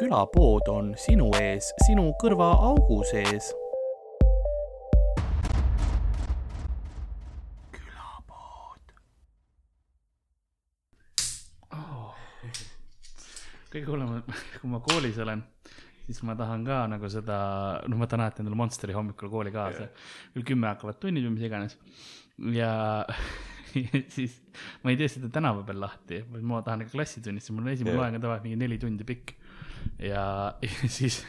külapood 0.00 0.68
on 0.72 0.86
sinu 0.96 1.26
ees, 1.36 1.66
sinu 1.84 2.06
kõrvaaugu 2.22 3.02
sees. 3.04 3.50
külapood. 7.74 8.94
Oh.. 11.76 12.16
kõige 13.68 13.84
hullem 13.90 14.16
on, 14.16 14.24
kui 14.54 14.72
ma 14.72 14.80
koolis 14.88 15.20
olen, 15.20 15.44
siis 16.06 16.22
ma 16.24 16.38
tahan 16.38 16.64
ka 16.64 16.80
nagu 16.94 17.12
seda, 17.12 17.36
noh, 17.84 18.00
ma 18.00 18.08
tahan 18.08 18.24
alati 18.24 18.40
endale 18.40 18.56
Monsteri 18.62 18.96
hommikul 18.96 19.28
kooli 19.36 19.52
kaasa. 19.52 19.84
Yeah.. 19.90 20.10
kell 20.32 20.48
kümme 20.54 20.72
hakkavad 20.72 21.02
tunnid 21.04 21.28
või 21.28 21.36
mis 21.36 21.48
iganes. 21.50 21.76
Ja 22.56 22.72
siis 24.16 24.40
ma 24.80 24.94
ei 24.94 24.96
tee 24.96 25.12
seda 25.12 25.28
tänava 25.32 25.60
peal 25.68 25.84
lahti, 25.84 26.24
vaid 26.32 26.48
ma 26.48 26.64
tahan 26.64 26.86
ikka 26.86 26.96
klassitunnis, 26.96 27.44
siis 27.44 27.52
mul 27.52 27.68
on 27.68 27.74
esimene 27.74 28.00
loeng 28.00 28.16
on 28.16 28.24
tavaliselt 28.24 28.48
mingi 28.48 28.64
neli 28.64 28.80
tundi 28.80 29.04
pikk. 29.06 29.36
Ja, 29.98 30.24
ja 30.66 30.90
siis 30.90 31.20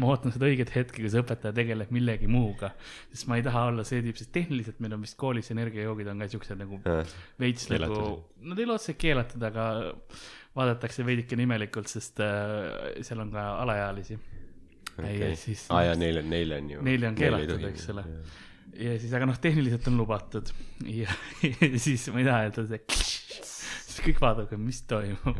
ma 0.00 0.08
ootan 0.10 0.34
seda 0.34 0.48
õiget 0.48 0.72
hetke, 0.74 1.02
kus 1.04 1.14
õpetaja 1.20 1.54
tegeleb 1.54 1.92
millegi 1.94 2.30
muuga, 2.30 2.72
sest 3.12 3.28
ma 3.30 3.38
ei 3.38 3.44
taha 3.46 3.68
olla 3.72 3.84
see 3.86 4.02
tüüp, 4.04 4.18
sest 4.18 4.32
tehniliselt 4.34 4.82
meil 4.82 4.96
on 4.96 5.04
vist 5.06 5.18
koolis 5.20 5.52
energiajoogid 5.54 6.10
on 6.12 6.24
ka 6.24 6.30
siuksed 6.32 6.58
nagu 6.60 6.80
veits 7.40 7.68
nagu, 7.72 8.02
nad 8.42 8.58
ei 8.58 8.66
ole 8.66 8.76
otseselt 8.78 9.00
keelatud, 9.00 9.46
aga 9.50 9.68
vaadatakse 10.58 11.06
veidikene 11.06 11.46
imelikult, 11.46 11.90
sest 11.90 12.20
äh, 12.24 12.98
seal 13.06 13.22
on 13.22 13.32
ka 13.34 13.46
alaealisi. 13.62 14.18
Okay.. 14.98 15.14
ja 15.20 15.30
siis. 15.38 15.68
aa 15.70 15.78
ah, 15.78 15.84
ja 15.86 15.94
neil 15.98 16.18
on, 16.18 16.30
neil 16.32 16.52
on 16.56 16.70
ju. 16.72 16.82
Neile 16.82 17.10
on 17.12 17.18
keelatud, 17.18 17.66
eks 17.70 17.86
ole. 17.94 18.04
Ja 18.78 18.96
siis, 18.98 19.12
aga 19.14 19.28
noh, 19.30 19.38
tehniliselt 19.42 19.86
on 19.90 19.96
lubatud. 20.00 20.50
Ja, 20.86 21.14
ja 21.44 21.70
siis 21.86 22.08
ma 22.14 22.22
ei 22.22 22.26
taha 22.26 22.48
öelda 22.48 22.66
see, 22.66 22.82
siis 23.86 24.02
kõik 24.08 24.20
vaatavad, 24.22 24.58
mis 24.62 24.82
toimub 24.90 25.38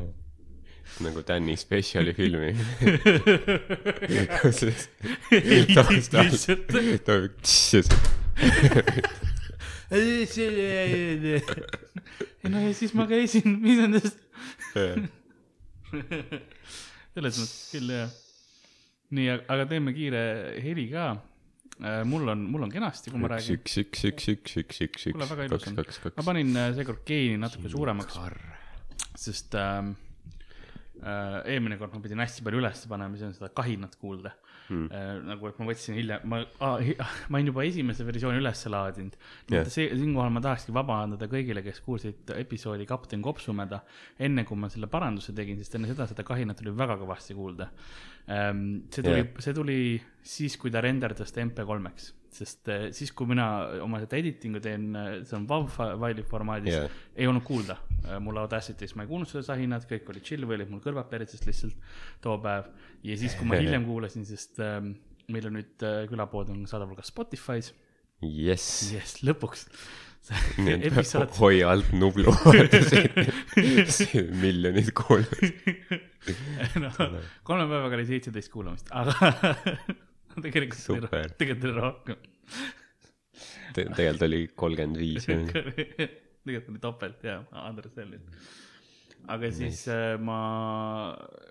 nagu 1.04 1.22
Tänni 1.22 1.56
spetsiali 1.56 2.14
filmi 2.16 2.54
taustal 5.84 6.28
toimub 7.06 7.08
no 12.48 12.60
ja 12.62 12.74
siis 12.76 12.94
ma 12.96 13.06
käisin 13.08 13.58
Visandist. 13.62 14.18
selles 17.14 17.40
mõttes 17.40 17.54
küll 17.72 17.94
jah. 17.94 18.10
nii, 19.16 19.30
aga 19.38 19.66
teeme 19.70 19.94
kiire 19.96 20.22
heli 20.62 20.86
ka. 20.92 21.06
mul 22.08 22.28
on, 22.34 22.44
mul 22.52 22.66
on 22.66 22.72
kenasti, 22.72 23.12
kui 23.12 23.22
ma 23.22 23.32
räägin. 23.32 23.58
üks, 23.58 23.78
üks, 23.84 24.04
üks, 24.10 24.28
üks, 24.34 24.58
üks, 24.64 24.82
üks, 24.88 25.08
üks, 25.12 25.32
kaks, 25.48 25.70
kaks, 25.78 26.02
kaks. 26.04 26.18
ma 26.20 26.26
panin 26.26 26.52
seekord 26.76 27.02
geeni 27.08 27.40
natuke 27.40 27.72
suuremaks. 27.72 28.20
sest 29.18 29.56
ähm, 29.58 29.96
eelmine 31.02 31.78
kord 31.78 31.94
ma 31.94 32.02
pidin 32.02 32.22
hästi 32.22 32.44
palju 32.46 32.60
üles 32.62 32.84
panema, 32.90 33.16
siis 33.16 33.28
on 33.28 33.34
seda 33.36 33.50
kahinat 33.54 33.96
kuulda. 34.00 34.34
Äh, 34.68 35.06
nagu, 35.24 35.48
et 35.48 35.56
ma 35.56 35.68
võtsin 35.70 35.96
hiljem, 35.96 36.24
ma 36.28 36.42
ah,, 36.60 36.82
ma 37.32 37.38
olin 37.38 37.48
juba 37.48 37.64
esimese 37.64 38.04
versiooni 38.04 38.36
üles 38.42 38.64
laadinud 38.68 39.14
yeah.. 39.48 39.64
see, 39.64 39.86
siinkohal 39.96 40.28
ma 40.34 40.42
tahakski 40.44 40.74
vabandada 40.76 41.24
kõigile, 41.32 41.62
kes 41.64 41.80
kuulsid 41.86 42.34
episoodi 42.36 42.84
Kapten 42.88 43.24
Kopsumeda, 43.24 43.80
enne 44.20 44.44
kui 44.44 44.60
ma 44.60 44.68
selle 44.68 44.90
paranduse 44.92 45.32
tegin, 45.32 45.56
sest 45.56 45.78
enne 45.78 45.88
seda 45.88 46.04
seda 46.10 46.26
kahinat 46.28 46.60
oli 46.60 46.76
väga 46.76 46.98
kõvasti 47.00 47.38
kuulda 47.38 47.70
ähm,. 48.28 48.82
see 48.92 49.06
tuli 49.06 49.22
yeah., 49.22 49.32
see 49.46 49.56
tuli 49.56 49.80
siis, 50.20 50.60
kui 50.60 50.74
ta 50.74 50.84
renderdas 50.84 51.32
ta 51.32 51.40
MP3-ks 51.46 52.12
sest 52.34 52.68
äh, 52.72 52.88
siis, 52.96 53.12
kui 53.16 53.28
mina 53.30 53.46
oma 53.84 54.00
seda 54.02 54.18
editing'u 54.20 54.60
teen, 54.64 54.88
äh, 54.98 55.10
see 55.28 55.36
on 55.38 55.46
WAV 55.50 55.68
faili 55.72 56.24
formaadis 56.26 56.74
yeah., 56.74 56.96
ei 57.16 57.28
olnud 57.30 57.44
kuulda 57.46 57.78
äh, 58.04 58.18
mul 58.22 58.40
Audacity's, 58.42 58.94
ma 58.98 59.06
ei 59.06 59.10
kuulnud 59.10 59.30
seda 59.30 59.44
sahinat, 59.50 59.86
kõik 59.90 60.08
oli 60.12 60.24
chill 60.24 60.48
või 60.48 60.58
olid 60.58 60.72
mul 60.72 60.82
kõrvad 60.84 61.10
peritses 61.10 61.44
lihtsalt 61.46 61.76
too 62.24 62.36
päev. 62.44 62.70
ja 63.06 63.18
siis, 63.20 63.36
kui 63.38 63.48
ma 63.48 63.58
hiljem 63.62 63.86
kuulasin, 63.88 64.26
sest 64.28 64.60
meil 65.28 65.48
on 65.50 65.58
nüüd 65.60 65.86
külapood 66.10 66.52
on 66.54 66.66
saadaval 66.70 66.98
ka 66.98 67.06
Spotify's. 67.06 67.72
jess. 68.22 68.92
jess, 68.94 69.22
lõpuks 69.26 69.68
episood... 70.88 71.30
hoia 71.38 71.70
alt 71.72 71.92
Nublu 71.96 72.34
miljonid 74.42 74.90
kuulmist 74.96 76.04
no, 76.82 76.90
kolme 77.46 77.64
päevaga 77.70 77.96
oli 77.96 78.06
seitseteist 78.10 78.52
kuulamist, 78.52 78.92
aga 78.92 79.32
tegelikult 80.46 80.90
oli, 80.96 81.30
tegelikult 81.40 81.70
oli 81.70 81.80
rohkem 81.80 82.28
Te,. 83.74 83.84
tegelikult 83.84 84.24
oli 84.26 84.40
kolmkümmend 84.56 84.98
viis. 84.98 85.26
tegelikult 86.48 86.72
oli 86.72 86.80
topelt 86.82 87.26
ja, 87.28 87.42
Andres 87.62 87.92
Sellin. 87.94 88.22
aga 89.28 89.50
siis 89.52 89.82
nice. 89.82 89.92
äh, 89.92 90.14
ma, 90.24 90.38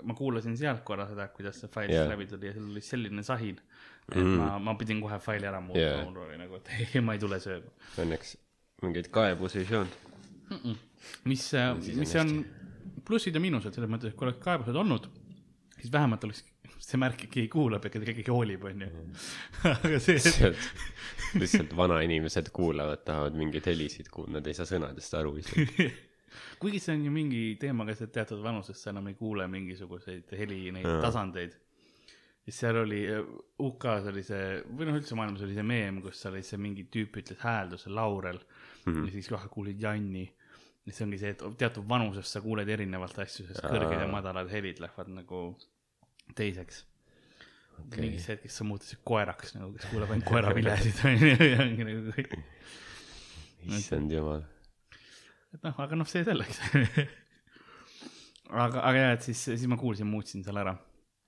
ma 0.04 0.16
kuulasin 0.18 0.58
sealt 0.58 0.82
korra 0.88 1.06
seda, 1.10 1.28
kuidas 1.36 1.60
see 1.62 1.70
fail 1.72 1.94
yeah. 1.94 2.10
läbi 2.10 2.26
tuli 2.32 2.50
ja 2.50 2.56
seal 2.56 2.72
oli 2.72 2.84
selline 2.84 3.24
sahin. 3.28 3.62
et 4.10 4.18
mm. 4.24 4.36
ma, 4.40 4.50
ma 4.70 4.76
pidin 4.80 5.02
kohe 5.04 5.20
faili 5.22 5.48
ära 5.50 5.62
muutma 5.62 5.84
yeah., 5.84 6.04
mul 6.08 6.26
oli 6.26 6.40
nagu, 6.42 6.60
et 6.62 6.74
ei, 6.82 7.04
ma 7.04 7.18
ei 7.18 7.24
tule 7.24 7.40
sööma. 7.44 7.74
Õnneks 8.02 8.36
mingeid 8.84 9.12
kaebusi 9.14 9.64
ei 9.64 9.70
saanud 9.70 9.96
mm. 10.50 10.58
-mm. 10.58 10.76
mis, 11.30 11.48
äh, 11.54 11.74
mis 12.02 12.16
on 12.22 12.34
plussid 13.08 13.36
ja 13.36 13.42
miinused 13.44 13.76
selles 13.76 13.92
mõttes, 13.92 14.12
et 14.12 14.20
kui 14.20 14.28
oleks 14.28 14.42
kaebused 14.44 14.76
olnud, 14.76 15.08
siis 15.78 15.92
vähemalt 15.94 16.24
oleks 16.28 16.44
see 16.80 17.00
märk 17.02 17.24
ikkagi 17.28 17.48
kuulab 17.52 17.86
ja 17.86 17.92
keegi 17.92 18.28
hoolib, 18.30 18.66
onju. 18.70 18.90
aga 19.74 20.00
see 20.04 20.18
et.... 20.18 20.68
lihtsalt 21.38 21.76
vanainimesed 21.78 22.52
kuulavad, 22.56 23.04
tahavad 23.08 23.38
mingeid 23.38 23.70
helisid 23.72 24.12
kuulda, 24.14 24.38
nad 24.38 24.48
ei 24.48 24.58
saa 24.58 24.70
sõnadest 24.70 25.18
aru 25.18 25.38
isegi 25.42 25.90
kuigi 26.60 26.80
see 26.82 26.96
on 26.96 27.06
ju 27.06 27.14
mingi 27.14 27.44
teema 27.62 27.86
ka, 27.88 27.96
et 27.96 28.14
teatud 28.14 28.42
vanuses 28.44 28.82
sa 28.82 28.92
enam 28.94 29.08
ei 29.12 29.18
kuule 29.20 29.48
mingisuguseid 29.52 30.34
heli 30.40 30.60
neid 30.76 30.88
ja. 30.88 31.00
tasandeid. 31.04 31.56
siis 32.48 32.60
seal 32.64 32.82
oli, 32.84 33.02
UK-s 33.64 34.10
oli 34.12 34.24
see, 34.24 34.44
või 34.72 34.90
noh, 34.90 34.98
üldse 35.00 35.18
maailmas 35.20 35.44
oli 35.46 35.56
see 35.58 35.68
meem, 35.68 36.02
kus 36.04 36.26
oli 36.30 36.44
see 36.48 36.60
mingi 36.62 36.88
tüüp 36.94 37.20
ütles 37.22 37.42
häälduse 37.44 37.92
Laurel 37.92 38.40
mm 38.40 38.94
-hmm. 38.94 39.06
ja 39.06 39.12
siis 39.18 39.30
kohe 39.34 39.50
kuulid 39.52 39.82
Janni. 39.82 40.26
ja 40.86 40.94
see 40.94 41.06
ongi 41.06 41.20
see, 41.20 41.34
et 41.36 41.44
teatud 41.58 41.88
vanuses 41.90 42.32
sa 42.32 42.42
kuuled 42.42 42.70
erinevalt 42.70 43.20
asju, 43.20 43.48
sest 43.48 43.66
kõrged 43.66 44.00
ja 44.00 44.08
madalad 44.08 44.52
helid 44.52 44.80
lähevad 44.80 45.12
nagu 45.12 45.42
teiseks 46.36 46.84
okay.. 47.86 48.02
mingis 48.02 48.28
hetkes 48.32 48.58
sa 48.60 48.68
muutusid 48.68 49.02
koeraks 49.08 49.56
nagu, 49.58 49.72
kes 49.76 49.88
kuuleb 49.92 50.14
ainult 50.14 50.30
koeravilesid 50.32 51.02
onju 51.12 51.50
ja 51.52 51.68
nagu 51.68 52.14
kõik. 52.18 52.36
issand 53.78 54.14
jumal. 54.14 54.44
et 55.54 55.64
noh, 55.64 55.80
aga 55.86 56.00
noh, 56.00 56.10
see 56.10 56.26
selleks 56.28 56.62
aga, 58.50 58.82
aga 58.82 58.98
jah, 58.98 59.16
et 59.18 59.30
siis, 59.30 59.44
siis 59.50 59.68
ma 59.70 59.80
kuulsin, 59.80 60.10
muutsin 60.10 60.46
selle 60.46 60.64
ära. 60.64 60.76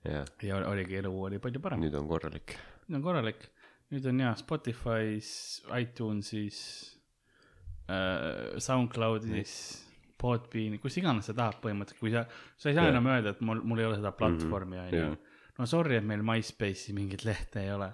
ja 0.06 0.62
oligi, 0.70 1.00
elu 1.02 1.14
oli 1.30 1.42
palju 1.44 1.64
parem. 1.64 1.84
nüüd 1.84 1.98
on 2.00 2.08
korralik. 2.10 2.56
nüüd 2.88 3.02
on 3.02 3.06
korralik, 3.10 3.50
nüüd 3.94 4.08
on 4.12 4.24
jaa 4.26 4.34
Spotify's, 4.40 5.34
iTunesis 5.76 6.64
äh,, 7.90 8.58
SoundCloudis 8.58 9.60
Podbeani, 10.20 10.80
kus 10.84 11.00
iganes 11.00 11.30
sa 11.30 11.36
tahad 11.38 11.60
põhimõtteliselt, 11.64 12.02
kui 12.02 12.12
sa, 12.14 12.26
sa 12.60 12.72
ei 12.72 12.76
saa 12.76 12.86
yeah. 12.88 12.94
enam 12.94 13.08
öelda, 13.12 13.34
et 13.36 13.42
mul, 13.46 13.62
mul 13.64 13.82
ei 13.82 13.88
ole 13.88 14.00
seda 14.00 14.12
platvormi, 14.16 14.82
on 14.82 14.92
ju. 14.92 15.08
no 15.60 15.68
sorry, 15.70 16.00
et 16.00 16.08
meil 16.08 16.26
MySpace'i 16.28 16.96
mingit 16.98 17.24
lehte 17.28 17.64
ei 17.64 17.72
ole. 17.76 17.88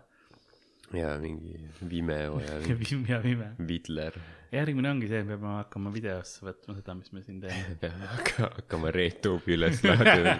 ja 0.95 1.13
mingi 1.21 1.59
Vimeo 1.89 2.39
ja 2.41 2.57
Vim 2.65 3.05
ja 3.11 3.21
Vime. 3.23 3.51
Vidler. 3.67 4.17
järgmine 4.53 4.91
ongi 4.95 5.09
see, 5.11 5.23
me 5.27 5.37
peame 5.37 5.55
hakkama 5.59 5.93
videosse 5.93 6.45
võtma 6.45 6.77
seda, 6.79 6.97
mis 6.97 7.13
me 7.13 7.23
siin 7.25 7.41
teeme 7.43 7.77
peame 7.83 8.11
hakka, 8.15 8.51
hakkama 8.59 8.93
Reetubi 8.95 9.57
üles 9.57 9.81
laadima 9.85 10.37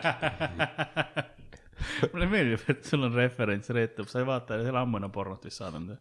mulle 2.14 2.30
meeldib, 2.32 2.70
et 2.72 2.86
sul 2.88 3.06
on 3.06 3.14
referents 3.14 3.70
Reetub, 3.78 4.10
sa 4.10 4.22
ei 4.24 4.30
vaata, 4.30 4.58
ei 4.58 4.72
ole 4.74 4.82
ammu 4.82 5.04
enam 5.04 5.14
pornot 5.14 5.46
vist 5.46 5.62
saanud 5.62 5.94
või 5.94 6.00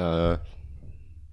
uh,? 0.00 0.50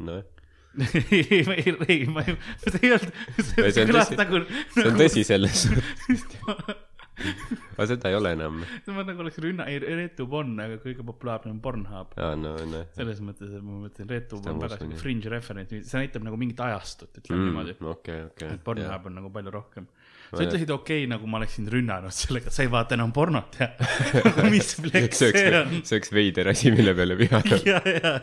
nojah 0.01 0.40
ei, 0.79 1.23
ei, 1.41 1.75
ei, 1.87 2.05
ma 2.07 2.23
ei, 2.23 2.37
see 2.63 2.79
ei 2.83 2.93
olnud, 2.95 3.17
see 3.49 3.87
kõlas 3.89 4.13
nagu. 4.15 4.45
see 4.75 4.87
on 4.87 5.01
tõsi 5.01 5.25
selles 5.27 5.65
aga 7.21 7.87
seda 7.89 8.11
ei 8.11 8.17
ole 8.17 8.33
enam. 8.35 8.61
ma 8.95 9.03
nagu 9.05 9.23
oleks 9.23 9.39
rünna-, 9.43 9.67
ei 9.69 9.79
Retube 9.81 10.37
on, 10.41 10.53
aga 10.63 10.77
kõige 10.83 11.05
populaarsem 11.07 11.53
on 11.53 11.59
Pornhub. 11.63 12.13
aa, 12.17 12.35
no, 12.39 12.53
no. 12.69 12.83
selles 12.95 13.21
mõttes, 13.25 13.51
et 13.51 13.65
ma 13.65 13.81
mõtlen, 13.85 14.09
Retube 14.11 14.51
on 14.51 14.61
väga 14.61 14.79
siuke 14.81 14.99
fringe 15.01 15.33
referents, 15.33 15.75
see 15.89 16.01
näitab 16.01 16.25
nagu 16.27 16.39
mingit 16.41 16.61
ajastut, 16.65 17.11
ütleme 17.21 17.39
mm, 17.39 17.49
niimoodi. 17.49 17.75
okei, 17.95 18.23
okei. 18.29 18.53
et 18.55 18.63
Pornhub 18.65 18.87
yeah. 18.87 19.09
on 19.11 19.19
nagu 19.19 19.33
palju 19.33 19.55
rohkem. 19.57 19.89
sa 20.31 20.45
ütlesid 20.45 20.71
okei 20.71 21.03
okay,, 21.03 21.11
nagu 21.11 21.27
ma 21.27 21.41
oleksin 21.41 21.67
rünnanud 21.71 22.15
sellega, 22.15 22.53
sa 22.53 22.63
ei 22.65 22.71
vaata 22.71 22.95
enam 22.97 23.11
pornot 23.15 23.59
ja 23.59 23.73
mis 24.53 24.73
flex 24.79 25.19
see, 25.19 25.33
see 25.35 25.51
on? 25.59 25.81
see 25.83 25.99
oleks 25.99 26.15
veider 26.15 26.53
asi, 26.53 26.71
mille 26.73 26.95
peale 26.97 27.19
vihata. 27.19 27.59
ja, 27.71 27.83
ja, 27.85 28.17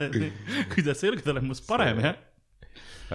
kuidas 0.72 1.00
sa 1.00 1.10
julged 1.10 1.28
olema 1.34 1.52
must 1.52 1.68
parem, 1.68 2.02
jah 2.04 2.18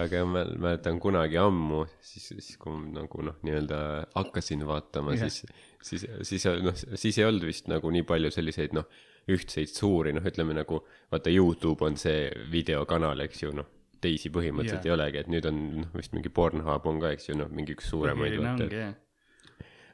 aga 0.00 0.24
ma 0.26 0.42
mäletan 0.48 0.98
kunagi 1.02 1.38
ammu, 1.40 1.84
siis, 2.02 2.30
siis 2.32 2.58
kui 2.60 2.74
ma 2.74 3.00
nagu 3.00 3.24
noh, 3.28 3.36
nii-öelda 3.46 3.78
hakkasin 4.14 4.64
vaatama 4.68 5.14
yeah., 5.14 5.30
siis, 5.30 5.44
siis, 5.82 6.06
siis 6.26 6.46
noh, 6.64 6.74
siis 6.74 7.18
ei 7.20 7.28
olnud 7.28 7.46
vist 7.48 7.70
nagu 7.70 7.92
nii 7.94 8.06
palju 8.08 8.32
selliseid 8.34 8.74
noh, 8.76 8.88
ühtseid 9.30 9.72
suuri, 9.72 10.12
noh, 10.16 10.26
ütleme 10.26 10.56
nagu 10.56 10.82
vaata, 11.12 11.32
Youtube 11.32 11.86
on 11.86 11.96
see 12.00 12.26
videokanal, 12.52 13.22
eks 13.24 13.46
ju, 13.46 13.54
noh, 13.56 13.70
teisi 14.04 14.28
põhimõtteliselt 14.34 14.84
yeah. 14.84 14.90
ei 14.90 14.96
olegi, 14.98 15.22
et 15.22 15.32
nüüd 15.32 15.48
on 15.48 15.62
noh, 15.84 15.94
vist 15.96 16.12
mingi 16.16 16.32
Pornhub 16.34 16.90
on 16.90 17.00
ka, 17.00 17.14
eks 17.16 17.30
ju, 17.30 17.38
noh, 17.40 17.48
mingi 17.54 17.76
üks 17.78 17.88
suuremaid. 17.94 18.36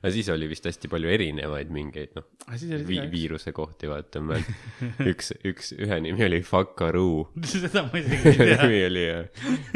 Aga 0.00 0.10
siis 0.14 0.28
oli 0.32 0.46
vist 0.48 0.64
hästi 0.64 0.88
palju 0.92 1.10
erinevaid 1.12 1.72
mingeid 1.74 2.14
noh 2.16 2.24
oli 2.54 2.78
vi- 2.88 3.02
viiruse 3.12 3.52
kohti 3.56 3.88
vaata 3.90 4.22
ma 4.24 4.38
üks 5.12 5.32
üks 5.44 5.74
ühe 5.76 5.98
nimi 6.06 6.24
oli 6.28 6.40
Fuckaroo 6.46 7.26
seda 7.54 7.84
ma 7.88 8.00
isegi 8.00 8.32
ei 8.32 8.38
tea. 8.40 8.60
nimi 8.64 8.80
oli 8.88 9.04
ja 9.06 9.18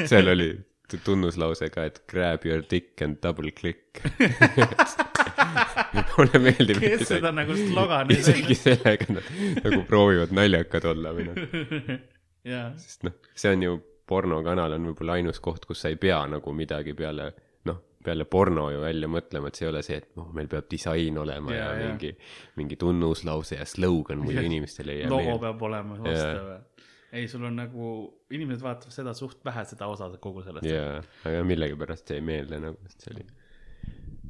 seal 0.08 0.32
oli 0.34 0.48
tunnuslause 1.04 1.66
ka 1.74 1.84
et 1.88 2.02
grab 2.10 2.44
your 2.46 2.60
dick 2.70 3.00
and 3.02 3.16
double 3.24 3.50
click. 3.56 3.98
Mulle 6.14 6.38
meeldib 6.42 6.78
kes 6.82 7.02
seda 7.08 7.30
nagu 7.34 7.54
slogani 7.58 8.16
isegi 8.20 8.54
sellega 8.58 9.06
nad 9.16 9.26
nagu 9.64 9.80
proovivad 9.88 10.34
naljakad 10.36 10.84
olla 10.92 11.12
või 11.16 11.26
noh. 11.30 11.40
Jaa, 12.46 12.68
sest 12.78 13.06
noh 13.08 13.16
see 13.34 13.50
on 13.56 13.64
ju 13.66 13.72
pornokanal 14.06 14.76
on 14.76 14.86
võib-olla 14.90 15.16
ainus 15.18 15.40
koht 15.42 15.64
kus 15.68 15.80
sa 15.84 15.90
ei 15.92 15.98
pea 16.00 16.20
nagu 16.30 16.52
midagi 16.54 16.94
peale 16.98 17.30
peale 18.04 18.26
porno 18.30 18.68
ju 18.72 18.82
välja 18.82 19.08
mõtlema 19.10 19.50
et 19.50 19.58
see 19.58 19.66
ei 19.66 19.70
ole 19.72 19.82
see 19.86 19.98
et 20.02 20.10
noh 20.18 20.30
meil 20.36 20.48
peab 20.52 20.68
disain 20.70 21.18
olema 21.20 21.54
ja, 21.54 21.64
ja 21.64 21.80
jaa. 21.80 21.90
mingi 21.90 22.12
mingi 22.60 22.78
tunnuslause 22.80 23.58
ja 23.60 23.66
slogan 23.68 24.22
muidu 24.24 24.44
inimestele 24.50 24.98
ei 24.98 25.04
jää 25.04 25.12
logo 25.12 25.24
meelde 25.24 25.44
peab 25.46 25.66
olema 25.70 26.00
vastav. 26.04 26.50
ei, 27.14 27.28
sul 27.30 27.46
on 27.48 27.60
nagu, 27.62 27.92
inimesed 28.34 28.64
vaatavad 28.64 28.96
seda 28.96 29.14
suht 29.16 29.44
vähe, 29.46 29.64
seda 29.70 29.88
osa 29.90 30.10
kogu 30.20 30.44
sellest. 30.46 30.68
jaa 30.68 30.98
aga 31.30 31.44
millegipärast 31.50 32.16
jäi 32.16 32.24
meelde 32.24 32.60
nagu 32.68 32.80
sest 32.88 33.06
see 33.06 33.14
oli 33.16 33.28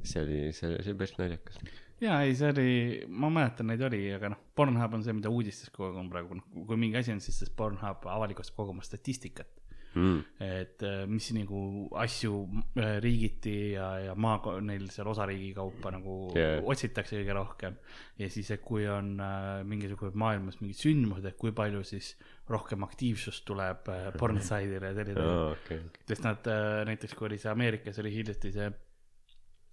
see 0.04 0.22
oli 0.26 0.44
see 0.52 0.76
see 0.76 0.92
oli 0.92 1.00
päris 1.00 1.18
naljakas 1.18 1.64
jaa, 2.02 2.20
ei, 2.24 2.34
see 2.38 2.50
oli, 2.50 2.70
ma 3.08 3.30
mäletan, 3.32 3.68
neid 3.70 3.82
oli, 3.86 4.02
aga 4.14 4.32
noh, 4.34 4.40
Pornhub 4.58 4.96
on 4.98 5.04
see, 5.06 5.14
mida 5.16 5.30
uudistes 5.32 5.70
kogu 5.72 5.88
aeg 5.88 6.00
on 6.02 6.10
praegu, 6.12 6.38
noh, 6.38 6.64
kui 6.68 6.78
mingi 6.80 6.98
asi 7.00 7.14
on, 7.14 7.22
siis 7.24 7.38
see 7.42 7.52
Pornhub 7.56 8.06
avalikustab 8.10 8.58
kogu 8.58 8.74
oma 8.74 8.84
statistikat. 8.86 9.50
Mm. 9.94 10.20
et 10.44 10.84
äh, 10.86 11.02
mis 11.10 11.30
nagu 11.36 11.60
asju 12.00 12.38
äh, 12.78 12.96
riigiti 13.02 13.54
ja, 13.74 13.88
ja 14.08 14.14
maa, 14.18 14.38
neil 14.64 14.86
seal 14.94 15.10
osariigi 15.10 15.52
kaupa 15.56 15.92
nagu 15.94 16.16
yeah. 16.36 16.62
otsitakse 16.70 17.18
kõige 17.20 17.36
rohkem. 17.38 17.78
ja 18.20 18.30
siis, 18.30 18.50
et 18.54 18.64
kui 18.64 18.86
on 18.90 19.14
äh, 19.22 19.60
mingisugune 19.66 20.14
maailmas 20.20 20.60
mingid 20.62 20.80
sündmused, 20.80 21.28
et 21.28 21.38
kui 21.40 21.54
palju 21.56 21.84
siis 21.86 22.14
rohkem 22.50 22.84
aktiivsust 22.86 23.46
tuleb 23.48 23.88
pornosaidile 24.20 24.92
ja 24.94 25.06
aa 25.24 25.52
okei 25.52 25.80
okei 25.84 26.08
sest 26.10 26.26
nad 26.26 26.50
näiteks, 26.90 27.14
kui 27.16 27.30
oli 27.30 27.40
see 27.40 27.52
Ameerikas 27.52 28.02
oli 28.02 28.12
hiljuti 28.14 28.52
see 28.54 28.72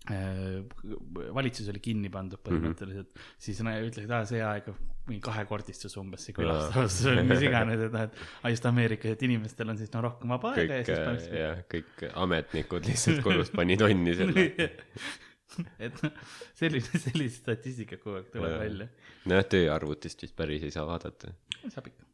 valitsus 0.10 1.68
oli 1.70 1.80
kinni 1.84 2.10
pandud 2.10 2.42
põhimõtteliselt. 2.42 3.12
Mm, 3.12 3.20
-hmm. 3.22 3.36
siis 3.46 3.62
nad 3.66 3.86
ütlesid, 3.86 4.10
aa 4.12 4.26
see 4.26 4.42
aeg 4.42 4.72
mingi 5.08 5.22
kahekordistus 5.26 5.98
umbes 6.02 6.26
see 6.26 6.36
külastavus 6.38 7.00
või 7.06 7.26
mis 7.32 7.44
iganes, 7.46 7.84
et 7.88 7.94
noh, 7.94 8.06
et 8.08 8.18
aa, 8.42 8.52
just 8.54 8.66
Ameerikas, 8.70 9.16
et 9.16 9.26
inimestel 9.28 9.74
on 9.74 9.78
siis 9.78 9.94
no 9.94 10.02
rohkem 10.08 10.34
vaba 10.34 10.54
aega 10.56 10.80
ja 10.80 10.88
siis 10.88 10.98
äh, 10.98 11.06
pannakse 11.06 11.42
jah 11.44 11.64
kõik 11.74 12.06
ametnikud 12.26 12.90
lihtsalt 12.90 13.22
kodus 13.26 13.54
panid 13.54 13.86
onni 13.86 14.16
selle 14.18 14.46
et 15.86 16.04
noh, 16.06 16.22
selline, 16.58 17.02
sellist 17.06 17.42
statistikat 17.44 18.02
kogu 18.04 18.22
aeg 18.22 18.30
tuleb 18.34 18.58
välja. 18.62 18.88
nojah 19.30 19.50
tööarvutist 19.54 20.26
vist 20.26 20.38
päris 20.38 20.66
ei 20.66 20.74
saa 20.74 20.88
vaadata. 20.90 21.34
Saab 21.68 21.92
ikka. 21.92 22.11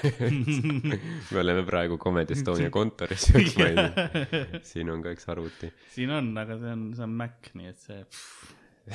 me 1.32 1.40
oleme 1.40 1.64
praegu 1.66 1.98
Comedy 2.00 2.36
Estonia 2.36 2.70
kontoris 2.78 3.28
siin 4.70 4.90
on 4.92 5.02
ka 5.04 5.14
üks 5.14 5.28
arvuti. 5.32 5.70
Siin 5.94 6.12
on, 6.14 6.32
aga 6.40 6.58
see 6.60 6.74
on, 6.76 6.86
see 6.96 7.06
on 7.06 7.16
Mac, 7.22 7.52
nii 7.58 7.70
et 7.70 7.84
see, 7.84 8.00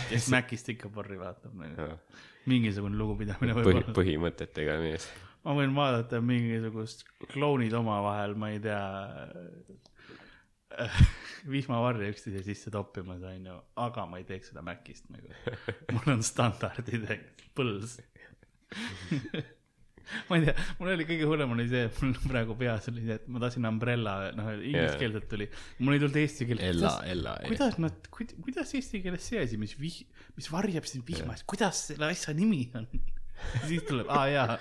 kes 0.09 0.29
Macist 0.33 0.71
ikka 0.75 0.91
porri 0.93 1.19
vaatab 1.21 1.55
mingisugune 2.49 2.97
lugupidamine 2.99 3.55
võib 3.57 3.71
põhi 3.71 3.95
põhimõtetega 3.99 4.77
mees. 4.83 5.07
Ma 5.45 5.53
võin 5.57 5.73
vaadata 5.77 6.21
mingisugust 6.25 7.05
klounid 7.33 7.73
omavahel, 7.77 8.33
ma 8.37 8.49
ei 8.53 8.61
tea, 8.63 8.81
vihmavarje 11.49 12.09
üksteise 12.13 12.41
sisse 12.47 12.73
toppimas, 12.73 13.21
onju, 13.29 13.57
aga 13.85 14.05
ma 14.09 14.21
ei 14.21 14.25
teeks 14.27 14.51
seda 14.51 14.63
Macist 14.65 15.09
nagu. 15.13 15.29
mul 15.93 16.15
on 16.15 16.25
standardid, 16.25 17.05
põls. 17.57 17.99
ma 20.29 20.39
ei 20.39 20.45
tea, 20.47 20.55
mul 20.79 20.91
oli 20.93 21.07
kõige 21.09 21.29
hullem 21.29 21.55
oli 21.55 21.67
see, 21.71 21.87
mul 22.01 22.13
praegu 22.29 22.57
peas 22.59 22.89
oli 22.91 23.05
see, 23.07 23.17
et 23.19 23.27
ma 23.31 23.41
tahtsin 23.43 23.69
umbrella, 23.69 24.15
noh, 24.37 24.51
inglise 24.55 24.93
Jaa. 24.93 25.01
keelselt 25.01 25.27
tuli, 25.31 25.49
mul 25.81 25.97
ei 25.97 26.03
tulnud 26.03 26.21
eesti 26.21 26.49
keeles. 26.49 26.69
Ella 26.69 26.93
Ella 27.09 27.35
kuidas 27.47 27.81
nad, 27.81 28.11
kuidas 28.13 28.75
eesti 28.77 29.03
keeles 29.05 29.27
see 29.31 29.43
asi, 29.43 29.59
mis 29.61 29.75
vih-, 29.81 30.05
mis 30.37 30.49
varjab 30.53 30.87
sind 30.89 31.05
vihma 31.07 31.35
eest, 31.35 31.47
kuidas 31.49 31.87
selle 31.91 32.09
asja 32.11 32.35
nimi 32.37 32.65
on? 32.77 32.89
siis 33.67 33.83
tuleb, 33.87 34.07
aa 34.09 34.27
jaa 34.31 34.55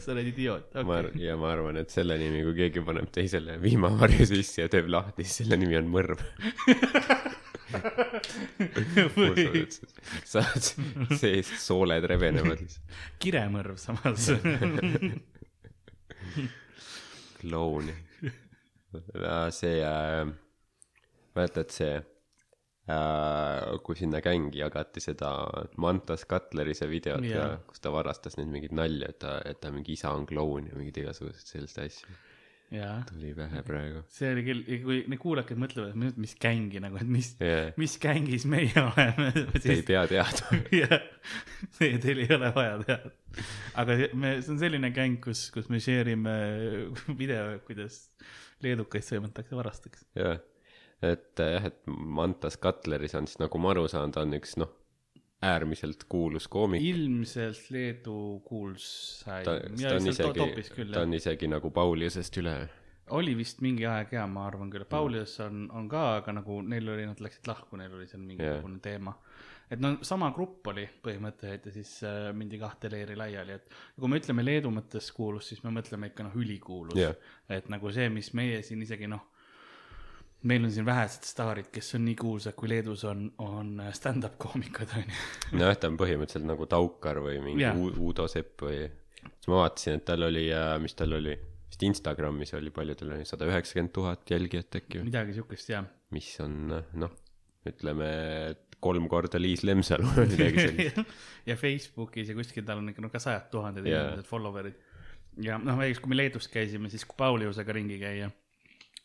sa 0.00 0.12
oled 0.14 0.30
idioot, 0.30 0.72
arvan 0.80 1.10
ja 1.20 1.36
ma 1.40 1.52
arvan 1.52 1.80
et 1.82 1.92
selle 1.92 2.16
nimi 2.20 2.40
kui 2.46 2.56
keegi 2.56 2.82
paneb 2.86 3.10
teisele 3.14 3.58
vihmavarju 3.62 4.28
sisse 4.30 4.64
ja 4.64 4.72
teeb 4.72 4.88
lahti 4.92 5.26
siis 5.26 5.42
selle 5.42 5.60
nimi 5.60 5.76
on 5.80 5.90
mõrv 5.92 6.24
või 9.16 9.64
saad 10.24 10.68
seest 11.20 11.58
sooled 11.62 12.06
rebenevad 12.08 12.62
lihtsalt 12.62 13.00
kiremõrv 13.22 13.76
samas. 13.80 14.30
kloun. 17.38 17.90
See 19.54 19.78
äh, 19.84 20.30
mäletad 21.36 21.70
see 21.74 21.96
äh, 21.96 22.04
kui 23.84 23.98
sinna 23.98 24.22
gängi 24.24 24.62
jagati 24.62 25.02
seda 25.04 25.32
Mantas 25.76 26.24
Cutleri 26.28 26.74
see 26.78 26.88
videot 26.90 27.26
ja 27.28 27.50
kus 27.68 27.84
ta 27.84 27.92
varastas 27.94 28.38
neid 28.38 28.50
mingeid 28.52 28.74
nalju 28.76 29.08
et 29.08 29.20
ta 29.24 29.38
et 29.44 29.60
ta 29.60 29.72
mingi 29.74 29.94
isa 29.98 30.14
on 30.16 30.26
kloun 30.28 30.70
ja 30.70 30.78
mingeid 30.78 31.04
igasuguseid 31.04 31.52
selliseid 31.52 31.92
asju 31.92 32.18
tuli 33.08 33.30
pähe 33.36 33.62
praegu 33.64 34.02
see 34.12 34.28
oli 34.34 34.42
küll, 34.44 34.60
kui 34.84 34.98
need 35.08 35.20
kuulajad 35.22 35.60
mõtlevad, 35.60 35.94
et 36.10 36.18
mis 36.20 36.34
gängi 36.40 36.82
nagu, 36.84 36.98
et 37.00 37.08
mis, 37.08 37.30
yeah. 37.40 37.70
mis 37.80 37.96
gängis 38.02 38.44
meie 38.50 38.74
oleme, 38.90 39.30
te 39.32 39.44
ei 39.62 39.62
siis 39.64 39.86
pea 39.88 40.02
teadma 40.10 40.60
jah, 40.82 40.98
see 41.78 41.96
teil 42.02 42.20
ei 42.26 42.34
ole 42.36 42.52
vaja 42.56 42.76
teada. 42.82 43.14
aga 43.80 43.96
me, 44.12 44.34
see 44.42 44.52
on 44.54 44.60
selline 44.60 44.92
gäng, 44.96 45.16
kus, 45.24 45.46
kus 45.54 45.70
me 45.72 45.80
share 45.84 46.12
ime 46.12 46.36
video, 47.20 47.56
kuidas 47.64 48.02
leedukaid 48.64 49.06
sõimatakse 49.06 49.56
varasteks. 49.56 50.04
jah, 50.18 50.42
et 51.08 51.40
jah, 51.40 51.70
et 51.72 51.80
Mantas 51.88 52.60
Cutleris 52.60 53.16
on 53.16 53.30
siis 53.30 53.40
nagu 53.40 53.64
ma 53.64 53.72
aru 53.72 53.88
saan, 53.88 54.12
ta 54.12 54.26
on 54.26 54.36
üks 54.36 54.58
noh, 54.60 54.74
äärmiselt 55.42 56.04
kuulus 56.08 56.48
koomik. 56.48 56.82
ilmselt 56.82 57.70
Leedu 57.70 58.42
kuulsaim. 58.44 59.44
ta, 59.44 59.60
ta 59.60 59.94
on 59.94 60.08
isegi 60.08 60.92
ta 60.92 61.02
on 61.02 61.14
isegi 61.14 61.48
nagu 61.48 61.70
Pauliusest 61.70 62.40
üle. 62.42 62.56
oli 63.10 63.36
vist 63.36 63.62
mingi 63.64 63.86
aeg 63.86 64.12
ja 64.12 64.26
ma 64.26 64.46
arvan 64.46 64.70
küll, 64.70 64.84
Paulius 64.84 65.38
on, 65.40 65.68
on 65.72 65.86
ka, 65.88 66.02
aga 66.18 66.34
nagu 66.40 66.58
neil 66.62 66.90
oli, 66.94 67.06
nad 67.06 67.22
läksid 67.22 67.46
lahku, 67.48 67.78
neil 67.78 67.94
oli 67.94 68.08
seal 68.10 68.24
mingisugune 68.24 68.80
yeah. 68.80 68.82
teema. 68.88 69.14
et 69.70 69.80
no 69.80 69.94
sama 70.02 70.32
grupp 70.34 70.66
oli 70.74 70.88
põhimõtteliselt 71.06 71.70
ja 71.70 71.76
siis 71.76 71.94
äh, 72.02 72.20
mindi 72.34 72.58
kahte 72.58 72.90
leeri 72.90 73.16
laiali, 73.16 73.60
et 73.60 73.78
kui 73.94 74.10
me 74.10 74.18
ütleme 74.18 74.44
Leedu 74.44 74.74
mõttes 74.74 75.12
kuulus, 75.14 75.52
siis 75.52 75.62
me 75.62 75.70
mõtleme 75.78 76.10
ikka 76.10 76.26
noh, 76.26 76.34
ülikuulus 76.34 76.98
Jah. 76.98 77.14
et 77.48 77.70
nagu 77.70 77.94
see, 77.94 78.10
mis 78.10 78.34
meie 78.34 78.58
siin 78.66 78.82
isegi 78.82 79.06
noh, 79.06 79.22
meil 80.42 80.64
on 80.64 80.72
siin 80.72 80.86
vähesed 80.86 81.26
staarid, 81.26 81.70
kes 81.74 81.94
on 81.98 82.04
nii 82.06 82.14
kuulsad, 82.18 82.54
kui 82.58 82.70
Leedus 82.70 83.04
on, 83.08 83.26
on 83.42 83.82
stand-up 83.96 84.38
koomikud 84.38 84.94
on 84.94 85.04
ju. 85.04 85.58
nojah, 85.58 85.78
ta 85.80 85.90
on 85.90 85.98
põhimõtteliselt 85.98 86.46
nagu 86.46 86.68
Taukar 86.70 87.20
või 87.24 87.40
mingi 87.42 87.64
yeah. 87.64 87.78
Uudo 87.78 88.28
Sepp 88.30 88.62
või, 88.68 88.84
siis 89.24 89.50
ma 89.50 89.64
vaatasin, 89.64 89.98
et 89.98 90.06
tal 90.06 90.28
oli, 90.28 90.46
mis 90.84 90.94
tal 90.98 91.18
oli, 91.18 91.34
vist 91.68 91.84
Instagramis 91.88 92.54
oli 92.58 92.72
palju, 92.74 92.96
tal 93.00 93.16
oli 93.16 93.26
sada 93.28 93.50
üheksakümmend 93.50 93.94
tuhat 93.98 94.30
jälgijat 94.30 94.80
äkki, 94.82 95.02
midagi 95.08 95.36
siukest 95.40 95.74
jah. 95.74 95.90
mis 96.14 96.30
on 96.44 96.70
noh, 96.70 97.18
ütleme 97.68 98.10
kolm 98.80 99.08
korda 99.10 99.40
Liis 99.42 99.64
Lemsalu 99.66 100.06
või 100.14 100.28
midagi 100.36 100.62
sellist. 100.68 101.00
ja 101.48 101.56
Facebookis 101.58 102.30
ja 102.30 102.38
kuskil 102.38 102.66
tal 102.66 102.78
on 102.82 102.92
ikka 102.92 103.02
no 103.02 103.10
ka 103.10 103.20
sajad 103.22 103.50
tuhanded 103.50 103.86
Jaa. 103.88 104.12
inimesed, 104.12 104.30
follower'id. 104.30 104.78
ja 105.42 105.58
noh, 105.58 105.80
näiteks 105.82 106.04
kui 106.04 106.14
me 106.14 106.20
Leedus 106.20 106.46
käisime, 106.52 106.90
siis 106.92 107.02
kui 107.08 107.18
Pauliusega 107.18 107.74
ringi 107.74 107.98
käia, 107.98 108.30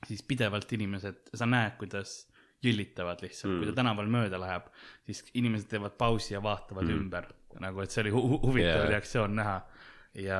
siis 0.07 0.23
pidevalt 0.27 0.71
inimesed, 0.75 1.33
sa 1.33 1.47
näed, 1.49 1.77
kuidas 1.79 2.23
jõllitavad 2.63 3.23
lihtsalt 3.23 3.51
mm., 3.51 3.61
kui 3.61 3.69
ta 3.69 3.77
tänaval 3.81 4.09
mööda 4.11 4.39
läheb, 4.41 4.67
siis 5.07 5.23
inimesed 5.35 5.69
teevad 5.71 5.97
pausi 5.99 6.35
ja 6.35 6.43
vaatavad 6.43 6.87
mm. 6.87 6.99
ümber, 6.99 7.29
nagu 7.63 7.83
et 7.83 7.93
see 7.93 8.05
oli 8.05 8.13
hu 8.15 8.23
hu- 8.31 8.41
huvitav 8.45 8.85
yeah. 8.85 8.91
reaktsioon 8.95 9.35
näha. 9.39 9.57
ja 10.13 10.39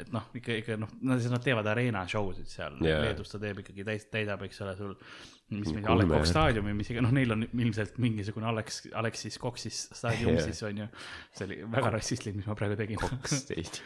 et 0.00 0.08
noh, 0.14 0.30
ikka, 0.38 0.54
ikka 0.62 0.76
noh, 0.80 0.92
no 1.04 1.18
siis 1.20 1.32
nad 1.32 1.42
teevad 1.44 1.66
arena 1.68 2.06
show 2.08 2.30
sid 2.32 2.48
seal 2.48 2.78
yeah., 2.80 3.02
Leedus 3.04 3.34
ta 3.34 3.40
teeb 3.42 3.60
ikkagi 3.60 3.84
täis, 3.84 4.06
täidab, 4.08 4.42
eks 4.46 4.62
ole, 4.64 4.76
sul 4.78 4.94
mis 5.52 5.68
mingi 5.68 5.84
Kulme- 5.84 5.92
A 5.92 5.98
Le 5.98 6.06
Coq 6.08 6.28
staadiumi, 6.28 6.72
mis 6.76 6.90
iganes, 6.92 7.08
noh, 7.08 7.14
neil 7.16 7.34
on 7.36 7.44
ilmselt 7.46 8.00
mingisugune 8.02 8.48
Alex, 8.48 8.86
Alexis 8.96 9.38
Coxis 9.40 9.82
staadium 9.92 10.34
yeah. 10.34 10.46
siis 10.48 10.62
on 10.66 10.82
ju, 10.84 10.88
see 11.36 11.50
oli 11.50 11.60
väga 11.76 11.92
rassistlik, 11.98 12.40
mis 12.40 12.48
ma 12.48 12.56
praegu 12.58 12.80
tegin. 12.80 13.04
kaksteist. 13.04 13.82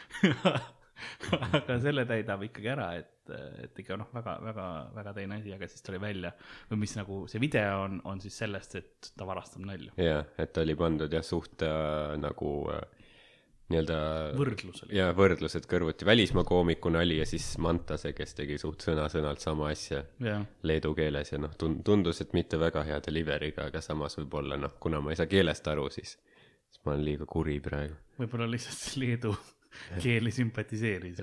aga 1.59 1.79
selle 1.83 2.05
täidab 2.09 2.45
ikkagi 2.47 2.71
ära, 2.73 2.89
et, 2.99 3.31
et 3.63 3.83
ikka 3.83 3.97
noh, 3.99 4.09
väga, 4.15 4.37
väga, 4.43 4.67
väga 4.95 5.15
teine 5.19 5.39
asi, 5.41 5.53
aga 5.55 5.69
siis 5.71 5.85
tuli 5.85 6.01
välja 6.03 6.33
või 6.71 6.83
mis 6.83 6.97
nagu 6.99 7.23
see 7.31 7.41
video 7.43 7.85
on, 7.85 8.01
on 8.09 8.21
siis 8.23 8.37
sellest, 8.43 8.75
et 8.81 9.13
ta 9.17 9.27
varastab 9.29 9.65
nalju. 9.67 9.95
jah, 10.01 10.27
et 10.37 10.53
ta 10.53 10.65
oli 10.65 10.75
pandud 10.79 11.13
jah 11.13 11.25
suht 11.25 11.65
äh, 11.65 12.13
nagu 12.19 12.53
äh, 12.73 12.83
nii-öelda 13.71 13.97
võrdlus 14.37 14.83
oli. 14.85 14.97
ja 14.97 15.09
võrdlused 15.15 15.65
kõrvuti, 15.69 16.05
välismaa 16.07 16.43
koomiku 16.47 16.91
nali 16.93 17.17
ja 17.19 17.27
siis 17.29 17.53
Mantase, 17.63 18.13
kes 18.17 18.35
tegi 18.37 18.59
suht 18.61 18.83
sõna-sõnalt 18.85 19.43
sama 19.43 19.69
asja 19.71 20.03
jah, 20.23 20.43
leedu 20.67 20.93
keeles 20.97 21.33
ja 21.33 21.39
noh, 21.41 21.55
tund-, 21.59 21.83
tundus, 21.87 22.21
et 22.23 22.35
mitte 22.37 22.59
väga 22.61 22.85
hea 22.87 22.99
delivery'ga, 23.05 23.69
aga 23.71 23.81
samas 23.83 24.17
võib-olla 24.19 24.59
noh, 24.59 24.75
kuna 24.83 25.01
ma 25.03 25.13
ei 25.13 25.19
saa 25.19 25.31
keelest 25.31 25.67
aru, 25.71 25.89
siis, 25.93 26.17
siis 26.69 26.83
ma 26.83 26.95
olen 26.95 27.05
liiga 27.07 27.29
kuri 27.29 27.59
praegu. 27.63 27.97
võib-olla 28.19 28.49
lihtsalt 28.51 28.97
leedu 29.01 29.33
keel 30.03 30.29
ei 30.29 30.35
sümpatiseeri. 30.35 31.13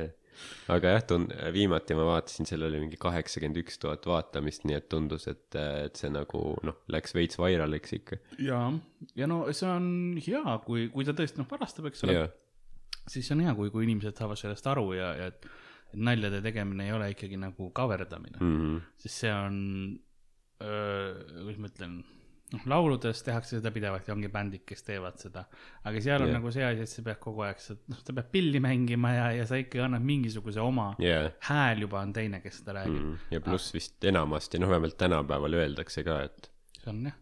aga 0.74 0.90
jah, 0.96 1.04
tun-, 1.08 1.28
viimati 1.54 1.96
ma 1.96 2.04
vaatasin, 2.10 2.44
seal 2.48 2.66
oli 2.68 2.80
mingi 2.82 2.98
kaheksakümmend 3.00 3.62
üks 3.62 3.78
tuhat 3.80 4.04
vaatamist, 4.08 4.66
nii 4.68 4.76
et 4.76 4.88
tundus, 4.92 5.24
et, 5.32 5.46
et 5.56 5.96
see 5.96 6.10
nagu 6.12 6.42
noh, 6.66 6.82
läks 6.92 7.14
veits 7.16 7.38
vairaliks 7.40 7.94
ikka. 7.96 8.18
ja, 8.44 8.58
ja 9.16 9.28
no 9.30 9.44
see 9.56 9.70
on 9.70 9.86
hea, 10.20 10.58
kui, 10.66 10.88
kui 10.92 11.08
ta 11.08 11.16
tõesti 11.16 11.40
noh 11.40 11.48
varastab, 11.50 11.88
eks 11.88 12.04
ole 12.04 12.26
siis 13.06 13.22
see 13.28 13.36
on 13.36 13.44
hea, 13.46 13.54
kui, 13.54 13.70
kui 13.70 13.86
inimesed 13.86 14.18
saavad 14.18 14.38
sellest 14.40 14.66
aru 14.66 14.90
ja, 14.98 15.12
ja 15.14 15.30
et, 15.30 15.46
et 15.94 16.00
naljade 16.02 16.40
tegemine 16.44 16.88
ei 16.88 16.92
ole 16.96 17.12
ikkagi 17.14 17.38
nagu 17.40 17.70
kaverdamine 17.76 18.40
mm., 18.40 18.56
Mhm. 18.66 18.78
sest 19.04 19.22
see 19.22 19.32
on, 19.32 19.58
kuidas 20.58 21.58
ma 21.62 21.70
ütlen, 21.70 21.96
noh, 22.52 22.62
lauludes 22.70 23.22
tehakse 23.26 23.58
seda 23.58 23.72
pidevalt 23.74 24.08
ja 24.08 24.14
ongi 24.14 24.28
bändid, 24.32 24.62
kes 24.68 24.84
teevad 24.86 25.18
seda, 25.22 25.44
aga 25.88 26.02
seal 26.04 26.22
on 26.22 26.30
yeah. 26.30 26.38
nagu 26.38 26.52
see 26.54 26.64
asi, 26.66 26.84
et 26.86 26.92
sa 26.92 27.04
pead 27.08 27.20
kogu 27.22 27.42
aeg, 27.46 27.62
sa, 27.62 27.74
noh, 27.90 28.02
sa 28.02 28.14
pead 28.16 28.30
pilli 28.36 28.60
mängima 28.62 29.12
ja, 29.16 29.26
ja 29.40 29.48
sa 29.50 29.58
ikkagi 29.60 29.82
annad 29.86 30.06
mingisuguse 30.06 30.62
oma 30.62 30.92
jaa. 31.02 31.30
hääl 31.48 31.86
juba 31.86 32.02
on 32.06 32.14
teine, 32.16 32.40
kes 32.44 32.60
seda 32.62 32.78
räägib 32.80 33.02
mm., 33.02 33.18
ja 33.34 33.42
pluss 33.44 33.74
vist 33.74 34.04
enamasti, 34.12 34.62
noh, 34.62 34.70
vähemalt 34.70 34.98
tänapäeval 35.00 35.58
öeldakse 35.62 36.06
ka, 36.06 36.20
et 36.28 36.50
see 36.78 36.92
on 36.94 37.02
jah, 37.10 37.18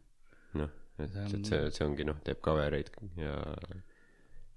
noh, 0.61 0.77
et 0.99 1.11
See 1.15 1.25
on- 1.25 1.49
see, 1.49 1.65
see 1.75 1.87
ongi 1.89 2.07
noh, 2.07 2.21
teeb 2.25 2.45
cover 2.45 2.77
eid 2.77 2.93
ja 3.19 3.39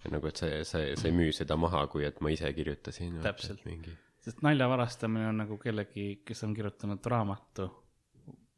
ja 0.03 0.11
nagu, 0.13 0.29
et 0.29 0.37
sa, 0.39 0.51
sa, 0.67 0.83
sa 0.99 1.07
ei 1.09 1.15
müü 1.15 1.31
seda 1.35 1.57
maha, 1.59 1.87
kui 1.91 2.05
et 2.05 2.19
ma 2.21 2.29
ise 2.29 2.51
kirjutasin. 2.53 3.17
Täpselt. 3.23 3.63
mingi, 3.65 3.95
sest 4.23 4.43
nalja 4.45 4.67
varastamine 4.69 5.27
on 5.31 5.41
nagu 5.41 5.57
kellegi, 5.61 6.21
kes 6.27 6.43
on 6.45 6.53
kirjutanud 6.57 7.05
raamatu 7.15 7.65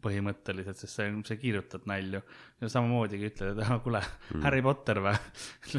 põhimõtteliselt, 0.04 0.80
sest 0.80 0.96
sa, 0.96 1.06
sa 1.28 1.36
kirjutad 1.40 1.84
nalju 1.90 2.22
ja 2.62 2.70
samamoodi 2.72 3.18
ütled, 3.28 3.58
et 3.58 3.66
ah, 3.66 3.74
kuule 3.84 4.00
mm., 4.00 4.44
Harry 4.46 4.62
Potter 4.64 5.02
või 5.04 5.16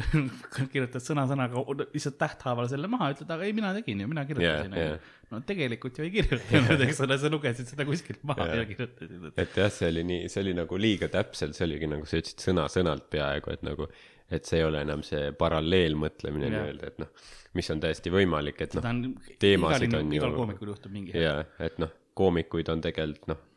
kirjutad 0.73 1.01
sõna-sõnaga 1.05 1.63
lihtsalt 1.81 2.19
tähthaaval 2.21 2.69
selle 2.71 2.89
maha, 2.91 3.11
ütled, 3.15 3.31
aga 3.33 3.47
ei, 3.47 3.55
mina 3.57 3.71
tegin 3.77 4.03
ju, 4.03 4.09
mina 4.11 4.25
kirjutasin 4.29 4.77
Jaa, 4.77 4.85
onju. 4.93 5.11
no 5.33 5.41
tegelikult 5.49 5.97
ju 5.97 6.05
ei 6.07 6.13
kirjutanud, 6.19 6.85
eks 6.87 7.01
ole, 7.07 7.17
sa 7.23 7.31
lugesid 7.33 7.73
seda 7.73 7.85
kuskilt 7.89 8.23
maha 8.29 8.47
Jaa. 8.51 8.61
ja 8.61 8.69
kirjutasid, 8.69 9.27
et 9.41 9.59
jah, 9.63 9.73
see 9.73 9.89
oli 9.93 10.05
nii, 10.13 10.29
see 10.33 10.45
oli 10.45 10.55
nagu 10.61 10.81
liiga 10.85 11.09
täpselt, 11.13 11.57
see 11.57 11.65
oligi 11.69 11.89
nagu 11.91 12.05
sa 12.09 12.21
ütlesid 12.21 12.45
sõna-sõnalt 12.49 13.09
peaaegu, 13.13 13.53
et 13.57 13.65
nagu, 13.67 13.89
et 14.31 14.45
see 14.49 14.61
ei 14.61 14.67
ole 14.69 14.81
enam 14.85 15.01
see 15.07 15.31
paralleelmõtlemine 15.41 16.49
Jah. 16.49 16.57
nii-öelda, 16.59 16.93
et 16.93 17.01
noh, 17.05 17.13
mis 17.57 17.73
on 17.73 17.81
täiesti 17.83 18.13
võimalik, 18.13 18.61
et 18.67 18.77
noh 18.77 18.85
on, 18.93 19.01
teemasid 19.41 19.97
on 19.97 20.05
ju- 20.13 20.21
igal 20.21 20.35
koomikul 20.37 20.75
juhtub 20.75 20.93
mingi 20.93 21.17
jaa, 21.17 21.41
et 21.59 21.81
noh, 21.81 21.89
koomikuid 22.21 22.69
on 22.71 22.83
tegelikult 22.83 23.33
noh, 23.33 23.47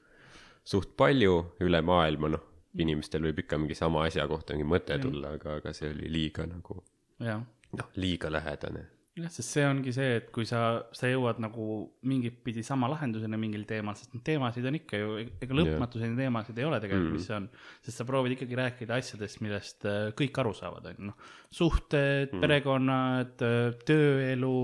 suht 0.65 0.97
palju 0.97 1.37
üle 1.65 1.81
maailma, 1.85 2.33
noh, 2.35 2.49
inimestel 2.81 3.29
võib 3.29 3.45
ikka 3.45 3.61
mingi 3.61 3.77
sama 3.79 4.07
asja 4.09 4.27
kohta 4.31 4.57
mingi 4.57 4.67
mõte 4.73 4.97
tulla, 5.03 5.37
aga, 5.39 5.61
aga 5.61 5.75
see 5.77 5.93
oli 5.93 6.11
liiga 6.11 6.47
nagu 6.49 6.81
noh, 7.21 7.95
liiga 8.01 8.31
lähedane. 8.33 8.89
jah, 9.15 9.31
sest 9.31 9.53
see 9.55 9.67
ongi 9.69 9.93
see, 9.95 10.17
et 10.19 10.33
kui 10.35 10.47
sa, 10.49 10.83
sa 10.97 11.07
jõuad 11.07 11.39
nagu 11.43 11.85
mingit 12.11 12.41
pidi 12.47 12.65
sama 12.67 12.89
lahenduseni 12.91 13.39
mingil 13.39 13.63
teemal, 13.69 13.95
sest 13.99 14.17
neid 14.17 14.25
teemasid 14.27 14.67
on 14.67 14.81
ikka 14.81 14.99
ju, 14.99 15.13
ega 15.45 15.59
lõpmatuseni 15.61 16.19
teemasid 16.19 16.59
ei 16.59 16.67
ole 16.67 16.81
tegelikult 16.83 17.13
mm., 17.13 17.21
mis 17.21 17.29
see 17.31 17.37
on. 17.37 17.47
sest 17.87 18.01
sa 18.01 18.09
proovid 18.09 18.35
ikkagi 18.35 18.59
rääkida 18.59 18.99
asjadest, 18.99 19.39
millest 19.45 19.87
äh, 19.87 20.09
kõik 20.19 20.43
aru 20.43 20.57
saavad, 20.59 20.91
on 20.91 20.99
ju, 20.99 21.13
noh. 21.13 21.31
suhted 21.55 22.35
mm., 22.35 22.43
perekonnad, 22.43 23.47
tööelu, 23.87 24.59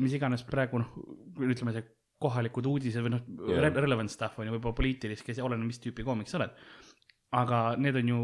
mis 0.00 0.16
iganes 0.16 0.48
praegu 0.48 0.80
noh, 0.80 0.96
ütleme 1.44 1.76
see 1.76 1.84
kohalikud 2.18 2.66
uudised 2.66 3.04
või 3.04 3.14
noh 3.14 3.24
Jah. 3.48 3.62
yeah., 3.62 3.74
relevant 3.78 4.10
stuff 4.10 4.38
on 4.38 4.48
ju 4.48 4.56
võib-olla 4.56 4.78
poliitilist, 4.80 5.26
kes, 5.26 5.42
oleneb, 5.44 5.68
mis 5.70 5.82
tüüpi 5.82 6.06
koomik 6.06 6.30
sa 6.30 6.40
oled 6.40 6.56
aga 7.36 7.58
need 7.76 7.96
on 8.00 8.08
ju 8.08 8.20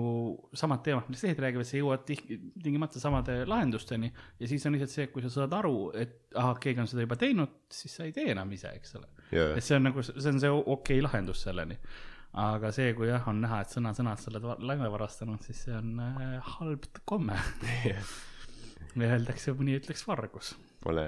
samad 0.56 0.80
teemad, 0.84 1.08
millest 1.08 1.26
teised 1.26 1.40
räägivad, 1.44 1.68
sa 1.68 1.76
jõuad 1.76 2.06
tingimata 2.08 3.00
samade 3.00 3.42
lahendusteni 3.48 4.08
ja 4.40 4.48
siis 4.48 4.64
on 4.64 4.76
lihtsalt 4.76 4.94
see, 4.94 5.06
kui 5.12 5.24
sa 5.24 5.32
saad 5.32 5.52
aru, 5.58 5.90
et 6.00 6.32
ahah, 6.40 6.56
keegi 6.60 6.80
on 6.80 6.88
seda 6.88 7.04
juba 7.04 7.18
teinud, 7.20 7.58
siis 7.72 7.98
sa 7.98 8.08
ei 8.08 8.14
tee 8.16 8.30
enam 8.32 8.52
ise, 8.56 8.72
eks 8.78 8.96
ole. 9.00 9.10
jaa 9.34 9.50
et, 9.52 9.66
see 9.66 9.76
on 9.76 9.84
nagu, 9.90 10.04
see 10.06 10.32
on 10.32 10.40
see 10.40 10.52
okei 10.54 10.72
okay 10.76 11.02
lahendus 11.04 11.44
selleni. 11.44 11.76
aga 12.44 12.72
see, 12.74 12.94
kui 12.96 13.10
jah, 13.10 13.28
on 13.30 13.44
näha, 13.44 13.60
et 13.62 13.76
sõna-sõnalt 13.76 14.24
sa 14.24 14.32
oled 14.32 14.64
laine 14.70 14.88
varastanud, 14.96 15.44
siis 15.44 15.66
see 15.68 15.76
on 15.76 16.00
äh, 16.02 16.54
halb 16.56 16.88
komme. 17.04 17.36
öeldakse, 18.96 19.52
mõni 19.58 19.76
ütleks 19.82 20.08
vargus. 20.08 20.56
pole, 20.80 21.06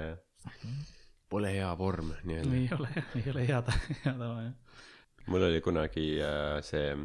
pole 1.29 1.51
hea 1.55 1.69
vorm 1.79 2.13
nii-öelda. 2.23 2.55
ei 2.55 2.69
ole 2.77 2.89
ei 3.19 3.29
ole 3.33 3.45
hea, 3.47 3.61
hea 4.03 4.13
tava 4.13 4.41
jah. 4.45 4.81
mul 5.27 5.47
oli 5.49 5.61
kunagi 5.61 6.07
äh, 6.23 6.57
see, 6.65 6.95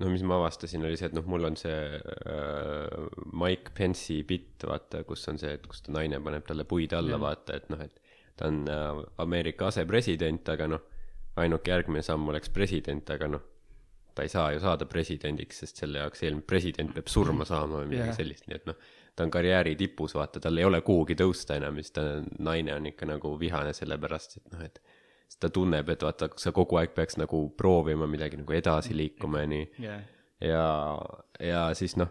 no 0.00 0.10
mis 0.12 0.24
ma 0.26 0.38
avastasin, 0.40 0.84
oli 0.88 0.98
see, 1.00 1.10
et 1.10 1.16
noh, 1.16 1.26
mul 1.30 1.48
on 1.48 1.56
see 1.60 1.78
äh, 1.96 3.08
Mike 3.32 3.74
Pence'i 3.76 4.22
bitt, 4.28 4.66
vaata, 4.68 5.04
kus 5.08 5.26
on 5.32 5.40
see, 5.40 5.54
et 5.56 5.66
kus 5.70 5.84
ta 5.86 5.96
naine 5.96 6.20
paneb 6.24 6.46
talle 6.48 6.66
puid 6.68 6.94
alla, 6.96 7.20
vaata, 7.20 7.56
et 7.60 7.68
noh, 7.72 7.80
et 7.84 8.00
ta 8.40 8.48
on 8.52 8.62
äh, 8.68 9.04
Ameerika 9.24 9.70
asepresident, 9.70 10.48
aga 10.52 10.68
noh, 10.74 10.84
ainuke 11.40 11.72
järgmine 11.72 12.04
samm 12.04 12.28
oleks 12.32 12.52
president, 12.52 13.08
aga 13.16 13.28
noh, 13.36 13.48
ta 14.14 14.24
ei 14.26 14.32
saa 14.32 14.50
ju 14.54 14.60
saada 14.62 14.88
presidendiks, 14.90 15.62
sest 15.62 15.80
selle 15.80 16.02
jaoks 16.02 16.24
eelmine 16.26 16.46
president 16.46 16.92
peab 16.96 17.08
surma 17.12 17.46
saama 17.48 17.82
või 17.82 17.92
midagi 17.94 18.10
Jah. 18.12 18.18
sellist, 18.20 18.48
nii 18.50 18.58
et 18.58 18.66
noh, 18.68 18.88
ta 19.20 19.26
on 19.26 19.32
karjääri 19.34 19.74
tipus, 19.76 20.14
vaata, 20.16 20.40
tal 20.40 20.56
ei 20.56 20.64
ole 20.64 20.80
kuhugi 20.80 21.16
tõusta 21.18 21.58
enam 21.60 21.76
siis 21.76 21.92
ta, 21.92 22.06
naine 22.40 22.72
on 22.78 22.88
ikka 22.88 23.08
nagu 23.10 23.34
vihane 23.40 23.74
sellepärast, 23.76 24.38
et 24.38 24.54
noh, 24.54 24.62
et 24.64 24.80
siis 25.28 25.42
ta 25.44 25.50
tunneb, 25.52 25.90
et 25.92 26.06
vaata, 26.06 26.30
sa 26.40 26.54
kogu 26.56 26.80
aeg 26.80 26.94
peaks 26.96 27.20
nagu 27.20 27.42
proovima 27.56 28.08
midagi 28.08 28.40
nagu 28.40 28.56
edasi 28.56 28.96
liikuma 28.96 29.44
ja 29.44 29.50
nii. 29.52 29.66
jah, 29.84 30.00
ja, 30.40 30.64
ja 31.44 31.66
siis 31.76 31.98
noh, 32.00 32.08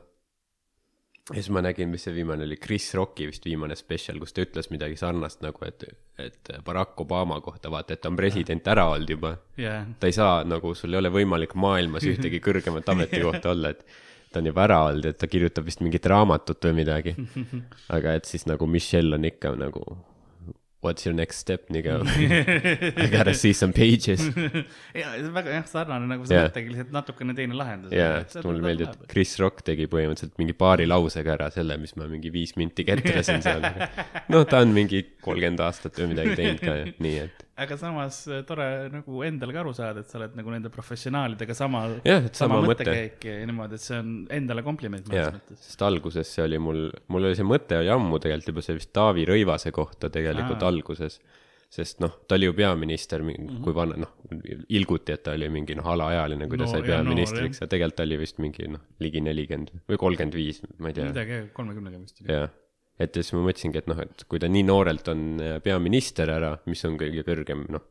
ja 1.29 1.39
siis 1.39 1.49
ma 1.53 1.63
nägin, 1.65 1.89
mis 1.89 2.05
see 2.05 2.13
viimane 2.13 2.45
oli, 2.45 2.57
Chris 2.61 2.91
Rocki 2.97 3.25
vist 3.29 3.45
viimane 3.45 3.77
spetsial, 3.77 4.21
kus 4.21 4.33
ta 4.33 4.45
ütles 4.45 4.69
midagi 4.73 4.97
sarnast 5.01 5.41
nagu, 5.45 5.65
et, 5.65 5.87
et 6.21 6.51
Barack 6.65 7.01
Obama 7.01 7.39
kohta, 7.45 7.71
vaata, 7.73 7.97
et 7.97 8.03
ta 8.03 8.11
on 8.13 8.17
president 8.19 8.69
ära 8.69 8.85
olnud 8.93 9.15
juba. 9.17 9.33
jah, 9.57 9.89
ta 9.97 10.09
ei 10.09 10.15
saa 10.15 10.43
nagu, 10.45 10.75
sul 10.77 10.93
ei 10.93 11.01
ole 11.01 11.13
võimalik 11.13 11.57
maailmas 11.57 12.05
ühtegi 12.09 12.41
kõrgemat 12.45 12.89
ametikohta 12.93 13.53
olla, 13.55 13.73
et 13.73 13.85
ta 14.31 14.43
on 14.43 14.51
juba 14.51 14.65
ära 14.67 14.83
olnud, 14.89 15.09
et 15.09 15.17
ta 15.21 15.29
kirjutab 15.29 15.65
vist 15.69 15.81
mingit 15.85 16.05
raamatut 16.09 16.69
või 16.69 16.81
midagi. 16.83 17.15
aga 17.95 18.19
et 18.19 18.29
siis 18.29 18.45
nagu 18.49 18.67
Michelle 18.69 19.17
on 19.17 19.27
ikka 19.29 19.55
nagu 19.57 19.85
what's 20.81 21.05
your 21.05 21.13
next 21.13 21.39
step, 21.39 21.69
Nigo? 21.69 22.01
I 22.07 23.07
gotta 23.11 23.33
see 23.33 23.53
some 23.53 23.73
pages. 23.73 24.21
ja 25.01 25.11
väga 25.35 25.51
jah, 25.57 25.65
sarnane 25.67 26.07
nagu 26.07 26.27
sa 26.27 26.37
Jah. 26.37 26.47
mõtlegi, 26.47 26.73
lihtsalt 26.73 26.93
natukene 26.95 27.35
teine 27.37 27.57
lahendus. 27.59 27.93
jaa, 27.95 28.21
sest 28.31 28.47
mulle 28.47 28.63
meeldib, 28.63 28.93
et 28.93 29.11
Chris 29.11 29.35
Rock 29.41 29.63
tegi 29.67 29.89
põhimõtteliselt 29.91 30.39
mingi 30.39 30.55
paari 30.57 30.87
lausega 30.87 31.35
ära 31.35 31.49
selle, 31.53 31.77
mis 31.81 31.95
ma 31.99 32.07
mingi 32.11 32.31
viis 32.33 32.55
minti 32.59 32.87
ketrasin 32.87 33.43
seal. 33.45 33.65
noh, 34.33 34.47
ta 34.49 34.63
on 34.63 34.73
mingi 34.75 35.03
kolmkümmend 35.25 35.65
aastat 35.67 35.99
või 35.99 36.13
midagi 36.13 36.39
teinud 36.39 36.63
ka, 36.63 36.79
nii 37.03 37.19
et 37.25 37.45
aga 37.65 37.77
samas 37.77 38.21
äh, 38.27 38.41
tore 38.47 38.65
nagu 38.93 39.23
endale 39.27 39.53
ka 39.55 39.59
aru 39.63 39.73
saada, 39.77 40.03
et 40.03 40.09
sa 40.11 40.17
oled 40.19 40.35
nagu 40.39 40.53
nende 40.53 40.69
professionaalidega 40.73 41.55
sama, 41.57 41.83
jah, 42.07 42.23
et 42.29 42.35
sama 42.39 42.59
sama 42.59 42.69
mõttekäik 42.71 43.27
ja 43.29 43.35
niimoodi, 43.49 43.75
et 43.79 43.85
see 43.85 43.97
on 43.99 44.13
endale 44.39 44.63
kompliment 44.65 45.09
mõnes, 45.11 45.35
mõttes. 45.39 45.65
sest 45.67 45.81
alguses 45.87 46.27
see 46.35 46.43
oli 46.45 46.57
mul, 46.61 46.85
mul 47.11 47.29
oli 47.29 47.35
see 47.39 47.47
mõte 47.47 47.77
oli 47.81 47.91
ammu 47.93 48.19
tegelikult 48.23 48.53
juba 48.53 48.65
see 48.65 48.77
vist 48.79 48.93
Taavi 48.95 49.25
Rõivase 49.29 49.71
kohta 49.75 50.09
tegelikult 50.09 50.63
Aa. 50.63 50.71
alguses. 50.73 51.19
sest 51.69 51.99
noh, 52.01 52.15
ta 52.27 52.33
oli 52.33 52.47
ju 52.47 52.53
peaminister 52.57 53.21
mm, 53.21 53.29
Mhm. 53.29 53.49
-hmm. 53.49 53.63
kui 53.63 53.73
vana, 53.77 53.95
noh, 53.95 54.09
ilguti, 54.73 55.11
et 55.13 55.21
ta 55.23 55.35
oli 55.37 55.49
mingi 55.53 55.75
noh, 55.77 55.85
alaealine, 55.85 56.47
kui 56.49 56.57
ta 56.57 56.63
No 56.65 56.71
sai 56.71 56.81
peaministriks 56.81 57.61
ja 57.61 57.67
tegelikult 57.67 57.95
ta 57.97 58.03
oli 58.07 58.17
vist 58.17 58.39
mingi 58.41 58.67
noh, 58.67 58.81
ligi 58.99 59.21
nelikümmend 59.21 59.69
või 59.87 59.97
kolmkümmend 60.01 60.33
viis, 60.33 60.63
ma 60.79 60.89
ei 60.89 60.93
tea. 60.97 61.05
midagi 61.11 61.37
kolmekümnega 61.53 61.99
vist 62.01 62.21
oli. 62.23 62.33
jah, 62.33 62.49
et 62.99 63.15
siis 63.15 63.31
ma 63.35 63.45
mõtlesingi, 63.45 63.79
et 63.81 63.87
noh, 63.91 64.01
et 64.03 64.25
kui 64.29 64.41
ta 64.41 64.49
nii 64.51 64.65
noorelt 64.67 65.07
on 65.13 65.23
äh, 65.43 65.55
peaminister 65.63 66.31
ära, 66.33 66.55
mis 66.69 66.83
on 66.87 66.99
kõige 66.99 67.23
kõrgem 67.27 67.65
noh, 67.71 67.85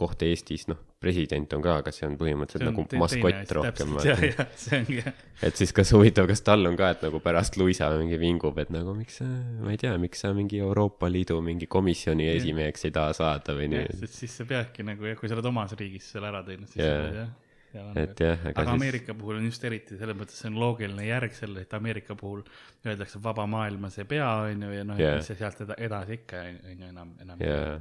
koht 0.00 0.22
Eestis, 0.24 0.64
noh, 0.70 0.78
president 1.00 1.52
on 1.56 1.64
ka, 1.64 1.74
aga 1.82 1.92
see 1.92 2.06
on 2.08 2.14
põhimõtteliselt 2.20 2.70
nagu 2.70 2.84
maskott 3.00 3.52
rohkem. 3.58 3.98
see 4.64 5.02
et 5.44 5.60
siis 5.60 5.74
kas 5.76 5.92
huvitav, 5.96 6.28
kas 6.30 6.40
tal 6.46 6.64
on 6.70 6.78
ka, 6.78 6.92
et 6.94 7.04
nagu 7.04 7.20
pärast 7.24 7.58
Luisa 7.60 7.90
mingi 7.98 8.16
vingub, 8.20 8.56
et 8.62 8.72
nagu 8.72 8.94
miks 8.96 9.20
sa, 9.20 9.28
ma 9.60 9.74
ei 9.74 9.80
tea, 9.80 9.92
miks 10.00 10.24
sa 10.24 10.32
mingi 10.36 10.62
Euroopa 10.64 11.10
Liidu 11.12 11.40
mingi 11.44 11.68
komisjoni 11.70 12.30
esimeheks 12.32 12.88
ei 12.88 12.96
taha 12.96 13.12
saada 13.16 13.56
või 13.58 13.70
nii. 13.74 14.08
siis 14.08 14.40
sa 14.40 14.48
peadki 14.48 14.86
nagu 14.88 15.08
jah, 15.10 15.20
kui 15.20 15.28
sa 15.28 15.36
oled 15.36 15.52
omas 15.52 15.76
riigis 15.76 16.08
selle 16.14 16.32
ära 16.32 16.42
teinud, 16.46 16.68
siis 16.72 16.84
Jaa. 16.84 16.96
yeah. 16.96 17.22
jah. 17.22 17.49
Et 17.74 18.20
jah, 18.20 18.36
aga, 18.40 18.52
aga 18.54 18.64
siis, 18.66 18.74
Ameerika 18.74 19.14
puhul 19.14 19.38
on 19.38 19.46
just 19.46 19.64
eriti 19.68 19.98
selles 20.00 20.18
mõttes, 20.18 20.40
see 20.40 20.50
on 20.50 20.58
loogiline 20.62 21.06
järg 21.06 21.36
sellele, 21.36 21.64
et 21.66 21.78
Ameerika 21.78 22.16
puhul 22.18 22.42
öeldakse 22.86 23.22
vaba 23.22 23.46
maailma 23.50 23.92
see 23.94 24.06
pea 24.10 24.28
on 24.48 24.66
ju 24.66 24.74
ja 24.74 24.84
noh 24.86 25.00
yeah., 25.00 25.20
sa 25.24 25.38
sealt 25.38 25.64
eda- 25.66 25.78
edasi 25.78 26.20
ikka 26.20 26.44
on 26.50 26.84
ju 26.84 26.90
enam, 26.90 27.16
enam 27.22 27.44
jaa, 27.44 27.80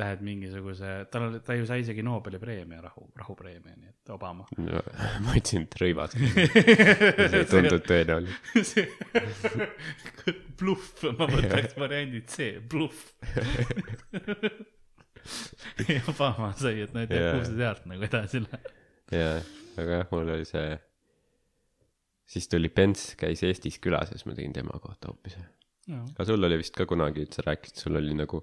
Lähed 0.00 0.22
mingisuguse, 0.24 0.88
tal 1.12 1.26
oli, 1.26 1.38
ta 1.44 1.52
ju 1.52 1.66
sai 1.68 1.82
isegi 1.82 2.00
Nobeli 2.00 2.38
preemia, 2.40 2.78
rahu, 2.80 3.10
rahupreemia, 3.20 3.74
nii 3.76 3.90
et 3.90 4.12
Obama. 4.14 4.46
no. 4.56 4.80
ma 5.26 5.34
ütlesin, 5.36 5.66
et 5.66 5.76
rõivas. 5.82 6.14
see 6.16 7.42
ei 7.42 7.48
tundunud 7.50 7.84
tõenäoline. 7.84 8.38
see 8.70 8.86
bluff, 10.56 11.04
ma 11.18 11.28
võtaks 11.28 11.76
variandi 11.76 12.22
C, 12.24 12.54
bluff. 12.72 13.12
Obama 16.08 16.54
sai, 16.56 16.86
et 16.86 16.96
no 16.96 17.04
ei 17.04 17.10
tea 17.12 17.20
yeah., 17.20 17.36
kuhu 17.36 17.50
see 17.50 17.60
sealt 17.60 17.84
nagu 17.92 18.08
edasi 18.08 18.40
läheb. 18.46 18.72
jaa, 19.12 19.38
aga 19.78 20.02
jah, 20.02 20.12
mul 20.12 20.34
oli 20.36 20.46
see, 20.48 20.76
siis 22.34 22.48
tuli 22.50 22.70
Pence, 22.72 23.16
käis 23.20 23.42
Eestis 23.46 23.80
külas 23.82 24.12
ja 24.12 24.18
siis 24.18 24.28
ma 24.28 24.36
tegin 24.38 24.54
tema 24.56 24.78
kohta 24.82 25.12
hoopis. 25.12 25.38
aga 25.88 26.28
sul 26.28 26.48
oli 26.48 26.60
vist 26.60 26.76
ka 26.76 26.86
kunagi, 26.88 27.26
et 27.26 27.36
sa 27.36 27.44
rääkisid, 27.46 27.84
sul 27.84 28.00
oli 28.00 28.16
nagu 28.16 28.42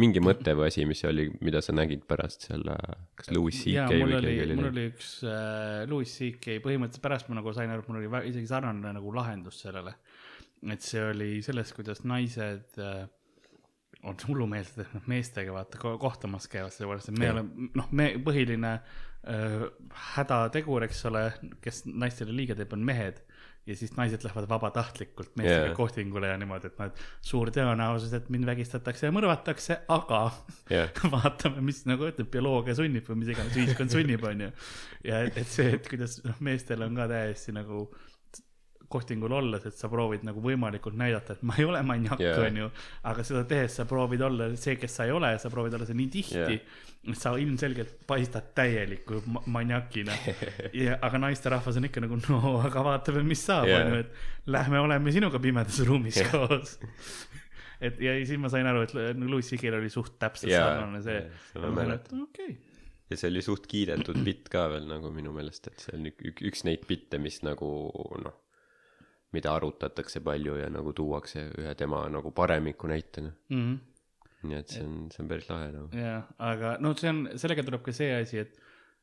mingi 0.00 0.22
mõte 0.22 0.54
või 0.54 0.68
asi, 0.70 0.84
mis 0.86 1.02
oli, 1.08 1.26
mida 1.42 1.60
sa 1.64 1.74
nägid 1.74 2.04
pärast 2.08 2.46
selle, 2.46 2.76
kas 3.18 3.30
Louis 3.34 3.56
CK 3.58 3.88
või 3.90 4.16
oli 4.20 4.28
keegi, 4.28 4.44
oli 4.44 4.58
mul 4.58 4.68
oli 4.70 4.84
üks 4.92 5.08
äh, 5.26 5.80
Louis 5.90 6.12
CK, 6.14 6.60
põhimõtteliselt 6.64 7.04
pärast 7.04 7.30
ma 7.30 7.40
nagu 7.40 7.54
sain 7.56 7.72
aru, 7.72 7.82
et 7.82 7.90
mul 7.90 8.00
oli 8.02 8.30
isegi 8.30 8.50
sarnane 8.50 8.94
nagu 8.96 9.14
lahendus 9.16 9.58
sellele. 9.64 9.96
et 10.70 10.84
see 10.84 11.02
oli 11.02 11.30
sellest, 11.42 11.74
kuidas 11.74 12.04
naised 12.04 12.78
äh, 12.78 13.08
on 14.02 14.16
hullumeelsed, 14.28 14.80
et 14.80 14.96
nad 14.96 15.08
meestega 15.10 15.52
vaata 15.54 15.78
ko- 15.80 15.98
kohtumas 16.00 16.48
käivad, 16.48 16.72
sellepärast 16.74 17.12
et 17.12 17.18
me 17.20 17.30
oleme, 17.34 17.70
noh, 17.76 17.88
me 17.96 18.06
põhiline 18.24 18.72
äh, 18.78 19.66
hädategur, 20.14 20.86
eks 20.88 21.04
ole, 21.10 21.26
kes 21.64 21.84
naistele 21.90 22.34
liiga 22.36 22.56
teeb, 22.58 22.72
on 22.76 22.84
mehed 22.86 23.20
ja 23.68 23.76
siis 23.76 23.92
naised 23.96 24.24
lähevad 24.24 24.48
vabatahtlikult 24.48 25.34
meestega 25.36 25.66
yeah. 25.68 25.76
kohtingule 25.76 26.30
ja 26.30 26.36
niimoodi, 26.40 26.70
et 26.70 26.78
noh, 26.80 26.88
et 26.88 27.02
suur 27.28 27.50
tõenäosus, 27.54 28.14
et 28.16 28.30
mind 28.32 28.48
vägistatakse 28.48 29.06
ja 29.06 29.14
mõrvatakse, 29.14 29.82
aga 29.92 30.22
jah, 30.72 31.02
vaatame, 31.14 31.62
mis 31.68 31.82
nagu 31.88 32.08
ütleb, 32.08 32.30
bioloogia 32.32 32.76
sunnib 32.78 33.08
või 33.10 33.20
mis 33.22 33.34
iganes 33.34 33.58
ühiskond 33.60 33.92
sunnib, 33.92 34.24
onju. 34.32 34.48
ja 35.06 35.20
et, 35.26 35.36
et 35.44 35.50
see, 35.50 35.74
et 35.76 35.90
kuidas 35.92 36.18
noh, 36.24 36.40
meestel 36.46 36.86
on 36.86 36.96
ka 36.96 37.10
täiesti 37.12 37.54
nagu 37.56 37.84
kohtingul 38.90 39.32
olles, 39.38 39.64
et 39.70 39.76
sa 39.78 39.88
proovid 39.92 40.24
nagu 40.26 40.42
võimalikult 40.44 40.96
näidata, 40.98 41.36
et 41.38 41.42
ma 41.46 41.54
ei 41.58 41.64
ole 41.68 41.80
maniak 41.86 42.20
yeah., 42.20 42.38
onju. 42.46 42.68
aga 43.10 43.24
seda 43.26 43.44
tehes 43.48 43.76
sa 43.80 43.84
proovid 43.88 44.22
olla 44.26 44.50
see, 44.58 44.74
kes 44.80 44.96
sa 45.00 45.06
ei 45.06 45.12
ole, 45.14 45.30
sa 45.38 45.50
proovid 45.52 45.76
olla 45.78 45.86
see 45.88 45.98
nii 45.98 46.08
tihti 46.16 46.38
yeah., 46.40 46.54
et 47.10 47.16
sa 47.16 47.30
ilmselgelt 47.40 47.94
paistad 48.06 48.50
täieliku 48.54 49.22
ma- 49.32 49.40
maniakina. 49.54 50.12
ja, 50.84 50.98
aga 51.00 51.20
naisterahvas 51.22 51.78
on 51.80 51.86
ikka 51.88 52.02
nagu 52.04 52.18
no 52.28 52.58
aga 52.60 52.82
vaatame, 52.84 53.22
mis 53.24 53.40
saab, 53.46 53.70
Jaa. 53.70 53.78
onju, 53.86 54.00
et 54.02 54.50
lähme 54.52 54.82
oleme 54.84 55.14
sinuga 55.14 55.40
pimedas 55.40 55.78
ruumis 55.88 56.18
Jah. 56.20 56.34
koos. 56.34 56.74
et 57.86 57.96
ja 58.04 58.12
siis 58.20 58.36
ma 58.42 58.50
sain 58.52 58.68
aru, 58.68 58.82
et 58.84 58.92
Louis 59.22 59.46
C.K.-l 59.48 59.78
oli 59.78 59.88
suht 59.92 60.18
täpselt 60.20 60.52
Jaa. 60.52 60.66
sarnane 60.74 61.00
see 61.06 61.22
seda 61.54 61.70
ma 61.70 61.78
mäletan. 61.86 62.26
okei, 62.26 62.52
ja 63.08 63.16
see 63.16 63.30
oli 63.32 63.40
suht 63.48 63.64
kiidetud 63.70 64.20
bitt 64.26 64.50
ka 64.52 64.66
veel 64.74 64.84
nagu 64.90 65.08
minu 65.14 65.32
meelest, 65.32 65.70
et 65.72 65.80
see 65.86 65.96
on 65.96 66.04
ük- 66.12 66.20
ük- 66.34 66.44
üks 66.52 66.66
neid 66.68 66.84
bitte, 66.90 67.16
mis 67.22 67.40
nagu 67.46 67.70
noh, 68.26 68.36
mida 69.36 69.52
arutatakse 69.54 70.22
palju 70.26 70.56
ja 70.58 70.70
nagu 70.72 70.92
tuuakse 70.96 71.46
ühe 71.60 71.74
tema 71.78 72.02
nagu 72.12 72.32
paremiku 72.34 72.90
näitena. 72.90 73.32
Mhm. 73.52 73.78
nii 74.40 74.56
et 74.56 74.72
see 74.72 74.82
on, 74.86 74.92
see 75.12 75.20
on 75.20 75.28
päris 75.28 75.48
lahe 75.50 75.68
nagu. 75.74 75.88
jah, 75.92 76.28
aga 76.40 76.76
no 76.80 76.94
see 76.96 77.10
on, 77.12 77.18
sellega 77.40 77.64
tuleb 77.66 77.82
ka 77.84 77.92
see 77.92 78.14
asi, 78.16 78.40
et 78.40 78.56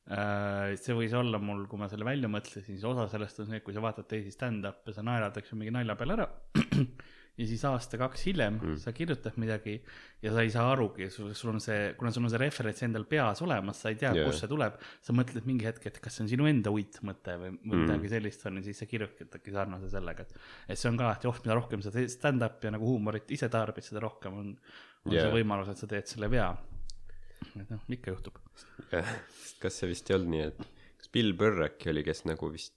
äh, 0.10 0.74
see 0.82 0.96
võis 0.98 1.14
olla 1.18 1.38
mul, 1.38 1.68
kui 1.70 1.78
ma 1.78 1.90
selle 1.92 2.08
välja 2.08 2.32
mõtlesin, 2.32 2.66
siis 2.66 2.86
osa 2.90 3.06
sellest 3.12 3.44
on 3.44 3.52
see, 3.52 3.62
et 3.62 3.66
kui 3.68 3.76
sa 3.76 3.84
vaatad 3.86 4.10
teisi 4.10 4.34
stand-up'e, 4.34 4.96
sa 4.96 5.06
naerad, 5.06 5.38
eks 5.38 5.54
ju, 5.54 5.60
mingi 5.60 5.76
nalja 5.76 5.98
peale 6.00 6.18
ära. 6.18 6.28
Ja 7.38 7.46
siis 7.46 7.64
aasta-kaks 7.70 8.24
hiljem 8.26 8.56
mm. 8.58 8.78
sa 8.82 8.92
kirjutad 8.96 9.36
midagi 9.38 9.76
ja 10.24 10.32
sa 10.34 10.42
ei 10.42 10.50
saa 10.54 10.72
arugi, 10.74 11.10
sul, 11.14 11.30
sul 11.38 11.52
on 11.54 11.62
see, 11.62 11.92
kuna 12.00 12.10
sul 12.14 12.26
on 12.26 12.32
see 12.34 12.42
referents 12.42 12.82
endal 12.88 13.06
peas 13.10 13.44
olemas, 13.46 13.82
sa 13.84 13.92
ei 13.94 14.00
tea 14.02 14.14
yeah., 14.16 14.26
kust 14.26 14.42
see 14.42 14.50
tuleb. 14.50 14.80
sa 15.06 15.14
mõtled 15.14 15.46
mingi 15.50 15.68
hetk, 15.68 15.86
et 15.92 16.00
kas 16.02 16.18
see 16.18 16.26
on 16.26 16.32
sinu 16.32 16.48
enda 16.50 16.74
uitmõte 16.74 17.38
või 17.38 17.52
või 17.58 17.78
Mm. 17.78 17.84
midagi 17.84 18.10
sellist 18.10 18.46
on 18.50 18.58
ja 18.58 18.64
siis 18.66 18.80
sa 18.82 18.88
kirjutadki 18.90 19.54
sarnase 19.54 19.90
sellega, 19.92 20.26
et. 20.26 20.34
et 20.74 20.80
see 20.80 20.90
on 20.90 20.98
ka 20.98 21.06
alati 21.06 21.30
oht, 21.30 21.44
mida 21.46 21.58
rohkem 21.60 21.84
sa 21.86 21.92
teed 21.94 22.10
stand-up'i 22.12 22.70
ja 22.70 22.74
nagu 22.74 22.90
huumorit 22.90 23.30
ise 23.32 23.50
tarbid, 23.54 23.86
seda 23.86 24.02
rohkem 24.04 24.34
on, 24.34 24.50
on 25.06 25.14
yeah. 25.14 25.28
See 25.28 25.36
võimalus, 25.38 25.70
et 25.72 25.82
sa 25.82 25.90
teed 25.90 26.10
selle 26.10 26.32
vea. 26.32 26.50
et 27.54 27.70
noh, 27.70 27.86
ikka 27.94 28.16
juhtub. 28.16 28.42
kas 29.62 29.78
see 29.78 29.92
vist 29.92 30.10
ei 30.10 30.18
olnud 30.18 30.34
nii, 30.34 30.50
et 30.50 30.66
kas 30.98 31.14
Bill 31.14 31.38
Burr 31.38 31.68
äkki 31.70 31.94
oli, 31.94 32.06
kes 32.08 32.26
nagu 32.26 32.50
vist 32.54 32.77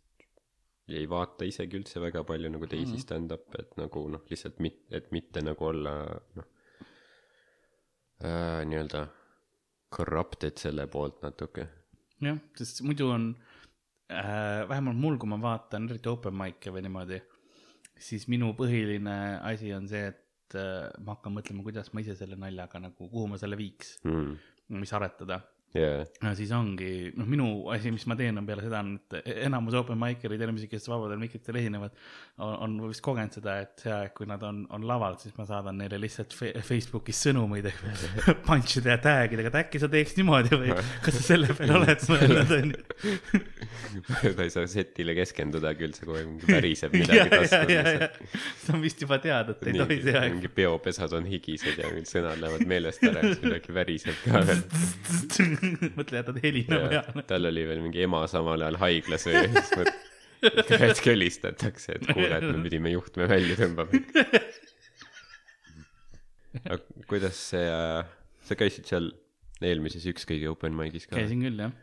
ei 0.98 1.06
vaata 1.08 1.44
isegi 1.48 1.78
üldse 1.78 2.00
väga 2.02 2.24
palju 2.24 2.50
nagu 2.50 2.66
teisi 2.66 2.96
Mhm. 2.96 3.02
stand-up'e, 3.04 3.60
et 3.64 3.76
nagu 3.76 4.08
noh, 4.08 4.22
lihtsalt 4.30 4.58
mit-, 4.58 4.86
et 4.90 5.10
mitte 5.12 5.42
nagu 5.42 5.64
olla 5.64 5.94
noh 6.36 6.46
äh, 8.24 8.62
nii-öelda 8.68 9.06
corrupted 9.96 10.58
selle 10.60 10.86
poolt 10.86 11.22
natuke. 11.22 11.66
jah, 12.20 12.38
sest 12.58 12.82
muidu 12.86 13.08
on 13.10 13.30
äh,, 14.10 14.68
vähemalt 14.68 14.98
mul, 15.00 15.16
kui 15.18 15.28
ma 15.30 15.38
vaatan 15.40 15.88
eriti 15.88 16.10
open 16.12 16.36
mic'e 16.36 16.72
või 16.74 16.82
niimoodi, 16.86 17.20
siis 17.98 18.26
minu 18.28 18.52
põhiline 18.58 19.14
asi 19.46 19.72
on 19.76 19.88
see, 19.88 20.10
et 20.12 20.58
äh, 20.58 20.90
ma 21.04 21.16
hakkan 21.16 21.32
mõtlema, 21.38 21.64
kuidas 21.64 21.92
ma 21.94 22.02
ise 22.04 22.16
selle 22.18 22.36
naljaga 22.40 22.82
nagu, 22.82 23.08
kuhu 23.08 23.26
ma 23.30 23.38
selle 23.40 23.56
viiks, 23.60 23.96
mm.. 24.04 24.36
mis 24.82 24.92
aretada. 24.96 25.40
jaa, 25.76 26.02
ja 26.22 26.32
siis 26.38 26.50
ongi, 26.54 27.10
noh, 27.18 27.28
minu 27.30 27.46
asi, 27.70 27.92
mis 27.94 28.06
ma 28.10 28.16
teen, 28.18 28.38
on 28.40 28.46
peale 28.48 28.64
seda, 28.64 28.80
et 28.82 29.30
enamus 29.46 29.76
open 29.78 29.98
mic'erid, 30.00 30.42
inimesed, 30.42 30.70
kes 30.70 30.88
vabadel 30.90 31.20
mikritel 31.20 31.60
esinevad, 31.60 31.94
on, 32.42 32.54
on 32.66 32.76
vist 32.88 33.04
kogenud 33.04 33.36
seda, 33.36 33.58
et 33.64 33.84
see 33.84 33.92
aeg, 33.94 34.12
kui 34.16 34.28
nad 34.30 34.42
on, 34.46 34.64
on 34.74 34.86
laval, 34.88 35.18
siis 35.22 35.36
ma 35.38 35.46
saadan 35.48 35.78
neile 35.78 36.00
lihtsalt 36.02 36.34
fe 36.34 36.52
Facebookis 36.66 37.22
sõnumeid 37.26 37.70
punch'ide 38.48 38.94
ja 38.94 38.98
tag 39.02 39.36
idega, 39.36 39.52
et 39.52 39.60
äkki 39.64 39.82
sa 39.82 39.90
teeks 39.92 40.16
niimoodi 40.18 40.58
või 40.58 40.74
kas 41.04 41.20
sa 41.20 41.26
selle 41.32 41.54
peale 41.54 41.78
oled 41.78 42.06
mõelnud, 42.10 42.54
onju. 42.58 43.44
ta 44.36 44.46
ei 44.46 44.52
saa 44.52 44.66
setile 44.70 45.14
keskenduda 45.18 45.74
küll, 45.78 45.94
see 45.96 46.08
kogu 46.08 46.18
aeg 46.18 46.30
mingi 46.32 46.50
väriseb 46.50 46.98
midagi 46.98 47.30
taskus 47.30 48.20
see 48.64 48.74
on 48.74 48.82
vist 48.82 49.00
juba 49.02 49.18
teada, 49.22 49.54
et 49.54 49.70
ei 49.70 49.78
tohi 49.78 50.00
see 50.04 50.16
aeg. 50.18 50.36
mingi 50.36 50.50
peopesad 50.58 51.14
on 51.16 51.26
higised 51.30 51.78
ja 51.78 51.90
mingid 51.90 52.10
sõnad 52.10 52.42
lähevad 52.42 52.66
meelest 52.70 53.04
ära 53.06 53.22
ja 53.22 53.32
siis 53.32 53.42
midagi 53.44 53.74
väriseb 53.74 54.20
ka 54.24 54.42
veel. 54.50 54.62
mõtle, 55.98 56.22
jätad 56.22 56.38
helina 56.42 56.80
peale. 56.86 57.26
tal 57.28 57.50
oli 57.50 57.66
veel 57.68 57.82
mingi 57.84 58.06
ema 58.06 58.22
samal 58.30 58.62
ajal 58.66 58.80
haiglas 58.84 59.26
või 59.28 59.44
siis 59.48 59.74
mõt- 59.80 59.98
iga 60.44 60.78
hetk 60.80 61.10
helistatakse, 61.10 61.98
et 61.98 62.08
kuule, 62.08 62.32
et 62.36 62.46
me 62.48 62.62
pidime 62.66 62.92
juhtme 62.94 63.28
välja 63.30 63.56
tõmbama. 63.60 64.00
aga 66.64 66.80
kuidas 67.10 67.38
see, 67.52 67.66
sa 68.48 68.58
käisid 68.58 68.88
seal 68.90 69.12
eelmises 69.60 70.06
ükskõik 70.10 70.46
open 70.50 70.76
mic'is 70.76 71.06
ka, 71.06 71.18
käisin 71.18 71.44
küll, 71.44 71.60
jah. 71.60 71.74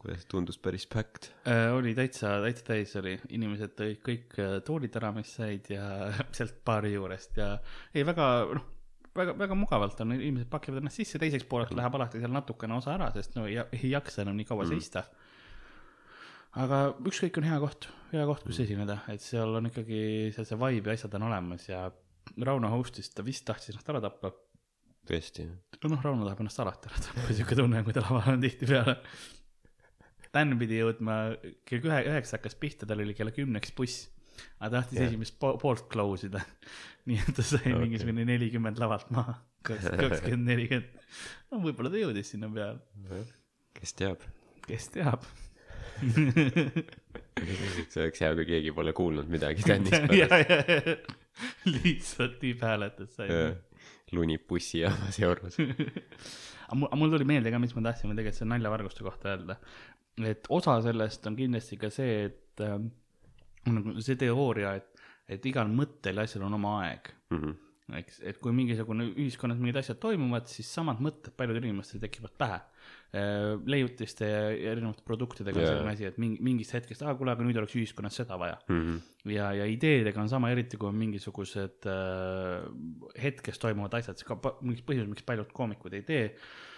kuidas 0.00 0.24
tundus 0.30 0.58
päris 0.62 0.86
packed? 0.90 1.30
Äh, 1.48 1.68
oli 1.76 1.92
täitsa, 1.98 2.38
täitsa 2.44 2.70
täis 2.72 2.94
oli, 2.98 3.16
inimesed 3.36 3.76
tõid 3.78 4.00
kõik 4.06 4.38
äh, 4.40 4.56
toolid 4.66 4.96
ära, 4.98 5.12
mis 5.16 5.34
said 5.36 5.68
ja 5.72 6.08
sealt 6.32 6.62
baari 6.66 6.94
juurest 6.96 7.36
ja 7.42 7.52
ei 7.94 8.06
väga 8.08 8.30
noh, 8.56 8.72
väga, 9.18 9.34
väga 9.38 9.58
mugavalt 9.58 10.00
on, 10.04 10.14
inimesed 10.16 10.50
pakivad 10.52 10.80
ennast 10.80 11.00
sisse, 11.00 11.20
teiseks 11.22 11.46
pooleks 11.50 11.74
läheb 11.76 11.98
alati 11.98 12.22
seal 12.22 12.34
natukene 12.34 12.76
osa 12.78 12.94
ära, 12.94 13.10
sest 13.14 13.36
no 13.38 13.46
ei, 13.50 13.58
ei 13.76 13.92
jaksa 13.92 14.24
enam 14.24 14.38
nii 14.38 14.48
kaua 14.48 14.64
mm. 14.66 14.72
seista. 14.74 15.04
aga 16.62 16.80
ükskõik 17.10 17.38
on 17.40 17.48
hea 17.50 17.60
koht, 17.62 17.88
hea 18.12 18.26
koht, 18.28 18.46
kus 18.48 18.62
esineda, 18.64 19.00
et 19.12 19.24
seal 19.24 19.58
on 19.60 19.70
ikkagi 19.70 20.00
seal 20.36 20.48
see 20.48 20.60
vibe 20.60 20.92
ja 20.92 20.98
asjad 21.00 21.16
on 21.18 21.28
olemas 21.30 21.68
ja 21.68 21.86
Rauno 22.42 22.68
host'is 22.72 23.12
ta 23.14 23.22
vist 23.24 23.46
tahtis 23.46 23.70
ennast 23.70 23.88
ära 23.92 24.02
tappa. 24.02 24.32
tõesti, 25.06 25.46
no 25.46 25.90
noh, 25.92 26.02
Rauno 26.02 26.26
tahab 26.26 26.42
ennast 26.42 26.60
alati 26.64 26.90
ära 26.90 27.02
tappa, 27.08 27.32
siuke 27.38 27.58
tunne, 27.58 27.82
kui 27.86 27.94
ta 27.94 28.02
laval 28.04 28.34
on 28.34 28.42
tihtipeale. 28.42 28.98
Dan 30.34 30.58
pidi 30.60 30.82
jõudma 30.82 31.14
kell 31.64 31.86
ühe, 31.86 32.00
üheksa 32.10 32.36
hakkas 32.36 32.58
pihta, 32.60 32.84
tal 32.88 33.00
oli 33.00 33.14
kella 33.16 33.32
kümneks 33.32 33.72
buss. 33.76 34.10
Aga 34.60 34.80
tahtis 34.80 34.98
yeah. 34.98 35.08
esimest 35.10 35.38
po 35.40 35.54
poolt 35.62 35.88
close 35.92 36.28
ida. 36.30 36.42
nii 37.06 37.22
et 37.22 37.34
ta 37.36 37.44
sai 37.46 37.62
okay. 37.62 37.80
mingisugune 37.84 38.26
nelikümmend 38.26 38.80
lavalt 38.82 39.10
maha, 39.14 39.36
kakskümmend, 39.66 40.46
nelikümmend. 40.50 41.10
no 41.52 41.62
võib-olla 41.62 41.92
ta 41.92 42.02
jõudis 42.02 42.32
sinna 42.34 42.50
peale, 42.52 43.22
kes 43.78 43.94
teab, 43.98 44.24
kes 44.66 44.90
teab. 44.96 45.26
see 47.92 48.02
oleks 48.02 48.20
hea, 48.20 48.32
kui 48.36 48.46
keegi 48.48 48.72
pole 48.76 48.92
kuulnud 48.96 49.30
midagi 49.32 49.64
Tänist 49.64 50.10
ja, 50.12 50.26
pärast. 50.28 51.14
lihtsalt 51.68 52.36
tiibhääletus 52.42 53.14
sai. 53.16 53.30
lunib 54.12 54.44
bussijaamas 54.50 55.16
euros. 55.24 55.56
aga 55.62 56.76
mul, 56.76 56.90
mul 57.00 57.14
tuli 57.14 57.28
meelde 57.28 57.54
ka, 57.54 57.62
mis 57.62 57.72
ma 57.78 57.86
tahtsin 57.88 58.12
tegelikult 58.12 58.40
selle 58.40 58.52
naljavarguste 58.52 59.06
kohta 59.06 59.32
öelda. 59.32 59.56
et 60.26 60.50
osa 60.52 60.76
sellest 60.84 61.26
on 61.30 61.38
kindlasti 61.38 61.80
ka 61.80 61.92
see, 61.94 62.26
et 62.28 62.64
äh, 62.66 62.76
on 62.76 62.90
nagu 63.74 63.94
see 64.04 64.18
teooria, 64.20 64.74
et, 64.80 65.06
et 65.36 65.46
igal 65.50 65.70
mõttel 65.72 66.20
ja 66.20 66.26
asjal 66.26 66.46
on 66.48 66.58
oma 66.58 66.80
aeg. 66.84 67.12
Mhm. 67.34 67.62
eks, 68.00 68.16
et 68.26 68.38
kui 68.42 68.50
mingisugune 68.50 69.04
ühiskonnas 69.12 69.60
mingid 69.62 69.76
asjad 69.78 70.00
toimuvad, 70.02 70.48
siis 70.50 70.66
samad 70.74 70.98
mõtted 70.98 71.36
paljudel 71.38 71.68
inimestel 71.68 72.00
tekivad 72.02 72.32
pähe. 72.38 72.60
leiutiste 73.64 74.26
ja 74.26 74.72
erinevate 74.72 75.02
produktidega 75.06 75.56
on 75.56 75.62
Jaa. 75.62 75.70
selline 75.70 75.92
asi, 75.92 76.04
et 76.04 76.18
mingi, 76.18 76.42
mingist 76.42 76.74
hetkest, 76.74 77.04
aa 77.06 77.14
kuule, 77.14 77.30
aga 77.32 77.46
nüüd 77.46 77.56
oleks 77.56 77.76
ühiskonnas 77.78 78.18
seda 78.18 78.36
vaja 78.38 78.58
Mhm. 78.68 78.96
ja, 79.30 79.52
ja 79.54 79.64
ideedega 79.64 80.20
on 80.20 80.28
sama, 80.28 80.50
eriti 80.50 80.76
kui 80.76 80.88
on 80.88 80.98
mingisugused 80.98 81.86
äh, 81.86 82.66
hetkes 83.22 83.58
toimuvad 83.62 83.94
asjad, 83.94 84.18
see 84.18 84.26
ka 84.26 84.36
miks 84.60 84.82
põhjus, 84.82 85.06
miks 85.08 85.22
paljud 85.22 85.52
koomikud 85.54 85.94
ei 85.94 86.02
tee 86.02 86.24
äh, 86.26 86.75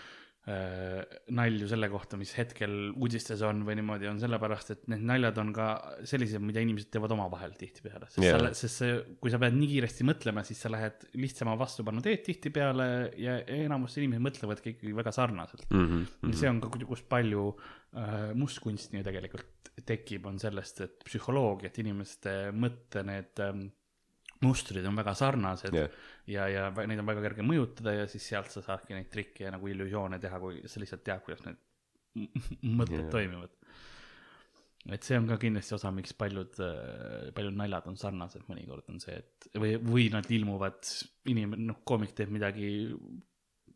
nalju 0.49 1.67
selle 1.69 1.89
kohta, 1.93 2.17
mis 2.21 2.31
hetkel 2.39 2.93
uudistes 2.95 3.43
on 3.45 3.61
või 3.67 3.77
niimoodi, 3.81 4.09
on 4.09 4.21
sellepärast, 4.23 4.71
et 4.75 4.87
need 4.93 5.03
naljad 5.11 5.41
on 5.43 5.51
ka 5.57 5.67
sellised, 6.09 6.41
mida 6.45 6.63
inimesed 6.65 6.89
teevad 6.95 7.13
omavahel 7.17 7.53
tihtipeale, 7.59 8.09
sest 8.09 8.25
yeah., 8.25 8.47
sest 8.57 8.83
see, 8.83 8.95
kui 9.21 9.33
sa 9.35 9.41
pead 9.43 9.57
nii 9.59 9.69
kiiresti 9.75 10.07
mõtlema, 10.09 10.45
siis 10.49 10.63
sa 10.65 10.73
lähed 10.73 11.09
lihtsama 11.19 11.57
vastupanu 11.61 12.01
teed 12.05 12.25
tihtipeale 12.27 12.89
ja 13.21 13.39
enamus 13.59 13.99
inimesed 14.01 14.25
mõtlevadki 14.25 14.77
ikkagi 14.77 14.95
väga 14.97 15.13
sarnaselt 15.15 15.67
mm. 15.69 15.85
mm. 15.85 16.07
-hmm. 16.23 16.39
see 16.41 16.53
on 16.53 16.63
ka, 16.65 16.73
kus 16.89 17.05
palju 17.09 17.49
äh, 17.53 18.31
mustkunsti 18.39 19.03
ju 19.03 19.07
tegelikult 19.07 19.73
tekib, 19.87 20.27
on 20.27 20.39
sellest, 20.43 20.81
et 20.87 21.05
psühholoogiat, 21.07 21.77
inimeste 21.83 22.39
mõtte 22.57 23.05
need 23.07 23.45
ähm, 23.45 23.69
mustrid 24.45 24.87
on 24.87 24.99
väga 24.99 25.15
sarnased 25.19 25.75
Jah. 25.75 25.95
ja, 26.31 26.49
ja 26.53 26.67
neid 26.79 27.03
on 27.03 27.09
väga 27.09 27.25
kerge 27.25 27.47
mõjutada 27.47 27.95
ja 27.97 28.09
siis 28.11 28.27
sealt 28.31 28.53
sa 28.55 28.63
saadki 28.65 28.97
neid 28.97 29.11
trikke 29.13 29.47
ja 29.47 29.55
nagu 29.55 29.71
illusioone 29.71 30.21
teha, 30.23 30.41
kui 30.43 30.61
sa 30.67 30.83
lihtsalt 30.83 31.05
tead, 31.07 31.25
kuidas 31.27 31.45
need 31.47 31.63
mõtted 32.19 32.99
Jah. 32.99 33.05
yeah. 33.05 33.13
toimivad. 33.15 33.55
et 34.95 35.07
see 35.07 35.19
on 35.21 35.27
ka 35.29 35.39
kindlasti 35.43 35.75
osa, 35.77 35.91
miks 35.95 36.15
paljud, 36.19 36.61
paljud 37.37 37.59
naljad 37.59 37.89
on 37.91 37.99
sarnased, 38.01 38.47
mõnikord 38.51 38.87
on 38.93 39.03
see, 39.03 39.19
et 39.19 39.49
või, 39.59 39.75
või 39.83 40.07
nad 40.15 40.29
ilmuvad, 40.33 40.79
inimene, 41.29 41.73
noh, 41.73 41.83
koomik 41.89 42.15
teeb 42.17 42.33
midagi 42.35 42.71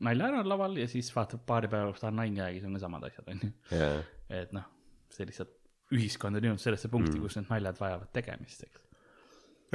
nalja 0.03 0.31
ära 0.31 0.45
laval 0.47 0.79
ja 0.81 0.87
siis 0.91 1.11
vaatab 1.15 1.45
paari 1.47 1.71
päeva 1.71 1.91
pärast, 1.91 2.07
aa, 2.07 2.15
naine 2.15 2.43
räägib, 2.43 2.63
see 2.63 2.71
on 2.71 2.79
ka 2.79 2.85
samad 2.87 3.05
asjad, 3.09 3.29
onju. 3.35 3.51
jaa, 3.83 4.01
et 4.41 4.57
noh, 4.57 4.67
see 5.13 5.29
lihtsalt, 5.29 5.53
ühiskond 5.93 6.39
on 6.39 6.49
jõudnud 6.49 6.63
sellesse 6.63 6.89
punkti 6.93 7.19
mm., 7.19 7.27
kus 7.27 7.39
need 7.39 7.51
naljad 7.53 7.79
vajavad 7.83 8.13
tegemist, 8.17 8.65
eks. 8.67 8.85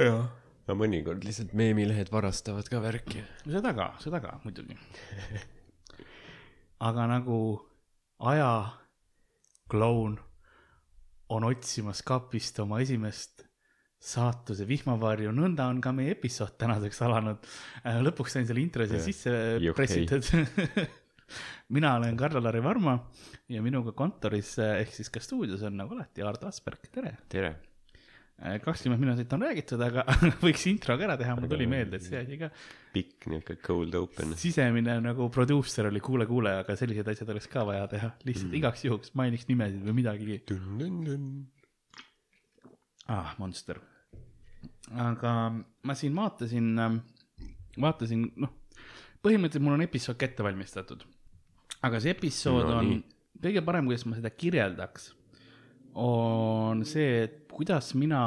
jaa. 0.02 0.22
No 0.68 0.76
mõnikord 0.76 1.24
lihtsalt 1.24 1.54
meemilehed 1.56 2.12
varastavad 2.12 2.68
ka 2.68 2.80
värki. 2.84 3.22
seda 3.46 3.72
ka, 3.76 3.92
seda 4.02 4.20
ka 4.24 4.36
muidugi. 4.44 4.76
aga 6.88 7.08
nagu 7.10 7.40
aja 8.28 8.52
kloun 9.70 10.18
on 11.28 11.44
otsimas 11.48 12.02
kapist 12.06 12.58
oma 12.64 12.80
esimest 12.84 13.44
saatuse 13.98 14.62
vihmavarju, 14.68 15.32
nõnda 15.34 15.66
on 15.72 15.80
ka 15.82 15.90
meie 15.92 16.14
episood 16.14 16.54
tänaseks 16.60 17.02
alanud. 17.02 17.48
lõpuks 18.06 18.36
sain 18.36 18.46
selle 18.46 18.62
intro 18.62 18.86
siia 18.86 19.02
sisse 19.02 19.32
Juhhei. 19.58 19.74
pressitud. 19.74 20.22
mina 21.76 21.96
olen 21.98 22.16
Karl-Lari 22.16 22.62
Varma 22.64 22.94
ja 23.52 23.60
minuga 23.64 23.92
kontoris 23.92 24.54
ehk 24.64 24.94
siis 24.94 25.10
ka 25.12 25.20
stuudios 25.20 25.64
on 25.66 25.76
nagu 25.76 25.96
alati 25.96 26.24
Aart 26.24 26.46
Asperg, 26.48 26.86
tere. 26.94 27.16
tere. 27.28 27.56
Kakskümmend 28.38 29.02
minutit 29.02 29.32
on 29.34 29.42
räägitud, 29.42 29.80
aga 29.82 30.04
võiks 30.44 30.62
intro 30.70 30.94
ka 30.98 31.06
ära 31.08 31.16
teha, 31.18 31.34
mul 31.34 31.50
tuli 31.50 31.66
meelde, 31.70 31.98
et 31.98 32.06
see 32.06 32.20
asi 32.20 32.38
ka 32.38 32.50
pikk 32.94 33.26
niuke 33.32 33.56
cold 33.64 33.96
open. 33.98 34.36
sisemine 34.38 34.94
nagu 35.02 35.26
produusser 35.34 35.88
oli 35.90 36.02
kuule-kuule, 36.04 36.52
aga 36.62 36.76
sellised 36.78 37.10
asjad 37.10 37.32
oleks 37.34 37.50
ka 37.50 37.64
vaja 37.66 37.88
teha, 37.90 38.12
lihtsalt 38.28 38.52
mm. 38.52 38.58
igaks 38.60 38.86
juhuks 38.86 39.14
mainiks 39.18 39.48
nimesid 39.50 39.82
või 39.88 39.96
midagi. 39.98 40.38
ah, 43.10 43.34
Monster. 43.42 43.82
aga 45.08 45.34
ma 45.58 45.98
siin 45.98 46.14
vaatasin, 46.14 46.72
vaatasin, 47.74 48.26
noh, 48.38 48.54
põhimõtteliselt 49.24 49.66
mul 49.66 49.80
on 49.80 49.86
episood 49.88 50.20
ka 50.20 50.30
ette 50.30 50.46
valmistatud. 50.46 51.02
aga 51.82 52.00
see 52.02 52.14
episood 52.14 52.70
No 52.70 52.78
on 52.84 52.94
kõige 53.42 53.66
parem, 53.66 53.90
kuidas 53.90 54.06
ma 54.06 54.18
seda 54.18 54.30
kirjeldaks, 54.30 55.12
on 55.98 56.84
see, 56.86 57.24
et 57.26 57.47
kuidas 57.58 57.92
mina 57.98 58.22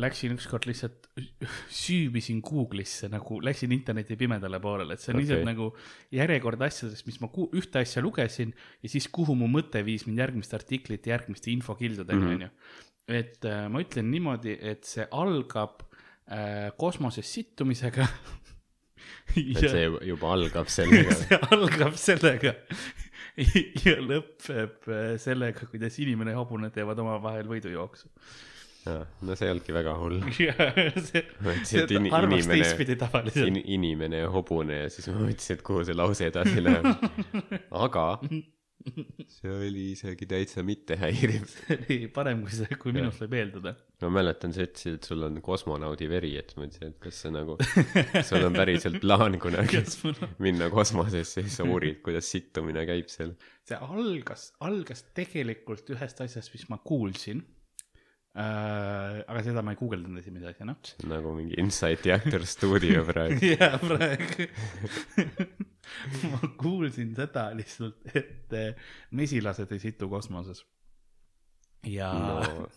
läksin 0.00 0.32
ükskord 0.34 0.64
lihtsalt, 0.66 1.06
süübisin 1.82 2.40
Google'isse 2.42 3.06
nagu, 3.12 3.36
läksin 3.46 3.70
interneti 3.76 4.16
pimedale 4.18 4.58
poolele, 4.62 4.96
et 4.96 5.02
see 5.02 5.12
on 5.12 5.20
okay. 5.20 5.26
lihtsalt 5.28 5.46
nagu 5.46 5.68
järjekord 6.14 6.64
asjadest, 6.66 7.06
mis 7.06 7.20
ma 7.22 7.28
ühte 7.54 7.78
asja 7.84 8.02
lugesin 8.02 8.50
ja 8.82 8.90
siis 8.90 9.06
kuhu 9.14 9.36
mu 9.38 9.46
mõte 9.50 9.84
viis 9.86 10.06
mind 10.08 10.18
järgmiste 10.24 10.58
artiklite, 10.58 11.12
järgmiste 11.14 11.52
infokildudeni, 11.54 12.24
Mhm. 12.24 12.34
onju. 12.34 12.50
et 13.06 13.44
äh, 13.44 13.68
ma 13.68 13.82
ütlen 13.84 14.10
niimoodi, 14.10 14.56
et 14.60 14.84
see 14.88 15.04
algab 15.12 15.82
äh, 16.26 16.70
kosmoses 16.80 17.28
sittumisega. 17.36 18.06
et 19.36 19.58
see 19.60 19.84
juba- 19.84 20.02
juba 20.08 20.32
algab 20.32 20.70
sellega. 20.72 21.14
see 21.22 21.38
algab 21.52 21.94
sellega 22.00 22.54
ja 23.86 23.98
lõpeb 23.98 24.90
äh, 24.90 25.14
sellega, 25.22 25.66
kuidas 25.70 25.98
inimene 26.02 26.34
ja 26.34 26.40
hobune 26.40 26.70
teevad 26.74 27.00
omavahel 27.02 27.48
võidujooksu. 27.50 28.10
no 28.84 29.34
see 29.34 29.48
ei 29.48 29.54
olnudki 29.54 29.74
väga 29.74 29.94
hull. 29.98 30.18
inimene, 31.96 32.42
teistpidi 32.52 32.98
tavaliselt 33.00 33.48
in,. 33.48 33.60
inimene 33.78 34.24
ja 34.24 34.32
hobune 34.32 34.84
ja 34.84 34.90
siis 34.92 35.08
ma 35.10 35.22
mõtlesin, 35.24 35.58
et 35.58 35.64
kuhu 35.66 35.86
see 35.88 35.96
lause 35.98 36.28
edasi 36.30 36.62
läheb. 36.62 37.06
aga 37.86 38.06
see 39.36 39.50
oli 39.50 39.84
isegi 39.92 40.26
täitsa 40.28 40.64
mittehäiriv. 40.66 41.48
oli 41.76 41.98
parem 42.12 42.42
kui 42.44 42.54
see, 42.54 42.78
kui 42.80 42.92
minust 42.96 43.22
võib 43.24 43.36
eeldada. 43.38 43.74
ma 44.04 44.10
mäletan, 44.18 44.52
sa 44.56 44.66
ütlesid, 44.66 44.98
et 44.98 45.08
sul 45.08 45.24
on 45.26 45.40
kosmonaudi 45.44 46.08
veri, 46.10 46.34
et 46.40 46.52
ma 46.56 46.64
mõtlesin, 46.64 46.92
et 46.92 47.00
kas 47.02 47.22
see 47.24 47.32
nagu, 47.34 47.56
sul 48.28 48.44
on 48.48 48.56
päriselt 48.56 49.00
plaan 49.04 49.38
kunagi 49.42 49.80
on, 49.80 50.20
minna 50.44 50.68
kosmosesse 50.72 51.44
siis 51.44 51.58
sa 51.60 51.66
uurid, 51.68 52.02
kuidas 52.04 52.28
sittumine 52.30 52.84
käib 52.88 53.10
seal. 53.12 53.34
see 53.64 53.80
algas, 53.80 54.50
algas 54.64 55.06
tegelikult 55.16 55.94
ühest 55.96 56.20
asjast, 56.26 56.52
mis 56.56 56.68
ma 56.72 56.80
kuulsin 56.84 57.44
äh,. 58.34 59.22
aga 59.30 59.42
seda 59.46 59.62
ma 59.62 59.74
ei 59.74 59.78
guugeldanud 59.78 60.20
esimese 60.22 60.50
asjana. 60.50 60.76
see 60.82 61.04
on 61.04 61.14
nagu 61.14 61.34
mingi 61.36 61.58
Insight 61.62 62.06
Actor 62.16 62.46
stuudio 62.50 63.04
praegu. 63.06 63.50
ja 63.54 63.70
praegu 63.78 64.48
ma 66.32 66.40
kuulsin 66.60 67.14
seda 67.16 67.48
lihtsalt, 67.56 68.00
et 68.14 68.56
eh, 68.58 68.86
mesilased 69.14 69.72
ei 69.74 69.82
situ 69.82 70.08
kosmoses. 70.10 70.64
ja 71.86 72.10
no 72.12 72.68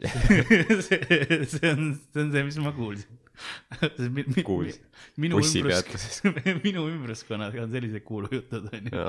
see, 0.86 1.00
see 1.44 1.72
on, 1.74 1.92
see 2.00 2.22
on 2.24 2.32
see, 2.32 2.46
mis 2.48 2.60
ma 2.64 2.74
kuulsin. 2.76 3.19
Minu 5.20 5.38
Bussipeatuses. 5.38 6.20
ümbrus, 6.26 6.60
minu 6.66 6.84
ümbruskonnas 6.90 7.56
on 7.62 7.72
sellised 7.72 8.04
kuulujutud 8.06 8.68
onju. 8.76 9.02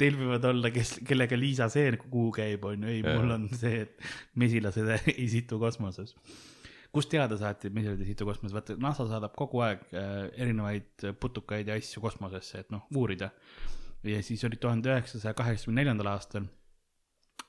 Teil 0.00 0.18
võivad 0.18 0.48
olla, 0.50 0.72
kes, 0.74 0.96
kellega 1.06 1.38
Liisa 1.38 1.68
Seen 1.72 1.98
kuhu 2.02 2.30
käib, 2.36 2.66
onju, 2.70 2.90
ei, 2.92 3.04
mul 3.06 3.36
on 3.36 3.48
see, 3.52 3.84
et 3.86 4.06
mesilased 4.42 4.92
ei 5.12 5.28
situ 5.32 5.60
kosmoses. 5.62 6.16
kust 6.94 7.10
teada 7.12 7.36
saati, 7.40 7.68
et 7.68 7.76
mesilased 7.76 8.04
ei 8.04 8.12
situ 8.12 8.28
kosmoses, 8.28 8.56
vaata 8.56 8.78
NASA 8.80 9.08
saadab 9.10 9.34
kogu 9.38 9.62
aeg 9.66 9.82
äh, 9.92 10.12
erinevaid 10.34 11.08
putukaid 11.20 11.68
ja 11.68 11.76
asju 11.76 12.04
kosmosesse, 12.04 12.64
et 12.64 12.72
noh, 12.74 12.86
uurida. 12.96 13.30
ja 14.06 14.22
siis 14.22 14.44
oli 14.46 14.56
tuhande 14.60 14.92
üheksasaja 14.92 15.34
kaheksakümne 15.36 15.82
neljandal 15.82 16.14
aastal 16.14 16.46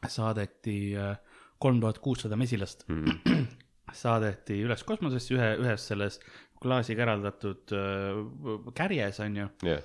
saadeti 0.07 0.95
äh, 0.97 1.15
kolm 1.59 1.79
tuhat 1.81 1.99
kuussada 1.99 2.37
mesilast 2.37 2.83
mm, 2.87 3.47
saadeti 3.95 4.59
üles 4.65 4.83
kosmosesse 4.87 5.35
ühe, 5.35 5.49
ühes 5.63 5.87
selles 5.91 6.19
klaasiga 6.61 7.05
eraldatud 7.05 7.73
äh, 7.77 8.69
kärjes 8.75 9.19
onju 9.23 9.49
jah, 9.67 9.83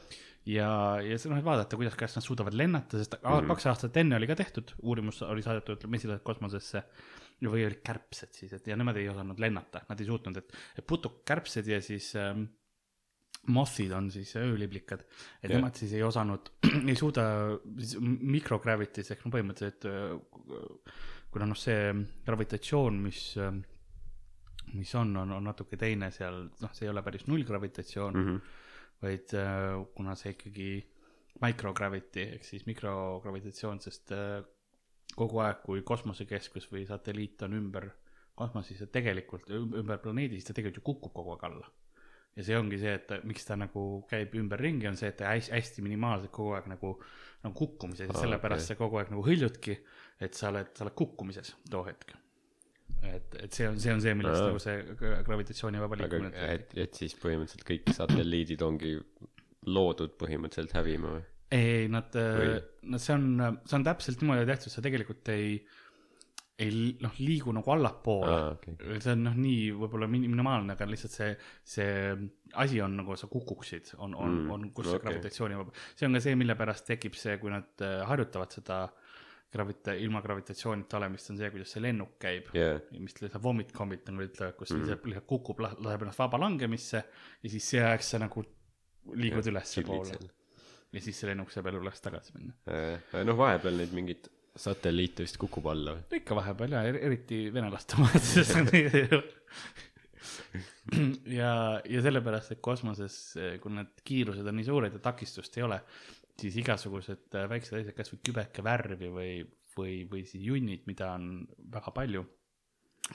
ja, 0.48 0.68
ja 1.04 1.18
see 1.20 1.30
noh, 1.30 1.40
et 1.40 1.46
vaadata, 1.46 1.78
kuidas, 1.78 1.96
kas 1.98 2.16
nad 2.18 2.26
suudavad 2.26 2.56
lennata, 2.58 2.98
sest 2.98 3.18
mm. 3.18 3.28
-hmm. 3.28 3.52
kaks 3.52 3.68
aastat 3.70 3.98
enne 4.02 4.16
oli 4.18 4.30
ka 4.30 4.36
tehtud, 4.38 4.74
uurimus 4.82 5.22
oli 5.26 5.44
saadetud 5.44 5.86
mesilased 5.90 6.24
kosmosesse 6.26 6.82
või 7.42 7.64
olid 7.66 7.82
kärbsed 7.82 8.34
siis, 8.38 8.52
et 8.54 8.66
ja 8.66 8.76
nemad 8.78 8.96
ei 8.96 9.08
osanud 9.10 9.38
lennata, 9.42 9.82
nad 9.88 10.00
ei 10.00 10.06
suutnud, 10.06 10.36
et, 10.38 10.52
et 10.78 10.86
putukkärbsed 10.86 11.66
ja 11.66 11.80
siis 11.82 12.12
ähm, 12.16 12.44
mothid 13.50 13.90
on 13.92 14.10
siis 14.14 14.36
ööliblikad, 14.38 15.02
et 15.42 15.50
yeah. 15.50 15.56
nemad 15.56 15.78
siis 15.78 15.96
ei 15.98 16.04
osanud, 16.06 16.52
ei 16.90 16.94
suuda 16.98 17.24
siis 17.78 17.96
microgravity's 18.02 19.10
ehk 19.10 19.26
no 19.26 19.34
põhimõtteliselt 19.34 19.88
äh, 19.90 20.94
kuna 21.32 21.48
noh, 21.50 21.58
see 21.58 21.90
gravitatsioon, 22.26 23.02
mis, 23.08 23.24
mis 24.72 24.94
on, 24.94 25.16
on, 25.16 25.32
on 25.36 25.44
natuke 25.44 25.76
teine 25.76 26.10
seal, 26.14 26.46
noh, 26.62 26.72
see 26.72 26.86
ei 26.86 26.92
ole 26.92 27.02
päris 27.04 27.26
nullgravitatsioon 27.28 28.14
mm. 28.14 28.28
-hmm. 28.28 28.40
vaid 29.02 29.34
äh, 29.38 29.86
kuna 29.94 30.14
see 30.14 30.32
ikkagi 30.36 30.70
microgravity 31.42 32.26
ehk 32.36 32.44
siis 32.44 32.66
mikrogravitatsioon, 32.66 33.80
sest 33.80 34.12
äh, 34.12 34.42
kogu 35.16 35.42
aeg, 35.44 35.60
kui 35.66 35.82
kosmosekeskus 35.86 36.68
või 36.72 36.86
satelliit 36.88 37.42
on 37.46 37.58
ümber 37.58 37.90
kosmoses 38.38 38.80
ja 38.80 38.88
tegelikult 38.88 39.50
üm- 39.52 39.76
ümber 39.82 40.00
planeedi, 40.02 40.38
siis 40.38 40.48
ta 40.48 40.56
tegelikult 40.56 40.80
ju 40.80 40.88
kukub 40.88 41.14
kogu 41.18 41.34
aeg 41.34 41.48
alla. 41.50 41.70
ja 42.36 42.44
see 42.46 42.56
ongi 42.56 42.78
see, 42.80 42.92
et 42.96 43.02
ta, 43.10 43.18
miks 43.28 43.44
ta 43.44 43.58
nagu 43.60 43.82
käib 44.08 44.32
ümberringi, 44.40 44.86
on 44.88 44.96
see, 44.96 45.10
et 45.12 45.18
ta 45.20 45.34
hästi, 45.34 45.52
hästi 45.52 45.82
minimaalselt 45.84 46.32
kogu 46.32 46.54
aeg 46.56 46.70
nagu, 46.70 46.94
nagu 47.42 47.52
kukkumises 47.58 48.08
ja 48.08 48.16
sellepärast 48.16 48.64
okei. 48.64 48.72
sa 48.72 48.78
kogu 48.78 49.00
aeg 49.00 49.10
nagu 49.12 49.24
hõljudki, 49.26 49.76
et 50.24 50.38
sa 50.38 50.48
oled, 50.48 50.70
sa 50.72 50.86
oled 50.86 50.96
kukkumises 50.96 51.52
too 51.68 51.84
hetk. 51.84 52.14
et, 53.02 53.34
et 53.46 53.52
see 53.58 53.66
on, 53.68 53.78
see 53.82 53.92
on 53.94 54.00
see, 54.04 54.14
millest 54.18 54.44
nagu 54.46 54.60
see 54.62 54.76
gra- 55.00 55.20
gravitatsioonivaba 55.26 55.98
liikumine 56.00 56.46
et, 56.54 56.74
et 56.86 56.94
siis 57.02 57.14
põhimõtteliselt 57.18 57.66
kõik 57.68 57.92
satelliidid 57.96 58.62
ongi 58.66 58.94
loodud 59.66 60.16
põhimõtteliselt 60.20 60.74
hävima 60.78 61.16
või? 61.16 61.22
ei, 61.52 61.86
nad 61.92 62.14
Või-, 62.16 62.58
no 62.92 62.98
see 63.02 63.14
on, 63.18 63.26
see 63.68 63.76
on 63.78 63.84
täpselt 63.90 64.22
niimoodi 64.22 64.46
tehtud, 64.48 64.72
sa 64.72 64.80
tegelikult 64.84 65.28
ei, 65.34 65.58
ei 66.62 66.92
noh, 67.02 67.12
liigu 67.18 67.52
nagu 67.56 67.72
allapoole 67.74 68.32
aa, 68.32 68.50
okei. 68.54 68.76
see 69.02 69.12
on 69.16 69.22
noh, 69.26 69.36
nii 69.36 69.70
võib-olla 69.82 70.08
min- 70.10 70.28
minimaalne, 70.30 70.76
aga 70.76 70.86
lihtsalt 70.88 71.14
see, 71.16 71.30
see 71.74 71.90
asi 72.62 72.80
on 72.84 72.96
nagu 73.02 73.16
sa 73.18 73.26
kukuksid, 73.32 73.94
on, 73.98 74.14
on 74.14 74.38
Mm, 74.42 74.50
on, 74.54 74.66
kus 74.76 74.86
no 74.86 74.92
see 74.94 75.00
okei. 75.00 75.08
gravitatsiooni 75.10 75.58
vaba, 75.58 75.74
see 75.98 76.06
on 76.08 76.16
ka 76.16 76.22
see, 76.24 76.36
mille 76.38 76.56
pärast 76.58 76.86
tekib 76.88 77.16
see, 77.18 77.36
kui 77.42 77.50
nad 77.52 77.84
äh, 77.84 78.00
harjutavad 78.08 78.54
seda 78.54 78.82
gravita-, 79.52 79.94
ilma 80.00 80.22
gravitatsioonita 80.24 80.98
olemist, 80.98 81.30
on 81.32 81.40
see, 81.40 81.50
kuidas 81.54 81.74
see 81.74 81.84
lennuk 81.84 82.16
käib 82.22 82.50
jaa, 82.56 82.76
mis 82.98 83.16
lihtsalt 83.18 83.42
vomit 83.44 83.72
combit 83.76 84.08
nagu 84.10 84.26
ütlevad, 84.26 84.56
kus 84.58 84.72
mm. 84.72 84.82
lihtsalt, 84.82 85.08
lihtsalt 85.10 85.30
kukub, 85.30 85.62
laseb 85.64 86.06
ennast 86.06 86.22
vaba 86.22 86.40
langemisse 86.42 87.02
ja 87.02 87.52
siis 87.52 87.72
see 87.74 87.82
aeg 87.84 88.04
sa 88.06 88.20
nagu 88.22 88.44
liigud 89.18 89.50
ülespoole 89.52 90.20
ja 90.92 91.02
siis 91.02 91.18
see 91.18 91.30
lennuk 91.30 91.50
saab 91.52 91.68
jälle 91.68 91.80
üles 91.82 92.00
tagasi 92.04 92.30
minna. 92.36 92.52
noh, 93.26 93.36
vahepeal 93.38 93.76
neid 93.80 93.92
mingeid 93.96 94.24
satelliite 94.58 95.24
vist 95.24 95.38
kukub 95.40 95.66
alla 95.72 95.90
või? 95.96 96.02
no 96.10 96.14
ikka 96.20 96.36
vahepeal 96.36 96.70
ja 96.76 96.80
er- 96.88 97.00
eriti 97.08 97.38
venelaste 97.54 97.96
omad. 97.96 98.22
ja, 101.40 101.52
ja 101.88 102.02
sellepärast, 102.04 102.52
et 102.54 102.62
kosmoses, 102.64 103.16
kui 103.62 103.70
need 103.74 103.92
kiirused 104.06 104.46
on 104.48 104.56
nii 104.58 104.68
suured 104.68 104.92
ja 104.98 105.00
takistust 105.02 105.56
ei 105.58 105.64
ole, 105.66 105.78
siis 106.42 106.58
igasugused 106.62 107.36
äh, 107.38 107.48
väiksed 107.50 107.78
asjad, 107.80 107.96
kasvõi 107.96 108.22
kübeke 108.28 108.64
värvi 108.66 109.10
või, 109.12 109.32
või, 109.76 109.98
või 110.10 110.24
siis 110.28 110.44
junnid, 110.46 110.86
mida 110.90 111.12
on 111.16 111.30
väga 111.72 111.94
palju 111.94 112.24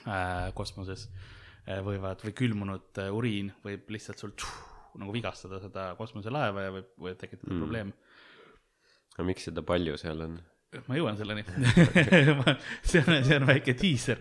äh, 0.04 0.48
kosmoses 0.58 1.08
äh,, 1.08 1.82
võivad 1.84 2.24
või 2.26 2.34
külmunud 2.42 3.02
äh, 3.04 3.12
uriin 3.14 3.52
võib 3.64 3.90
lihtsalt 3.94 4.20
sul 4.20 4.34
tšuh, 4.36 4.56
nagu 4.98 5.14
vigastada 5.14 5.60
seda 5.62 5.92
kosmoselaeva 5.98 6.66
ja 6.66 6.74
võib, 6.74 6.94
võib 6.98 7.20
tekitada 7.20 7.52
mm. 7.54 7.64
probleeme 7.64 7.96
aga 9.18 9.26
miks 9.26 9.48
seda 9.50 9.64
palju 9.66 9.98
seal 9.98 10.22
on? 10.28 10.38
ma 10.86 10.98
jõuan 10.98 11.16
selleni 11.18 11.42
see 12.90 13.00
on, 13.00 13.14
see 13.24 13.36
on 13.38 13.46
väike 13.48 13.72
diiser. 13.80 14.20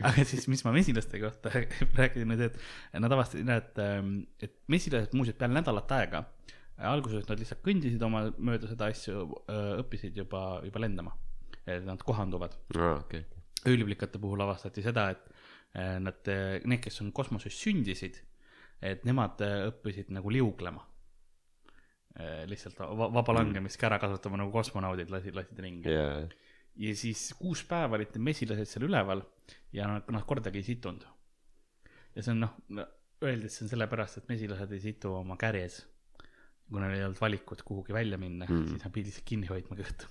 aga 0.00 0.24
siis, 0.26 0.46
mis 0.48 0.64
ma 0.66 0.72
mesilaste 0.74 1.20
kohta 1.20 1.52
rääkisin, 1.52 2.30
oli 2.32 2.38
see, 2.40 2.48
et 2.48 3.02
nad 3.04 3.12
avastasid, 3.14 3.50
et, 3.52 3.82
et 4.48 4.54
mesilased 4.72 5.12
muuseas 5.14 5.36
peale 5.38 5.58
nädalat 5.58 5.92
aega, 5.98 6.24
alguses 6.82 7.26
nad 7.28 7.40
lihtsalt 7.40 7.62
kõndisid 7.64 8.02
oma 8.02 8.24
mööda 8.38 8.68
seda 8.70 8.88
asju, 8.90 9.26
õppisid 9.82 10.16
juba, 10.18 10.60
juba 10.64 10.82
lendama. 10.82 11.14
et 11.66 11.84
nad 11.84 12.02
kohanduvad. 12.02 12.56
aa, 12.76 12.98
okei. 13.00 13.24
ööliplikate 13.66 14.18
puhul 14.20 14.40
avastati 14.44 14.82
seda, 14.82 15.08
et 15.10 15.28
eh, 15.74 15.98
nad, 15.98 16.30
need, 16.64 16.80
kes 16.84 17.00
on 17.00 17.12
kosmoses 17.12 17.56
sündisid, 17.56 18.18
et 18.82 19.04
nemad 19.04 19.40
õppisid 19.40 20.10
nagu 20.12 20.30
liuglema. 20.30 20.84
lihtsalt 22.46 22.78
va- 22.78 23.10
vaba 23.10 23.32
langemist 23.34 23.78
ka 23.80 23.88
ära 23.88 23.98
kasutama 23.98 24.36
nagu 24.38 24.52
kosmonaudid 24.54 25.10
lasid, 25.10 25.34
lasid 25.34 25.58
ringi. 25.58 25.90
jaa, 25.90 26.28
ja 26.76 26.94
siis 26.96 27.32
kuus 27.38 27.64
päeva 27.66 27.98
olid 27.98 28.16
mesilased 28.18 28.68
seal 28.70 28.86
üleval 28.88 29.22
ja 29.74 29.88
nad, 29.88 30.06
nad 30.10 30.26
kordagi 30.26 30.60
ei 30.62 30.66
situnud. 30.66 31.06
ja 32.14 32.22
see 32.22 32.34
on 32.34 32.44
noh 32.44 32.54
no,, 32.68 32.86
öeldi, 33.24 33.48
et 33.48 33.54
see 33.54 33.64
on 33.64 33.72
sellepärast, 33.72 34.20
et 34.20 34.30
mesilased 34.30 34.72
ei 34.74 34.82
situ 34.82 35.12
oma 35.14 35.36
kärjes. 35.40 35.80
Kui 36.70 36.82
neil 36.82 36.96
ei 36.96 37.06
olnud 37.06 37.20
valikut 37.20 37.62
kuhugi 37.66 37.96
välja 37.96 38.18
minna 38.20 38.48
mm., 38.48 38.68
siis 38.72 38.84
nad 38.84 38.94
pidid 38.94 39.10
lihtsalt 39.10 39.28
kinni 39.28 39.50
hoidma 39.50 39.78
kõhtu. 39.78 40.10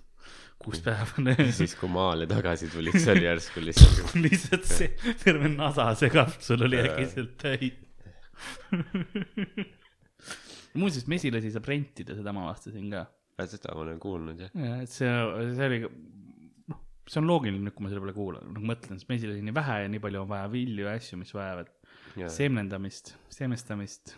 kuus 0.63 0.79
päeva 0.85 1.35
siis 1.51 1.73
kui 1.79 1.91
maale 1.91 2.27
tagasi 2.29 2.69
tulid, 2.71 2.95
see 2.95 3.15
oli 3.15 3.25
järsku 3.27 3.63
lihtsalt 3.67 4.13
lihtsalt 4.21 4.69
see 4.69 5.15
terve 5.23 5.51
nasa, 5.51 5.89
see 5.99 6.11
kapsel 6.13 6.67
oli 6.69 6.79
äkitselt 6.83 7.35
täis. 7.41 7.79
muuseas, 10.79 11.05
mesilasi 11.11 11.51
saab 11.53 11.69
rentida, 11.69 12.15
seda 12.17 12.33
ma 12.35 12.47
avastasin 12.47 12.89
ka. 12.93 13.05
seda 13.49 13.75
ma 13.75 13.85
olen 13.85 14.01
kuulnud 14.01 14.41
jah. 14.45 14.51
ja, 14.57 14.79
et 14.83 14.91
see, 14.91 15.11
see 15.57 15.69
oli, 15.69 15.79
noh, 16.71 16.81
see 17.09 17.21
on 17.21 17.29
loogiline 17.29 17.61
nüüd, 17.61 17.75
kui 17.75 17.85
ma 17.85 17.91
selle 17.91 18.03
peale 18.05 18.15
kuulan, 18.17 18.49
nagu 18.55 18.71
mõtlen, 18.73 18.99
sest 18.99 19.11
mesilasi 19.11 19.43
on 19.43 19.49
nii 19.49 19.57
vähe 19.59 19.79
ja 19.85 19.91
nii 19.93 20.03
palju 20.03 20.23
on 20.23 20.29
vaja 20.31 20.49
vilju 20.53 20.87
ja 20.87 20.95
asju, 20.97 21.19
mis 21.21 21.33
vajavad 21.35 21.71
Jaa. 22.19 22.29
seemnendamist, 22.33 23.15
seemestamist. 23.33 24.15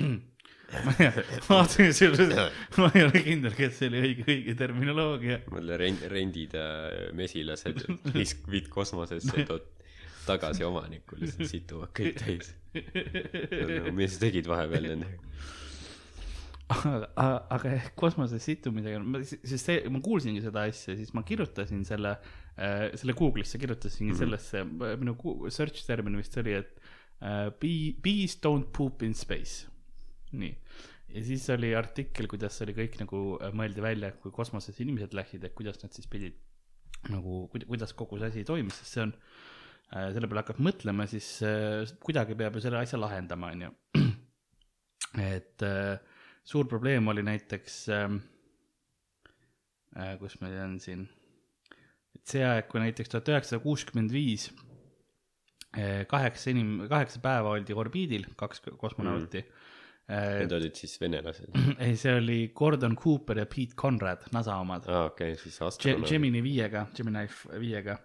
ma 0.86 0.94
ei 0.96 1.10
tea, 1.12 1.24
vaatasin 1.48 1.92
selle, 1.96 2.46
ma 2.80 2.90
ei 2.94 3.04
ole 3.04 3.22
kindel, 3.24 3.54
kas 3.56 3.76
see 3.78 3.90
oli 3.90 4.02
õige, 4.06 4.26
õige 4.28 4.56
terminoloogia. 4.58 5.42
mõtle 5.52 5.78
rent-, 5.80 6.06
rendid 6.12 6.56
äh, 6.58 7.10
mesilased, 7.18 7.84
visk-, 8.16 8.46
viid 8.52 8.70
kosmosesse, 8.72 9.46
tood 9.48 9.68
tagasi 10.26 10.64
omanikule, 10.64 11.28
siis 11.30 11.50
situvad 11.56 11.92
kõik 11.96 12.20
täis. 12.22 12.54
mis 13.92 14.14
sa 14.14 14.24
tegid 14.24 14.48
vahepeal 14.48 14.92
nendega? 14.94 15.32
aga, 16.72 17.28
aga 17.52 17.72
ehk 17.76 17.92
kosmoses 17.98 18.44
situmisega, 18.46 19.02
sest 19.26 19.68
see, 19.68 19.80
ma 19.92 20.00
kuulsingi 20.04 20.42
seda 20.44 20.64
asja, 20.70 20.96
siis 20.98 21.12
ma 21.16 21.24
kirjutasin 21.26 21.84
selle, 21.88 22.14
selle 22.56 23.16
Google'isse 23.18 23.60
kirjutasingi 23.60 24.12
mm 24.12 24.16
-hmm. 24.16 24.22
sellesse, 24.22 24.96
minu 25.02 25.50
search 25.50 25.84
termin 25.86 26.16
vist 26.16 26.36
oli, 26.40 26.56
et 26.62 26.80
uh, 27.20 27.50
bee, 27.60 27.92
bees 28.02 28.38
don't 28.46 28.72
poop 28.76 29.02
in 29.02 29.14
space. 29.14 29.68
nii, 30.36 30.52
ja 31.16 31.24
siis 31.26 31.48
oli 31.54 31.74
artikkel, 31.76 32.28
kuidas 32.30 32.60
oli 32.64 32.76
kõik 32.76 32.98
nagu 33.02 33.22
äh, 33.38 33.52
mõeldi 33.56 33.84
välja, 33.84 34.12
kui 34.22 34.34
kosmoses 34.34 34.78
inimesed 34.84 35.14
läksid, 35.16 35.44
et 35.44 35.56
kuidas 35.58 35.80
nad 35.82 35.94
siis 35.94 36.08
pidid 36.10 36.38
nagu, 37.10 37.46
kuidas 37.52 37.94
kogu 37.98 38.20
see 38.20 38.30
asi 38.30 38.44
toimis, 38.46 38.78
sest 38.78 38.96
see 38.96 39.04
on, 39.08 39.14
selle 39.92 40.28
peale 40.28 40.44
hakkad 40.44 40.60
mõtlema, 40.64 41.06
siis 41.10 41.26
äh, 41.44 41.82
kuidagi 42.04 42.36
peab 42.38 42.56
ju 42.56 42.64
selle 42.64 42.80
asja 42.80 43.00
lahendama, 43.00 43.52
onju. 43.52 43.72
et 45.34 45.64
äh, 45.66 45.96
suur 46.44 46.68
probleem 46.70 47.08
oli 47.12 47.24
näiteks 47.26 47.78
ähm,, 47.92 48.20
äh, 49.96 50.14
kus 50.20 50.38
meil 50.40 50.56
on 50.62 50.78
siin, 50.82 51.04
et 52.16 52.34
see 52.34 52.44
aeg, 52.46 52.68
kui 52.70 52.82
näiteks 52.82 53.12
tuhat 53.12 53.28
üheksasada 53.34 53.62
kuuskümmend 53.64 54.14
viis 54.14 54.48
äh, 55.76 56.02
kaheksa 56.08 56.54
inim-, 56.54 56.86
kaheksa 56.90 57.20
päeva 57.24 57.52
oldi 57.58 57.76
orbiidil, 57.76 58.30
kaks 58.38 58.64
kosmonauti 58.80 59.44
mm.. 59.44 59.70
Need 60.10 60.52
olid 60.52 60.76
siis 60.76 60.96
venelased. 61.00 61.52
ei, 61.84 61.94
see 61.96 62.12
oli 62.18 62.38
Gordon 62.54 62.96
Cooper 62.98 63.38
ja 63.38 63.46
Pete 63.48 63.76
Conrad, 63.78 64.24
NASA 64.34 64.56
omad. 64.60 64.88
aa, 64.90 65.06
okei 65.08 65.32
okay,, 65.32 65.40
siis 65.40 65.60
astronaudid. 65.62 66.08
Gemini 66.10 66.42
viiega, 66.44 66.84
Gemini 66.96 67.22
viiega, 67.62 67.96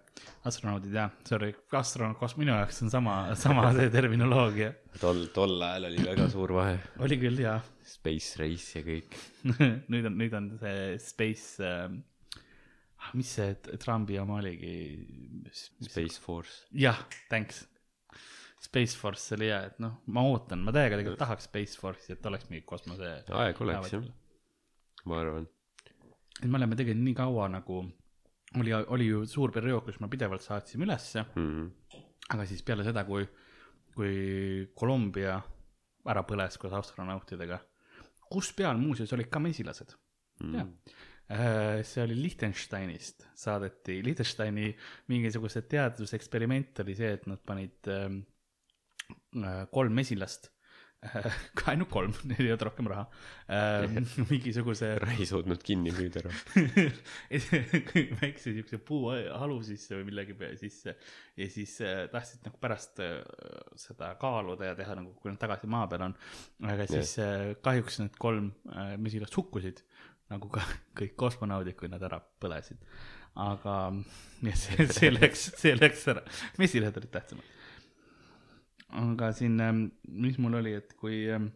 astronaudid 0.48 0.94
jah, 0.94 1.10
sorry, 1.28 1.50
astronaut, 1.76 2.16
kos-, 2.20 2.36
minu 2.40 2.54
jaoks 2.54 2.80
on 2.86 2.92
sama, 2.94 3.16
sama 3.38 3.66
see 3.76 3.90
terminoloogia. 3.92 4.70
tol, 5.02 5.26
tol 5.34 5.58
ajal 5.58 5.88
oli 5.90 6.04
väga 6.06 6.28
suur 6.32 6.54
vahe. 6.60 6.78
oli 7.04 7.18
küll 7.20 7.42
jaa 7.42 7.58
Space 7.88 8.38
Race 8.40 8.78
ja 8.78 8.84
kõik. 8.86 9.18
nüüd 9.92 10.08
on, 10.08 10.20
nüüd 10.20 10.38
on 10.38 10.52
see 10.62 10.92
Space 11.02 11.64
ähm,, 11.64 12.02
mis 13.18 13.34
see 13.40 13.56
Trumpi 13.82 14.20
oma 14.22 14.38
oligi? 14.38 14.76
Space 15.50 16.22
Force. 16.22 16.62
jah, 16.72 17.02
thanks. 17.28 17.66
Space 18.60 18.96
Force 18.98 19.34
oli 19.36 19.46
hea, 19.52 19.60
et 19.70 19.78
noh, 19.82 20.00
ma 20.14 20.24
ootan, 20.26 20.62
ma 20.66 20.72
täiega 20.74 20.96
tegelikult 20.98 21.20
tahaks 21.22 21.46
Space 21.48 21.78
Force'i, 21.78 22.16
et 22.16 22.26
oleks 22.26 22.48
mingi 22.50 22.64
kosmose. 22.66 23.12
aeg 23.42 23.60
oleks 23.62 23.92
jah, 23.94 24.06
ma 25.06 25.20
arvan. 25.22 25.46
et 26.42 26.46
me 26.48 26.58
oleme 26.58 26.76
tegelikult 26.78 27.04
nii 27.06 27.14
kaua 27.18 27.48
nagu, 27.54 27.80
oli, 28.58 28.72
oli 28.96 29.06
ju 29.06 29.24
suur 29.30 29.52
periood, 29.54 29.84
kus 29.86 30.00
me 30.02 30.08
pidevalt 30.10 30.42
saatsime 30.42 30.86
ülesse, 30.88 31.24
Mhm. 31.36 31.68
aga 32.34 32.46
siis 32.46 32.62
peale 32.62 32.84
seda, 32.84 33.04
kui, 33.04 33.26
kui 33.94 34.66
Columbia 34.78 35.38
ära 36.08 36.22
põles 36.26 36.56
koos 36.58 36.72
astronautidega, 36.72 37.58
kus 38.30 38.52
peal 38.56 38.76
muuseas 38.80 39.12
olid 39.12 39.28
ka 39.32 39.40
mesilased 39.40 39.94
mm.. 40.42 40.54
jah, 40.54 41.82
see 41.84 42.02
oli 42.02 42.16
Liechtensteinist 42.22 43.26
saadeti, 43.36 43.98
Liechtensteini 44.04 44.70
mingisuguse 45.12 45.62
teaduseksperiment 45.68 46.80
oli 46.84 46.94
see, 46.96 47.12
et 47.18 47.26
nad 47.28 47.40
panid 47.44 47.88
ähm, 47.92 48.20
äh, 48.22 48.34
kolm 49.72 49.94
mesilast 49.98 50.48
äh, 51.04 51.26
ainult 51.70 51.90
kolm, 51.92 52.14
neil 52.30 52.42
ei 52.44 52.52
olnud 52.52 52.64
rohkem 52.68 52.90
raha 52.90 53.04
äh, 53.52 53.86
mingisuguse 54.30 54.94
ei 55.14 55.26
suutnud 55.28 55.62
kinni 55.64 55.92
müüda 55.96 56.24
väikse 58.22 58.54
siukse 58.56 58.80
puuhalu 58.90 59.60
sisse 59.66 59.98
või 59.98 60.08
millegi 60.10 60.36
sisse 60.60 60.96
ja 61.38 61.48
siis 61.52 61.78
äh, 61.84 62.04
tahtsid 62.12 62.48
nagu 62.48 62.60
pärast 62.62 63.02
äh, 63.04 63.20
seda 63.78 64.14
kaaluda 64.20 64.72
ja 64.72 64.78
teha 64.78 64.98
nagu, 65.00 65.14
kui 65.22 65.32
nad 65.32 65.40
tagasi 65.40 65.70
maa 65.70 65.86
peal 65.90 66.08
on. 66.10 66.18
aga 66.66 66.88
siis 66.90 67.16
äh, 67.22 67.52
kahjuks 67.64 68.02
need 68.02 68.18
kolm 68.20 68.52
äh, 68.74 68.96
mesilast 69.00 69.36
hukkusid 69.38 69.84
nagu 70.32 70.50
ka 70.52 70.64
kõik 70.98 71.14
kosmonaudid, 71.20 71.76
kui 71.78 71.88
nad 71.90 72.02
ära 72.04 72.20
põlesid. 72.42 72.80
aga 73.38 73.76
et 74.42 74.58
see, 74.58 74.88
see 74.92 75.12
läks, 75.12 75.44
see 75.60 75.76
läks 75.78 76.08
ära, 76.12 76.24
mesilased 76.58 76.98
olid 77.00 77.12
tähtsamad. 77.14 77.54
Aga 78.96 79.32
siin, 79.36 79.60
mis 80.08 80.38
mul 80.40 80.58
oli, 80.60 80.72
et 80.80 80.94
kui 80.98 81.26
ähm, 81.32 81.50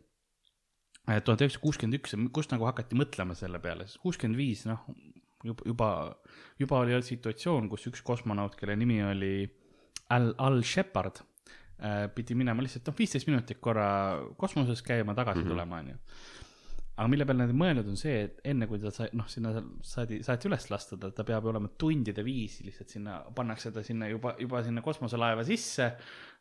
tuhat 1.07 1.41
üheksasada 1.41 1.63
kuuskümmend 1.65 1.99
üks, 2.01 2.17
kust 2.35 2.53
nagu 2.53 2.69
hakati 2.69 2.99
mõtlema 2.99 3.37
selle 3.39 3.61
peale, 3.63 3.89
sest 3.89 4.03
kuuskümmend 4.05 4.39
viis, 4.39 4.67
noh, 4.69 4.85
juba, 5.47 5.67
juba, 5.67 5.91
juba 6.61 6.83
oli 6.85 7.01
situatsioon, 7.07 7.69
kus 7.73 7.89
üks 7.91 8.05
kosmonaut, 8.07 8.57
kelle 8.59 8.77
nimi 8.79 9.01
oli 9.05 9.35
Al, 10.13 10.35
Al 10.45 10.61
Shepard, 10.67 11.23
pidi 12.15 12.37
minema 12.39 12.63
lihtsalt, 12.63 12.87
noh, 12.87 12.97
viisteist 12.99 13.27
minutit 13.31 13.59
korra 13.63 13.89
kosmoses 14.39 14.85
käima, 14.87 15.17
tagasi 15.19 15.41
mm 15.41 15.45
-hmm. 15.45 15.55
tulema, 15.57 15.79
onju. 15.79 15.97
Aga 16.93 17.09
mille 17.09 17.25
peale 17.25 17.47
nad 17.47 17.55
mõelnud 17.57 17.87
on 17.89 17.97
see, 17.97 18.27
et 18.27 18.43
enne 18.53 18.67
kui 18.69 18.81
ta 18.83 18.91
sai, 18.93 19.09
noh, 19.17 19.29
sinna 19.31 19.55
saadi, 19.87 20.21
saati 20.25 20.49
üles 20.51 20.69
lasta, 20.69 20.99
ta, 21.01 21.09
ta 21.17 21.25
peab 21.29 21.49
olema 21.49 21.71
tundide 21.81 22.25
viisi 22.27 22.67
lihtsalt 22.67 22.93
sinna, 22.93 23.17
pannakse 23.37 23.73
ta 23.73 23.85
sinna 23.87 24.11
juba, 24.11 24.35
juba 24.41 24.61
sinna 24.67 24.85
kosmoselaeva 24.85 25.47
sisse. 25.49 25.89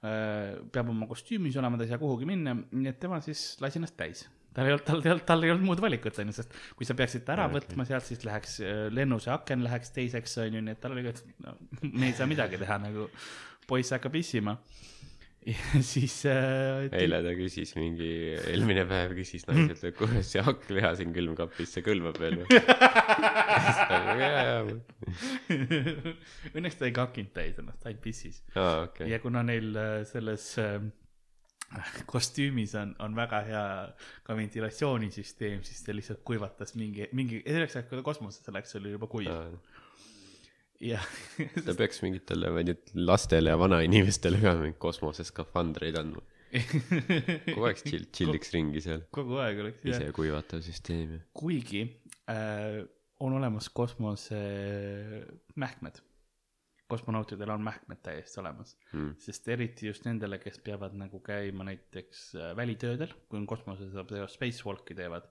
peab 0.01 0.87
oma 0.89 1.05
kostüümis 1.05 1.55
olema, 1.61 1.77
ta 1.77 1.85
ei 1.85 1.91
saa 1.91 2.01
kuhugi 2.01 2.27
minna, 2.27 2.55
nii 2.57 2.89
et 2.89 2.99
tema 2.99 3.21
siis 3.23 3.53
lasi 3.61 3.79
ennast 3.79 3.95
täis. 3.99 4.25
tal 4.51 4.67
ei 4.67 4.73
olnud, 4.75 4.83
tal 4.87 4.99
ei 4.99 5.11
olnud, 5.13 5.25
tal 5.29 5.45
ei 5.45 5.51
olnud 5.53 5.67
muud 5.69 5.81
valikut, 5.83 6.17
on 6.19 6.31
ju, 6.33 6.35
sest 6.35 6.57
kui 6.75 6.87
sa 6.89 6.97
peaksid 6.99 7.23
ta 7.23 7.37
ära 7.37 7.45
Okei. 7.47 7.61
võtma 7.61 7.85
sealt, 7.87 8.03
siis 8.09 8.25
läheks 8.27 8.57
äh, 8.65 8.81
lennu 8.91 9.21
see 9.23 9.31
aken 9.31 9.63
läheks 9.63 9.95
teiseks, 9.95 10.35
on 10.43 10.57
ju, 10.57 10.63
nii 10.65 10.75
et 10.75 10.81
tal 10.83 10.97
oli 10.97 11.05
ka, 11.05 11.13
et 11.15 11.45
no, 11.45 11.55
me 11.85 12.09
ei 12.09 12.17
saa 12.17 12.27
midagi 12.27 12.59
teha, 12.59 12.81
nagu 12.89 13.07
poiss 13.69 13.95
hakkab 13.95 14.17
pissima. 14.17 14.57
Ja 15.45 15.81
siis 15.93 16.19
äh,. 16.29 16.85
eile 16.93 17.21
ta 17.25 17.33
küsis 17.37 17.73
mingi, 17.77 18.09
eelmine 18.51 18.83
päev 18.89 19.15
küsis 19.17 19.47
naiselt, 19.49 19.83
et 19.89 19.97
kuule, 19.97 20.21
see 20.25 20.43
hakkliha 20.45 20.93
siin 20.99 21.13
külmkapis, 21.15 21.71
see 21.77 21.85
kõlbab 21.85 22.19
veel 22.21 22.41
või? 22.43 22.47
Õnneks 26.55 26.77
ta 26.77 26.87
ei 26.87 26.95
kakinud 26.95 27.33
täis 27.35 27.57
ennast, 27.61 27.85
ainult 27.87 28.03
pissis. 28.05 28.41
aa, 28.53 28.85
okei. 28.85 29.09
ja 29.11 29.21
kuna 29.23 29.41
neil 29.47 29.73
äh, 29.73 29.95
selles 30.09 30.51
äh, 30.61 30.77
kostüümis 32.05 32.75
on, 32.77 32.93
on 33.01 33.17
väga 33.17 33.41
hea 33.47 33.65
ka 34.27 34.37
ventilatsioonisüsteem, 34.37 35.65
siis 35.65 35.81
ta 35.85 35.95
lihtsalt 35.95 36.21
kuivatas 36.27 36.75
mingi, 36.77 37.09
mingi, 37.17 37.41
selleks 37.47 37.79
ajaks, 37.79 37.89
kui 37.89 38.01
ta 38.01 38.05
kosmosesse 38.05 38.53
läks, 38.53 38.77
oli 38.77 38.93
juba 38.93 39.09
kuiv 39.09 39.31
ja 40.81 40.99
ta 41.65 41.75
peaks 41.77 42.01
mingitele, 42.05 42.51
ma 42.53 42.61
ei 42.63 42.71
tea, 42.71 43.01
lastele 43.07 43.53
ja 43.53 43.59
vanainimestele 43.61 44.41
ka 44.41 44.55
mingeid 44.59 44.79
kosmoseskafandreid 44.81 45.97
andma. 46.01 46.23
kogu 46.51 47.67
aeg 47.69 47.83
chill, 47.85 48.07
chilliks 48.11 48.51
ringi 48.55 48.81
seal. 48.83 49.05
kogu 49.15 49.39
aeg 49.43 49.61
oleks 49.63 49.85
jah, 49.87 50.01
ise 50.01 50.15
kuivatav 50.15 50.63
süsteem 50.65 51.17
ja. 51.17 51.19
kuigi 51.37 51.85
äh, 52.31 52.81
on 53.23 53.37
olemas 53.37 53.69
kosmose 53.69 54.39
mähkmed. 55.55 56.01
kosmonautidel 56.91 57.53
on 57.53 57.61
mähkmed 57.63 58.01
täiesti 58.03 58.41
olemas 58.41 58.75
Mm. 58.91 59.13
sest 59.23 59.47
eriti 59.47 59.87
just 59.87 60.03
nendele, 60.03 60.41
kes 60.43 60.59
peavad 60.59 60.97
nagu 60.99 61.21
käima 61.23 61.63
näiteks 61.63 62.25
äh, 62.35 62.51
välitöödel, 62.57 63.13
kui 63.29 63.39
on 63.39 63.47
kosmoses, 63.47 63.93
teevad 63.93 64.33
spacewalk'i 64.33 64.97
teevad, 64.97 65.29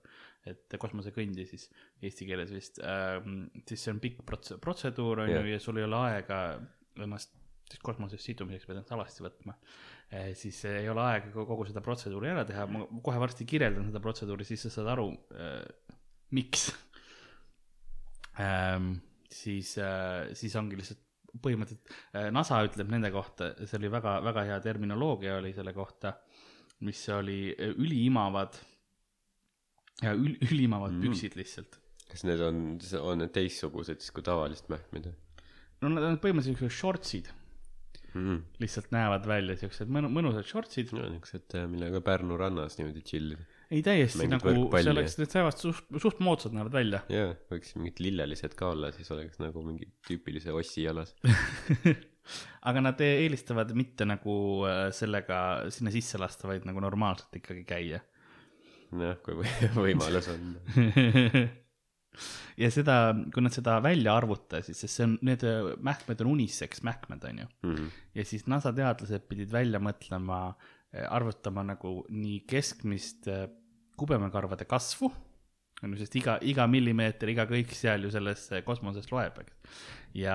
et 0.48 0.76
kosmosekõndi 0.80 1.44
siis 1.48 1.66
eesti 2.00 2.26
keeles 2.28 2.52
vist 2.54 2.80
ähm,, 2.80 3.42
siis 3.68 3.82
see 3.84 3.92
on 3.92 4.00
pikk 4.00 4.22
prots-, 4.28 4.56
protseduur 4.62 5.24
on 5.26 5.32
ju 5.32 5.36
Jah. 5.36 5.50
ja 5.52 5.60
sul 5.60 5.80
ei 5.80 5.84
ole 5.84 5.98
aega 6.08 6.38
ennast 7.00 7.34
siis 7.70 7.82
kosmoses 7.84 8.24
sidumiseks 8.24 8.66
pead 8.66 8.78
ennast 8.78 8.94
alasti 8.96 9.24
võtma 9.26 9.54
eh,. 10.10 10.32
siis 10.38 10.62
ei 10.70 10.88
ole 10.90 11.04
aega 11.04 11.30
ko- 11.34 11.46
kogu 11.48 11.68
seda 11.68 11.82
protseduuri 11.84 12.32
ära 12.32 12.46
teha, 12.48 12.64
ma 12.72 12.86
kohe 13.04 13.20
varsti 13.22 13.46
kirjeldan 13.48 13.90
seda 13.90 14.02
protseduuri, 14.02 14.46
siis 14.48 14.64
sa 14.66 14.72
saad 14.78 14.90
aru 14.96 15.10
äh,, 15.36 15.60
miks 16.36 16.70
ähm,. 18.40 18.94
siis 19.30 19.76
äh,, 19.78 20.32
siis 20.38 20.56
ongi 20.58 20.80
lihtsalt 20.80 21.04
põhimõtteliselt 21.30 21.92
äh, 22.18 22.30
NASA 22.34 22.58
ütleb 22.66 22.88
nende 22.90 23.12
kohta, 23.14 23.52
see 23.62 23.78
oli 23.78 23.92
väga, 23.92 24.16
väga 24.26 24.48
hea 24.48 24.58
terminoloogia 24.64 25.36
oli 25.38 25.52
selle 25.54 25.76
kohta, 25.76 26.16
mis 26.88 27.04
oli 27.14 27.52
üliimavad 27.76 28.56
ja 30.02 30.14
ül, 30.16 30.36
ülimavad 30.50 30.94
Mm. 30.94 31.02
püksid 31.06 31.36
lihtsalt. 31.38 31.78
kas 32.10 32.24
need 32.26 32.40
on, 32.42 32.78
on 33.00 33.20
need 33.22 33.34
teistsugused 33.36 34.00
siis 34.02 34.14
kui 34.14 34.24
tavalist 34.26 34.70
mähkmed 34.72 35.10
või 35.10 35.14
no 35.82 35.92
nad 35.94 36.08
on 36.08 36.18
põhimõtteliselt 36.22 36.58
siuksed 36.58 36.76
shortsid, 36.78 37.30
mm.? 38.14 38.42
lihtsalt 38.62 38.90
näevad 38.94 39.28
välja 39.30 39.56
siuksed 39.60 39.92
mõnu, 39.92 40.10
mõnusad 40.12 40.48
shortsid. 40.48 40.92
no 40.96 41.06
niuksed, 41.14 41.56
millega 41.70 42.02
Pärnu 42.04 42.36
rannas 42.40 42.76
niimoodi 42.80 43.04
chill 43.06 43.34
ida. 43.36 43.46
ei 43.70 43.82
täiesti 43.86 44.24
Mängid 44.24 44.36
nagu, 44.40 44.66
see 44.74 44.92
oleks, 44.92 45.16
need 45.20 45.36
näevad 45.38 45.62
suht, 45.62 45.86
suht 46.02 46.20
moodsad 46.26 46.56
näevad 46.56 46.74
välja. 46.74 47.02
jaa, 47.12 47.32
võiks 47.52 47.76
mingid 47.78 48.02
lillelised 48.02 48.56
ka 48.58 48.72
olla, 48.74 48.90
siis 48.96 49.10
oleks 49.14 49.38
nagu 49.42 49.62
mingi 49.66 49.88
tüüpilise 50.08 50.52
ossi 50.56 50.84
jalas. 50.88 51.14
aga 52.68 52.82
nad 52.84 53.00
eelistavad 53.00 53.72
mitte 53.78 54.06
nagu 54.08 54.34
äh, 54.68 54.88
sellega 54.94 55.70
sinna 55.72 55.92
sisse 55.94 56.20
lasta, 56.20 56.48
vaid 56.50 56.66
nagu 56.68 56.82
normaalselt 56.82 57.40
ikkagi 57.40 57.64
käia. 57.68 58.02
noh, 58.96 59.16
kui 59.24 59.38
või- 59.40 59.70
võimalus 59.84 60.28
on. 60.32 60.50
ja 62.62 62.70
seda, 62.74 62.96
kui 63.32 63.44
nad 63.44 63.54
seda 63.54 63.78
välja 63.84 64.16
arvutasid, 64.18 64.76
sest 64.76 64.96
see 64.98 65.06
on, 65.06 65.16
need 65.26 65.44
äh, 65.46 65.70
mähkmed 65.86 66.20
on 66.24 66.32
unisex 66.34 66.82
mähkmed, 66.86 67.24
on 67.30 67.42
ju. 67.44 67.48
Mhm. 67.68 67.88
ja 68.18 68.26
siis 68.28 68.46
NASA 68.50 68.72
teadlased 68.76 69.26
pidid 69.30 69.52
välja 69.54 69.80
mõtlema, 69.82 70.42
arvutama 70.90 71.62
nagu 71.62 72.00
nii 72.10 72.40
keskmist 72.50 73.28
äh, 73.30 73.44
kubemekarvade 74.00 74.66
kasvu, 74.66 75.10
on 75.84 75.94
ju, 75.94 76.00
sest 76.02 76.16
iga, 76.20 76.34
iga 76.42 76.66
millimeeter, 76.68 77.30
iga 77.32 77.46
kõik 77.48 77.70
seal 77.76 78.04
ju 78.04 78.10
selles 78.12 78.48
äh, 78.52 78.64
kosmoses 78.66 79.06
loeb, 79.12 79.38
eks. 79.44 79.78
ja 80.18 80.34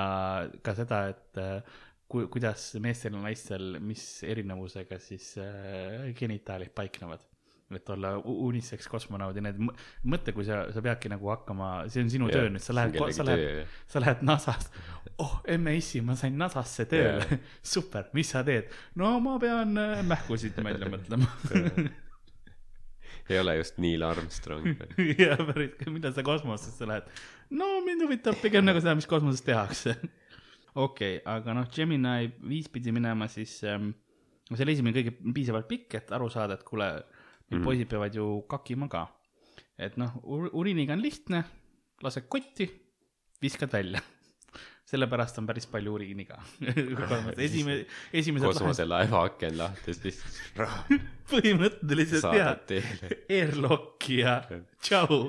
ka 0.63 0.73
seda, 0.77 1.01
et 1.11 1.41
äh, 1.41 1.77
ku-, 2.07 2.27
kuidas 2.31 2.71
meestel 2.81 3.17
ja 3.17 3.21
naistel, 3.27 3.75
mis 3.83 4.05
erinevusega 4.25 4.99
siis 5.03 5.33
äh, 5.43 6.07
genitaalid 6.17 6.71
paiknevad 6.77 7.25
et 7.73 7.89
olla 7.89 8.11
u- 8.19 8.35
unisex 8.47 8.85
kosmonaud 8.91 9.37
ja 9.37 9.41
need 9.41 9.57
mõ- 9.57 9.73
mõtle, 10.13 10.35
kui 10.35 10.45
sa, 10.45 10.65
sa 10.73 10.83
peadki 10.85 11.09
nagu 11.09 11.31
hakkama, 11.33 11.69
see 11.89 12.03
on 12.05 12.11
sinu 12.13 12.29
töö 12.29 12.51
nüüd, 12.53 12.61
sa 12.61 12.75
lähed, 12.77 12.99
sa 13.15 13.25
lähed, 13.25 13.73
sa 13.89 14.03
lähed 14.03 14.21
NASA-st, 14.27 14.79
oh 15.23 15.39
emme 15.55 15.73
issi, 15.79 16.03
ma 16.05 16.17
sain 16.19 16.37
NASA-sse 16.37 16.85
tööle 16.91 17.25
Jaa. 17.25 17.39
super, 17.73 18.09
mis 18.13 18.29
sa 18.35 18.43
teed? 18.45 18.69
no 19.01 19.15
ma 19.23 19.39
pean 19.41 19.73
äh, 19.81 20.03
mähkusid 20.05 20.61
välja 20.61 20.91
mõtlema. 20.93 21.31
ei 23.29 23.39
ole 23.41 23.57
just 23.57 23.81
Neil 23.81 24.05
Armstrong. 24.05 24.67
ja 25.25 25.33
päris, 25.41 25.73
millal 25.89 26.13
sa 26.13 26.25
kosmosesse 26.25 26.85
lähed? 26.89 27.09
no 27.49 27.79
mind 27.85 28.05
huvitab 28.05 28.37
pigem 28.45 28.65
nagu 28.67 28.81
seda, 28.81 28.93
mis 28.97 29.09
kosmoses 29.09 29.41
tehakse. 29.45 29.97
okei 30.75 31.17
okay,, 31.17 31.21
aga 31.25 31.57
noh, 31.57 31.69
Gemini 31.73 32.29
viis 32.45 32.69
pidi 32.69 32.93
minema 32.93 33.25
siis 33.31 33.57
ähm,, 33.65 33.95
see 34.53 34.65
oli 34.65 34.77
esimene 34.77 34.93
kõige 34.99 35.17
piisavalt 35.33 35.69
pikk, 35.69 35.97
et 35.97 36.11
aru 36.13 36.29
saada, 36.29 36.59
et 36.59 36.65
kuule, 36.67 36.89
Mhm. 37.49 37.59
mm. 37.59 37.63
poisid 37.63 37.91
peavad 37.91 38.15
ju 38.15 38.41
kakima 38.49 38.89
ka. 38.89 39.07
et 39.77 39.97
noh, 39.99 40.13
uriiniga 40.23 40.93
on 40.95 41.01
lihtne, 41.03 41.43
lased 42.03 42.29
kotti, 42.31 42.69
viskad 43.41 43.73
välja. 43.73 44.01
sellepärast 44.89 45.39
on 45.41 45.47
päris 45.49 45.65
palju 45.69 45.95
uriini 45.97 46.25
ka. 46.29 46.37
esimene, 47.37 47.85
esimesed 48.13 48.47
kosmoselaeva 48.47 49.25
aken 49.29 49.57
lahti, 49.59 49.95
siis 49.97 50.21
põhimõtteliselt 51.31 52.65
teele. 52.69 53.11
airlock'i 53.39 54.21
ja 54.21 54.37
tšau. 54.85 55.19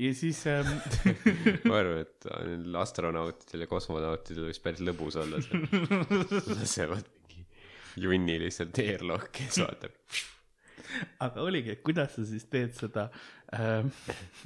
ja 0.00 0.12
siis 0.16 0.42
ähm, 0.50 0.72
ma 1.66 1.80
arvan, 1.82 2.04
et 2.06 2.76
astronautidel 2.84 3.66
ja 3.66 3.70
kosmonautidel 3.70 4.48
võiks 4.48 4.62
päris 4.62 4.84
lõbus 4.86 5.18
olla 5.20 5.42
see. 5.44 5.64
lasevad 6.54 7.10
mingi 7.18 7.46
junni 8.06 8.38
lihtsalt 8.46 8.78
airlock'i 8.86 9.48
ja 9.48 9.56
siis 9.56 9.66
vaatab. 9.66 9.98
Aga 11.24 11.44
oligi, 11.44 11.74
et 11.74 11.82
kuidas 11.86 12.14
sa 12.16 12.24
siis 12.28 12.46
teed 12.50 12.74
seda 12.76 13.06
ähm. 13.56 13.90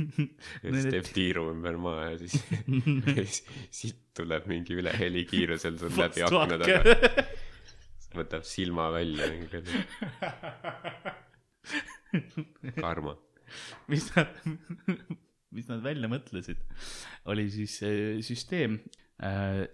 siis 0.62 0.88
teeb 0.92 1.10
tiiru 1.14 1.48
ümber 1.52 1.78
maa 1.80 2.10
ja 2.10 2.18
siis 2.22 2.36
siis 2.38 3.40
siit 3.78 4.00
tuleb 4.16 4.48
mingi 4.50 4.78
üle 4.78 4.94
helikiirusel 4.94 5.78
sul 5.80 5.94
läbi 5.98 6.24
akna 6.26 6.58
taga. 6.60 6.96
võtab 8.14 8.46
silma 8.46 8.90
välja 8.94 9.30
karma. 12.78 13.16
mis 13.90 14.06
nad, 14.14 14.36
mis 15.54 15.70
nad 15.70 15.82
välja 15.84 16.10
mõtlesid, 16.10 16.60
oli 17.30 17.48
siis 17.52 17.80
äh, 17.86 18.22
süsteem. 18.26 18.80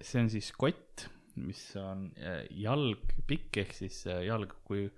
see 0.00 0.20
on 0.20 0.28
siis 0.32 0.50
kott, 0.56 1.08
mis 1.40 1.62
on 1.80 2.08
äh, 2.20 2.44
jalg 2.62 3.14
pikk 3.28 3.60
ehk 3.62 3.76
siis 3.76 4.02
äh, 4.10 4.24
jalg, 4.28 4.52
kui 4.66 4.88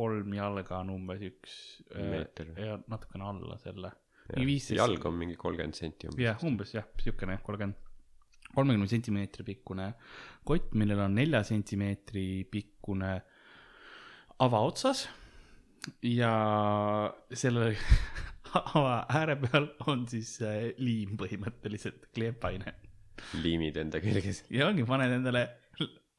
kolm 0.00 0.34
jalga 0.36 0.80
on 0.80 0.94
umbes 0.94 1.22
üks 1.28 1.58
äh, 1.92 2.06
Meeter. 2.14 2.54
ja 2.56 2.78
natukene 2.88 3.28
alla 3.28 3.58
selle. 3.60 3.92
Mingi 4.30 4.56
15 4.60 4.78
jalg 4.78 5.06
on 5.10 5.16
mingi 5.18 5.38
kolmkümmend 5.38 5.76
senti 5.76 6.08
umbes. 6.08 6.24
jah, 6.24 6.44
umbes 6.46 6.74
jah, 6.76 6.86
siukene 7.02 7.38
kolmkümmend, 7.46 7.88
kolmekümne 8.54 8.90
sentimeetri 8.90 9.46
pikkune 9.46 9.92
kott, 10.46 10.72
millel 10.78 11.04
on 11.06 11.16
nelja 11.18 11.42
sentimeetri 11.46 12.26
pikkune 12.50 13.14
ava 14.40 14.60
otsas 14.66 15.08
ja 16.06 16.32
selle 17.32 17.72
ava 18.78 19.02
ääre 19.20 19.36
peal 19.42 19.72
on 19.90 20.06
siis 20.10 20.36
äh, 20.46 20.70
liim 20.78 21.18
põhimõtteliselt, 21.20 22.08
kleepaine 22.14 22.76
liimid 23.42 23.78
enda 23.80 24.00
külges. 24.02 24.44
ja 24.52 24.68
ongi, 24.70 24.84
paned 24.88 25.12
endale, 25.18 25.44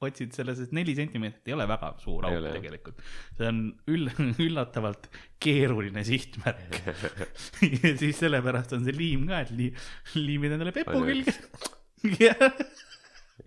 otsid 0.05 0.33
selle, 0.35 0.55
sest 0.57 0.73
neli 0.75 0.95
sentimeetrit 0.97 1.51
ei 1.51 1.55
ole 1.55 1.67
väga 1.69 1.91
suur 2.01 2.25
auk 2.27 2.47
tegelikult. 2.55 3.01
see 3.37 3.49
on 3.49 3.61
üll-, 3.91 4.11
üllatavalt 4.47 5.09
keeruline 5.41 6.03
sihtmärk. 6.07 6.79
ja 7.83 7.93
siis 7.99 8.21
sellepärast 8.21 8.75
on 8.77 8.85
see 8.87 8.95
liim 8.97 9.27
ka, 9.29 9.43
et 9.45 9.53
li-, 9.57 9.73
liimid 10.17 10.57
endale 10.57 10.73
pepu 10.75 11.03
külge 11.05 11.35
ja 12.25 12.35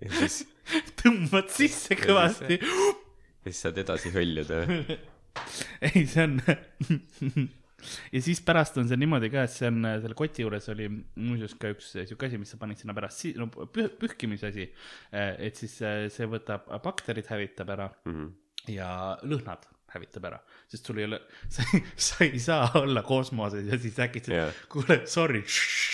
ja 0.01 0.13
siis, 0.21 0.45
tõmbad 1.01 1.51
sisse 1.55 1.99
kõvasti. 1.99 2.59
siis 3.45 3.61
saad 3.67 3.79
edasi 3.83 4.15
hõljuda. 4.15 4.65
ei, 5.91 6.07
see 6.07 6.25
on, 6.25 6.39
ja 8.13 8.21
siis 8.25 8.41
pärast 8.47 8.79
on 8.81 8.89
see 8.91 8.97
niimoodi 9.01 9.31
ka, 9.33 9.45
et 9.49 9.53
see 9.55 9.69
on 9.71 9.85
äh, 9.89 9.99
selle 10.03 10.15
koti 10.19 10.43
juures 10.47 10.69
oli 10.73 10.89
muuseas 10.91 11.55
ka 11.61 11.71
üks 11.75 11.93
äh, 11.99 12.07
sihuke 12.09 12.27
asi, 12.31 12.39
mis 12.41 12.51
sa 12.55 12.61
panid 12.61 12.81
sinna 12.81 12.95
pärast 12.97 13.21
si-, 13.25 13.35
no 13.39 13.47
püh- 13.53 13.91
pühkimise 14.01 14.51
asi. 14.53 14.69
et 15.13 15.57
siis 15.61 15.77
äh, 15.83 16.07
see 16.13 16.27
võtab 16.31 16.69
bakterid 16.85 17.27
hävitab 17.33 17.71
ära 17.77 17.91
Mhm. 18.07 18.29
ja 18.75 18.89
lõhnad 19.25 19.67
hävitab 19.95 20.25
ära, 20.27 20.39
sest 20.67 20.87
sul 20.89 20.99
ei 20.99 21.05
ole, 21.07 21.21
sa 21.55 21.63
ei, 21.73 21.83
sa 21.97 22.25
ei 22.25 22.39
saa 22.43 22.71
olla 22.81 23.03
kosmoses 23.07 23.67
ja 23.71 23.79
siis 23.79 23.99
äkitselt 24.03 24.35
yeah., 24.35 24.57
kuule, 24.73 25.03
sorry, 25.07 25.45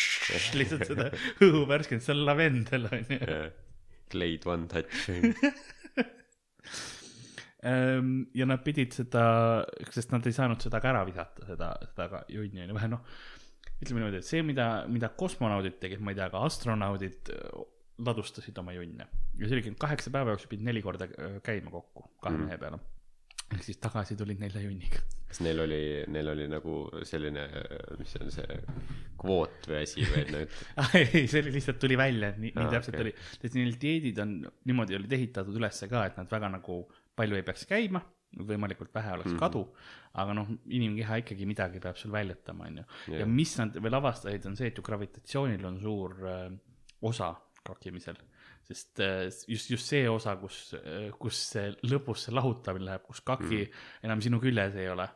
lihtsalt 0.59 0.87
seda 0.89 1.11
õhu 1.45 1.67
värskendust, 1.69 2.07
see 2.09 2.15
on 2.17 2.25
lavendel 2.29 2.89
onju. 2.89 3.19
Glade 4.11 4.49
One 4.51 4.67
Touch. 4.67 5.11
Ehm, 7.63 8.23
ja 8.35 8.47
nad 8.49 8.63
pidid 8.65 8.95
seda, 8.97 9.25
sest 9.93 10.15
nad 10.15 10.25
ei 10.27 10.33
saanud 10.33 10.63
seda 10.65 10.79
ka 10.81 10.89
ära 10.95 11.03
visata, 11.05 11.45
seda, 11.45 11.73
seda 11.91 12.07
ka 12.09 12.23
onju, 12.31 12.69
vähe 12.77 12.89
noh. 12.89 13.03
ütleme 13.83 14.01
niimoodi, 14.01 14.21
et 14.23 14.29
see, 14.29 14.41
mida, 14.45 14.69
mida 14.89 15.09
kosmonaudid 15.17 15.77
tegid, 15.81 16.01
ma 16.05 16.13
ei 16.15 16.17
tea, 16.19 16.27
aga 16.31 16.41
astronaudid 16.49 17.31
öö, 17.35 17.67
ladustasid 18.05 18.57
oma 18.63 18.73
junne. 18.77 19.07
ja 19.37 19.45
see 19.49 19.57
oligi 19.59 19.75
kaheksa 19.81 20.11
päeva 20.13 20.33
jooksul 20.35 20.49
pidid 20.55 20.65
neli 20.71 20.81
korda 20.85 21.07
öö, 21.19 21.41
käima 21.45 21.71
kokku 21.73 22.07
kahe 22.23 22.37
Mhm. 22.37 22.47
mehe 22.49 22.59
peale. 22.61 22.79
ehk 23.53 23.65
siis 23.67 23.77
tagasi 23.83 24.17
tulid 24.17 24.39
nelja 24.41 24.61
junniga. 24.63 25.01
kas 25.29 25.41
neil 25.45 25.61
oli, 25.61 25.81
neil 26.09 26.29
oli 26.33 26.49
nagu 26.49 26.75
selline, 27.05 27.45
mis 27.99 28.13
see 28.13 28.25
on 28.25 28.31
see 28.31 28.61
kvoot 29.21 29.69
või 29.69 29.83
asi 29.83 30.05
või 30.07 30.21
et 30.25 30.31
nad, 30.33 30.57
ei, 31.01 31.27
see 31.29 31.43
oli 31.45 31.53
lihtsalt 31.59 31.79
tuli 31.83 31.97
välja, 32.01 32.29
et 32.33 32.39
nii, 32.41 32.53
nii 32.57 32.65
Aa, 32.69 32.73
täpselt 32.77 32.97
okei. 32.97 33.09
oli. 33.09 33.15
sest 33.43 33.55
neil 33.59 33.77
dieedid 33.81 34.19
on 34.25 34.35
niimoodi 34.65 34.97
olid 34.97 35.13
ehitatud 35.19 35.57
ülesse 35.61 35.89
ka, 35.93 36.07
et 36.09 36.17
nad 36.21 36.31
väga 36.33 36.49
nagu 36.57 36.81
palju 37.21 37.39
ei 37.39 37.45
peaks 37.47 37.67
käima, 37.69 38.03
võimalikult 38.47 38.93
vähe 38.95 39.13
oleks 39.17 39.33
Mhm. 39.33 39.39
kadu, 39.43 39.65
aga 40.23 40.35
noh, 40.39 40.51
inimkeha 40.71 41.21
ikkagi 41.23 41.47
midagi 41.51 41.81
peab 41.83 41.99
sul 41.99 42.13
väljutama, 42.15 42.67
onju. 42.71 42.85
ja 43.13 43.23
Jah. 43.25 43.29
mis 43.29 43.57
nad 43.59 43.75
veel 43.75 43.95
avastasid, 43.99 44.47
on 44.47 44.57
see, 44.59 44.71
et 44.71 44.79
ju 44.79 44.83
gravitatsioonil 44.87 45.65
on 45.67 45.81
suur 45.83 46.15
äh, 46.27 46.51
osa 47.03 47.35
kakimisel. 47.67 48.17
sest 48.71 49.01
äh, 49.03 49.25
just, 49.51 49.71
just 49.71 49.87
see 49.91 50.07
osa, 50.09 50.37
kus 50.39 50.75
äh,, 50.79 51.11
kus 51.19 51.39
see 51.57 51.73
lõpus 51.91 52.27
see 52.27 52.35
lahutamine 52.37 52.85
läheb, 52.87 53.03
kus 53.09 53.21
kaki 53.27 53.65
mm. 53.65 53.79
enam 54.07 54.21
sinu 54.23 54.39
küljes 54.41 54.77
ei 54.79 54.89
ole. 54.93 55.09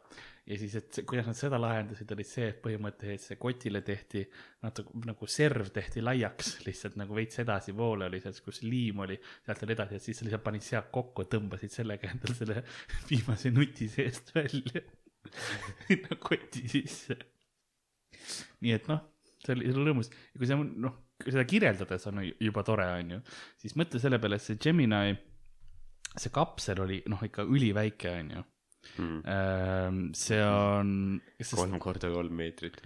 Ja 0.47 0.59
siis, 0.61 0.74
et 0.76 0.92
see- 0.92 1.05
kuidas 1.09 1.26
nad 1.30 1.38
seda 1.38 1.59
lahendasid, 1.61 2.11
oli 2.12 2.24
see, 2.28 2.49
et 2.53 2.59
põhimõtteliselt 2.64 3.24
see 3.30 3.38
kotile 3.40 3.80
tehti 3.84 4.24
natuke 4.64 5.01
nagu 5.09 5.28
serv 5.30 5.70
tehti 5.72 6.03
laiaks, 6.05 6.51
lihtsalt 6.66 6.99
nagu 7.01 7.16
veits 7.16 7.40
edasipoole 7.40 8.11
oli 8.11 8.20
sealt, 8.20 8.42
kus 8.45 8.61
liim 8.66 9.01
oli, 9.07 9.16
sealt 9.47 9.62
veel 9.64 9.74
edasi, 9.76 9.97
et 9.97 10.05
siis 10.05 10.20
sa 10.20 10.28
lihtsalt 10.28 10.45
panid 10.45 10.66
sealt 10.66 10.90
kokku, 10.95 11.24
tõmbasid 11.32 11.72
sellega 11.72 12.12
endale 12.12 12.36
selle 12.36 12.64
viimase 13.11 13.55
nuti 13.55 13.88
seest 13.92 14.34
välja 14.36 14.84
sinna 15.86 16.20
koti 16.20 16.68
sisse. 16.68 17.16
nii 18.61 18.76
et 18.76 18.88
noh, 18.88 19.01
see 19.45 19.57
oli 19.57 19.68
see 19.68 19.80
oli 19.80 19.90
rõõmus 19.90 20.12
ja 20.12 20.40
kui 20.40 20.49
sa 20.49 20.59
noh, 20.61 21.01
seda 21.24 21.45
kirjeldades 21.49 22.05
on 22.11 22.20
ju 22.24 22.34
juba 22.51 22.64
tore, 22.66 22.86
onju, 23.01 23.20
siis 23.61 23.76
mõtle 23.80 24.01
selle 24.03 24.20
peale, 24.20 24.36
et 24.36 24.45
see 24.45 24.61
Gemini, 24.61 25.16
see 26.20 26.32
kapsel 26.34 26.84
oli 26.84 27.01
noh, 27.11 27.22
ikka 27.24 27.47
üliväike, 27.49 28.18
onju. 28.99 30.11
see 30.18 30.41
on, 30.45 31.20
sest 31.41 31.57
kolm 31.59 31.78
korda 31.82 32.11
kolm 32.12 32.35
meetrit. 32.41 32.80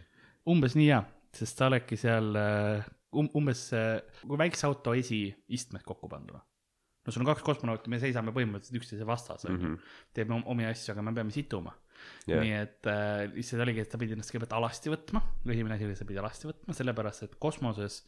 umbes 0.48 0.76
nii 0.78 0.90
hea, 0.90 1.02
sest 1.36 1.60
sa 1.60 1.68
oledki 1.70 1.98
seal 2.00 2.30
um, 2.36 3.28
umbes 3.40 3.68
äh, 3.76 3.98
kui 4.22 4.38
väikse 4.40 4.68
auto 4.68 4.94
esiistmed 4.98 5.84
kokku 5.86 6.08
panduna. 6.12 6.40
no 7.04 7.12
sul 7.12 7.24
on 7.24 7.30
kaks 7.32 7.44
kosmonauti, 7.46 7.90
me 7.92 8.00
seisame 8.02 8.34
põhimõtteliselt 8.36 8.80
üksteise 8.82 9.06
vastas, 9.08 9.44
onju. 9.48 9.76
teeme 10.16 10.38
om- 10.38 10.48
omi 10.54 10.66
asju, 10.68 10.92
aga 10.94 11.04
me 11.04 11.14
peame 11.16 11.34
situma 11.34 11.74
Jah. 12.28 12.38
nii 12.38 12.52
et 12.54 12.86
äh, 12.86 13.26
lihtsalt 13.34 13.64
oligi, 13.64 13.82
et 13.82 13.90
sa 13.90 13.98
pidid 13.98 14.14
ennast 14.14 14.30
kõigepealt 14.30 14.54
alasti 14.60 14.92
võtma, 14.92 15.22
esimene 15.50 15.74
asi 15.74 15.88
oli, 15.88 15.96
sa 15.98 16.06
pidid 16.06 16.20
alasti 16.22 16.46
võtma, 16.46 16.76
sellepärast 16.76 17.24
et 17.26 17.38
kosmoses 17.42 18.04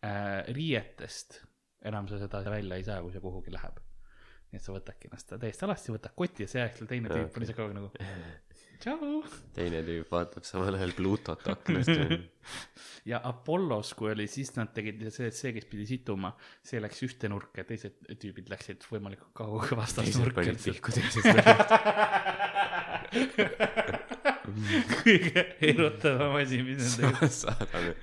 äh, 0.00 0.40
riietest 0.56 1.42
enam 1.84 2.08
sa 2.08 2.18
seda 2.20 2.40
välja 2.48 2.78
ei 2.78 2.86
saa, 2.86 3.02
kui 3.04 3.12
see 3.12 3.20
kuhugi 3.20 3.52
läheb. 3.52 3.80
Nii 4.54 4.62
et 4.62 4.66
sa 4.66 4.74
võtadki 4.74 5.10
ennast 5.10 5.34
täiesti 5.34 5.66
alasti, 5.66 5.94
võtad 5.94 6.14
koti 6.18 6.46
ja 6.46 6.50
seejärel 6.50 6.90
teine 6.90 7.10
Jaa, 7.10 7.24
tüüp 7.24 7.38
on 7.38 7.46
ise 7.46 7.56
kogu 7.56 7.72
aeg 7.72 7.78
nagu 7.80 7.88
tšau. 8.84 9.22
teine 9.56 9.82
tüüp 9.86 10.10
vaatab 10.12 10.46
samal 10.46 10.78
ajal 10.78 10.94
Plutot 10.96 11.48
aknast 11.50 11.90
ja 11.94 12.06
ja 13.10 13.20
Apollos, 13.24 13.94
kui 13.98 14.12
oli, 14.12 14.26
siis 14.30 14.52
nad 14.56 14.72
tegid 14.76 15.02
see, 15.10 15.28
et 15.30 15.36
see, 15.36 15.52
kes 15.56 15.66
pidi 15.70 15.86
situma, 15.88 16.32
see 16.64 16.80
läks 16.82 17.02
ühte 17.06 17.30
nurka 17.32 17.62
ja 17.62 17.68
teised 17.68 18.00
tüübid 18.20 18.50
läksid 18.52 18.84
võimalikult 18.90 19.32
teised 19.36 19.78
vastasnurka 19.80 20.42
panid. 20.42 20.60
pihku 20.64 20.94
teised 20.94 21.24
nurgad. 21.28 21.58
kõige 25.00 25.44
erutavam 25.70 26.36
asi, 26.40 26.60
mis 26.66 26.98
nad 27.00 27.18
tegid. 27.20 27.32
saadame 27.40 27.94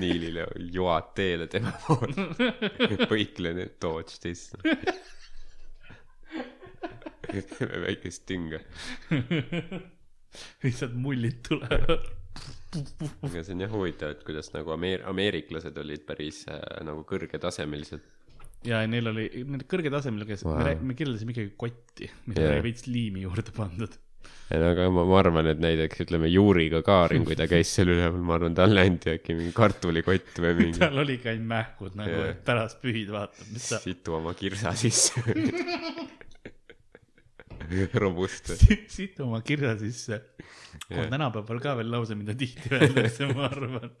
Niilile 0.00 0.46
joad 0.74 1.14
teele 1.18 1.46
tema 1.50 1.72
poole. 1.86 2.28
põiklen, 3.10 3.64
et 3.66 3.78
dodge 3.82 4.20
this. 7.32 7.50
teeme 7.56 7.82
väikest 7.86 8.26
tünga. 8.28 8.62
lihtsalt 10.64 10.96
mullid 10.98 11.42
tulevad. 11.46 12.08
aga 13.26 13.42
see 13.42 13.54
on 13.56 13.64
jah 13.64 13.72
huvitav, 13.72 14.14
et 14.14 14.20
kuidas 14.26 14.52
nagu 14.54 14.74
ameer-, 14.76 15.02
ameeriklased 15.10 15.78
olid 15.82 16.04
päris 16.06 16.44
äh, 16.50 16.60
nagu 16.86 17.02
kõrgetasemelised. 17.08 18.04
ja 18.68 18.84
neil 18.90 19.10
oli, 19.10 19.26
need 19.42 19.66
kõrgetasemel, 19.70 20.28
kes 20.28 20.46
Wow. 20.46 20.62
me, 20.62 20.76
me 20.92 20.98
kirjeldasime 20.98 21.34
ikkagi 21.34 21.56
kotti, 21.58 22.12
millele 22.28 22.46
yeah. 22.46 22.60
oli 22.60 22.68
veits 22.68 22.86
liimi 22.86 23.26
juurde 23.26 23.56
pandud. 23.56 23.98
no 24.52 24.70
aga 24.70 24.86
ma, 24.94 25.04
ma 25.10 25.18
arvan, 25.18 25.50
et 25.50 25.60
näiteks 25.62 26.04
ütleme 26.06 26.30
Juuriga 26.30 26.84
Kaarin, 26.86 27.26
kui 27.26 27.38
ta 27.38 27.48
käis 27.56 27.74
seal 27.74 27.90
üleval, 27.90 28.22
ma 28.22 28.38
arvan, 28.38 28.54
talle 28.54 28.86
anti 28.86 29.16
äkki 29.16 29.34
mingi 29.34 29.56
kartulikott 29.56 30.38
või 30.46 30.56
mingi 30.62 30.78
tal 30.84 31.02
oligi 31.02 31.32
ainult 31.32 31.50
mähkud 31.56 31.98
nagu 31.98 32.14
yeah., 32.14 32.32
et 32.36 32.46
pärast 32.46 32.78
pühid 32.84 33.10
vaatab, 33.10 33.50
mis 33.50 33.70
sa 33.74 33.82
situ 33.82 34.14
oma 34.22 34.38
kirsa 34.38 34.76
sisse. 34.78 35.26
robusta. 38.02 38.56
siit 38.88 39.20
oma 39.20 39.40
kirja 39.46 39.76
sisse. 39.78 40.22
On 40.90 41.10
tänapäeval 41.10 41.60
ka 41.62 41.76
veel 41.78 41.90
lause, 41.92 42.14
mida 42.18 42.34
tihti 42.38 42.72
öeldakse, 42.74 43.26
ma 43.34 43.48
arvan. 43.50 43.90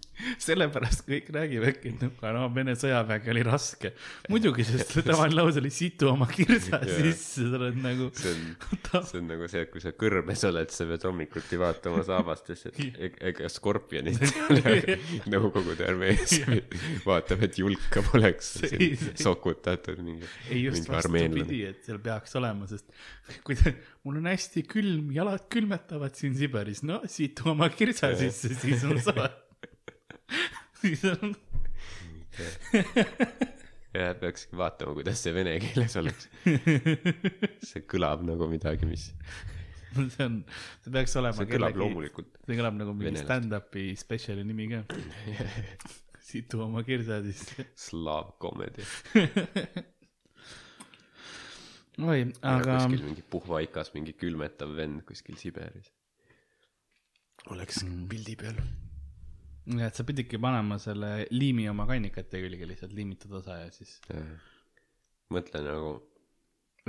sellepärast 0.45 1.03
kõik 1.07 1.29
räägivadki, 1.33 1.91
et 1.95 2.03
noh, 2.05 2.25
no 2.35 2.47
Vene 2.53 2.75
sõjavägi 2.77 3.31
oli 3.33 3.43
raske. 3.47 3.93
muidugi, 4.29 4.65
sest 4.67 4.93
tavaline 5.07 5.37
lause 5.39 5.61
oli 5.61 5.71
situ 5.73 6.09
oma 6.11 6.27
kirsa 6.29 6.81
sisse, 6.85 7.47
sa 7.49 7.59
oled 7.59 7.79
nagu. 7.81 8.09
see 8.17 8.33
on, 8.35 8.43
see 9.09 9.21
on 9.21 9.29
nagu 9.31 9.49
see, 9.51 9.63
et 9.65 9.71
kui 9.73 9.83
sa 9.83 9.93
kõrbes 9.97 10.45
oled, 10.49 10.73
sa 10.73 10.87
pead 10.89 11.07
hommikuti 11.09 11.59
vaatama 11.61 12.03
saabastesse, 12.07 12.73
et 12.75 12.99
eg- 13.09 13.19
ega 13.31 13.49
skorpionit 13.51 14.19
Nõukogude 15.31 15.87
armees. 15.87 16.37
vaatab, 17.05 17.45
et 17.47 17.57
julka 17.61 18.03
poleks 18.11 18.53
sokutatud 19.21 20.01
mingi, 20.03 20.27
ei 20.51 20.65
just 20.67 20.89
vastupidi, 20.91 21.63
et 21.71 21.85
seal 21.87 22.01
peaks 22.03 22.35
olema, 22.39 22.67
sest 22.69 22.89
kui 23.45 23.55
ta, 23.59 23.71
mul 24.05 24.19
on 24.21 24.27
hästi 24.31 24.63
külm, 24.69 25.11
jalad 25.15 25.47
külmetavad 25.51 26.17
siin 26.17 26.35
Siberis, 26.37 26.83
no 26.87 27.01
siit 27.09 27.41
oma 27.47 27.69
kirsa 27.73 28.11
sisse, 28.17 28.53
siis 28.59 28.83
on 28.87 28.99
soe. 29.01 29.29
siis 30.81 31.03
on, 31.11 31.33
ja 33.93 34.11
peakski 34.19 34.57
vaatama, 34.57 34.93
kuidas 34.97 35.21
see 35.23 35.33
vene 35.35 35.57
keeles 35.63 35.95
oleks. 35.99 36.29
see 37.67 37.83
kõlab 37.91 38.23
nagu 38.27 38.47
midagi, 38.51 38.87
mis, 38.89 39.09
see 39.95 40.25
on, 40.25 40.37
see 40.83 40.93
peaks 40.95 41.15
olema 41.19 41.37
see 41.41 41.49
kõlab. 41.51 41.79
loomulikult. 41.81 42.31
see 42.47 42.57
kõlab 42.59 42.77
nagu 42.79 42.95
mingi 42.97 43.19
stand-up'i 43.21 43.89
spetsiali 43.99 44.45
nimi 44.47 44.69
ka. 44.71 44.83
situ 46.31 46.61
oma 46.63 46.83
kirsa 46.87 47.17
sisse. 47.25 47.65
Slaav 47.75 48.35
comedy. 48.39 48.85
oi, 52.01 52.21
aga 52.47 52.77
kuskil 52.77 53.03
mingi 53.09 53.25
puhvaikas, 53.33 53.91
mingi 53.97 54.13
külmetav 54.15 54.71
vend 54.77 55.03
kuskil 55.09 55.35
Siberis. 55.41 55.91
oleks 57.51 57.83
Mm. 57.83 58.07
pildi 58.07 58.35
peal. 58.39 58.61
Ja 59.69 59.89
et 59.89 59.97
sa 59.97 60.05
pididki 60.07 60.39
panema 60.41 60.77
selle 60.81 61.27
liimi 61.33 61.67
oma 61.69 61.85
kannikate 61.89 62.41
külge 62.43 62.67
lihtsalt 62.69 62.95
liimitud 62.97 63.33
osa 63.41 63.59
ja 63.61 63.69
siis 63.73 63.99
mõtle 65.31 65.61
nagu, 65.65 65.93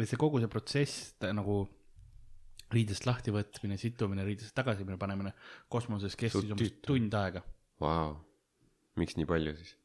see 0.00 0.20
kogu 0.20 0.40
see 0.42 0.50
protsess 0.52 1.12
nagu 1.36 1.62
riidest 2.72 3.04
lahtivõtmine, 3.04 3.76
situmine, 3.80 4.24
riidest 4.26 4.54
tagasi 4.56 4.86
panemine 4.88 5.34
kosmoses 5.72 6.16
kestis 6.16 6.48
umbes 6.48 6.72
tund 6.84 7.14
aega. 7.18 7.44
vau, 7.82 8.16
miks 9.00 9.18
nii 9.18 9.28
palju 9.28 9.54
siis? 9.60 9.76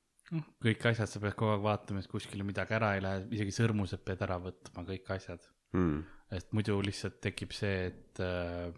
kõik 0.64 0.84
asjad 0.90 1.12
sa 1.12 1.22
pead 1.24 1.36
kogu 1.40 1.54
aeg 1.54 1.64
vaatama, 1.64 2.02
et 2.04 2.12
kuskile 2.12 2.44
midagi 2.48 2.76
ära 2.76 2.96
ei 2.98 3.04
lähe, 3.04 3.24
isegi 3.38 3.54
sõrmused 3.56 4.02
pead 4.08 4.24
ära 4.26 4.40
võtma, 4.44 4.84
kõik 4.88 5.12
asjad. 5.16 5.44
Hmm. 5.76 6.04
et 6.32 6.48
muidu 6.56 6.78
lihtsalt 6.84 7.18
tekib 7.24 7.52
see, 7.56 7.90
et 7.90 8.20
äh, 8.24 8.72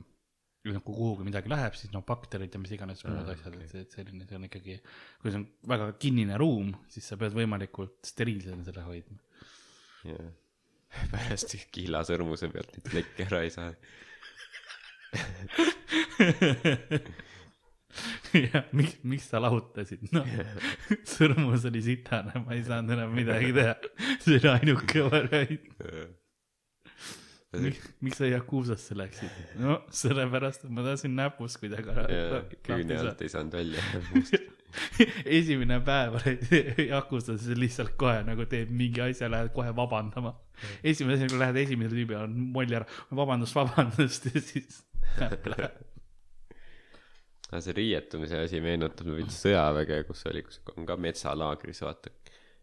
kui 0.60 0.76
kuhugi 0.84 1.24
midagi 1.28 1.52
läheb, 1.52 1.76
siis 1.80 1.94
noh, 1.94 2.04
bakterid 2.08 2.52
ja 2.54 2.60
mis 2.62 2.74
iganes 2.76 3.02
muud 3.08 3.22
Aa, 3.24 3.36
asjad, 3.36 3.56
okei. 3.56 3.84
et 3.86 3.96
selline, 3.96 4.26
see 4.28 4.38
on 4.40 4.48
ikkagi, 4.50 4.76
kui 5.22 5.32
see 5.32 5.40
on 5.40 5.46
väga 5.72 5.86
kinnine 6.04 6.36
ruum, 6.42 6.74
siis 6.92 7.08
sa 7.08 7.16
pead 7.20 7.34
võimalikult 7.38 7.98
steriilsena 8.10 8.66
selle 8.68 8.84
hoidma. 8.88 9.20
jah. 10.10 10.30
pärast 11.14 11.54
kihla 11.74 12.02
sõrmuse 12.08 12.50
pealt 12.52 12.72
neid 12.76 12.88
plekke 12.90 13.28
ära 13.28 13.40
ei 13.46 13.52
saa. 13.54 13.72
jah, 18.34 18.66
miks, 18.76 18.98
miks 19.08 19.28
sa 19.32 19.42
lahutasid, 19.42 20.02
noh, 20.16 20.28
sõrmus 21.08 21.66
oli 21.70 21.82
sitane, 21.86 22.34
ma 22.44 22.58
ei 22.58 22.64
saanud 22.68 22.98
enam 22.98 23.14
midagi 23.16 23.54
teha. 23.56 23.76
see 24.26 24.38
oli 24.42 24.50
ainuke 24.58 25.06
variant. 25.08 25.70
miks, 27.58 27.90
miks 28.06 28.20
sa 28.22 28.30
Yakuusasse 28.30 28.98
läksid? 28.98 29.42
no 29.62 29.80
sellepärast, 29.96 30.66
et 30.68 30.74
ma 30.74 30.86
tahtsin 30.86 31.16
näpust 31.18 31.60
kuidagi 31.62 31.96
ja 32.14 32.44
küüne 32.66 33.00
alt 33.02 33.22
ei 33.26 33.32
saanud 33.34 33.58
välja. 33.58 33.84
esimene 35.40 35.80
päev 35.86 36.20
oled 36.20 36.44
Yakuusas 36.92 37.48
lihtsalt 37.58 37.96
kohe 38.00 38.22
nagu 38.28 38.46
teed 38.52 38.70
mingi 38.70 39.02
asja, 39.08 39.32
lähed 39.32 39.54
kohe 39.56 39.74
vabandama. 39.76 40.36
esimene 40.84 41.18
asi, 41.18 41.30
kui 41.32 41.42
lähed 41.42 41.62
esimese 41.64 41.96
tüübi 41.98 42.18
on 42.20 42.36
molli 42.54 42.78
ära, 42.78 42.86
vabandust, 43.22 43.58
vabandust 43.58 44.30
ja 44.30 44.44
siis 44.44 44.84
näpp 45.18 45.50
läheb. 45.56 45.86
aga 47.50 47.64
see 47.66 47.78
riietumise 47.80 48.44
asi 48.46 48.62
meenutab 48.62 49.10
veits 49.16 49.42
sõjaväge, 49.42 50.04
kus 50.06 50.22
oli, 50.30 50.46
kus 50.46 50.62
on 50.76 50.86
ka 50.86 51.00
metsalaagris, 51.02 51.82
vaata. 51.82 52.14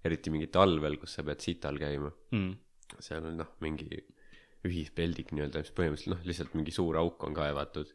eriti 0.06 0.30
mingi 0.30 0.46
talvel, 0.54 1.00
kus 1.02 1.18
sa 1.18 1.26
pead 1.26 1.42
sital 1.42 1.80
käima. 1.82 2.12
Mm. 2.36 2.52
seal 3.02 3.24
on 3.26 3.40
noh, 3.42 3.56
mingi 3.66 3.98
ühispeldik 4.66 5.32
nii-öelda, 5.34 5.62
mis 5.64 5.72
põhimõtteliselt 5.76 6.14
noh, 6.14 6.26
lihtsalt 6.28 6.58
mingi 6.58 6.74
suur 6.74 6.98
auk 7.00 7.24
on 7.26 7.36
kaevatud 7.36 7.92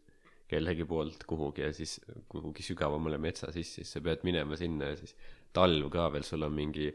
kellegi 0.51 0.85
poolt 0.87 1.23
kuhugi 1.29 1.63
ja 1.63 1.71
siis 1.75 1.99
kuhugi 2.31 2.63
sügavamale 2.65 3.19
metsa 3.21 3.51
sisse, 3.55 3.81
siis 3.81 3.93
sa 3.95 4.01
pead 4.03 4.25
minema 4.27 4.57
sinna 4.59 4.91
ja 4.91 4.97
siis 4.99 5.15
talv 5.55 5.89
ka 5.93 6.09
veel, 6.13 6.25
sul 6.27 6.45
on 6.47 6.55
mingi, 6.55 6.87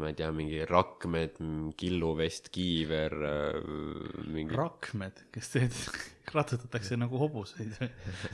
ma 0.00 0.10
ei 0.10 0.16
tea, 0.18 0.30
mingi 0.34 0.60
rakmed, 0.68 1.40
killuvest, 1.78 2.50
kiiver, 2.54 3.16
mingi 4.30 4.56
rakmed, 4.56 5.26
kes 5.34 5.52
teed, 5.54 5.80
ratsutatakse 6.36 6.98
nagu 7.00 7.20
hobuseid. 7.22 7.76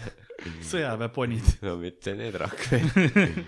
sõjaväeponid. 0.73 1.59
no 1.67 1.77
mitte 1.81 2.17
need 2.19 2.41
rakmed 2.41 3.45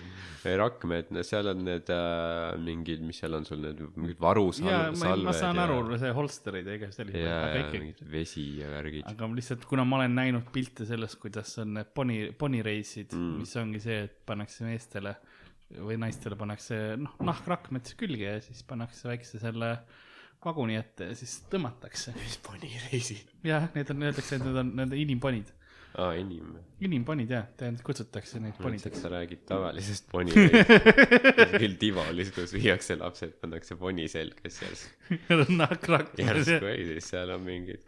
rakmed, 0.52 1.10
no 1.14 1.22
seal 1.24 1.48
on 1.52 1.62
need 1.64 1.88
äh, 1.92 2.56
mingid, 2.60 3.02
mis 3.06 3.18
seal 3.22 3.36
on 3.38 3.46
sul 3.48 3.62
need 3.62 3.80
mingid 3.96 4.18
ja 4.18 4.24
varusalved 4.26 4.98
ma, 5.00 5.14
ma 5.30 5.34
saan 5.36 5.60
aru, 5.62 5.78
see 6.00 6.12
holsterid 6.16 6.68
ja 6.68 6.76
igast 6.78 7.00
selliseid, 7.00 7.24
ja, 7.24 7.38
ja 7.54 7.70
mingid 7.72 8.02
vesi 8.12 8.44
ja 8.60 8.68
värgid 8.72 9.08
aga 9.08 9.30
lihtsalt, 9.38 9.64
kuna 9.70 9.86
ma 9.88 10.02
olen 10.02 10.16
näinud 10.18 10.50
pilte 10.54 10.86
sellest, 10.88 11.18
kuidas 11.22 11.54
on 11.62 11.78
need 11.78 11.94
poni, 11.96 12.18
ponireisid 12.38 13.16
mm., 13.16 13.38
mis 13.40 13.56
ongi 13.60 13.80
see, 13.84 14.02
et 14.08 14.18
pannakse 14.28 14.68
meestele 14.68 15.14
või 15.72 15.98
naistele 16.00 16.36
pannakse 16.38 16.78
noh, 17.00 17.14
nahkrakmed 17.24 17.94
külge 17.98 18.36
ja 18.36 18.40
siis 18.44 18.62
pannakse 18.68 19.08
väikse 19.08 19.40
selle 19.42 19.76
vaguni 20.44 20.76
ette 20.76 21.10
ja 21.10 21.18
siis 21.18 21.38
tõmmatakse. 21.52 22.14
mis 22.18 22.38
ponireisid 22.44 23.28
jah, 23.46 23.68
need 23.74 23.92
on, 23.94 24.08
öeldakse, 24.08 24.38
et 24.38 24.44
need 24.44 24.58
on, 24.60 24.72
on 24.84 24.96
inimponid. 25.00 25.52
aa 25.94 26.12
inim 26.18 26.56
inimponid 26.84 27.30
jah, 27.32 27.46
tähendab 27.58 27.84
kutsutakse 27.86 28.40
neid 28.44 28.58
ponideks. 28.60 29.00
sa 29.00 29.12
räägid 29.14 29.44
tavalisest 29.48 30.10
ponireisist 30.12 31.56
küll 31.62 31.78
Tivolis, 31.80 32.32
kus 32.36 32.54
viiakse 32.56 32.98
lapsed, 33.00 33.36
pannakse 33.40 33.78
poni 33.80 34.08
selga, 34.10 34.50
siis 34.50 34.84
järsku 35.30 35.56
nahkrakmed 35.62 36.26
järsku 36.26 36.72
ei, 36.72 36.84
siis 36.92 37.14
seal 37.14 37.34
on 37.38 37.46
mingid 37.48 37.80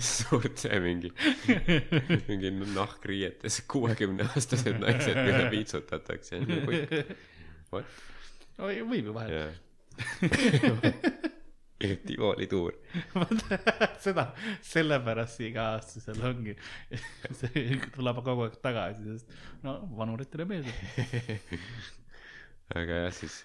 suurte 0.00 0.80
mingi, 0.80 1.10
mingi 2.28 2.52
nahkriietes 2.74 3.62
kuuekümne 3.70 4.26
aastased 4.28 4.78
naised, 4.82 5.16
keda 5.16 5.48
piitsutatakse. 5.52 6.40
What? 7.72 7.98
võib 8.60 9.10
ju 9.10 9.14
vahel. 9.14 9.36
jah. 9.36 9.52
Tivoli 12.06 12.44
tuur. 12.46 12.74
seda, 14.04 14.26
sellepärast 14.68 15.40
iga 15.46 15.70
aasta 15.76 16.02
seal 16.02 16.20
ongi, 16.28 16.52
see 17.38 17.78
tuleb 17.94 18.20
kogu 18.26 18.44
aeg 18.44 18.58
tagasi, 18.60 19.14
sest 19.14 19.64
no 19.64 19.78
vanuritele 19.96 20.44
meeldib. 20.50 20.76
aga 22.76 23.06
jah, 23.06 23.14
siis 23.16 23.38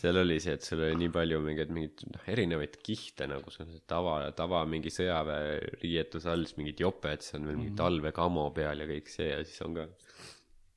seal 0.00 0.20
oli 0.20 0.38
see, 0.42 0.56
et 0.58 0.66
sul 0.66 0.82
oli 0.84 0.96
nii 1.00 1.10
palju 1.14 1.40
mingeid 1.44 1.70
mingeid 1.72 2.04
noh, 2.12 2.24
erinevaid 2.28 2.76
kihte 2.84 3.28
nagu 3.30 3.52
sul 3.52 3.64
on 3.66 3.72
see 3.72 3.84
tava, 3.88 4.16
tava 4.36 4.62
mingi 4.68 4.92
sõjaväeriietus 4.92 6.26
all, 6.28 6.44
siis 6.48 6.58
mingid 6.60 6.82
joped, 6.84 7.24
siis 7.24 7.38
on 7.38 7.48
veel 7.48 7.60
mingi 7.60 7.76
talvekamo 7.78 8.48
peal 8.56 8.84
ja 8.84 8.88
kõik 8.90 9.08
see 9.12 9.30
ja 9.30 9.40
siis 9.46 9.64
on 9.64 9.78
ka, 9.80 9.86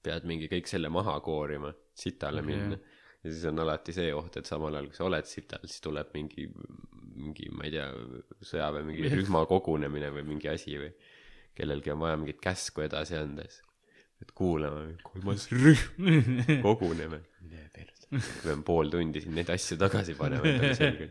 pead 0.05 0.27
mingi 0.29 0.49
kõik 0.51 0.69
selle 0.69 0.91
maha 0.93 1.17
koorima, 1.25 1.73
sitale 1.97 2.43
minna. 2.45 2.77
ja 3.23 3.33
siis 3.33 3.43
on 3.49 3.59
alati 3.65 3.95
see 3.95 4.13
oht, 4.15 4.39
et 4.39 4.47
samal 4.47 4.77
ajal, 4.77 4.89
kui 4.91 4.99
sa 4.99 5.07
oled 5.09 5.27
sital, 5.29 5.67
siis 5.67 5.83
tuleb 5.83 6.15
mingi, 6.15 6.47
mingi, 7.15 7.51
ma 7.51 7.67
ei 7.67 7.75
tea, 7.75 7.89
sõjaväe 8.45 8.85
mingi 8.87 9.11
rühma 9.11 9.43
kogunemine 9.49 10.13
või 10.15 10.27
mingi 10.35 10.51
asi 10.51 10.77
või 10.79 10.91
kellelgi 11.55 11.93
on 11.93 12.03
vaja 12.03 12.19
mingit 12.19 12.41
käsku 12.43 12.83
edasi 12.85 13.17
anda, 13.19 13.47
siis 13.47 13.63
pead 14.19 14.31
kuulama, 14.37 14.87
kolmas 15.03 15.49
rühm, 15.51 16.39
koguneme. 16.65 17.23
mine 17.41 17.69
perse. 17.73 17.94
pean 18.45 18.63
pool 18.67 18.91
tundi 18.93 19.23
siin 19.23 19.35
neid 19.37 19.49
asju 19.53 19.77
tagasi 19.81 20.15
panema 20.19 20.47
endale 20.51 20.75
selga. 20.77 21.09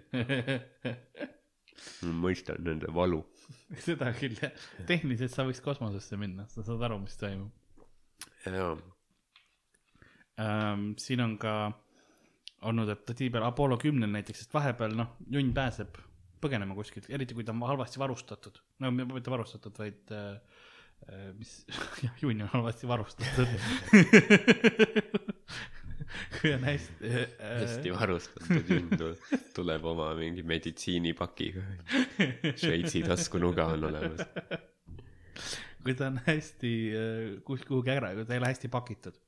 ma 2.07 2.17
mõistan 2.27 2.63
nende 2.65 2.91
valu. 2.95 3.23
seda 3.87 4.13
küll 4.17 4.39
jah, 4.41 4.55
tehniliselt 4.89 5.35
sa 5.35 5.47
võiks 5.49 5.63
kosmosesse 5.65 6.19
minna, 6.21 6.49
sa 6.53 6.65
saad 6.67 6.83
aru, 6.89 7.03
mis 7.05 7.17
toimub 7.21 7.53
jaa, 8.53 8.77
ähm,. 10.41 10.93
siin 10.99 11.21
on 11.25 11.39
ka 11.39 11.55
olnud, 12.65 12.89
et 12.89 13.05
tihtipeale 13.07 13.47
Apollo 13.47 13.79
kümnel 13.83 14.11
näiteks, 14.13 14.45
sest 14.45 14.55
vahepeal 14.55 14.97
noh, 14.97 15.17
junn 15.31 15.53
pääseb 15.57 15.99
põgenema 16.45 16.77
kuskilt, 16.77 17.09
eriti 17.13 17.37
kui 17.37 17.45
ta 17.45 17.53
on 17.55 17.65
halvasti 17.69 18.01
varustatud. 18.01 18.61
no 18.81 18.91
mitte 18.93 19.33
varustatud, 19.33 19.77
vaid 19.81 20.13
äh, 20.13 20.39
mis, 21.39 21.53
jah, 22.03 22.15
junn 22.23 22.45
on 22.47 22.53
halvasti 22.53 22.89
varustatud. 22.89 23.49
kui 26.37 26.53
on 26.55 26.65
hästi 26.69 27.11
äh, 27.11 27.27
hästi 27.41 27.93
varustatud 27.95 28.71
junn 28.71 28.91
tuleb, 29.57 29.85
oma 29.91 30.11
mingi 30.19 30.43
meditsiinipakiga. 30.47 31.65
Šveitsi 32.61 33.03
taskunuga 33.07 33.69
on 33.75 33.89
olemas. 33.91 34.25
kui 35.85 35.95
ta 35.99 36.09
on 36.13 36.21
hästi 36.27 36.73
äh, 36.97 37.29
kus- 37.47 37.67
kuhugi 37.69 37.93
ära, 37.97 38.15
kui 38.17 38.27
ta 38.29 38.37
ei 38.37 38.43
ole 38.43 38.53
hästi 38.53 38.71
pakitud 38.73 39.19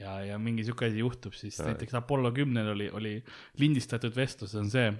ja, 0.00 0.16
ja 0.24 0.38
mingi 0.40 0.64
sihuke 0.64 0.88
asi 0.88 1.02
juhtub, 1.02 1.34
siis 1.36 1.58
Aa. 1.60 1.70
näiteks 1.70 1.94
Apollo 1.98 2.32
kümnel 2.36 2.72
oli, 2.74 2.88
oli 2.96 3.14
lindistatud 3.60 4.14
vestlus 4.16 4.54
on 4.58 4.70
see, 4.72 4.92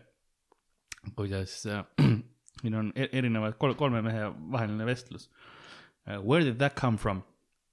kuidas 1.17 1.63
äh, 1.67 1.85
siin 2.61 2.77
on 2.77 2.93
e- 2.95 3.09
erinevad 3.13 3.57
kol-, 3.61 3.77
kolme 3.79 4.03
mehe 4.05 4.29
vaheline 4.53 4.87
vestlus 4.89 5.31
uh,. 5.31 6.19
Where 6.25 6.45
did 6.45 6.59
that 6.59 6.75
come 6.81 6.99
from? 6.99 7.23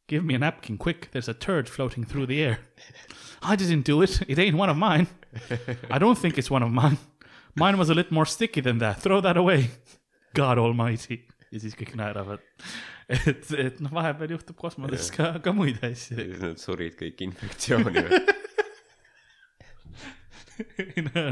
Give 0.07 0.23
me 0.23 0.35
a 0.35 0.39
napkin 0.39 0.77
quick, 0.77 1.11
there 1.11 1.19
is 1.19 1.27
a 1.27 1.33
turd 1.33 1.67
floating 1.67 2.05
through 2.05 2.27
the 2.27 2.41
air. 2.41 2.59
I 3.41 3.55
didn't 3.55 3.81
do 3.81 4.01
it, 4.01 4.21
it 4.27 4.39
ain't 4.39 4.55
one 4.55 4.69
of 4.69 4.77
mine. 4.77 5.07
I 5.91 5.99
don't 5.99 6.17
think 6.17 6.37
it's 6.37 6.49
one 6.49 6.63
of 6.63 6.71
mine. 6.71 6.97
Mine 7.55 7.77
was 7.77 7.89
a 7.89 7.93
little 7.93 8.13
more 8.13 8.25
sticky 8.25 8.61
than 8.61 8.77
that, 8.77 9.01
throw 9.01 9.19
that 9.21 9.35
away. 9.35 9.71
God 10.33 10.57
almighty. 10.57 11.25
ja 11.51 11.59
siis 11.63 11.75
kõik 11.79 11.93
naeravad. 11.95 12.41
et, 13.09 13.51
et 13.55 13.77
noh, 13.83 13.91
vahepeal 13.93 14.33
juhtub 14.35 14.57
kosmoses 14.59 15.09
ka, 15.15 15.37
ka 15.43 15.53
muid 15.55 15.79
asju. 15.83 16.17
siis 16.19 16.41
nad 16.43 16.59
surid 16.61 16.97
kõik 16.99 17.23
infektsiooni 17.27 18.03
või? 18.07 18.23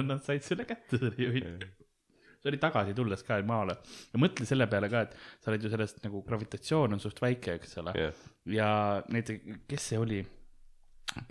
Nad 0.06 0.22
said 0.22 0.44
selle 0.46 0.68
kätte, 0.70 1.00
selle 1.02 1.18
juhi. 1.18 1.40
See 2.46 2.54
oli 2.54 2.62
tagasi 2.62 2.94
tulles 2.94 3.26
ka 3.26 3.40
maale 3.48 3.74
ja 4.14 4.22
mõtle 4.22 4.46
selle 4.46 4.68
peale 4.70 4.90
ka, 4.92 5.06
et 5.08 5.16
sa 5.42 5.50
oled 5.50 5.66
ju 5.66 5.72
sellest 5.74 6.04
nagu 6.06 6.22
gravitatsioon 6.28 6.94
on 6.94 7.02
suht 7.02 7.22
väike, 7.24 7.58
eks 7.58 7.80
ole. 7.82 7.96
jah, 7.98 8.26
ja 8.54 8.70
näiteks, 9.10 9.64
kes 9.72 9.88
see 9.92 10.02
oli, 10.02 10.20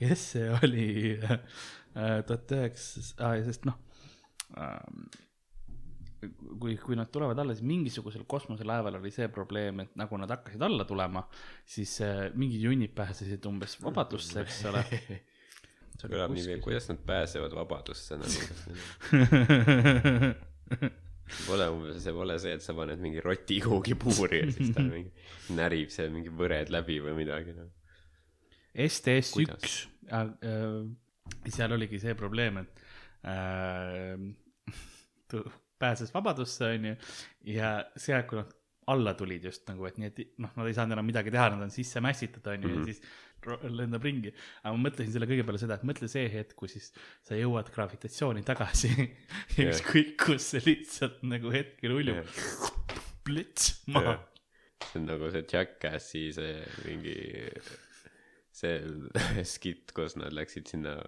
kes 0.01 0.25
see 0.35 0.49
oli 0.59 0.89
tuhat 2.27 2.57
üheksasada, 2.59 3.37
sest 3.47 3.71
noh 3.71 3.79
ähm, 4.59 5.07
kui, 6.59 6.75
kui 6.83 6.99
nad 6.99 7.13
tulevad 7.15 7.39
alla, 7.39 7.55
siis 7.55 7.67
mingisugusel 7.69 8.25
kosmoselaeval 8.27 8.99
oli 8.99 9.13
see 9.15 9.29
probleem, 9.31 9.85
et 9.85 9.95
nagu 9.99 10.19
nad 10.19 10.35
hakkasid 10.35 10.63
alla 10.67 10.87
tulema, 10.89 11.23
siis 11.77 11.95
äh, 12.03 12.27
mingid 12.35 12.67
junnid 12.67 12.95
pääsesid 12.97 13.47
umbes 13.51 13.79
vabadusse, 13.85 14.43
eks 14.43 14.65
ole. 14.73 14.83
kõlab 16.09 16.35
nii 16.35 16.49
veel, 16.49 16.61
kuidas 16.65 16.91
nad 16.91 17.01
pääsevad 17.07 17.55
vabadusse 17.55 18.19
nagu. 18.19 18.37
Pole 21.47 21.67
umbes, 21.73 22.03
see 22.05 22.13
pole 22.13 22.35
see, 22.43 22.53
et 22.59 22.63
sa 22.65 22.75
paned 22.77 23.01
mingi 23.01 23.23
roti 23.25 23.57
kuhugi 23.65 23.95
puuri 23.97 24.43
ja 24.43 24.51
siis 24.53 24.75
ta 24.77 24.83
mingi 24.95 25.11
närib 25.57 25.91
seal 25.93 26.11
mingi 26.13 26.29
võred 26.33 26.69
läbi 26.73 26.99
või 27.05 27.15
midagi 27.23 27.55
noh. 27.57 27.71
STS 28.75 29.33
üks, 29.45 29.77
äh, 30.11 30.29
seal 31.49 31.73
oligi 31.77 32.01
see 32.03 32.15
probleem, 32.19 32.59
et 32.65 32.85
äh, 33.31 34.19
pääses 35.85 36.13
vabadusse, 36.15 36.75
onju, 36.77 36.95
ja 37.55 37.77
seal, 37.97 38.27
kui 38.29 38.41
nad 38.43 38.53
alla 38.93 39.15
tulid 39.17 39.47
just 39.49 39.65
nagu, 39.71 39.87
et 39.89 39.97
nii, 39.97 40.11
et 40.13 40.35
noh, 40.45 40.51
nad 40.59 40.69
ei 40.69 40.75
saanud 40.77 40.93
enam 40.99 41.07
midagi 41.09 41.33
teha, 41.33 41.47
nad 41.55 41.63
on 41.65 41.73
sisse 41.73 42.03
mässitud, 42.05 42.45
onju, 42.53 42.69
ja 42.75 42.83
siis 42.91 43.01
ro- 43.01 43.09
lendab 43.71 44.05
ringi. 44.05 44.33
aga 44.63 44.73
ma 44.77 44.89
mõtlesin 44.89 45.13
selle 45.15 45.27
kõige 45.31 45.45
peale 45.47 45.59
seda, 45.63 45.75
et 45.79 45.87
mõtle 45.89 46.09
see 46.11 46.29
hetk, 46.33 46.55
kui 46.59 46.69
siis 46.73 46.91
sa 47.27 47.37
jõuad 47.39 47.71
gravitatsiooni 47.75 48.43
tagasi 48.47 48.91
ja 49.59 49.71
ükskõik 49.71 50.15
kus 50.27 50.51
see 50.55 50.63
lihtsalt 50.67 51.23
nagu 51.29 51.53
hetkel 51.55 51.97
uljub 51.99 52.25
plits 53.25 53.75
maha. 53.89 54.19
see 54.91 55.01
on 55.01 55.07
nagu 55.09 55.31
see 55.33 55.45
Jackassi 55.53 56.25
see 56.37 56.55
mingi 56.85 57.17
see 58.55 58.79
skitt, 59.55 59.93
kus 59.97 60.17
nad 60.21 60.35
läksid 60.37 60.69
sinna 60.71 60.99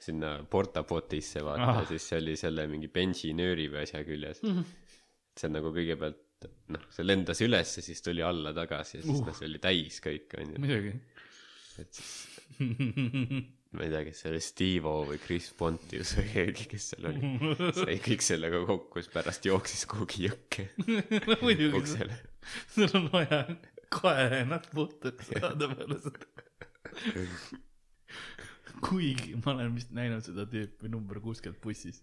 sinna 0.00 0.30
portapotisse 0.48 1.42
vaata 1.44 1.80
Ah. 1.82 1.86
siis 1.88 2.06
see 2.08 2.16
oli 2.22 2.36
selle 2.40 2.64
mingi 2.70 2.88
bensinööri 2.88 3.66
või 3.72 3.82
asja 3.84 4.00
küljes 4.06 4.40
Mhm. 4.46 4.62
see 5.36 5.48
on 5.50 5.56
nagu 5.58 5.72
kõigepealt 5.76 6.26
noh 6.72 6.86
see 6.88 7.04
lendas 7.04 7.42
üles 7.44 7.74
ja 7.76 7.82
siis 7.84 8.00
tuli 8.00 8.22
alla 8.24 8.54
tagasi 8.56 8.96
ja 8.96 9.02
siis 9.02 9.12
Uh. 9.12 9.20
uh. 9.20 9.26
noh 9.28 9.36
see 9.36 9.48
oli 9.50 9.58
täis 9.60 9.98
kõik 10.00 10.32
onju 10.40 10.56
muidugi. 10.62 10.94
Et 11.78 12.00
siis 12.00 12.40
ma 13.76 13.84
ei 13.86 13.92
tea 13.92 14.02
kes 14.08 14.22
see 14.22 14.30
oli 14.32 14.42
Steve-O 14.42 14.94
või 15.12 15.18
Chris 15.22 15.50
Pontius 15.56 16.16
või 16.18 16.26
keegi 16.32 16.66
kes 16.72 16.88
seal 16.92 17.06
oli. 17.12 17.32
Sai 17.76 17.98
kõik 18.02 18.24
sellega 18.26 18.64
kokku 18.66 19.02
siis 19.02 19.12
pärast 19.12 19.46
jooksis 19.46 19.86
kuhugi 19.90 20.26
jõkke. 20.26 20.66
Muidugi, 21.44 21.70
uksele. 21.78 22.18
Sul 22.74 22.90
on 22.98 23.06
vaja 23.14 23.44
kae 23.94 24.26
ennast 24.42 24.70
puhtaks 24.74 25.30
saada 25.30 25.70
peale 25.74 26.00
seda. 26.02 26.24
Kuigi 28.84 29.36
ma 29.40 29.54
olen 29.54 29.74
vist 29.76 29.92
näinud 29.96 30.24
seda 30.24 30.46
tüüpi 30.50 30.90
number 30.92 31.20
kuuskümmend 31.24 31.60
bussis, 31.64 32.00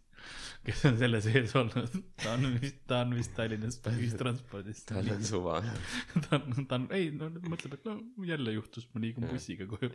kes 0.66 0.84
on 0.90 1.00
selle 1.00 1.22
sees 1.24 1.56
olnud, 1.60 1.96
ta 2.24 2.34
on 2.36 2.48
vist, 2.62 2.80
ta 2.90 3.02
on 3.06 3.16
vist 3.18 3.34
Tallinnas 3.38 3.80
ühistranspordis. 3.94 4.84
tal 4.90 5.10
on 5.14 5.24
suva 5.28 5.60
ta 5.64 6.40
on, 6.40 6.68
ta 6.68 6.80
on, 6.80 6.88
ei 6.98 7.10
no 7.16 7.30
mõtleb, 7.48 7.78
et 7.78 7.88
no 7.88 7.98
jälle 8.28 8.56
juhtus, 8.58 8.90
ma 8.94 9.04
liigun 9.04 9.28
bussiga 9.32 9.68
koju. 9.70 9.92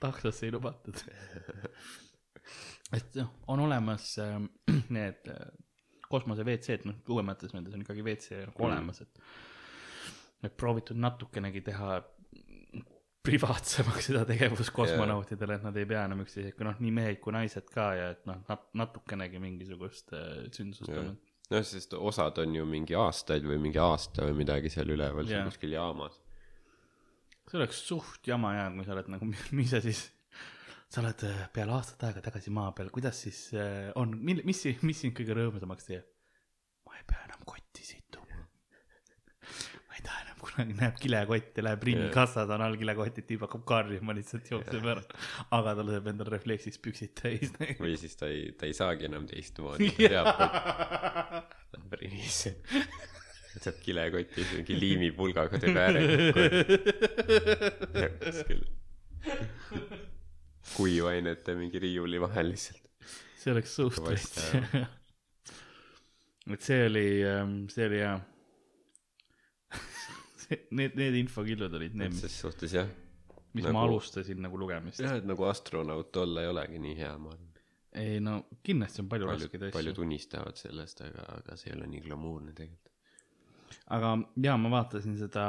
taksosse 0.00 0.48
ei 0.48 0.54
lubatud. 0.54 1.04
et 2.96 3.20
noh, 3.20 3.32
on 3.54 3.66
olemas 3.66 4.14
äh, 4.24 4.38
need 4.96 5.32
äh, 5.34 5.48
kosmose 6.08 6.46
WC-d, 6.46 6.88
noh 6.88 7.14
uuemates 7.14 7.52
nendes 7.54 7.76
on 7.76 7.84
ikkagi 7.84 8.04
WC 8.06 8.44
nagu 8.48 8.68
olemas, 8.70 9.02
et 9.04 9.24
et 10.46 10.54
proovitud 10.54 10.98
natukenegi 11.02 11.64
teha 11.66 11.96
privaatsemaks 13.28 14.08
seda 14.10 14.24
tegevust 14.28 14.72
kosmonautidele, 14.76 15.58
et 15.58 15.64
nad 15.66 15.76
ei 15.78 15.86
pea 15.88 16.04
enam 16.08 16.22
üksteisega, 16.24 16.64
noh 16.66 16.82
nii 16.82 16.92
mehed 16.98 17.20
kui 17.22 17.34
naised 17.36 17.68
ka 17.72 17.88
ja 17.98 18.10
et 18.14 18.24
noh, 18.28 18.40
nat-, 18.48 18.68
natukenegi 18.80 19.40
mingisugust 19.42 20.14
äh, 20.16 20.46
sündsust 20.54 20.90
Jah. 20.90 21.04
on. 21.04 21.14
noh, 21.52 21.64
sest 21.66 21.96
osad 21.98 22.40
on 22.42 22.56
ju 22.58 22.66
mingi 22.68 22.96
aastaid 22.98 23.46
või 23.48 23.60
mingi 23.68 23.80
aasta 23.82 24.26
või 24.28 24.40
midagi 24.42 24.72
seal 24.72 24.90
üleval 24.94 25.24
Jaa. 25.24 25.42
seal 25.42 25.50
kuskil 25.52 25.76
jaamas. 25.76 26.20
see 27.48 27.60
oleks 27.60 27.82
suht 27.90 28.28
jama 28.28 28.54
jaa, 28.56 28.70
kui 28.76 28.88
sa 28.88 28.96
oled 28.96 29.12
nagu, 29.16 29.30
mis 29.58 29.72
sa 29.72 29.82
siis, 29.84 30.04
sa 30.88 31.02
oled 31.04 31.26
äh, 31.28 31.42
peale 31.54 31.76
aastat 31.76 32.08
aega 32.08 32.24
tagasi 32.30 32.54
maa 32.54 32.72
peal, 32.76 32.92
kuidas 32.94 33.24
siis 33.26 33.48
äh, 33.56 33.90
on, 34.00 34.16
mil-, 34.18 34.44
mis, 34.48 34.64
mis 34.82 35.04
sind 35.04 35.16
kõige 35.18 35.36
rõõmsamaks 35.36 35.90
teeb? 35.92 36.08
ma 36.88 36.96
ei 36.96 37.04
pea 37.06 37.26
enam 37.28 37.44
kotti 37.44 37.84
situma. 37.84 38.40
ma 39.86 39.98
ei 39.98 40.02
taha 40.04 40.24
enam 40.24 40.40
kunagi, 40.40 40.47
näeb 40.80 40.96
kilekotti, 41.00 41.62
läheb 41.64 41.82
ringi 41.88 42.04
Jah. 42.06 42.12
kassas 42.14 42.50
on 42.54 42.62
all 42.64 42.76
kilekotti, 42.80 43.22
tüüp 43.28 43.42
hakkab 43.46 43.64
karjuma, 43.68 44.12
lihtsalt 44.16 44.46
jookseb 44.50 44.84
ära. 44.92 45.02
aga 45.58 45.70
ta 45.78 45.82
laseb 45.86 46.06
endal 46.12 46.28
refleksiks 46.34 46.78
püksid 46.84 47.12
täis. 47.18 47.48
või 47.82 47.94
siis 48.00 48.14
ta 48.18 48.24
ei, 48.32 48.40
ta 48.58 48.62
ei 48.68 48.74
saagi 48.76 49.02
enam 49.08 49.24
teistmoodi, 49.30 49.86
ta 49.94 49.98
teab, 50.14 50.28
et 50.42 51.78
läheb 51.78 51.92
rinisse. 52.02 52.50
saab 53.58 53.78
kilekotis 53.82 54.48
mingi 54.54 54.74
liimipulgaga 54.78 55.58
teeb 55.58 55.76
ääre 55.82 56.00
kokku 56.06 56.42
kuskil. 58.22 58.60
kuivainete 60.76 61.50
mingi 61.58 61.78
riiuli 61.82 62.18
vahel 62.22 62.46
lihtsalt. 62.52 62.84
see 63.38 63.50
oleks 63.54 63.72
suht 63.80 63.96
Kõvasti 63.98 64.38
veits. 64.46 64.64
et 66.54 66.62
see 66.70 66.80
oli, 66.86 67.06
see 67.74 67.84
oli 67.90 67.98
hea. 68.04 68.14
Need, 70.48 70.94
need 70.96 71.16
infokillud 71.20 71.74
olid 71.76 71.96
need, 72.00 72.14
ses 72.16 72.38
suhtes 72.40 72.72
jah. 72.72 72.88
mis 73.52 73.64
nagu- 73.66 73.74
ma 73.76 73.82
alustasin 73.84 74.40
nagu 74.40 74.60
lugemist. 74.60 75.00
jah, 75.04 75.18
et 75.20 75.26
nagu 75.28 75.44
astronaut 75.44 76.16
olla 76.16 76.44
ei 76.44 76.48
olegi 76.48 76.80
nii 76.84 76.94
hea, 76.96 77.10
ma 77.20 77.34
arvan. 77.34 77.50
ei 78.02 78.20
no 78.24 78.38
kindlasti 78.64 79.02
on 79.02 79.10
palju 79.12 79.28
paljud 79.28 79.44
raskeid, 79.44 79.66
paljud 79.74 79.96
asju. 79.96 80.06
unistavad 80.06 80.60
sellest, 80.60 81.02
aga, 81.04 81.26
aga 81.36 81.56
see 81.60 81.72
ei 81.72 81.76
ole 81.76 81.90
nii 81.92 82.00
glamuurne 82.06 82.54
tegelikult. 82.56 82.94
aga 83.98 84.14
jaa, 84.48 84.56
ma 84.56 84.72
vaatasin 84.78 85.18
seda 85.20 85.44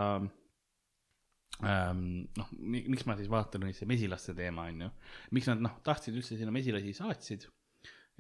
ähm,. 1.64 2.04
noh, 2.39 2.52
miks 2.60 3.08
ma 3.08 3.16
siis 3.20 3.32
vaatan, 3.32 3.64
oli 3.68 3.78
see 3.78 3.88
mesilaste 3.88 4.36
teema 4.36 4.68
on 4.68 4.84
ju. 4.88 4.91
miks 5.38 5.47
nad 5.52 5.64
noh, 5.64 5.80
tahtsid 5.86 6.20
üldse 6.20 6.36
sinna 6.39 6.52
mesilasi 6.56 6.95
saatsid. 6.97 7.47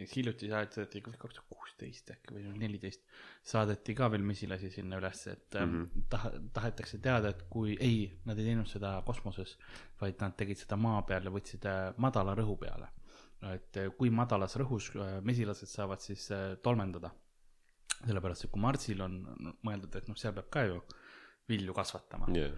Eks 0.03 0.15
hiljuti 0.17 0.49
saadeti 0.51 1.01
kaks 1.05 1.19
tuhat 1.19 1.49
kuusteist 1.51 2.11
äkki 2.13 2.35
või 2.35 2.53
neliteist 2.59 3.03
saadeti 3.45 3.95
ka 3.97 4.09
veel 4.11 4.23
mesilasi 4.27 4.71
sinna 4.73 4.99
ülesse, 4.99 5.35
et 5.37 5.57
mm. 5.59 5.73
-hmm. 5.73 6.05
taha, 6.09 6.31
tahetakse 6.53 6.99
teada, 7.03 7.29
et 7.33 7.43
kui 7.49 7.75
ei, 7.79 8.01
nad 8.25 8.37
ei 8.37 8.49
teinud 8.49 8.67
seda 8.69 9.01
kosmoses, 9.05 9.57
vaid 10.01 10.19
nad 10.21 10.35
tegid 10.37 10.59
seda 10.61 10.77
maa 10.77 11.01
peal 11.07 11.27
ja 11.27 11.33
võtsid 11.33 11.67
äh, 11.69 11.81
madala 11.97 12.35
rõhu 12.35 12.57
peale. 12.59 12.89
et 13.53 13.77
äh, 13.77 13.91
kui 13.97 14.09
madalas 14.11 14.55
rõhus 14.59 14.91
äh, 14.95 15.21
mesilased 15.23 15.67
saavad 15.67 16.01
siis 16.01 16.29
tolmendada. 16.63 17.11
sellepärast, 18.05 18.45
et 18.45 18.51
kui 18.51 18.61
Marsil 18.61 19.01
on 19.01 19.21
mõeldud, 19.63 19.95
et 19.95 20.07
noh, 20.07 20.15
seal 20.15 20.33
peab 20.33 20.49
ka 20.49 20.63
ju 20.63 20.81
vilju 21.49 21.73
kasvatama. 21.73 22.27
jah, 22.35 22.51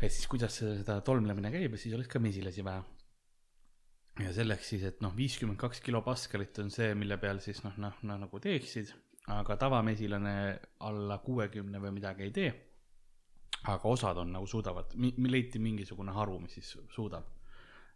et 0.00 0.12
siis 0.12 0.26
kuidas 0.26 0.56
seda 0.56 1.00
tolmlemine 1.00 1.52
käib 1.52 1.76
ja 1.76 1.78
siis 1.78 1.94
oleks 1.94 2.08
ka 2.08 2.18
mesilasi 2.18 2.64
vaja. 2.64 2.84
Ja 4.24 4.32
selleks 4.36 4.68
siis, 4.72 4.82
et 4.88 5.00
noh, 5.04 5.12
viiskümmend 5.16 5.58
kaks 5.60 5.80
kilopaskalit 5.84 6.58
on 6.62 6.70
see, 6.70 6.94
mille 6.98 7.16
peal 7.22 7.40
siis 7.44 7.62
noh, 7.64 7.76
noh, 7.80 7.96
noh 8.02 8.18
nagu 8.24 8.40
teeksid, 8.42 8.92
aga 9.30 9.56
tavamesilane 9.56 10.34
alla 10.88 11.18
kuuekümne 11.24 11.80
või 11.82 11.92
midagi 11.98 12.26
ei 12.28 12.30
tee. 12.34 12.50
aga 13.68 13.88
osad 13.88 14.16
on 14.16 14.32
nagu 14.32 14.46
suudavad, 14.48 14.94
leiti 15.28 15.58
mingisugune 15.60 16.12
haru, 16.16 16.38
mis 16.40 16.54
siis 16.58 16.78
suudab. 16.94 17.26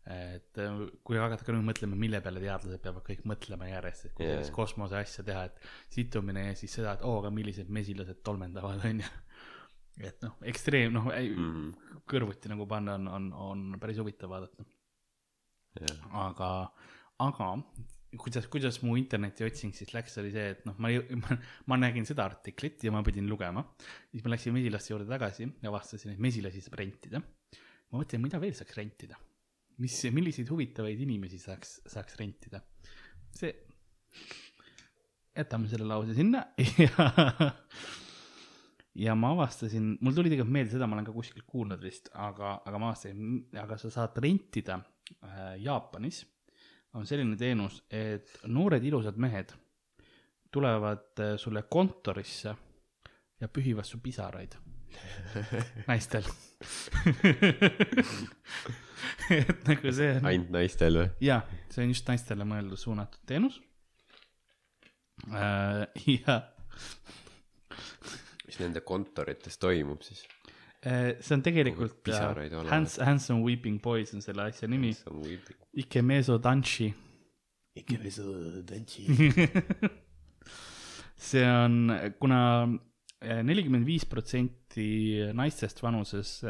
et 0.05 0.59
äh, 0.61 0.81
kui 1.03 1.17
hakata 1.17 1.45
ka 1.47 1.53
nüüd 1.55 1.65
mõtlema, 1.65 1.97
mille 1.97 2.19
peale 2.21 2.41
teadlased 2.43 2.83
peavad 2.85 3.07
kõik 3.07 3.23
mõtlema 3.25 3.69
järjest, 3.71 4.05
et 4.05 4.13
kui 4.15 4.27
Jaa. 4.27 4.35
sellist 4.35 4.53
kosmose 4.53 4.99
asja 4.99 5.25
teha, 5.25 5.45
et 5.49 5.61
situmine 5.89 6.43
ja 6.51 6.55
siis 6.61 6.75
seda, 6.77 6.93
et 6.93 7.03
oo, 7.09 7.15
aga 7.23 7.31
millised 7.33 7.71
mesilased 7.73 8.21
tolmendavad, 8.23 8.85
on 8.91 9.01
ju. 9.01 9.09
et 10.05 10.21
noh, 10.27 10.37
ekstreem, 10.43 10.93
noh, 10.93 11.09
Mhm. 11.09 11.71
kõrvuti 12.11 12.51
nagu 12.53 12.67
panna 12.69 12.99
on, 12.99 13.09
on, 13.09 13.33
on 13.33 13.81
päris 13.81 13.97
huvitav 14.03 14.29
vaadata. 14.29 14.65
aga, 16.13 16.51
aga 17.25 17.49
kuidas, 18.21 18.47
kuidas 18.51 18.79
mu 18.85 18.95
internetiotsing 18.99 19.75
siis 19.77 19.93
läks, 19.95 20.17
oli 20.23 20.31
see, 20.35 20.53
et 20.55 20.63
noh, 20.69 20.77
ma, 20.83 20.91
ma, 21.23 21.39
ma 21.71 21.79
nägin 21.81 22.07
seda 22.09 22.27
artiklit 22.29 22.85
ja 22.87 22.93
ma 22.95 23.03
pidin 23.07 23.29
lugema. 23.31 23.65
siis 24.13 24.25
ma 24.25 24.35
läksin 24.35 24.55
mesilaste 24.57 24.95
juurde 24.95 25.09
tagasi 25.11 25.47
ja 25.49 25.71
avastasin, 25.73 26.15
et 26.15 26.23
mesilasi 26.23 26.63
saab 26.65 26.79
rentida. 26.81 27.23
ma 27.91 28.01
mõtlen, 28.01 28.23
mida 28.25 28.41
veel 28.43 28.55
saaks 28.57 28.79
rentida. 28.79 29.19
mis, 29.83 29.99
milliseid 30.15 30.51
huvitavaid 30.51 31.01
inimesi 31.07 31.41
saaks, 31.43 31.81
saaks 31.91 32.19
rentida. 32.21 32.63
see, 33.35 33.53
jätame 35.35 35.71
selle 35.71 35.89
lause 35.91 36.15
sinna 36.15 36.47
ja 36.85 37.53
ja 38.95 39.15
ma 39.19 39.33
avastasin, 39.35 39.97
mul 40.01 40.15
tuli 40.15 40.31
tegelikult 40.31 40.55
meelde 40.55 40.77
seda, 40.77 40.87
ma 40.87 40.95
olen 40.99 41.07
ka 41.09 41.15
kuskilt 41.15 41.47
kuulnud 41.51 41.83
vist, 41.83 42.13
aga, 42.15 42.61
aga 42.63 42.79
ma 42.79 42.93
avastasin, 42.93 43.41
aga 43.59 43.79
sa 43.81 43.91
saad 43.91 44.21
rentida 44.23 44.79
Jaapanis 45.61 46.25
on 46.95 47.07
selline 47.07 47.37
teenus, 47.37 47.81
et 47.91 48.31
noored 48.47 48.85
ilusad 48.87 49.17
mehed 49.21 49.53
tulevad 50.55 51.19
äh, 51.19 51.35
sulle 51.37 51.63
kontorisse 51.63 52.55
ja 53.41 53.49
pühivad 53.49 53.85
su 53.85 53.99
pisaraid 53.99 54.55
naistel 55.91 56.23
et 59.35 59.67
nagu 59.69 59.93
see 59.99 60.13
on 60.21 60.29
ainult 60.31 60.53
naistel 60.55 61.01
või? 61.01 61.09
jaa, 61.27 61.41
see 61.75 61.83
on 61.83 61.91
just 61.91 62.07
naistele 62.09 62.47
mõeldud 62.47 62.79
suunatud 62.79 63.27
teenus 63.27 63.59
äh. 65.35 65.83
ja 66.21 66.39
mis 68.47 68.61
nende 68.63 68.85
kontorites 68.87 69.59
toimub 69.59 70.07
siis? 70.07 70.23
Äh, 70.85 71.15
see 71.21 71.35
on 71.35 71.43
tegelikult 71.43 72.09
äh, 72.09 72.21
olemas. 72.31 72.71
Hands, 72.71 72.99
Handsome 73.01 73.45
Weeping 73.45 73.81
Boys 73.83 74.15
on 74.15 74.23
selle 74.25 74.49
asja 74.49 74.69
nimi, 74.69 74.93
see 74.97 75.11
on 75.11 75.23
weird. 75.25 75.55
Ikemeso 75.75 76.39
Danshi. 76.39 76.93
see 81.17 81.45
on, 81.49 81.93
kuna 82.21 82.41
nelikümmend 83.25 83.87
viis 83.89 84.05
protsenti 84.05 84.87
naistest 85.33 85.81
vanuses 85.83 86.43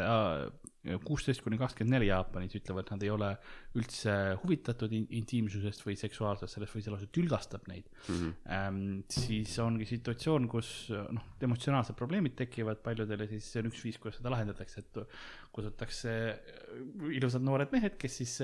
kuusteist 1.05 1.41
kuni 1.45 1.57
kakskümmend 1.61 1.97
neli 1.97 2.11
Jaapanis 2.11 2.55
ütlevad, 2.59 2.91
nad 2.93 3.05
ei 3.05 3.11
ole 3.13 3.31
üldse 3.79 4.15
huvitatud 4.43 4.93
in 4.97 5.07
intiimsusest 5.19 5.85
või 5.87 5.97
seksuaalsest 5.99 6.57
sellest 6.57 6.77
või 6.77 6.85
see 6.85 6.93
lausa 6.93 7.09
tülgastab 7.15 7.69
neid 7.71 7.87
mm. 7.89 8.17
-hmm. 8.17 8.35
Ähm, 8.55 8.81
siis 9.11 9.55
ongi 9.65 9.89
situatsioon, 9.89 10.49
kus 10.51 10.91
noh, 10.91 11.31
emotsionaalsed 11.45 11.97
probleemid 11.99 12.37
tekivad 12.39 12.83
paljudele, 12.85 13.29
siis 13.31 13.49
see 13.53 13.63
on 13.63 13.71
üks 13.71 13.85
viis, 13.87 13.99
kuidas 14.03 14.21
seda 14.21 14.33
lahendatakse, 14.35 14.85
et 14.85 15.01
kutsutakse 15.55 16.13
ilusad 17.15 17.45
noored 17.47 17.73
mehed, 17.73 17.97
kes 18.01 18.19
siis 18.21 18.35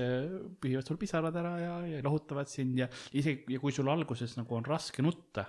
pühivad 0.61 0.87
sul 0.87 1.01
pisarad 1.01 1.37
ära 1.37 1.55
ja, 1.61 1.75
ja 1.97 2.03
lohutavad 2.07 2.49
sind 2.51 2.79
ja 2.81 2.89
isegi, 3.13 3.45
ja 3.53 3.61
kui 3.63 3.75
sul 3.75 3.91
alguses 3.93 4.37
nagu 4.39 4.57
on 4.57 4.67
raske 4.67 5.05
nutta, 5.05 5.45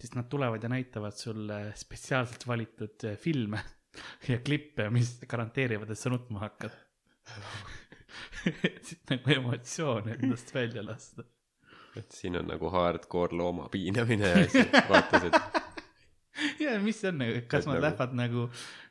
siis 0.00 0.14
nad 0.16 0.30
tulevad 0.32 0.62
ja 0.64 0.70
näitavad 0.72 1.16
sulle 1.16 1.60
spetsiaalselt 1.76 2.46
valitud 2.48 3.06
filme 3.20 3.60
ja 4.28 4.38
klippe, 4.44 4.88
mis 4.94 5.16
garanteerivad, 5.28 5.90
et 5.90 5.98
sa 5.98 6.12
nutma 6.12 6.44
hakkad 6.44 6.74
siit 8.86 9.12
nagu 9.12 9.34
emotsioone 9.36 10.16
endast 10.18 10.54
välja 10.54 10.84
lasta. 10.84 11.24
et 11.98 12.14
siin 12.14 12.38
on 12.40 12.48
nagu 12.50 12.70
hardcore 12.72 13.36
looma 13.36 13.68
piinamine 13.72 14.30
ja 14.30 14.46
siis 14.50 14.70
vaatas, 14.90 15.26
et. 15.28 15.58
ja 16.64 16.78
mis 16.82 17.00
see 17.02 17.10
on 17.12 17.20
nagu, 17.24 17.42
kas 17.50 17.66
et 17.66 17.72
nad 17.72 17.76
nagu... 17.76 17.84
lähevad 17.86 18.16
nagu 18.20 18.46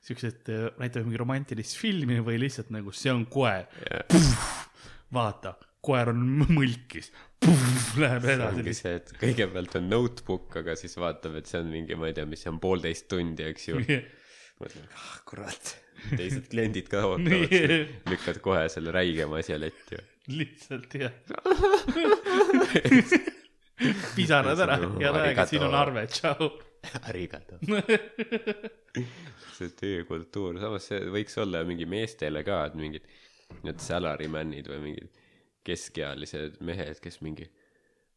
siuksed, 0.05 0.51
näitavad 0.81 1.07
mingi 1.07 1.23
romantilist 1.23 1.79
filmi 1.79 2.19
või 2.25 2.37
lihtsalt 2.43 2.71
nagu 2.75 2.93
see 2.95 3.13
on 3.13 3.25
koer 3.31 3.65
yeah.. 3.87 4.45
vaata, 5.15 5.55
koer 5.85 6.11
on 6.13 6.23
mõlkis. 6.51 7.11
Läheb 7.99 8.25
edasi. 8.27 8.59
ongi 8.59 8.73
see, 8.75 8.97
et 8.99 9.11
kõigepealt 9.17 9.77
on 9.79 9.85
notebook, 9.89 10.57
aga 10.59 10.75
siis 10.77 10.97
vaatab, 10.99 11.39
et 11.39 11.47
see 11.49 11.61
on 11.63 11.69
mingi, 11.71 11.95
ma 11.97 12.09
ei 12.11 12.17
tea, 12.17 12.27
mis 12.29 12.43
see 12.43 12.51
on, 12.51 12.59
poolteist 12.61 13.07
tundi, 13.11 13.47
eks 13.47 13.69
ju 13.71 13.79
yeah 13.79 14.07
ah 14.59 15.19
kurat, 15.27 15.75
teised 16.17 16.49
kliendid 16.51 16.89
ka 16.91 17.05
ootavad, 17.07 17.53
lükkad 18.11 18.39
kohe 18.43 18.65
selle 18.71 18.91
räigema 18.95 19.39
asja 19.39 19.59
letti. 19.59 19.99
lihtsalt 20.33 20.95
jah. 20.99 21.13
Pisarad 24.15 24.59
ära, 24.59 24.75
head 24.99 25.15
aega, 25.21 25.45
siin 25.47 25.63
on 25.63 25.75
arve, 25.79 26.03
tšau. 26.11 26.49
Arigato. 27.07 27.59
See 29.55 29.71
töökultuur, 29.75 30.59
samas 30.59 30.85
see 30.87 30.99
võiks 31.11 31.35
olla 31.41 31.65
mingi 31.67 31.87
meestele 31.89 32.43
ka, 32.47 32.61
et 32.69 32.75
mingid 32.79 33.07
need 33.65 33.81
salaryman'id 33.83 34.69
või 34.71 34.79
mingid 34.85 35.09
keskealised 35.67 36.61
mehed, 36.63 37.01
kes 37.03 37.19
mingi 37.25 37.49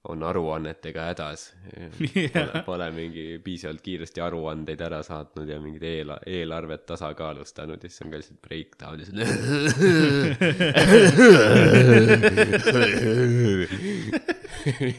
on 0.08 0.22
aruannetega 0.22 1.00
hädas. 1.00 1.54
Yeah.. 2.00 2.32
Pole, 2.32 2.62
pole 2.66 2.90
mingi 2.90 3.40
piisavalt 3.44 3.80
kiiresti 3.84 4.20
aruandeid 4.24 4.80
ära 4.82 5.02
saatnud 5.06 5.48
ja 5.48 5.60
mingid 5.62 5.82
eel, 5.86 6.10
eelarvet 6.26 6.86
tasakaalustanud 6.90 7.78
ja 7.82 7.90
siis 7.90 8.02
on 8.02 8.10
ka 8.10 8.16
lihtsalt 8.18 8.40
breakdown 8.42 8.98
ja 8.98 9.04
siis 9.06 9.18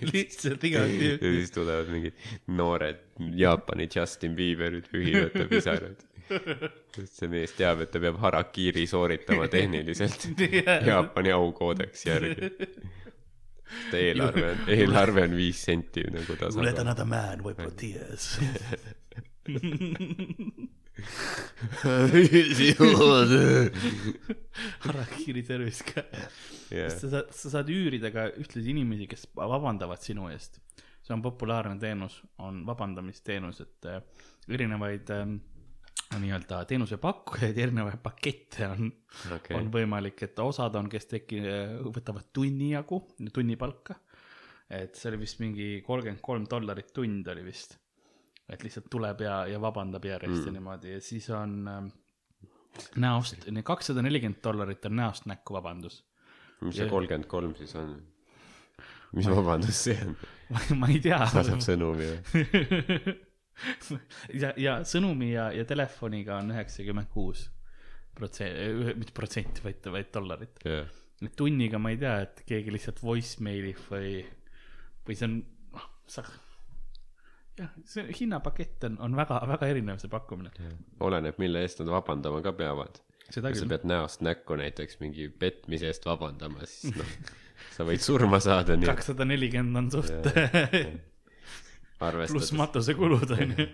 lihtsalt 0.14 0.64
igati. 0.64 1.10
ja 1.12 1.18
siis 1.20 1.52
tulevad 1.52 1.88
mingid 1.92 2.14
noored 2.48 3.00
Jaapani 3.36 3.90
Justin 3.96 4.36
Bieberid 4.40 4.88
ta 5.36 5.46
pisarad. 5.52 6.00
Sest 6.96 7.20
see 7.20 7.28
mees 7.28 7.52
teab, 7.58 7.82
et 7.84 7.92
ta 7.92 8.00
peab 8.00 8.16
harakiri 8.24 8.88
sooritama 8.88 9.48
tehniliselt 9.52 10.30
Jaapani 10.90 11.32
aukoodeksi 11.36 12.10
järgi 12.10 12.52
eelarve 13.98 14.46
on, 14.52 14.58
eelarve 14.78 15.26
on 15.28 15.36
viis 15.38 15.64
senti 15.70 16.04
nagu 16.10 16.38
tasakaal. 16.38 16.66
Let 16.66 16.80
another 16.80 17.06
man 17.06 17.44
wipe 17.46 17.62
your 17.62 17.76
tears 17.78 18.40
harakiri 24.86 25.44
tervist 25.48 25.84
ka 25.90 26.04
yeah.. 26.72 26.92
sa 26.94 27.10
saad, 27.10 27.32
sa 27.34 27.50
saad 27.58 27.72
üürida 27.74 28.12
ka 28.14 28.28
ühtlasi 28.40 28.72
inimesi, 28.74 29.08
kes 29.10 29.26
vabandavad 29.36 30.02
sinu 30.04 30.30
eest. 30.32 30.62
see 31.04 31.14
on 31.16 31.24
populaarne 31.26 31.76
teenus, 31.82 32.22
on 32.40 32.62
vabandamisteenus, 32.68 33.60
et 33.66 33.86
äh, 33.92 34.00
erinevaid 34.48 35.10
äh, 35.12 35.26
nii-öelda 36.22 36.64
teenusepakkujaid, 36.70 37.58
erinevaid 37.58 38.02
pakette 38.04 38.68
on 38.68 38.90
okay., 39.36 39.58
on 39.58 39.70
võimalik, 39.74 40.26
et 40.28 40.40
osad 40.44 40.76
on, 40.80 40.90
kes 40.92 41.10
teki-, 41.10 41.42
võtavad 41.86 42.30
tunni 42.36 42.74
jagu, 42.74 43.02
tunnipalka. 43.34 43.96
et 44.74 44.96
see 44.96 45.12
oli 45.12 45.24
vist 45.26 45.42
mingi 45.44 45.68
kolmkümmend 45.86 46.22
kolm 46.24 46.46
dollarit 46.50 46.94
tund 46.94 47.28
oli 47.34 47.44
vist. 47.46 47.78
et 48.50 48.64
lihtsalt 48.64 48.90
tuleb 48.92 49.22
ja, 49.24 49.44
ja 49.48 49.60
vabandab 49.62 50.06
järjest 50.06 50.42
mm. 50.42 50.48
ja 50.48 50.56
niimoodi 50.58 50.96
ja 50.96 51.02
siis 51.02 51.30
on 51.34 51.68
äh, 51.68 51.84
näost, 53.00 53.46
kakssada 53.64 54.02
nelikümmend 54.02 54.42
dollarit 54.44 54.86
on 54.86 54.96
näost 54.96 55.26
näkku 55.26 55.54
vabandus. 55.54 56.04
mis 56.62 56.76
see 56.78 56.90
kolmkümmend 56.90 57.30
kolm 57.32 57.56
siis 57.56 57.76
on? 57.76 57.94
mis 59.14 59.30
vabandus 59.30 59.84
see 59.90 60.00
on? 60.06 60.18
ma 60.80 60.90
ei 60.92 61.00
tea. 61.04 61.22
saadab 61.32 61.62
sõnumi 61.64 62.10
või 62.10 63.20
ja, 64.42 64.54
ja 64.58 64.78
sõnumi 64.88 65.34
ja, 65.34 65.50
ja 65.56 65.66
telefoniga 65.70 66.40
on 66.42 66.54
üheksakümmend 66.54 67.12
kuus 67.14 67.48
protsenti, 68.14 68.96
mitte 69.00 69.16
protsenti, 69.16 69.64
vaid, 69.66 69.90
vaid 69.94 70.12
dollarit. 70.14 70.62
Yeah.. 70.68 70.90
et 71.24 71.36
tunniga 71.40 71.80
ma 71.82 71.94
ei 71.94 72.00
tea, 72.02 72.18
et 72.26 72.44
keegi 72.50 72.74
lihtsalt 72.74 73.02
voicemail'ib 73.04 73.80
või, 73.90 74.18
või 75.08 75.18
see 75.18 75.30
on, 75.30 75.38
noh, 75.74 75.88
sa, 76.10 76.26
jah, 77.60 77.72
see 77.90 78.06
hinnapakett 78.20 78.86
on, 78.90 79.00
on 79.08 79.18
väga, 79.18 79.40
väga 79.56 79.72
erinev, 79.74 80.02
see 80.04 80.12
pakkumine. 80.14 80.54
Yeah.. 80.60 80.76
oleneb, 81.08 81.40
mille 81.42 81.64
eest 81.66 81.82
nad 81.82 81.94
vabandama 81.94 82.44
ka 82.46 82.54
peavad. 82.58 83.02
kui 83.32 83.56
sa 83.58 83.70
pead 83.72 83.88
näost 83.90 84.22
näkku 84.26 84.60
näiteks 84.60 85.00
mingi 85.02 85.30
petmise 85.30 85.90
eest 85.90 86.06
vabandama, 86.06 86.68
siis 86.70 86.94
noh, 87.00 87.16
sa 87.78 87.88
võid 87.88 88.04
surma 88.04 88.42
saada. 88.44 88.78
kakssada 88.86 89.26
nelikümmend 89.26 89.86
on 89.86 89.90
suht 89.96 90.14
yeah, 90.14 90.94
pluss 92.12 92.54
matusekulud 92.58 93.34
on 93.38 93.56
ju 93.58 93.68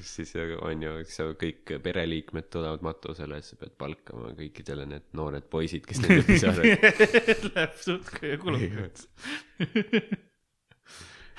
siis 0.00 0.32
on 0.36 0.82
ju, 0.82 0.94
eks 1.02 1.18
ju, 1.20 1.34
kõik 1.40 1.74
pereliikmed 1.84 2.48
tulevad 2.52 2.84
matusele, 2.84 3.40
siis 3.42 3.54
sa 3.54 3.60
pead 3.60 3.76
palkama 3.80 4.32
kõikidele 4.38 4.86
need 4.88 5.06
noored 5.18 5.46
poisid, 5.52 5.86
kes 5.88 6.02
nende 6.04 6.24
pisarad 6.30 6.66
Läheb 7.50 7.78
suht 7.84 8.10
kulukaks 8.42 9.08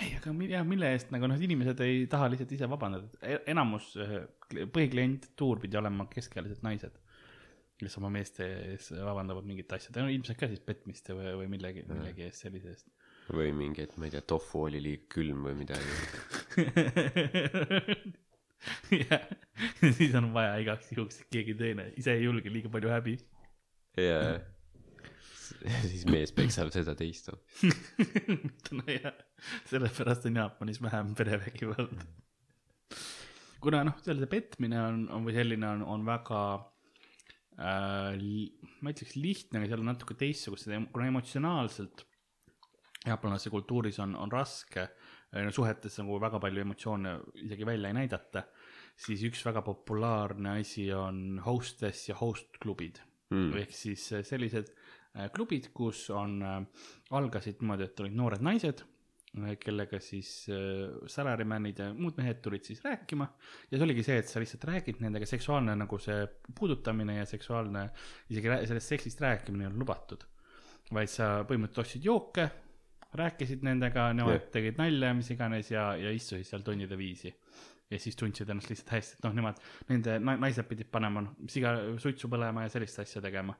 ei, 0.02 0.16
aga 0.18 0.34
jah, 0.50 0.66
mille 0.68 0.90
eest 0.96 1.12
nagu 1.14 1.30
noh, 1.30 1.42
inimesed 1.46 1.82
ei 1.86 2.06
taha 2.12 2.30
lihtsalt 2.32 2.54
ise 2.56 2.70
vabandada, 2.70 3.10
e-, 3.22 3.42
enamus 3.54 3.94
eh, 4.02 4.18
põhiklientuur 4.74 5.62
pidi 5.62 5.78
olema 5.80 6.08
keskealised 6.12 6.64
naised, 6.66 6.96
kes 7.82 7.98
oma 8.02 8.10
meeste 8.14 8.48
ees 8.72 8.92
vabandavad 8.96 9.46
mingite 9.48 9.78
asjade, 9.78 10.02
no 10.02 10.14
ilmselt 10.14 10.40
ka 10.42 10.50
siis 10.50 10.64
petmiste 10.66 11.18
või, 11.18 11.36
või 11.44 11.52
millegi, 11.54 11.86
millegi 11.90 12.28
eest 12.28 12.48
sellise 12.48 12.74
eest 12.74 12.90
või 13.32 13.52
mingi, 13.56 13.82
et 13.86 13.94
ma 13.98 14.08
ei 14.08 14.14
tea, 14.14 14.24
tofu 14.28 14.66
oli 14.68 14.80
liiga 14.84 15.08
külm 15.16 15.40
või 15.48 15.56
midagi. 15.64 15.92
Jah, 18.92 19.24
siis 19.98 20.14
on 20.18 20.32
vaja 20.36 20.56
igaks 20.62 20.92
juhuks, 20.94 21.22
et 21.22 21.30
keegi 21.34 21.56
teine 21.58 21.90
ise 22.00 22.14
ei 22.14 22.26
julge, 22.26 22.52
liiga 22.54 22.70
palju 22.74 22.92
häbi. 22.94 23.16
jaa, 24.00 24.36
siis 25.92 26.06
mees 26.10 26.34
peksab 26.36 26.72
seda 26.74 26.94
teist. 26.98 27.32
Nojah, 28.78 29.16
sellepärast 29.70 30.28
on 30.30 30.42
Jaapanis 30.42 30.82
vähem 30.84 31.16
perevägivalda. 31.18 32.06
kuna 33.62 33.84
noh, 33.88 33.98
selle 34.06 34.30
petmine 34.30 34.80
on, 34.82 35.02
on 35.14 35.26
või 35.26 35.36
selline 35.38 35.68
on, 35.70 35.84
on 35.96 36.06
väga 36.06 36.44
äh, 37.58 38.22
ma 38.82 38.94
ütleks 38.94 39.18
lihtne, 39.18 39.62
aga 39.62 39.70
seal 39.72 39.84
on 39.84 39.92
natuke 39.94 40.18
teistsugust, 40.18 40.70
kuna 40.94 41.10
emotsionaalselt 41.10 42.06
jaapanlaste 43.08 43.50
kultuuris 43.50 44.00
on, 44.04 44.16
on 44.16 44.32
raske 44.32 44.88
suhetes 45.56 45.96
nagu 46.02 46.20
väga 46.22 46.42
palju 46.44 46.62
emotsioone 46.66 47.16
isegi 47.46 47.66
välja 47.66 47.90
ei 47.90 47.98
näidata, 48.02 48.44
siis 49.00 49.24
üks 49.30 49.44
väga 49.48 49.64
populaarne 49.66 50.58
asi 50.60 50.90
on 50.94 51.40
hostess 51.46 52.10
ja 52.10 52.18
host 52.20 52.60
klubid 52.62 53.00
mm.. 53.32 53.54
ehk 53.64 53.76
siis 53.76 54.10
sellised 54.28 54.74
äh, 54.74 55.30
klubid, 55.34 55.72
kus 55.74 56.10
on 56.14 56.42
algasid 57.16 57.62
niimoodi, 57.62 57.88
et 57.88 58.04
olid 58.04 58.18
noored 58.20 58.44
naised, 58.44 58.84
kellega 59.64 60.00
siis 60.04 60.30
salaryman'id 61.08 61.78
ja 61.80 61.86
muud 61.96 62.18
mehed 62.20 62.42
tulid 62.44 62.68
siis 62.68 62.82
rääkima. 62.84 63.30
ja 63.72 63.78
see 63.78 63.86
oligi 63.86 64.04
see, 64.04 64.18
et 64.20 64.28
sa 64.28 64.44
lihtsalt 64.44 64.66
räägid 64.68 65.00
nendega, 65.00 65.30
seksuaalne 65.30 65.78
nagu 65.80 66.00
see 66.04 66.26
puudutamine 66.58 67.22
ja 67.22 67.30
seksuaalne, 67.30 67.86
isegi 68.30 68.52
sellest 68.68 68.92
seksist 68.92 69.24
rääkimine 69.24 69.64
ei 69.64 69.72
ole 69.72 69.80
lubatud. 69.80 70.28
vaid 70.92 71.08
sa 71.08 71.38
põhimõtteliselt 71.48 71.86
ostsid 71.86 72.04
jooke 72.10 72.50
rääkisid 73.18 73.64
nendega, 73.68 74.10
nemad 74.16 74.38
yeah. 74.38 74.50
tegid 74.54 74.80
nalja 74.80 75.12
ja 75.12 75.18
mis 75.18 75.30
iganes 75.34 75.72
ja, 75.72 75.92
ja 76.00 76.12
istusid 76.16 76.48
seal 76.48 76.66
tundide 76.66 76.98
viisi. 76.98 77.34
ja 77.92 78.00
siis 78.00 78.16
tundsid 78.16 78.50
ennast 78.50 78.70
lihtsalt 78.72 78.94
hästi, 78.96 79.18
et 79.18 79.26
noh, 79.26 79.34
nemad, 79.36 79.58
nende 79.90 80.14
naised 80.24 80.68
pidid 80.70 80.88
panema, 80.92 81.26
noh, 81.26 81.34
siga, 81.52 81.74
suitsu 82.00 82.30
põlema 82.32 82.64
ja 82.64 82.72
sellist 82.72 83.02
asja 83.04 83.22
tegema. 83.22 83.58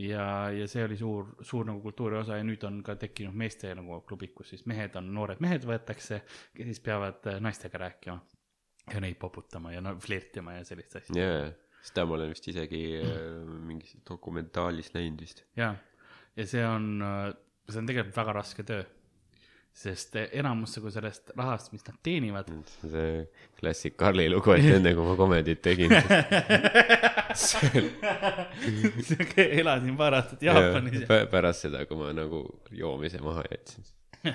ja, 0.00 0.24
ja 0.56 0.68
see 0.70 0.84
oli 0.86 0.96
suur, 0.96 1.34
suur 1.44 1.68
nagu 1.68 1.82
kultuuri 1.84 2.16
osa 2.22 2.38
ja 2.40 2.46
nüüd 2.46 2.64
on 2.64 2.82
ka 2.86 2.96
tekkinud 2.96 3.36
meeste 3.36 3.74
nagu 3.76 4.00
klubid, 4.08 4.32
kus 4.36 4.54
siis 4.54 4.64
mehed 4.70 4.96
on, 4.96 5.12
noored 5.14 5.42
mehed 5.44 5.66
võetakse, 5.68 6.22
kes 6.56 6.70
siis 6.72 6.80
peavad 6.84 7.26
naistega 7.40 7.84
rääkima 7.84 8.20
ja 8.94 9.02
neid 9.04 9.20
poputama 9.20 9.74
ja 9.74 9.84
no 9.84 9.98
flirtima 10.00 10.56
ja 10.56 10.64
sellist 10.64 10.96
asja 11.02 11.20
yeah 11.20 11.50
seda 11.84 12.04
ma 12.08 12.16
olen 12.18 12.32
vist 12.32 12.48
isegi 12.50 12.82
äh, 13.00 13.46
mingis 13.68 13.94
dokumentaalis 14.08 14.92
näinud 14.96 15.22
vist. 15.24 15.44
ja, 15.56 15.72
ja 16.36 16.46
see 16.48 16.64
on, 16.66 17.02
see 17.72 17.82
on 17.82 17.86
tegelikult 17.90 18.16
väga 18.16 18.32
raske 18.40 18.62
töö. 18.66 18.82
sest 19.80 20.16
enamus 20.18 20.72
nagu 20.76 20.90
sellest 20.90 21.30
rahast, 21.38 21.70
mis 21.72 21.84
nad 21.86 21.96
teenivad, 22.02 22.48
see 22.82 23.20
klassik 23.60 23.94
Karli 23.96 24.24
lugu, 24.28 24.50
et 24.56 24.66
enne 24.76 24.92
kui 24.98 25.04
ma 25.06 25.14
komedit 25.16 25.60
tegin, 25.62 25.94
elasin 29.60 29.96
paar 29.98 30.16
aastat 30.18 30.42
Jaapanis 30.44 31.04
ja 31.06 31.20
pärast 31.30 31.66
seda, 31.66 31.84
kui 31.88 31.98
ma 32.00 32.10
nagu 32.16 32.42
joomise 32.76 33.20
maha 33.24 33.44
jätsin. 33.50 33.86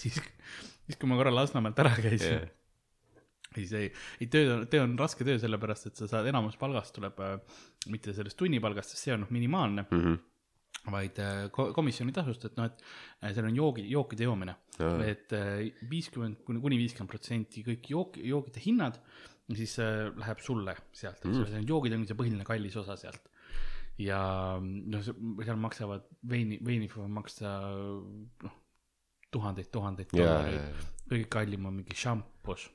siis, 0.00 0.18
siis 0.18 0.98
kui 0.98 1.08
ma 1.10 1.18
korra 1.20 1.32
Lasnamäelt 1.34 1.78
ära 1.84 1.94
käisin 1.96 2.34
jah, 2.40 2.44
siis 3.54 3.72
ei, 3.78 3.88
ei 4.20 4.26
töö 4.30 4.56
on, 4.58 4.66
töö 4.70 4.82
on 4.84 4.98
raske 4.98 5.24
töö, 5.26 5.38
sellepärast 5.42 5.92
et 5.92 6.00
sa 6.02 6.10
saad 6.10 6.26
enamus 6.30 6.58
palgast 6.60 6.94
tuleb 6.98 7.20
äh, 7.24 7.36
mitte 7.94 8.14
sellest 8.16 8.38
tunnipalgast, 8.40 8.94
sest 8.96 9.06
see 9.08 9.14
on 9.16 9.22
noh 9.26 9.34
minimaalne, 9.34 9.86
Mhm. 9.94 10.22
Vaid 10.92 11.18
äh, 11.22 11.46
ko- 11.54 11.70
komisjoni 11.72 12.12
tasust, 12.12 12.44
et 12.44 12.56
noh, 12.58 12.66
et 12.68 12.82
äh, 13.22 13.30
seal 13.32 13.46
on 13.48 13.56
joogi, 13.56 13.86
jookide 13.88 14.26
joomine. 14.26 14.54
Et 15.08 15.32
viiskümmend 15.90 16.42
kuni, 16.44 16.60
kuni 16.60 16.76
viiskümmend 16.80 17.08
protsenti 17.12 17.62
kõik 17.64 17.88
jook, 17.92 18.18
joogide 18.20 18.60
hinnad, 18.66 18.98
siis 19.54 19.78
äh, 19.78 20.10
läheb 20.20 20.40
sulle 20.44 20.74
sealt, 20.92 21.22
eks 21.24 21.38
ole, 21.44 21.62
joogid 21.68 21.92
ongi 21.96 22.08
see 22.10 22.18
põhiline 22.18 22.44
kallis 22.48 22.76
osa 22.80 22.96
sealt. 23.00 23.30
ja 23.98 24.18
noh, 24.60 25.02
seal 25.44 25.56
maksavad 25.62 26.08
veini, 26.28 26.58
veini 26.66 26.88
võivad 26.90 27.12
maksta 27.20 27.50
noh, 28.42 28.54
tuhandeid, 29.30 29.68
tuhandeid 29.70 30.08
dollareid. 30.12 30.86
kõige 31.10 31.28
kallim 31.30 31.66
on 31.66 31.74
mingi 31.80 31.94
šampus, 31.96 32.68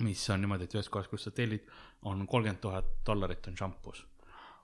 mis 0.00 0.22
on 0.32 0.40
niimoodi, 0.40 0.64
et 0.64 0.74
ühes 0.78 0.88
kohas, 0.88 1.08
kus 1.12 1.26
sa 1.28 1.30
tellid, 1.36 1.66
on 2.08 2.26
kolmkümmend 2.26 2.60
tuhat 2.64 2.86
dollarit 3.06 3.46
on 3.52 3.56
šampus. 3.56 4.06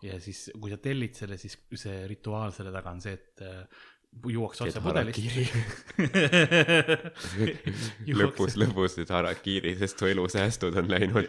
Ja 0.06 0.18
siis, 0.22 0.46
kui 0.60 0.72
sa 0.72 0.78
tellid 0.82 1.16
selle, 1.18 1.38
siis 1.40 1.58
see 1.78 2.04
rituaal 2.10 2.54
selle 2.54 2.72
taga 2.74 2.94
on 2.94 3.02
see, 3.04 3.16
et 3.16 3.44
äh, 3.46 3.86
juuakse 4.24 4.64
otse 4.64 4.80
pudelist. 4.80 5.26
lõpus, 8.20 8.56
lõpus 8.60 8.96
nüüd 9.00 9.10
harakiri, 9.12 9.72
sest 9.80 9.96
su 10.00 10.06
elusäästud 10.10 10.74
on 10.80 10.86
läinud. 10.90 11.26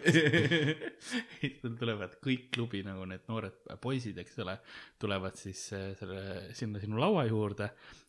tulevad 1.81 2.11
kõik 2.23 2.43
klubi 2.55 2.79
nagu 2.87 3.03
need 3.09 3.23
noored 3.29 3.57
poisid, 3.83 4.17
eks 4.23 4.35
ole, 4.45 4.55
tulevad 5.01 5.35
siis 5.39 5.61
äh, 5.77 5.83
selle, 5.99 6.19
sinna 6.57 6.77
sinu 6.83 6.95
laua 7.01 7.23
juurde 7.29 7.67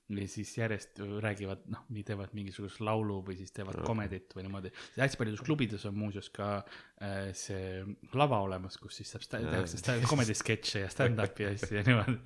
ja 0.09 0.25
siis 0.29 0.57
järjest 0.57 1.01
räägivad, 1.21 1.59
noh, 1.69 1.83
nii 1.93 2.05
teevad 2.09 2.31
mingisugust 2.33 2.81
laulu 2.81 3.19
või 3.27 3.37
siis 3.37 3.53
teevad 3.53 3.77
komedit 3.85 4.33
või 4.33 4.43
niimoodi. 4.47 4.71
hästi 4.97 5.19
paljudes 5.21 5.45
klubides 5.45 5.85
on 5.91 5.95
muuseas 6.01 6.29
ka 6.33 6.47
äh, 6.63 7.29
see 7.37 7.85
lava 8.17 8.39
olemas, 8.47 8.75
kus 8.81 8.97
siis 9.03 9.11
saab 9.13 9.23
tehakse 9.29 9.77
sta- 9.83 10.01
comedy 10.09 10.35
sketše 10.39 10.79
ja 10.87 10.91
stand-up'i 10.93 11.43
ja 11.45 11.51
asju 11.59 11.75
ja 11.77 11.83
niimoodi. 11.91 12.19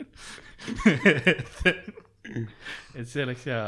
et 2.98 3.08
see 3.08 3.24
oleks 3.24 3.46
hea 3.50 3.62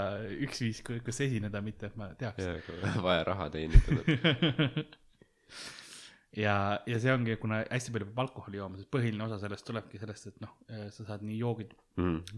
üks 0.46 0.61
viis, 0.64 0.82
kus 0.84 1.22
esineda, 1.26 1.62
mitte 1.64 1.90
et 1.90 1.96
ma 2.00 2.11
teaks. 2.18 2.68
vaja 3.07 3.24
raha 3.28 3.48
teenida. 3.55 4.84
ja, 6.44 6.57
ja 6.86 7.00
see 7.02 7.14
ongi, 7.14 7.36
kuna 7.42 7.62
hästi 7.64 7.94
palju 7.94 8.11
peab 8.11 8.22
alkoholi 8.26 8.61
jooma, 8.61 8.80
sest 8.80 8.90
põhiline 8.94 9.26
osa 9.26 9.40
sellest 9.42 9.66
tulebki 9.68 10.00
sellest, 10.02 10.30
et 10.30 10.44
noh, 10.44 10.55
sa 10.94 11.09
saad 11.09 11.24
nii 11.26 11.40
joogid, 11.40 11.74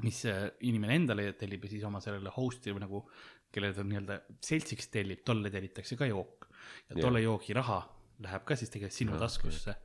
mis 0.04 0.22
äh, 0.30 0.46
inimene 0.68 1.00
endale 1.02 1.28
tellib 1.40 1.68
ja 1.68 1.74
siis 1.74 1.86
oma 1.88 2.02
sellele 2.04 2.32
host'i 2.36 2.74
või 2.74 2.86
nagu, 2.86 3.02
kellele 3.52 3.76
ta 3.76 3.84
nii-öelda 3.86 4.20
seltsiks 4.44 4.90
tellib, 4.92 5.22
tolle 5.26 5.52
tellitakse 5.52 5.98
ka 6.00 6.08
jook. 6.08 6.48
ja 6.90 6.96
tolle 6.98 7.20
joogi 7.22 7.54
raha 7.56 7.82
läheb 8.24 8.44
ka 8.48 8.56
siis 8.56 8.72
tegelikult 8.72 8.96
sinu 8.96 9.18
taskusse. 9.20 9.76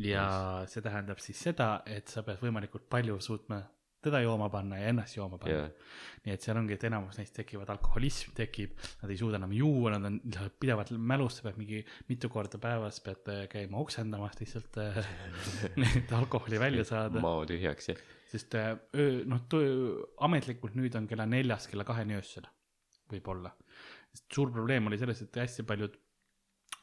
ja 0.00 0.24
see 0.68 0.84
tähendab 0.84 1.20
siis 1.20 1.40
seda, 1.48 1.82
et 1.88 2.08
sa 2.08 2.22
pead 2.24 2.40
võimalikult 2.40 2.86
palju 2.92 3.18
suutma 3.24 3.60
teda 4.04 4.20
jooma 4.24 4.48
panna 4.52 4.78
ja 4.80 4.90
ennast 4.92 5.16
jooma 5.16 5.38
panna 5.40 5.56
Jah. 5.66 5.96
nii 6.24 6.34
et 6.34 6.44
seal 6.44 6.58
ongi, 6.60 6.76
et 6.76 6.86
enamus 6.88 7.18
neist 7.20 7.34
tekivad 7.36 7.70
alkoholism 7.74 8.32
tekib, 8.36 8.76
nad 9.02 9.12
ei 9.12 9.18
suuda 9.20 9.40
enam 9.40 9.52
juua, 9.56 9.94
nad 9.96 10.08
on 10.08 10.20
pidevalt 10.60 10.92
mälus, 10.96 11.38
sa 11.38 11.48
pead 11.48 11.58
mingi 11.60 11.82
mitu 12.08 12.30
korda 12.32 12.60
päevas 12.62 13.02
pead 13.04 13.28
äh, 13.32 13.42
käima 13.52 13.80
oksendamas 13.82 14.40
lihtsalt, 14.40 14.80
et 16.00 16.14
alkoholi 16.16 16.60
välja 16.62 16.86
saada, 16.88 17.22
mao 17.24 17.44
tühjaks 17.48 17.92
ja 17.92 17.98
sest 18.30 18.54
äh, 18.54 18.76
öö, 18.94 19.24
noh, 19.28 19.42
ametlikult 20.26 20.76
nüüd 20.78 20.94
on 20.98 21.08
kella 21.10 21.26
neljast 21.28 21.70
kella 21.70 21.86
kaheni 21.88 22.16
öösel, 22.18 22.46
võib-olla. 23.10 23.52
suur 24.30 24.52
probleem 24.54 24.86
oli 24.86 24.98
selles, 25.00 25.20
et 25.24 25.42
hästi 25.42 25.66
paljud 25.66 25.98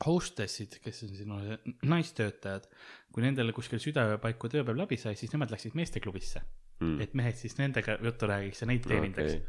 hostessid, 0.05 0.77
kes 0.83 1.03
on 1.07 1.15
sinu 1.17 1.39
naistöötajad, 1.89 2.67
kui 3.13 3.23
nendel 3.25 3.53
kuskil 3.55 3.81
südaöö 3.81 4.19
paiku 4.21 4.51
tööpäev 4.51 4.77
läbi 4.77 4.99
sai, 5.01 5.15
siis 5.17 5.33
nemad 5.33 5.53
läksid 5.53 5.77
meesteklubisse 5.79 6.43
mm., 6.79 7.01
et 7.01 7.13
mehed 7.17 7.35
siis 7.39 7.57
nendega 7.59 7.97
juttu 8.03 8.25
räägiks 8.29 8.61
ja 8.61 8.67
neid 8.69 8.83
teenindaks 8.87 9.33
okay.. 9.37 9.45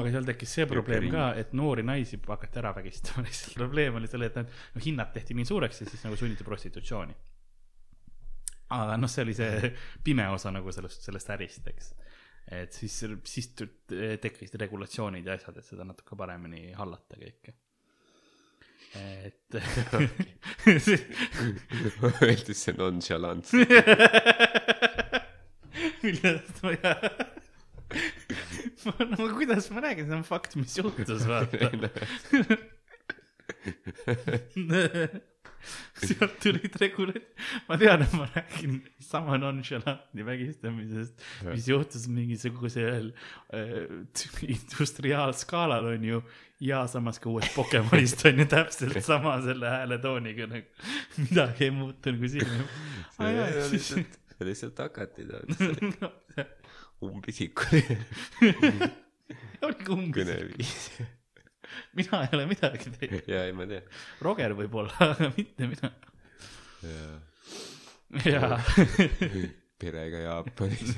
aga 0.00 0.06
seal 0.14 0.28
tekkis 0.28 0.50
see 0.58 0.66
probleem 0.70 1.04
ka, 1.12 1.24
et 1.40 1.50
noori 1.56 1.82
naisi 1.86 2.16
hakati 2.26 2.56
ära 2.62 2.74
vägistama, 2.76 3.24
lihtsalt 3.26 3.54
probleem 3.58 3.92
oli 4.00 4.08
selle, 4.10 4.24
et 4.30 4.36
nad, 4.40 4.48
no 4.74 4.78
hinnad 4.84 5.10
tehti 5.14 5.32
nii 5.38 5.46
suureks 5.48 5.76
ja 5.82 5.86
siis 5.90 6.02
nagu 6.06 6.16
sunniti 6.20 6.46
prostitutsiooni. 6.46 7.14
aga 8.76 8.92
noh, 9.00 9.10
see 9.12 9.22
oli 9.26 9.34
see 9.38 9.52
pime 10.06 10.26
osa 10.34 10.48
nagu 10.54 10.68
sellest, 10.74 11.00
sellest 11.08 11.28
ärist, 11.36 11.64
eks. 11.72 11.86
et 12.60 12.72
siis, 12.82 12.94
siis 13.24 13.46
tekkisid 13.54 14.60
regulatsioonid 14.60 15.24
ja 15.26 15.32
asjad, 15.38 15.56
et 15.60 15.72
seda 15.72 15.82
natuke 15.88 16.12
paremini 16.16 16.62
hallata 16.76 17.14
kõike. 17.20 17.50
et 18.98 19.58
öeldi 22.24 22.54
see 22.56 22.72
nonchalant. 22.76 23.46
Millest 26.02 26.62
ma 26.62 26.70
ei 26.74 26.80
ma, 28.84 28.92
no 29.12 29.28
kuidas 29.34 29.70
ma 29.72 29.80
räägin, 29.84 30.08
see 30.08 30.16
on 30.18 30.26
fakt, 30.26 30.56
mis 30.58 30.76
juhtus, 30.78 31.24
vaata. 31.28 31.70
sealt 35.98 36.36
tulid 36.42 36.76
regulat-, 36.80 37.32
ma 37.68 37.78
tean, 37.80 38.04
et 38.04 38.12
ma 38.16 38.28
räägin 38.30 38.78
sama 39.02 39.38
nonchalant'i 39.40 40.26
vägistamisest, 40.26 41.24
mis 41.48 41.68
juhtus 41.70 42.06
mingisugusel 42.12 43.10
äh, 43.56 43.88
industriaalskaalal 44.54 45.90
on 45.94 46.04
ju. 46.12 46.22
ja 46.60 46.86
samas 46.90 47.20
ka 47.22 47.30
uuest 47.30 47.54
Pokemonist 47.54 48.24
on 48.26 48.40
ju 48.42 48.46
täpselt 48.50 49.04
sama 49.06 49.36
selle 49.44 49.68
hääletooniga 49.70 50.48
nagu, 50.50 50.88
midagi 51.16 51.68
ei 51.68 51.74
muutunud 51.74 52.18
kui 52.18 52.32
siin. 52.32 52.64
lihtsalt, 53.70 54.18
lihtsalt 54.48 54.78
hakati 54.78 55.26
ta 55.28 55.40
umbisikuline 57.06 57.98
oligi 59.66 59.92
umbes, 59.94 60.16
kõneviis. 60.18 60.74
mina 61.98 62.22
ei 62.24 62.36
ole 62.38 62.46
midagi 62.50 62.92
teinud, 62.94 63.26
ja 63.30 63.44
ei, 63.46 63.54
ma 63.54 63.66
tean. 63.70 63.88
Roger 64.24 64.54
võib-olla, 64.58 64.94
aga 65.12 65.30
mitte 65.36 65.68
mina. 65.70 65.90
jaa, 68.24 68.58
perega 69.78 70.22
Jaapanis. 70.24 70.94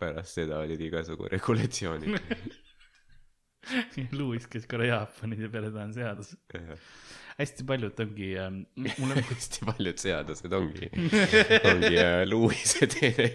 pärast 0.00 0.40
seda 0.40 0.60
olid 0.64 0.80
igasugu 0.84 1.28
regulatsioonid. 1.32 2.20
Louis 4.18 4.46
käis 4.50 4.68
korra 4.70 4.88
Jaapanis 4.88 5.44
ja 5.44 5.50
peale 5.52 5.70
seda 5.72 5.86
on 5.88 5.94
seadus. 5.96 6.34
hästi 7.38 7.66
paljud 7.68 8.04
ongi 8.04 8.30
ähm, 8.40 8.60
mul 9.00 9.14
on, 9.14 9.22
hästi 9.30 9.66
paljud 9.68 10.04
seadused 10.04 10.56
ongi, 10.60 10.90
ongi 11.70 11.94
äh, 12.00 12.22
Louise 12.28 12.88
teine 12.90 13.30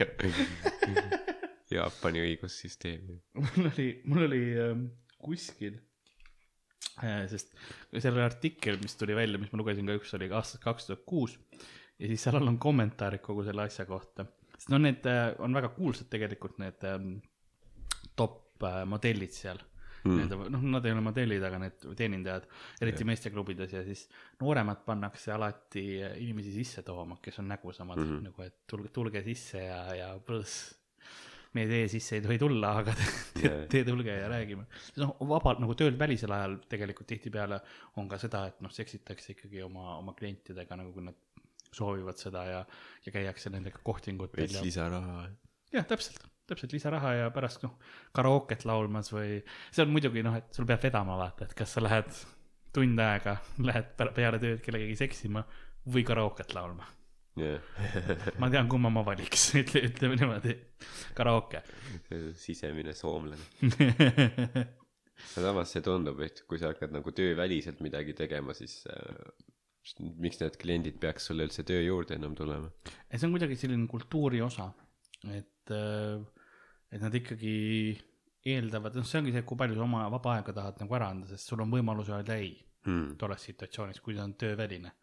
Jaapani 1.70 2.24
õigussüsteem. 2.26 3.20
mul 3.38 3.70
oli, 3.70 3.90
mul 4.10 4.26
oli 4.26 4.44
ähm, 4.58 4.86
kuskil 5.22 5.78
äh,, 7.04 7.26
sest 7.32 7.54
selle 7.98 8.24
artikkel, 8.26 8.80
mis 8.82 8.98
tuli 9.00 9.18
välja, 9.18 9.42
mis 9.42 9.52
ma 9.54 9.62
lugesin 9.62 9.90
ka 9.90 9.98
üks 10.00 10.16
oli 10.18 10.32
aastast 10.32 10.64
kaks 10.64 10.90
tuhat 10.90 11.06
kuus 11.10 11.38
ja 12.00 12.08
siis 12.08 12.24
seal 12.24 12.40
all 12.40 12.52
on 12.52 12.60
kommentaarid 12.62 13.22
kogu 13.24 13.44
selle 13.48 13.66
asja 13.68 13.86
kohta. 13.90 14.26
sest 14.56 14.72
no 14.74 14.80
need 14.82 15.06
äh, 15.10 15.34
on 15.44 15.56
väga 15.56 15.74
kuulsad 15.76 16.10
tegelikult 16.12 16.58
need 16.64 16.88
ähm, 16.88 17.18
top 18.16 18.64
äh, 18.64 18.86
modellid 18.90 19.36
seal 19.36 19.60
mm.. 20.04 20.18
Need, 20.18 20.36
noh, 20.56 20.66
nad 20.76 20.88
ei 20.88 20.96
ole 20.96 21.04
modellid, 21.06 21.46
aga 21.46 21.62
need 21.66 21.88
teenindajad, 22.00 22.50
eriti 22.82 23.08
meesteklubides 23.08 23.78
ja 23.78 23.86
siis 23.88 24.06
nooremad 24.42 24.84
pannakse 24.88 25.34
alati 25.36 25.86
inimesi 26.00 26.54
sisse 26.56 26.84
tooma, 26.88 27.20
kes 27.22 27.40
on 27.44 27.50
nägusamad 27.54 28.00
mm, 28.00 28.12
-hmm. 28.12 28.28
nagu 28.30 28.46
et 28.48 28.60
tulge, 28.68 28.94
tulge 28.96 29.24
sisse 29.26 29.64
ja, 29.64 29.82
ja 29.96 30.12
põõs 30.26 30.60
meie 31.58 31.70
teie 31.70 31.88
sisse 31.90 32.18
ei 32.18 32.24
tohi 32.24 32.38
tulla, 32.42 32.76
aga 32.82 32.94
te, 32.98 33.08
te, 33.40 33.52
te 33.72 33.82
tulge 33.88 34.14
ja 34.14 34.28
räägime. 34.30 34.68
noh, 35.02 35.16
vabalt 35.32 35.62
nagu 35.64 35.76
tööl 35.78 35.98
välisel 35.98 36.34
ajal 36.36 36.60
tegelikult 36.70 37.10
tihtipeale 37.10 37.60
on 37.98 38.10
ka 38.12 38.20
seda, 38.22 38.46
et 38.52 38.60
noh, 38.62 38.74
seksitakse 38.74 39.34
ikkagi 39.34 39.64
oma, 39.66 39.98
oma 39.98 40.14
klientidega 40.18 40.78
nagu 40.78 40.94
kui 40.94 41.08
nad 41.08 41.18
soovivad 41.74 42.18
seda 42.22 42.44
ja, 42.50 42.60
ja 43.06 43.14
käiakse 43.14 43.52
nendega 43.54 43.82
kohtingutel 43.86 44.44
veits 44.44 44.62
lisaraha. 44.66 45.26
jah, 45.74 45.86
täpselt, 45.90 46.22
täpselt 46.50 46.74
lisaraha 46.76 47.14
ja 47.16 47.32
pärast 47.36 47.64
noh, 47.66 47.78
karooket 48.16 48.66
laulmas 48.70 49.12
või 49.14 49.40
see 49.72 49.86
on 49.86 49.94
muidugi 49.94 50.24
noh, 50.26 50.38
et 50.40 50.54
sul 50.56 50.68
peab 50.70 50.84
vedama 50.84 51.18
vaata, 51.20 51.48
et 51.48 51.58
kas 51.58 51.76
sa 51.78 51.84
lähed 51.84 52.12
tund 52.76 53.02
aega, 53.02 53.38
lähed 53.66 53.92
pe- 53.98 54.12
peale 54.16 54.40
tööd 54.42 54.64
kellegagi 54.66 54.98
seksima 55.00 55.44
või 55.90 56.06
karaoket 56.08 56.54
laulma. 56.58 56.88
jah, 57.40 57.62
ma 58.42 58.50
tean, 58.52 58.68
kumma 58.72 58.92
ma 58.94 59.06
valiks, 59.08 59.50
ütle, 59.62 59.86
ütleme 59.90 60.18
niimoodi, 60.20 60.58
karaoke. 61.18 61.64
sisemine 62.38 62.94
soomlane. 62.98 63.46
aga 65.20 65.46
samas 65.46 65.74
see 65.74 65.84
tundub, 65.86 66.20
et 66.24 66.44
kui 66.48 66.60
sa 66.62 66.74
hakkad 66.74 66.94
nagu 66.96 67.12
tööväliselt 67.16 67.82
midagi 67.84 68.16
tegema, 68.18 68.56
siis 68.58 68.82
äh, 68.92 69.32
miks 70.22 70.42
need 70.42 70.58
kliendid 70.62 71.00
peaks 71.02 71.30
sulle 71.30 71.48
üldse 71.48 71.66
töö 71.68 71.82
juurde 71.84 72.18
enam 72.20 72.36
tulema? 72.38 72.70
see 73.10 73.26
on 73.28 73.36
kuidagi 73.36 73.58
selline 73.60 73.88
kultuuri 73.92 74.42
osa, 74.46 74.70
et, 75.34 75.74
et 76.92 77.02
nad 77.02 77.14
ikkagi 77.16 77.54
eeldavad, 78.50 78.96
noh, 78.96 79.06
see 79.06 79.20
ongi 79.20 79.36
see, 79.36 79.44
kui 79.48 79.60
palju 79.60 79.76
sa 79.78 79.86
oma 79.86 80.08
vaba 80.12 80.38
aega 80.38 80.56
tahad 80.56 80.82
nagu 80.82 80.96
ära 80.96 81.12
anda, 81.14 81.28
sest 81.30 81.52
sul 81.52 81.62
on 81.66 81.72
võimalus 81.74 82.12
öelda 82.14 82.40
ei 82.40 82.56
Hmm. 82.88 83.16
tolles 83.20 83.44
situatsioonis, 83.44 84.00
kui 84.04 84.16
see 84.16 84.24
on 84.24 84.36
tööväline. 84.40 84.94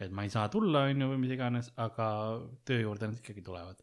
et 0.00 0.12
ma 0.16 0.22
ei 0.24 0.30
saa 0.32 0.46
tulla, 0.48 0.86
on 0.88 1.02
ju, 1.02 1.06
või 1.10 1.18
mis 1.20 1.32
iganes, 1.34 1.66
aga 1.76 2.06
töö 2.64 2.78
juurde 2.86 3.10
nad 3.10 3.18
ikkagi 3.18 3.42
tulevad. 3.44 3.82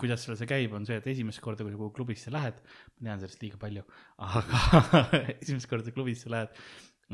kuidas 0.00 0.22
seal 0.24 0.38
see 0.40 0.48
käib, 0.48 0.72
on 0.72 0.86
see, 0.88 0.96
et 0.96 1.08
esimest 1.12 1.42
korda, 1.44 1.60
kui 1.60 1.74
sa 1.74 1.76
kuhugi 1.76 1.96
klubisse 1.98 2.32
lähed, 2.32 2.62
ma 2.96 3.10
tean 3.10 3.20
sellest 3.20 3.42
liiga 3.44 3.60
palju, 3.60 3.82
aga 4.38 5.02
esimest 5.34 5.68
korda 5.68 5.92
klubisse 5.92 6.32
lähed, 6.32 6.56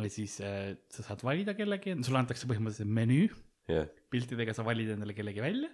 siis 0.06 0.38
äh, 0.46 0.76
sa 0.94 1.02
saad 1.08 1.26
valida 1.26 1.56
kellegi, 1.58 1.96
sulle 2.06 2.22
antakse 2.22 2.46
põhimõtteliselt 2.46 2.94
menüü 2.94 3.26
jah, 3.74 3.90
piltidega 4.14 4.54
sa 4.54 4.62
valid 4.66 4.94
endale 4.94 5.18
kellegi 5.18 5.42
välja 5.42 5.72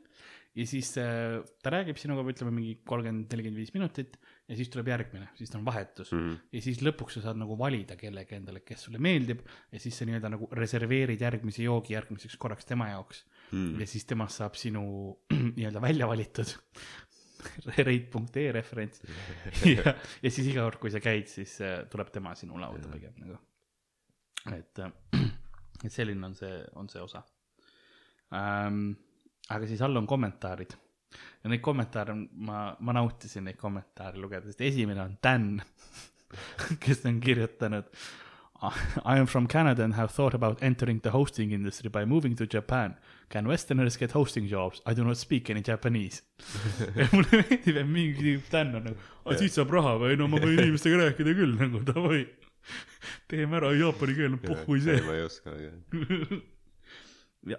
ja 0.55 0.66
siis 0.66 0.90
äh, 0.98 1.38
ta 1.62 1.70
räägib 1.70 1.98
sinuga, 2.01 2.24
ütleme 2.26 2.53
mingi 2.55 2.72
kolmkümmend, 2.86 3.28
nelikümmend 3.30 3.61
viis 3.61 3.72
minutit 3.74 4.16
ja 4.51 4.57
siis 4.59 4.70
tuleb 4.72 4.88
järgmine, 4.90 5.28
siis 5.38 5.53
on 5.55 5.64
vahetus 5.66 6.11
mm. 6.12 6.22
-hmm. 6.24 6.38
ja 6.57 6.62
siis 6.64 6.80
lõpuks 6.82 7.18
sa 7.18 7.22
saad 7.28 7.38
nagu 7.38 7.59
valida 7.59 7.96
kellegi 7.96 8.34
endale, 8.34 8.64
kes 8.66 8.88
sulle 8.88 8.98
meeldib 8.98 9.44
ja 9.70 9.78
siis 9.78 9.98
sa 9.98 10.09
nii-öelda 10.09 10.32
nagu 10.34 10.48
reserveerid 10.59 11.20
järgmise 11.22 11.62
joogi 11.62 11.94
järgmiseks 11.94 12.36
korraks 12.36 12.66
tema 12.66 12.88
jaoks 12.90 13.24
mm.. 13.53 13.80
ja 13.80 13.86
siis 13.86 14.05
temast 14.11 14.42
saab 14.42 14.59
sinu 14.59 14.82
nii-öelda 15.57 15.82
välja 15.82 16.09
valitud 16.11 16.57
rate.ee 17.86 18.53
referents 18.53 19.03
ja, 19.76 19.94
ja 20.22 20.30
siis 20.30 20.48
iga 20.51 20.64
kord, 20.66 20.80
kui 20.82 20.90
sa 20.90 21.03
käid, 21.05 21.28
siis 21.30 21.61
äh, 21.62 21.84
tuleb 21.92 22.11
tema 22.11 22.34
sinu 22.34 22.59
lauda 22.61 22.90
pigem 22.90 23.14
nagu. 23.22 23.38
et, 24.57 24.82
et 25.84 25.92
selline 25.92 26.26
on 26.26 26.34
see, 26.34 26.59
on 26.74 26.90
see 26.90 27.07
osa 27.07 27.22
ähm,. 28.34 28.98
Aga 29.51 29.66
siis 29.66 29.82
all 29.82 29.96
on 29.98 30.07
kommentaarid 30.11 30.72
ja 31.42 31.51
neid 31.51 31.61
kommentaare 31.64 32.12
on- 32.14 32.28
ma, 32.46 32.64
ma 32.80 32.92
nautisin 32.96 33.44
neid 33.48 33.57
kommentaare 33.61 34.18
lugeda, 34.20 34.46
sest 34.46 34.61
esimene 34.62 35.03
on 35.03 35.16
Dan, 35.22 35.46
kes 36.84 37.05
on 37.09 37.20
kirjutanud. 37.20 37.84
I 38.62 39.16
am 39.16 39.24
from 39.26 39.46
Canada 39.48 39.82
and 39.84 39.94
have 39.96 40.12
thought 40.12 40.34
about 40.34 40.62
entering 40.62 41.01
the 41.01 41.09
hosting 41.11 41.51
industry 41.57 41.88
by 41.88 42.05
moving 42.05 42.34
to 42.36 42.44
Japan. 42.46 42.94
Can 43.30 43.48
westerners 43.48 43.96
get 43.96 44.12
hosting 44.12 44.46
jobs? 44.51 44.82
I 44.84 44.92
do 44.92 45.03
not 45.03 45.16
speak 45.16 45.48
any 45.48 45.62
Japanese. 45.66 46.20
ja 46.94 47.07
mulle 47.12 47.40
meeldib, 47.40 47.76
et 47.80 47.88
mingi 47.88 48.20
tüüp 48.20 48.51
Dan 48.53 48.74
on 48.76 48.84
nagu, 48.90 48.98
siit 49.40 49.57
saab 49.57 49.72
raha 49.72 49.94
või 50.03 50.18
no 50.20 50.28
ma 50.28 50.36
võin 50.44 50.61
inimestega 50.66 51.01
rääkida 51.07 51.34
küll 51.40 51.57
nagu 51.57 51.80
davai. 51.88 52.20
teeme 53.32 53.57
ära 53.62 53.72
jaapani 53.80 54.14
keel, 54.20 54.34
no 54.36 54.42
pohhu 54.44 54.76
see. 54.84 55.01
ma 55.09 55.16
ei 55.16 55.24
oska, 55.24 55.57
aga 55.57 56.40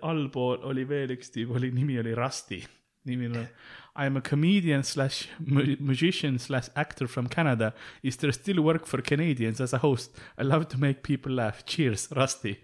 allpool 0.02 0.62
oli 0.70 0.86
veel 0.90 1.16
üks 1.18 1.32
tüüp, 1.34 1.52
oli, 1.58 1.72
nimi 1.74 2.00
oli 2.00 2.14
Rusty. 2.18 2.62
nimi 3.10 3.26
on 3.32 3.48
I 3.94 4.06
am 4.06 4.16
a 4.16 4.22
comedian 4.22 4.84
slash 4.84 5.28
mu- 5.40 5.76
musician 5.80 6.40
slash 6.40 6.70
actor 6.76 7.08
from 7.08 7.28
Canada. 7.28 7.74
Is 8.04 8.18
there 8.18 8.32
still 8.32 8.62
work 8.62 8.86
for 8.86 9.02
Canadians 9.02 9.60
as 9.60 9.74
a 9.74 9.80
host? 9.80 10.18
I 10.38 10.44
love 10.44 10.70
to 10.70 10.78
make 10.78 11.04
people 11.04 11.32
laugh. 11.34 11.66
Cheers, 11.66 12.08
Rusty. 12.16 12.58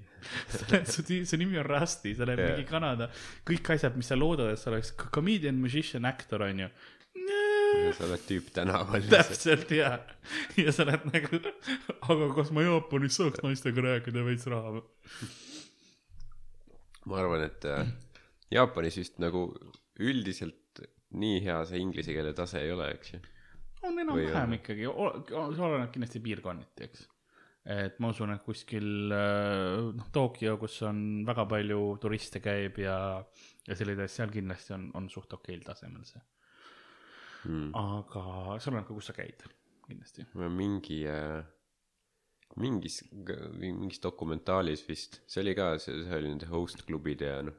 su, 0.85 1.03
su 1.25 1.37
nimi 1.37 1.57
on 1.57 1.65
Rusty, 1.67 2.13
sa 2.15 2.23
oled 2.23 2.39
Jaa. 2.39 2.53
mingi 2.53 2.67
Kanada, 2.69 3.09
kõik 3.47 3.73
asjad, 3.75 3.97
mis 3.99 4.07
sa 4.07 4.15
loodad, 4.15 4.53
et 4.53 4.61
sa 4.61 4.71
oleks 4.71 4.93
comedian, 5.13 5.59
musician, 5.59 6.05
actor 6.05 6.45
on 6.47 6.63
ju. 6.63 6.69
sa 7.97 8.07
oled 8.07 8.23
tüüp 8.29 8.47
tänaval 8.55 9.03
täpselt 9.11 9.71
ja, 9.75 9.97
ja 10.55 10.71
sa 10.71 10.85
oled 10.87 11.09
nagu, 11.11 11.41
aga 12.07 12.29
kas 12.39 12.53
ma 12.55 12.63
Jaapanis 12.63 13.19
saaks 13.19 13.43
naistega 13.43 13.83
rääkida 13.83 14.23
veits 14.25 14.47
raha 14.47 14.77
või? 14.77 14.85
Ma 17.07 17.19
arvan, 17.21 17.43
et 17.47 17.65
äh, 17.69 17.87
Jaapanis 18.53 18.99
vist 19.01 19.19
nagu 19.23 19.49
üldiselt 20.03 20.81
nii 21.17 21.41
hea 21.45 21.57
see 21.67 21.81
inglise 21.81 22.15
keele 22.15 22.33
tase 22.35 22.61
ei 22.61 22.71
ole, 22.73 22.89
eks 22.95 23.13
ju. 23.15 23.19
on 23.87 24.01
enam-vähem 24.03 24.57
ikkagi, 24.59 24.87
see 24.87 25.67
oleneb 25.69 25.93
kindlasti 25.93 26.21
piirkonniti, 26.23 26.87
eks. 26.87 27.05
et 27.77 27.99
ma 28.03 28.11
usun, 28.13 28.33
et 28.35 28.43
kuskil 28.43 29.13
äh, 29.15 29.91
noh, 29.97 30.09
Tokyo, 30.13 30.57
kus 30.61 30.79
on 30.87 31.03
väga 31.27 31.47
palju 31.49 31.81
turiste 32.03 32.41
käib 32.43 32.81
ja, 32.83 32.97
ja 33.67 33.77
selliseid 33.77 34.07
asju, 34.07 34.15
seal 34.21 34.33
kindlasti 34.35 34.75
on, 34.77 34.89
on 34.99 35.11
suht 35.11 35.37
okeil 35.39 35.63
tasemel 35.67 36.07
see. 36.07 36.23
Hmm. 37.47 37.69
aga 37.77 38.57
see 38.57 38.71
oleneb 38.73 38.89
ka, 38.89 38.95
kus 38.97 39.11
sa 39.11 39.15
käid, 39.15 39.45
kindlasti. 39.87 40.27
mingi 40.35 41.03
äh,, 41.07 41.39
mingis, 42.61 43.01
mingis 43.59 44.01
dokumentaalis 44.03 44.83
vist, 44.87 45.21
see 45.29 45.43
oli 45.43 45.53
ka, 45.57 45.75
see, 45.81 46.03
see 46.05 46.17
oli 46.17 46.31
nende 46.31 46.49
host 46.49 46.85
klubide 46.87 47.29
ja 47.29 47.41
noh, 47.45 47.57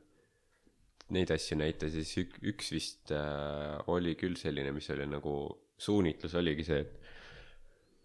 neid 1.14 1.30
asju 1.32 1.58
näitas 1.60 1.94
ja 1.94 2.02
siis 2.04 2.24
ük, 2.24 2.34
üks 2.52 2.72
vist 2.74 3.12
äh, 3.14 3.78
oli 3.92 4.16
küll 4.18 4.36
selline, 4.40 4.72
mis 4.76 4.90
oli 4.92 5.06
nagu 5.08 5.34
suunitlus 5.78 6.34
oligi 6.40 6.66
see, 6.66 6.80
et 6.82 6.98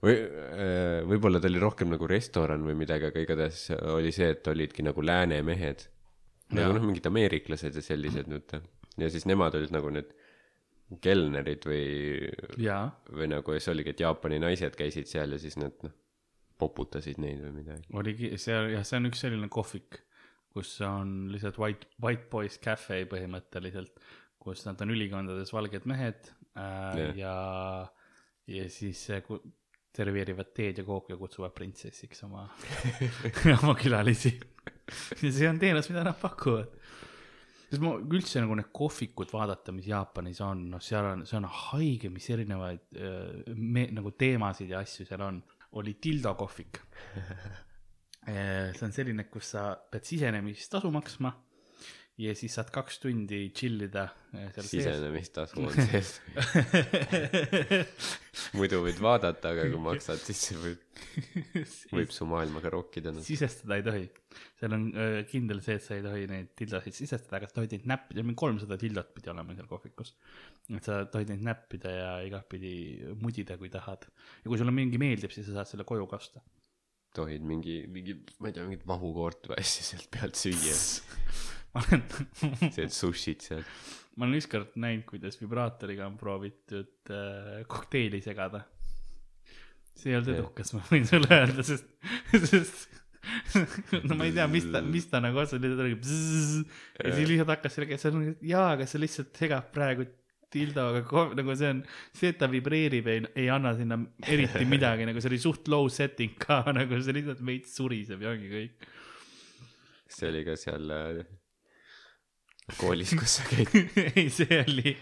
või 0.04 0.20
äh, 0.20 1.00
võib-olla 1.08 1.42
ta 1.42 1.50
oli 1.50 1.64
rohkem 1.64 1.92
nagu 1.94 2.08
restoran 2.10 2.64
või 2.68 2.76
midagi, 2.84 3.10
aga 3.10 3.24
igatahes 3.24 3.66
oli 3.96 4.12
see, 4.16 4.30
et 4.36 4.48
olidki 4.52 4.86
nagu 4.86 5.04
lääne 5.04 5.40
mehed. 5.48 5.88
Nagu 6.54 6.76
noh, 6.76 6.84
mingid 6.86 7.08
ameeriklased 7.10 7.80
ja 7.80 7.82
sellised 7.82 8.28
nüüd 8.30 8.52
ja 9.00 9.10
siis 9.10 9.26
nemad 9.26 9.56
olid 9.58 9.72
nagu 9.74 9.90
need 9.94 10.12
kelnerid 11.02 11.66
või 11.66 11.86
või 13.10 13.30
nagu 13.32 13.56
siis 13.56 13.72
oligi, 13.72 13.96
et 13.96 14.04
Jaapani 14.04 14.38
naised 14.44 14.76
käisid 14.78 15.10
seal 15.10 15.34
ja 15.34 15.40
siis 15.42 15.58
nad 15.58 15.74
noh, 15.86 15.96
poputasid 16.60 17.20
neid 17.22 17.42
või 17.46 17.54
midagi. 17.62 17.88
oligi 18.00 18.34
seal 18.42 18.72
jah, 18.74 18.86
see 18.88 19.00
on 19.00 19.10
üks 19.10 19.24
selline 19.26 19.50
kohvik, 19.54 20.02
kus 20.54 20.76
on 20.86 21.32
lihtsalt 21.34 21.58
white, 21.62 21.90
white 22.04 22.30
boys 22.32 22.60
cafe 22.62 23.04
põhimõtteliselt, 23.10 23.98
kus 24.44 24.66
nad 24.68 24.82
on 24.84 24.94
ülikondades 24.94 25.54
valged 25.56 25.88
mehed 25.90 26.30
äh, 26.60 27.00
Jah. 27.00 27.18
ja, 27.18 27.36
ja 28.52 28.70
siis 28.72 29.02
äh, 29.16 29.24
serveerivad 29.94 30.54
teed 30.58 30.82
ja 30.82 30.86
kooki 30.88 31.14
ja 31.14 31.20
kutsuvad 31.20 31.54
printsessiks 31.56 32.24
oma 32.28 32.48
oma 33.62 33.76
külalisi. 33.80 34.34
ja 35.22 35.32
see 35.32 35.50
on 35.50 35.62
teenus, 35.62 35.90
mida 35.92 36.06
nad 36.08 36.18
pakuvad. 36.20 36.72
sest 37.70 37.82
ma 37.82 37.96
üldse 37.98 38.42
nagu 38.42 38.58
need 38.58 38.72
kohvikud 38.76 39.32
vaadata, 39.34 39.74
mis 39.76 39.90
Jaapanis 39.90 40.42
on, 40.46 40.68
noh, 40.74 40.82
seal 40.84 41.10
on, 41.10 41.26
see 41.30 41.38
on 41.40 41.48
haige, 41.50 42.12
mis 42.14 42.30
erinevaid 42.34 42.98
äh, 42.98 43.54
me, 43.54 43.88
nagu 43.94 44.14
teemasid 44.18 44.74
ja 44.74 44.84
asju 44.86 45.08
seal 45.10 45.26
on. 45.26 45.42
Oli 45.80 45.98
Tildo 46.02 46.36
kohvik. 46.40 46.80
see 48.26 48.86
on 48.86 48.94
selline, 48.96 49.26
kus 49.28 49.50
sa 49.56 49.74
pead 49.92 50.06
sisenemistasu 50.08 50.92
maksma 50.94 51.34
ja 52.22 52.34
siis 52.38 52.54
saad 52.54 52.70
kaks 52.74 53.00
tundi 53.02 53.40
chill 53.58 53.88
ida 53.88 54.04
seal 54.30 54.68
sees. 54.68 54.72
sisenemistasu 54.72 55.64
on 55.66 55.74
sees. 55.74 56.12
muidu 58.60 58.84
võid 58.86 59.00
vaadata, 59.02 59.54
aga 59.54 59.66
kui 59.72 59.82
maksad, 59.82 60.22
siis 60.22 60.44
võib, 60.62 60.84
võib 61.94 62.14
su 62.14 62.28
maailmaga 62.30 62.70
rokkida 62.76 63.14
noh. 63.16 63.26
sisestada 63.26 63.80
ei 63.80 63.86
tohi. 63.88 64.04
seal 64.62 64.78
on 64.78 64.86
öö, 64.94 65.24
kindel 65.30 65.64
see, 65.66 65.80
et 65.80 65.86
sa 65.86 65.98
ei 65.98 66.06
tohi 66.06 66.28
neid 66.30 66.52
tildasid 66.60 66.98
sisestada, 66.98 67.40
aga 67.40 67.50
sa 67.50 67.58
tohid 67.58 67.74
neid 67.78 67.90
näppida, 67.90 68.26
mingi 68.26 68.42
kolmsada 68.44 68.78
tildot 68.82 69.10
pidi 69.18 69.34
olema 69.34 69.58
seal 69.58 69.70
kohvikus. 69.72 70.14
et 70.70 70.86
sa 70.86 71.02
tohid 71.10 71.34
neid 71.34 71.46
näppida 71.50 71.96
ja 71.98 72.12
igatpidi 72.28 72.76
mudida, 73.24 73.58
kui 73.58 73.74
tahad. 73.74 74.06
ja 74.44 74.52
kui 74.52 74.62
sulle 74.62 74.76
mingi 74.76 75.02
meeldib, 75.02 75.34
siis 75.34 75.50
sa 75.50 75.58
saad 75.60 75.74
selle 75.74 75.88
koju 75.90 76.06
ka 76.12 76.22
osta. 76.22 76.46
tohid 77.18 77.42
mingi, 77.42 77.88
mingi, 77.90 78.20
ma 78.38 78.54
ei 78.54 78.54
tea, 78.54 78.70
mingit 78.70 78.86
vahukoort 78.90 79.50
või 79.50 79.62
asja 79.66 79.90
sealt 79.90 80.14
pealt 80.14 80.38
süüa. 80.38 80.78
ma 81.74 81.84
olen, 81.88 82.04
sööd 82.74 82.94
sushit 82.94 83.46
sealt. 83.46 83.70
ma 84.18 84.28
olen 84.28 84.40
ükskord 84.40 84.76
näinud, 84.80 85.06
kuidas 85.10 85.40
vibraatoriga 85.42 86.08
on 86.10 86.18
proovitud 86.20 87.14
äh, 87.14 87.62
kokteili 87.70 88.22
segada. 88.26 88.66
see 89.98 90.14
ei 90.14 90.20
olnud 90.20 90.36
edukas, 90.38 90.74
ma 90.78 90.84
võin 90.90 91.08
sulle 91.10 91.30
öelda, 91.34 91.66
sest, 91.66 91.90
sest 92.34 92.90
no 94.08 94.18
ma 94.18 94.28
ei 94.28 94.34
tea, 94.36 94.48
mis 94.52 94.66
ta, 94.72 94.82
mis 94.84 95.08
ta 95.10 95.22
nagu 95.24 95.40
otseselt 95.40 95.64
lihtsalt 95.64 95.86
oli 95.86 96.00
bzzz, 96.00 96.82
ja 97.00 97.14
siis 97.14 97.30
lihtsalt 97.30 97.54
hakkas 97.56 97.78
sellega, 97.78 98.00
see 98.02 98.12
on, 98.12 98.26
jaa, 98.44 98.68
aga 98.76 98.88
see 98.90 99.02
lihtsalt 99.04 99.40
segab 99.40 99.70
praegu 99.76 100.08
tildoga 100.54 101.24
nagu 101.34 101.56
see 101.58 101.70
on, 101.74 101.80
see, 102.14 102.34
et 102.34 102.40
ta 102.42 102.50
vibreerib, 102.52 103.08
ei, 103.10 103.24
ei 103.46 103.48
anna 103.50 103.74
sinna 103.78 103.98
eriti 104.28 104.68
midagi, 104.70 105.08
nagu 105.10 105.24
see 105.24 105.32
oli 105.32 105.40
suht 105.42 105.72
low 105.72 105.88
setting 105.90 106.36
ka, 106.42 106.62
nagu 106.78 107.00
see 107.02 107.18
lihtsalt 107.18 107.42
veits 107.48 107.74
suriseb 107.80 108.22
ja 108.22 108.34
ongi 108.36 108.52
kõik. 108.52 108.92
see 110.14 110.30
oli 110.30 110.44
ka 110.46 110.58
seal 110.60 110.94
äh, 110.94 111.24
koolis, 112.80 113.14
kus 113.20 113.40
sa 113.40 113.46
käid, 113.50 113.70
ei, 114.20 114.30
see 114.34 114.62
oli, 114.64 114.96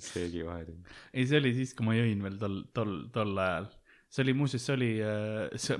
seegi 0.00 0.46
vahel. 0.46 0.72
ei, 1.12 1.26
see 1.26 1.40
oli 1.40 1.52
siis, 1.56 1.74
kui 1.76 1.86
ma 1.88 1.98
jõin 1.98 2.24
veel 2.24 2.40
tol, 2.40 2.56
tol, 2.76 2.96
tol 3.14 3.38
ajal. 3.42 3.68
see 4.10 4.24
oli 4.24 4.34
muuseas, 4.38 4.64
see 4.66 4.74
oli, 4.76 4.90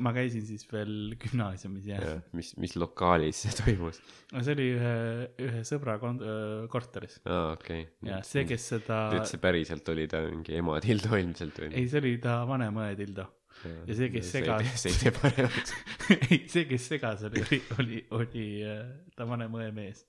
ma 0.03 0.13
käisin 0.17 0.45
siis 0.47 0.67
veel 0.71 1.15
gümnaasiumis 1.23 1.89
ja, 1.91 1.99
ja. 2.03 2.17
mis, 2.37 2.53
mis 2.63 2.77
lokaalis 2.79 3.45
see 3.47 3.57
toimus? 3.63 3.99
see 4.35 4.55
oli 4.55 4.69
ühe, 4.77 4.95
ühe 5.47 5.65
sõbra 5.67 5.97
kont- 6.03 6.23
öö, 6.27 6.65
korteris 6.71 7.21
aa, 7.25 7.55
okei 7.57 7.87
ja 8.07 8.21
see, 8.27 8.45
kes 8.51 8.69
seda, 8.75 9.05
ta 9.11 9.19
ütles, 9.19 9.35
et 9.39 9.43
päriselt 9.43 9.95
oli 9.95 10.07
ta 10.11 10.23
mingi 10.29 10.59
ema 10.59 10.79
Tildo 10.85 11.15
ilmselt 11.19 11.63
või? 11.63 11.73
ei, 11.75 11.91
see 11.91 12.03
oli 12.03 12.17
ta 12.23 12.41
vanem 12.51 12.83
õe 12.83 12.97
Tildo. 12.99 13.27
Ja 13.65 13.97
see, 13.97 14.09
kes 14.13 14.31
segas- 14.33 14.77
see 14.81 14.91
ei 14.95 15.01
tee 15.03 15.13
paremaks. 15.17 15.75
ei, 16.17 16.39
see, 16.49 16.65
kes 16.71 16.87
segas, 16.93 17.25
oli, 17.29 17.43
oli, 17.45 17.61
oli, 17.79 17.99
oli 18.21 18.47
äh, 18.65 18.87
ta 19.17 19.27
vanem 19.29 19.57
õe 19.59 19.69
mees. 19.77 20.05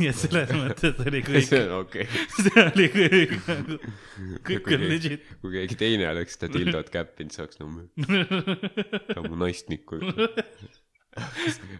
nii 0.00 0.08
et 0.10 0.18
selles 0.18 0.50
mõttes 0.56 1.00
oli 1.04 1.20
kõik, 1.24 1.46
see 1.50 1.62
on 1.66 1.74
okei. 1.82 2.06
see 2.44 2.64
oli 2.64 2.88
kõik 2.94 3.34
nagu, 3.48 3.78
kõik 4.48 4.70
on 4.76 4.86
legit. 4.90 5.28
kui 5.42 5.54
keegi 5.58 5.78
teine 5.80 6.08
oleks 6.10 6.36
seda 6.38 6.50
Tildot 6.56 6.90
käppinud, 6.92 7.36
oleks 7.44 7.60
nagu, 7.62 7.86
ta 9.12 9.20
on 9.22 9.30
mu 9.30 9.40
naistnikku. 9.44 10.00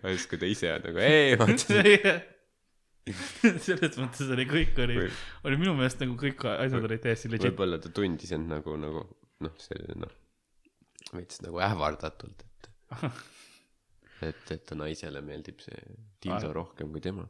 siis 0.06 0.28
kui 0.30 0.40
ta 0.40 0.48
ise 0.48 0.70
on 0.76 0.86
nagu, 0.88 1.02
ei, 1.04 1.34
vaata. 1.40 1.82
selles 3.60 3.98
mõttes 4.00 4.30
oli 4.32 4.46
kõik 4.48 4.78
oli 4.80 4.94
oli 5.44 5.56
minu 5.60 5.74
meelest 5.76 6.00
nagu 6.00 6.14
kõik 6.16 6.46
asjad 6.54 6.86
olid 6.88 7.02
täiesti 7.04 7.28
legit. 7.32 7.50
võib-olla 7.50 7.76
ta 7.82 7.90
tundis 7.92 8.32
end 8.32 8.48
nagu, 8.48 8.78
nagu 8.80 9.02
noh, 9.44 9.58
see 9.60 9.98
noh, 10.00 10.12
veits 11.16 11.40
nagu 11.44 11.62
ähvardatult, 11.64 12.44
et, 12.44 12.70
et, 14.30 14.44
et 14.56 14.66
ta 14.68 14.78
naisele 14.78 15.24
meeldib 15.24 15.62
see 15.64 15.80
Tildo 16.24 16.50
Aa. 16.50 16.56
rohkem 16.62 16.92
kui 16.94 17.02
tema 17.04 17.26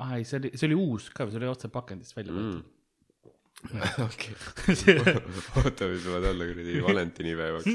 ah 0.00 0.16
ei, 0.16 0.26
see 0.26 0.40
oli, 0.40 0.52
see 0.56 0.68
oli 0.70 0.78
uus 0.78 1.08
ka, 1.14 1.28
see 1.30 1.40
oli 1.40 1.50
otse 1.50 1.70
pakendist 1.72 2.16
välja 2.16 2.34
võetud 2.36 2.60
mm.. 3.70 4.04
okei, 4.06 4.36
oota, 5.60 5.90
mis 5.90 6.06
võivad 6.06 6.30
olla 6.30 6.46
kuradi 6.48 6.84
valentinipäevaks, 6.86 7.66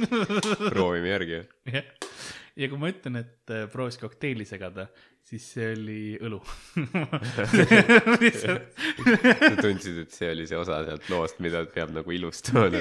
proovime 0.72 1.12
järgi. 1.12 1.42
jah, 1.70 1.92
ja 2.58 2.70
kui 2.72 2.82
ma 2.82 2.90
ütlen, 2.90 3.20
et 3.22 3.54
äh, 3.54 3.68
proovis 3.72 4.00
kokteili 4.02 4.48
segada, 4.50 4.88
siis 5.26 5.46
see 5.54 5.68
oli 5.76 6.00
õlu. 6.26 6.40
sa 8.42 8.58
tundsid, 9.62 10.02
et 10.08 10.16
see 10.16 10.32
oli 10.34 10.48
see 10.50 10.58
osa 10.58 10.82
sealt 10.88 11.10
loost, 11.14 11.42
mida 11.46 11.66
peab 11.70 11.94
nagu 11.94 12.18
ilustama. 12.18 12.72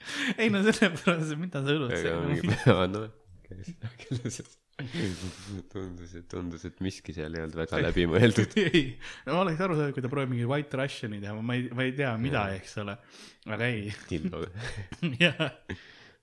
ei 0.40 0.52
no 0.52 0.62
sellepärast, 0.66 1.34
et 1.34 1.40
mida 1.40 1.64
sa 1.64 1.74
õlut 1.74 1.94
ega 1.98 2.16
mingi, 2.24 2.54
aa 2.72 2.86
noh, 2.90 3.08
tundus, 5.72 6.14
et 6.14 6.26
tundus, 6.30 6.64
et 6.68 6.80
miski 6.84 7.14
seal 7.16 7.34
ei 7.34 7.42
olnud 7.42 7.56
väga 7.58 7.80
läbimõeldud. 7.88 8.54
ei, 8.68 8.82
no 9.26 9.34
ma 9.34 9.42
oleks 9.42 9.62
aru 9.64 9.78
saanud, 9.78 9.94
kui 9.96 10.04
ta 10.04 10.10
proovib 10.12 10.34
mingi 10.34 10.46
White 10.48 10.78
Russiani 10.78 11.18
teha, 11.24 11.34
ma 11.34 11.56
ei, 11.58 11.66
ma 11.74 11.86
ei 11.86 11.94
tea, 11.98 12.12
mida, 12.20 12.44
eks 12.54 12.76
ole. 12.84 12.94
aga 13.48 13.70
ei, 13.72 13.88
Tildo. 14.10 14.44
jah, 15.24 15.42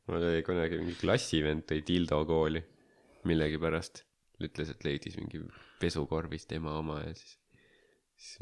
mul 0.07 0.21
oli 0.21 0.45
kunagi 0.47 0.79
mingi 0.81 0.95
klassivend 1.01 1.67
tõi 1.67 1.83
Tildo 1.87 2.21
kooli 2.29 2.63
millegipärast. 3.27 4.05
ütles, 4.45 4.71
et 4.71 4.83
leidis 4.83 5.15
mingi 5.19 5.39
pesukorvist 5.79 6.51
ema 6.55 6.73
oma 6.79 7.01
ja 7.03 7.13
siis, 7.15 7.37
siis 8.19 8.39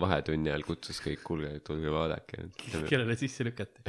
vahetunni 0.00 0.50
ajal 0.52 0.64
kutsus 0.66 1.00
kõik, 1.04 1.22
kuulge, 1.26 1.50
tulge 1.66 1.92
vaadake. 1.92 2.48
kellele 2.88 3.16
sisse 3.18 3.46
lükati. 3.46 3.84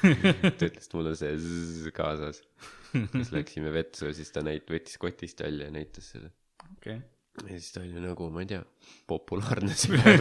ta 0.58 0.68
ütles, 0.68 0.86
et 0.86 0.96
mul 0.96 1.12
on 1.12 1.18
see 1.18 1.32
zzz 1.38 1.92
kaasas. 1.96 2.42
siis 2.92 3.32
läksime 3.32 3.72
vetsu 3.72 4.10
ja 4.10 4.16
siis 4.16 4.32
ta 4.34 4.44
näit-, 4.44 4.68
võttis 4.68 4.98
kotist 5.00 5.40
välja 5.44 5.70
ja 5.70 5.74
näitas 5.74 6.12
seda. 6.14 6.32
okei. 6.76 6.98
ja 7.46 7.54
siis 7.54 7.72
ta 7.74 7.84
oli 7.84 8.02
nagu, 8.02 8.28
ma 8.32 8.44
ei 8.44 8.50
tea, 8.52 8.62
populaarne 9.08 9.76
päev. 9.94 10.20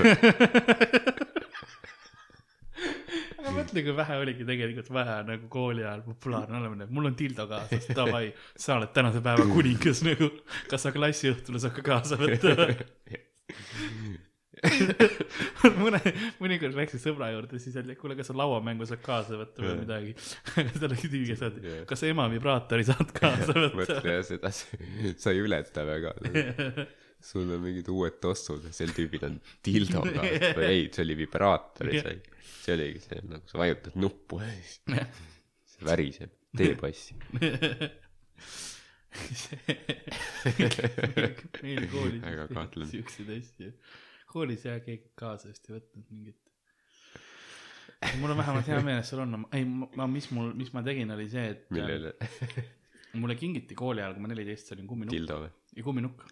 aga 3.41 3.53
mõtle, 3.55 3.83
kui 3.83 3.95
vähe 3.97 4.17
oligi 4.21 4.47
tegelikult 4.47 4.89
vähe 4.93 5.17
nagu 5.27 5.51
kooli 5.51 5.83
ajal 5.83 6.05
populaarne 6.05 6.61
olemine, 6.61 6.87
mul 6.93 7.11
on 7.11 7.17
Tildo 7.19 7.47
kaasas, 7.49 7.89
davai, 7.97 8.29
sa 8.55 8.77
oled 8.79 8.93
tänase 8.95 9.23
päeva 9.25 9.45
kuningas 9.49 10.03
nagu, 10.07 10.31
kas 10.71 10.87
sa 10.87 10.95
klassiõhtule 10.95 11.61
saad 11.61 11.75
ka 11.79 11.87
kaasa 11.91 12.19
võtta? 12.21 12.55
mõne, 15.81 15.99
mõnikord 16.41 16.75
läksid 16.77 17.01
sõbra 17.01 17.31
juurde, 17.33 17.59
siis 17.61 17.75
et 17.79 17.87
kuule, 17.99 18.15
kas 18.19 18.29
sa 18.29 18.35
lauamängu 18.37 18.85
saad 18.89 19.01
kaasa 19.05 19.39
võtta 19.39 19.63
või 19.65 19.77
midagi. 19.79 20.11
tüüi 21.11 21.23
käest, 21.31 21.45
et 21.47 21.57
Jah. 21.65 21.85
kas 21.89 22.03
ema 22.09 22.27
vibraatori 22.31 22.85
saad 22.85 23.09
kaasa 23.15 23.55
võtta 23.55 23.77
mõtle. 23.79 24.17
jah 24.17 24.25
seda, 24.27 24.51
sa 24.53 25.33
ei 25.33 25.41
ületa 25.41 25.85
väga. 25.87 26.13
sul 27.31 27.49
on 27.53 27.61
mingid 27.61 27.89
uued 27.93 28.15
tossud 28.21 28.63
ja 28.65 28.73
sel 28.73 28.93
tüübil 28.97 29.25
on 29.27 29.35
dildo 29.65 30.01
kaasas 30.07 30.55
või 30.57 30.69
ei, 30.69 30.85
see 30.93 31.03
oli 31.05 31.17
vibraator 31.19 31.91
see, 31.93 32.15
see 32.63 32.73
oligi 32.77 33.03
see 33.03 33.19
nagu 33.29 33.45
sa 33.49 33.61
vajutad 33.61 33.97
nuppu 34.01 34.39
ja 34.41 34.49
siis 34.57 34.79
see 35.75 35.85
väriseb, 35.89 36.33
tee 36.57 36.73
passi. 36.81 37.17
meil 41.61 41.85
koolis 41.91 42.23
siukseid 42.93 43.29
asju. 43.37 43.69
Koolis 44.31 44.65
jah, 44.67 44.79
keegi 44.85 45.11
kaasa 45.19 45.51
vist 45.51 45.69
ei 45.69 45.77
võtnud 45.77 46.07
mingit. 46.09 46.39
mul 48.21 48.33
on 48.33 48.39
vähemalt 48.41 48.69
hea 48.71 48.81
meel, 48.85 49.01
et 49.03 49.09
sul 49.09 49.23
on, 49.23 49.45
ei 49.53 49.65
ma, 49.67 50.07
mis 50.09 50.29
mul, 50.35 50.53
mis 50.57 50.71
ma 50.75 50.83
tegin, 50.85 51.13
oli 51.15 51.27
see, 51.31 51.47
et 51.55 51.65
millele, 51.75 52.15
mulle 53.21 53.37
kingiti 53.39 53.77
kooli 53.77 54.03
ajal, 54.03 54.15
kui 54.17 54.25
ma 54.25 54.31
neliteist 54.31 54.73
olin, 54.75 54.87
kumminukk 54.89 55.15
dildo 55.15 55.41
või? 55.43 55.51
ja 55.77 55.85
kumminukk. 55.87 56.25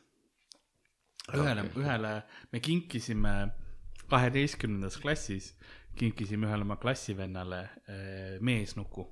ühele 1.35 1.65
okay., 1.67 1.83
ühele, 1.83 2.13
me 2.53 2.63
kinkisime 2.63 3.35
kaheteistkümnendas 4.09 4.97
klassis, 5.01 5.53
kinkisime 5.99 6.49
ühele 6.49 6.65
oma 6.65 6.79
klassivennale 6.81 7.61
äh, 7.61 8.37
meesnuku. 8.41 9.07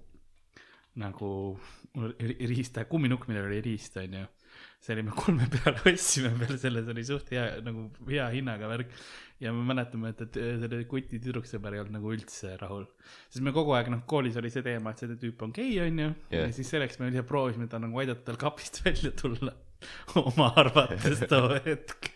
nagu 0.98 1.30
riista, 2.50 2.88
kumminukk, 2.90 3.28
millel 3.30 3.46
oli 3.52 3.60
riist, 3.62 4.00
onju. 4.02 4.24
See 4.84 4.96
oli, 4.96 5.06
me 5.08 5.16
kolme 5.18 5.48
peale 5.52 5.94
ostsime 5.94 6.34
peale 6.40 6.58
selle, 6.62 6.84
see 6.86 6.96
oli 6.96 7.06
suht 7.08 7.32
hea, 7.34 7.46
nagu 7.66 7.88
hea 8.10 8.28
hinnaga 8.36 8.70
värk. 8.72 8.94
ja 9.44 9.52
me 9.54 9.66
mäletame, 9.70 10.14
et, 10.14 10.24
et 10.26 10.40
selle 10.64 10.82
kuti 10.90 11.20
tüdruksõber 11.22 11.76
ei 11.76 11.84
olnud 11.84 12.00
nagu 12.00 12.14
üldse 12.16 12.56
rahul. 12.62 12.88
sest 13.28 13.44
me 13.46 13.54
kogu 13.56 13.76
aeg, 13.78 13.92
noh, 13.94 14.04
koolis 14.10 14.38
oli 14.42 14.52
see 14.54 14.66
teema, 14.66 14.94
et 14.94 15.04
see 15.04 15.20
tüüp 15.22 15.46
on 15.46 15.54
gei, 15.56 15.76
onju. 15.84 16.12
Ja 16.34 16.48
siis 16.56 16.74
selleks 16.74 17.02
me 17.04 17.12
proovisime 17.28 17.70
ta 17.72 17.82
nagu 17.82 18.04
aidata 18.04 18.32
tal 18.32 18.42
kapist 18.48 18.84
välja 18.86 19.14
tulla 19.18 19.54
oma 20.22 20.52
arvates 20.56 21.24
too 21.30 21.50
hetk. 21.66 22.10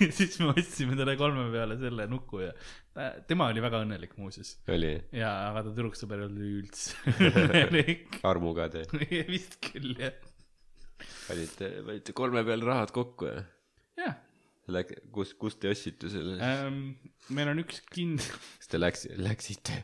ja 0.00 0.08
siis 0.14 0.38
me 0.40 0.52
ostsime 0.52 0.96
talle 0.98 1.16
kolme 1.18 1.48
peale 1.52 1.78
selle 1.80 2.06
nuku 2.10 2.42
ja 2.44 2.52
ta, 2.94 3.08
tema 3.26 3.48
oli 3.52 3.62
väga 3.64 3.80
õnnelik 3.86 4.14
muuseas. 4.20 4.56
oli 4.72 4.92
ja, 5.16 5.32
aga 5.50 5.64
ta 5.66 5.72
tüdruksõber 5.72 6.26
olnud 6.28 6.44
üldse 6.60 7.14
õnnelik. 7.32 8.20
armuga 8.28 8.68
te 8.72 8.84
vist 9.32 9.58
küll 9.64 9.96
jah. 10.00 10.16
panite, 11.26 11.70
panite 11.86 12.12
kolme 12.16 12.42
peale 12.46 12.64
rahad 12.68 12.92
kokku 12.94 13.28
ja 13.30 13.42
jah 14.00 14.16
läk-, 14.72 14.96
kus, 15.14 15.34
kust 15.38 15.60
te 15.62 15.70
ostsite 15.70 16.08
selle? 16.10 16.36
ähm,, 16.42 16.80
meil 17.36 17.52
on 17.52 17.60
üks 17.62 17.82
kind-, 17.92 18.22
kas 18.58 18.70
te 18.72 18.80
läks-, 18.80 19.06
läksite, 19.22 19.76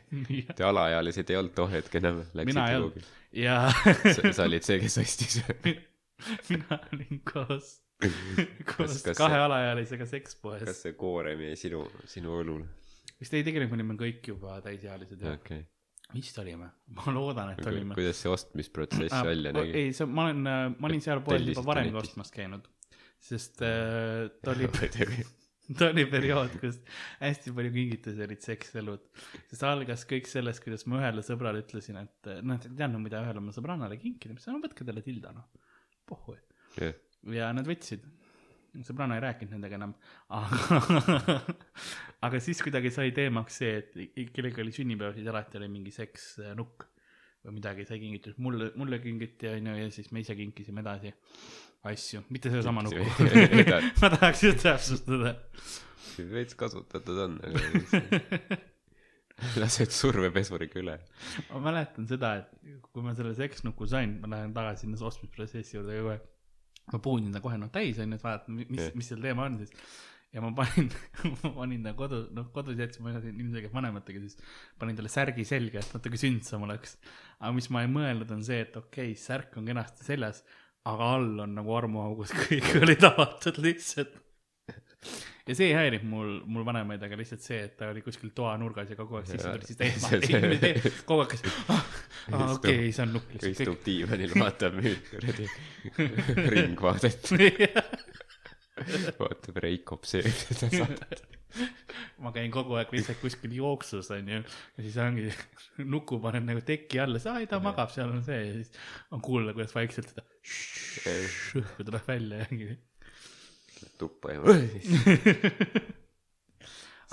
te 0.57 0.65
alaealised 0.67 1.29
ei 1.31 1.37
olnud 1.39 1.55
too 1.55 1.69
hetk 1.71 1.95
enam, 2.01 2.23
läksite 2.35 2.65
kuhugi? 2.73 3.05
ja 3.45 3.61
sa 4.17 4.33
sa 4.35 4.47
olid 4.49 4.65
see, 4.67 4.81
kes 4.83 4.97
ostis 5.05 5.39
mina 6.51 6.79
olin 6.91 7.21
koos, 7.27 7.77
koos 8.67 8.99
kas 9.05 9.17
kahe 9.17 9.37
see- 9.37 9.45
alaealisega 9.47 10.05
sekspoes 10.11 10.65
kas. 10.67 10.83
see 10.83 10.93
koorem 10.99 11.45
jäi 11.47 11.55
sinu, 11.59 11.85
sinu 12.09 12.35
õlule? 12.41 12.67
vist 13.23 13.33
ei, 13.39 13.45
tegelikult 13.47 13.71
me 13.77 13.79
olime 13.79 13.95
kõik 14.03 14.27
juba 14.33 14.59
täisealised 14.67 15.23
okei. 15.31 15.63
Vist 16.13 16.37
olime, 16.41 16.69
ma 16.97 17.13
loodan, 17.15 17.53
et 17.55 17.69
olime. 17.69 17.97
kuidas 17.97 18.23
see 18.23 18.31
ostmisprotsess 18.31 19.19
välja 19.25 19.53
nägi? 19.55 19.75
ei, 19.79 19.93
see, 19.97 20.09
ma 20.09 20.29
olen, 20.29 20.43
ma 20.77 20.89
olin 20.89 21.03
seal 21.03 21.23
poes 21.25 21.45
juba 21.49 21.65
varemgi 21.73 22.01
ostmas 22.03 22.33
käinud, 22.33 22.67
sest 23.23 23.63
äh, 23.65 24.27
ta 24.43 24.53
oli 24.53 24.69
ta 25.77 25.89
oli 25.89 26.03
periood, 26.09 26.55
kus 26.59 26.79
hästi 27.21 27.53
palju 27.55 27.71
kingitusi 27.73 28.23
olid 28.25 28.43
sekselud. 28.43 29.05
sest 29.49 29.63
algas 29.67 30.03
kõik 30.09 30.27
sellest, 30.29 30.63
kuidas 30.63 30.83
ma 30.91 30.99
ühele 30.99 31.23
sõbrale 31.25 31.63
ütlesin, 31.63 31.99
et 32.03 32.31
noh, 32.41 32.57
et 32.57 32.67
ei 32.67 32.75
teadnud, 32.81 33.03
mida 33.03 33.21
ühele 33.23 33.39
oma 33.39 33.55
sõbrannale 33.55 33.97
kinkida, 34.01 34.33
ma 34.33 34.41
ütlesin, 34.41 34.57
no 34.57 34.63
võtke 34.65 34.87
talle 34.87 35.05
tilda 35.05 35.31
noh, 35.35 35.47
pohhu. 36.09 36.35
ja 37.31 37.51
nad 37.55 37.69
võtsid. 37.69 38.03
Sõbranna 38.81 39.19
ei 39.19 39.23
rääkinud 39.27 39.53
nendega 39.53 39.77
enam, 39.77 39.93
aga, 40.33 41.37
aga 42.25 42.41
siis 42.41 42.61
kuidagi 42.65 42.91
sai 42.93 43.13
teemaks 43.15 43.59
see, 43.61 43.77
et 43.83 44.33
kellelgi 44.33 44.63
oli 44.63 44.73
sünnipäev, 44.73 45.13
siis 45.17 45.29
alati 45.29 45.59
oli 45.61 45.69
mingi 45.75 45.93
seksnukk 45.93 46.87
või 47.43 47.57
midagi 47.59 47.85
sai 47.85 47.99
kingitud, 48.01 48.39
mulle, 48.41 48.71
mulle 48.79 48.99
kingiti 49.03 49.51
onju 49.51 49.77
ja 49.77 49.87
siis 49.93 50.09
me 50.15 50.23
ise 50.23 50.35
kinkisime 50.39 50.81
edasi 50.81 51.13
asju, 51.91 52.23
mitte 52.31 52.51
sedasama 52.53 52.85
nukku 52.85 53.03
ma 54.01 54.11
tahaks 54.15 54.43
just 54.47 54.63
täpsustada. 54.63 55.35
veits 56.31 56.55
kasutatud 56.55 57.19
on, 57.25 57.39
aga 57.43 58.61
lased 59.61 59.91
survepesuriga 59.93 60.79
üle. 60.81 60.97
ma 61.49 61.61
mäletan 61.67 62.07
seda, 62.09 62.35
et 62.41 62.83
kui 62.93 63.05
ma 63.05 63.15
selle 63.17 63.33
seksnuku 63.37 63.87
sain, 63.89 64.17
ma 64.21 64.31
lähen 64.35 64.53
tagasi 64.55 64.85
sinna 64.85 65.09
ostmisprotsessi 65.09 65.77
juurde 65.77 65.97
kogu 65.99 66.13
aeg. 66.15 66.29
Ma 66.91 66.99
puhunin 67.03 67.35
ta 67.35 67.41
kohe 67.43 67.59
noh 67.59 67.71
täis 67.73 68.01
onju, 68.01 68.17
et 68.17 68.25
vaadata, 68.25 68.55
mis 68.55 68.81
Jah., 68.81 68.97
mis 68.97 69.11
seal 69.11 69.21
teema 69.23 69.47
on 69.47 69.59
siis. 69.61 69.71
ja 70.33 70.41
ma 70.43 70.49
panin, 70.57 70.89
ma 71.43 71.53
panin 71.59 71.85
ta 71.85 71.93
kodu, 71.97 72.23
noh 72.35 72.49
kodus 72.55 72.79
jätsin, 72.81 73.05
ma 73.05 73.13
elasin 73.13 73.37
ilmselgelt 73.37 73.75
vanematega, 73.75 74.23
siis 74.25 74.39
panin 74.81 74.97
talle 74.97 75.11
särgi 75.13 75.45
selga, 75.47 75.83
et 75.83 75.95
natuke 75.95 76.19
sündsam 76.19 76.65
oleks. 76.67 76.97
aga 77.39 77.53
mis 77.55 77.69
ma 77.73 77.85
ei 77.85 77.93
mõelnud, 77.93 78.33
on 78.35 78.43
see, 78.45 78.59
et 78.65 78.75
okei 78.79 79.13
okay,, 79.13 79.19
särk 79.19 79.55
on 79.61 79.69
kenasti 79.69 80.07
seljas, 80.07 80.43
aga 80.89 81.13
all 81.17 81.45
on 81.45 81.55
nagu 81.59 81.77
armuaugus 81.77 82.35
kõik 82.41 82.73
olid 82.81 83.07
avatud 83.13 83.61
lihtsalt. 83.63 84.19
Ja 85.47 85.55
see 85.57 85.69
ei 85.71 85.75
häirinud 85.75 86.07
mul, 86.07 86.31
mul 86.47 86.65
vanemaid, 86.67 87.03
aga 87.03 87.17
lihtsalt 87.19 87.43
see, 87.43 87.59
et 87.67 87.75
ta 87.79 87.89
oli 87.91 88.03
kuskil 88.05 88.31
toanurgas 88.35 88.93
ja 88.93 88.97
kogu 88.99 89.19
aeg 89.19 89.27
sisse 89.27 89.49
tuli, 89.49 89.67
siis 89.67 89.79
ta 89.79 89.89
esmalt, 89.89 91.03
kogu 91.09 91.25
aeg 91.25 91.35
käis, 91.35 91.43
ah, 91.73 91.83
okei, 92.53 92.89
see 92.95 93.05
on 93.05 93.13
nukk 93.17 93.35
lihtsalt 93.35 93.63
istub 93.65 93.83
diivanil, 93.87 94.37
vaatab 94.39 94.79
müüt 94.79 95.11
kuradi 95.11 95.49
ringvaadet, 96.55 97.31
vaatab 99.21 99.61
Reikop 99.63 100.07
sööb 100.09 100.31
seda 100.31 100.69
saadet. 100.71 101.23
ma 102.23 102.31
käin 102.33 102.49
kogu 102.53 102.79
aeg 102.79 102.93
lihtsalt 102.95 103.19
kuskil 103.21 103.53
jooksus 103.59 104.09
onju. 104.15 104.39
Ja 104.77 104.85
siis 104.85 104.95
ongi 105.01 105.27
nuku 105.85 106.17
panen 106.23 106.47
nagu 106.49 106.63
teki 106.65 107.03
alla, 107.03 107.21
siis 107.21 107.33
ai 107.33 107.49
ta 107.51 107.59
magab, 107.63 107.91
seal 107.93 108.09
on 108.09 108.23
see. 108.25 108.39
Ja 108.47 108.55
siis 108.57 108.71
on 109.13 109.21
kuulda, 109.21 109.53
kuidas 109.53 109.75
vaikselt 109.75 110.09
seda 110.13 110.25
šõhku 110.43 111.83
tuleb 111.87 112.09
välja 112.09 112.41
ja 112.41 112.75
tuppa 113.99 114.33
ja 114.33 114.41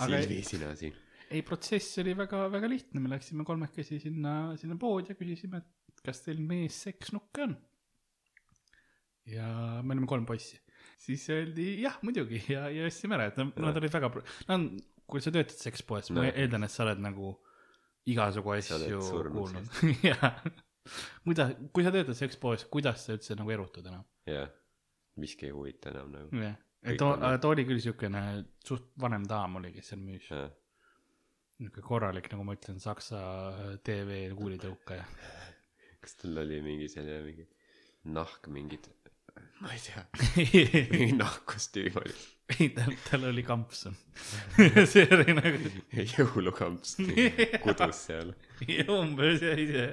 Aga- 0.01 0.21
Silvi, 0.23 0.43
sina 0.47 0.71
siin. 0.79 0.95
ei, 1.31 1.43
protsess 1.47 1.99
oli 2.01 2.15
väga-väga 2.17 2.69
lihtne, 2.71 3.01
me 3.05 3.11
läksime 3.13 3.45
kolmekesi 3.47 3.99
sinna, 4.03 4.57
sinna 4.61 4.77
poodi 4.81 5.13
ja 5.13 5.17
küsisime, 5.19 5.61
et 5.61 6.01
kas 6.07 6.23
teil 6.25 6.41
mees 6.41 6.79
seksnukke 6.87 7.45
on. 7.45 7.53
ja 9.31 9.47
me 9.85 9.95
olime 9.95 10.09
kolm 10.11 10.25
poissi, 10.27 10.57
siis 10.99 11.27
öeldi 11.31 11.67
jah, 11.85 11.99
muidugi 12.07 12.41
ja, 12.51 12.65
ja 12.73 12.87
ostsime 12.89 13.19
ära, 13.19 13.29
et 13.31 13.37
nad, 13.41 13.53
nad 13.61 13.77
olid 13.83 13.93
väga, 13.93 14.11
no 14.49 14.59
kui 15.11 15.21
sa 15.23 15.33
töötad 15.35 15.59
sekspoes, 15.59 16.09
ma 16.15 16.23
No. 16.23 16.31
eeldan, 16.33 16.65
et 16.65 16.71
sa 16.73 16.85
oled 16.87 17.01
nagu 17.03 17.35
igasugu 18.11 18.53
asju 18.57 19.01
kuulnud. 19.35 19.67
jah, 20.09 20.41
kuidas, 21.27 21.53
kui 21.75 21.85
sa 21.85 21.93
töötad 21.95 22.17
sekspoes, 22.19 22.65
kuidas 22.73 23.05
sa 23.07 23.15
üldse 23.19 23.37
nagu 23.39 23.51
erutad 23.53 23.85
enam? 23.91 24.05
jah, 24.31 24.49
miski 25.21 25.51
ei 25.51 25.55
huvita 25.55 25.91
enam 25.93 26.09
nagu. 26.15 26.29
jah, 26.41 26.55
et 26.57 26.70
Too 26.81 27.17
ta 27.21 27.49
oli 27.51 27.67
küll 27.69 27.81
siukene 27.83 28.23
suht 28.65 28.87
vanem 29.01 29.27
daam 29.29 29.59
oli, 29.61 29.73
kes 29.75 29.93
seal 29.93 30.01
müüs. 30.01 30.31
niuke 31.61 31.83
korralik, 31.85 32.31
nagu 32.33 32.45
ma 32.49 32.55
ütlen, 32.57 32.79
saksa 32.81 33.21
tv 33.85 34.23
kuulitõukaja. 34.37 35.05
kas 36.01 36.17
tal 36.23 36.41
oli 36.41 36.63
mingi 36.65 36.89
selline 36.89 37.21
mingi 37.27 37.45
nahk 38.17 38.49
mingid, 38.49 38.89
ma 39.61 39.75
ei 39.75 39.83
tea, 39.85 40.05
ei, 40.41 40.85
mingi 40.95 41.19
nahkkostüüm 41.19 41.99
oli. 42.01 42.17
tal, 42.75 42.95
tal 43.11 43.27
oli 43.29 43.45
kampsun. 43.47 43.99
see 44.89 45.05
oli 45.15 45.37
nagu, 45.37 45.75
jõulukamps 46.15 46.97
kudus 47.67 48.07
seal. 48.09 48.33
umbes 48.89 49.45
jäi 49.45 49.69
see. 49.69 49.91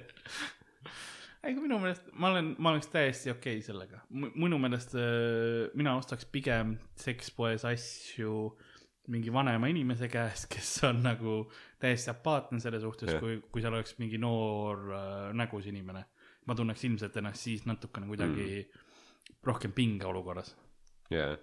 Aga 1.44 1.62
minu 1.62 1.78
meelest 1.82 2.10
ma 2.18 2.32
olen, 2.32 2.54
ma 2.62 2.74
oleks 2.74 2.90
täiesti 2.94 3.32
okei 3.34 3.60
okay 3.60 3.66
sellega. 3.66 4.02
minu 4.12 4.60
meelest 4.62 4.96
äh, 4.98 5.68
mina 5.78 5.96
ostaks 6.00 6.28
pigem 6.32 6.78
sekspoes 6.98 7.66
asju 7.70 8.34
mingi 9.08 9.32
vanema 9.32 9.70
inimese 9.72 10.10
käest, 10.12 10.50
kes 10.52 10.72
on 10.88 11.02
nagu 11.06 11.40
täiesti 11.80 12.12
apaatne 12.12 12.60
selle 12.64 12.82
suhtes 12.84 13.16
kui, 13.22 13.40
kui 13.52 13.64
seal 13.64 13.78
oleks 13.78 13.96
mingi 14.02 14.20
noor 14.22 14.84
äh, 14.92 15.18
nägus 15.38 15.70
inimene. 15.72 16.06
ma 16.48 16.56
tunneks 16.56 16.84
ilmselt 16.88 17.18
ennast 17.20 17.44
siis 17.44 17.66
natukene 17.68 18.08
kuidagi 18.08 18.48
mm. 18.62 18.86
rohkem 19.48 19.74
pingeolukorras. 19.76 20.56
jaa, 21.12 21.36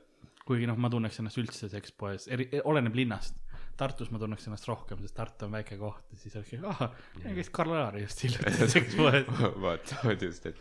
kuigi 0.48 0.68
noh, 0.68 0.78
ma 0.80 0.90
tunneks 0.92 1.20
ennast 1.20 1.40
üldse 1.40 1.68
sekspoes, 1.72 2.28
eri, 2.32 2.48
oleneb 2.64 2.96
linnast. 2.96 3.40
Tartus 3.78 4.10
ma 4.14 4.20
tunneks 4.22 4.46
ennast 4.46 4.68
rohkem, 4.68 5.01
sest 5.02 5.16
Tartu 5.16 5.48
on 5.48 5.55
väike 5.56 5.76
koht 5.80 6.12
ja 6.12 6.18
siis 6.20 6.36
oleks, 6.38 6.52
ahah, 6.70 6.92
käis 7.24 7.51
Karl 7.55 7.74
Laari 7.74 8.05
just 8.05 8.22
hiljuti 8.24 8.68
sekspoes. 8.70 9.26
vaatavad 9.64 10.22
just, 10.22 10.46
et 10.46 10.60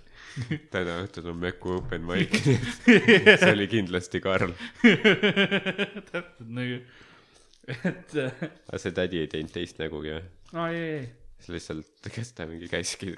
täna 0.73 0.98
õhtul 1.03 1.30
on 1.34 1.38
Meku 1.44 1.76
open 1.77 2.07
mic, 2.10 2.40
see 2.88 3.52
oli 3.52 3.68
kindlasti 3.72 4.23
Karl. 4.23 4.56
täpselt 6.10 6.48
nagu, 6.48 6.80
et 7.69 8.18
äh, 8.23 8.41
aga 8.41 8.81
see 8.81 8.95
tädi 8.98 9.22
ei 9.22 9.30
teinud 9.31 9.53
teist 9.53 9.81
nägugi 9.84 10.15
või? 10.15 10.26
aa 10.57 10.73
ei, 10.73 10.90
ei, 10.98 11.06
see 11.44 11.57
lihtsalt, 11.57 12.10
kes 12.18 12.34
ta 12.38 12.49
mingi 12.49 12.72
käiski, 12.72 13.14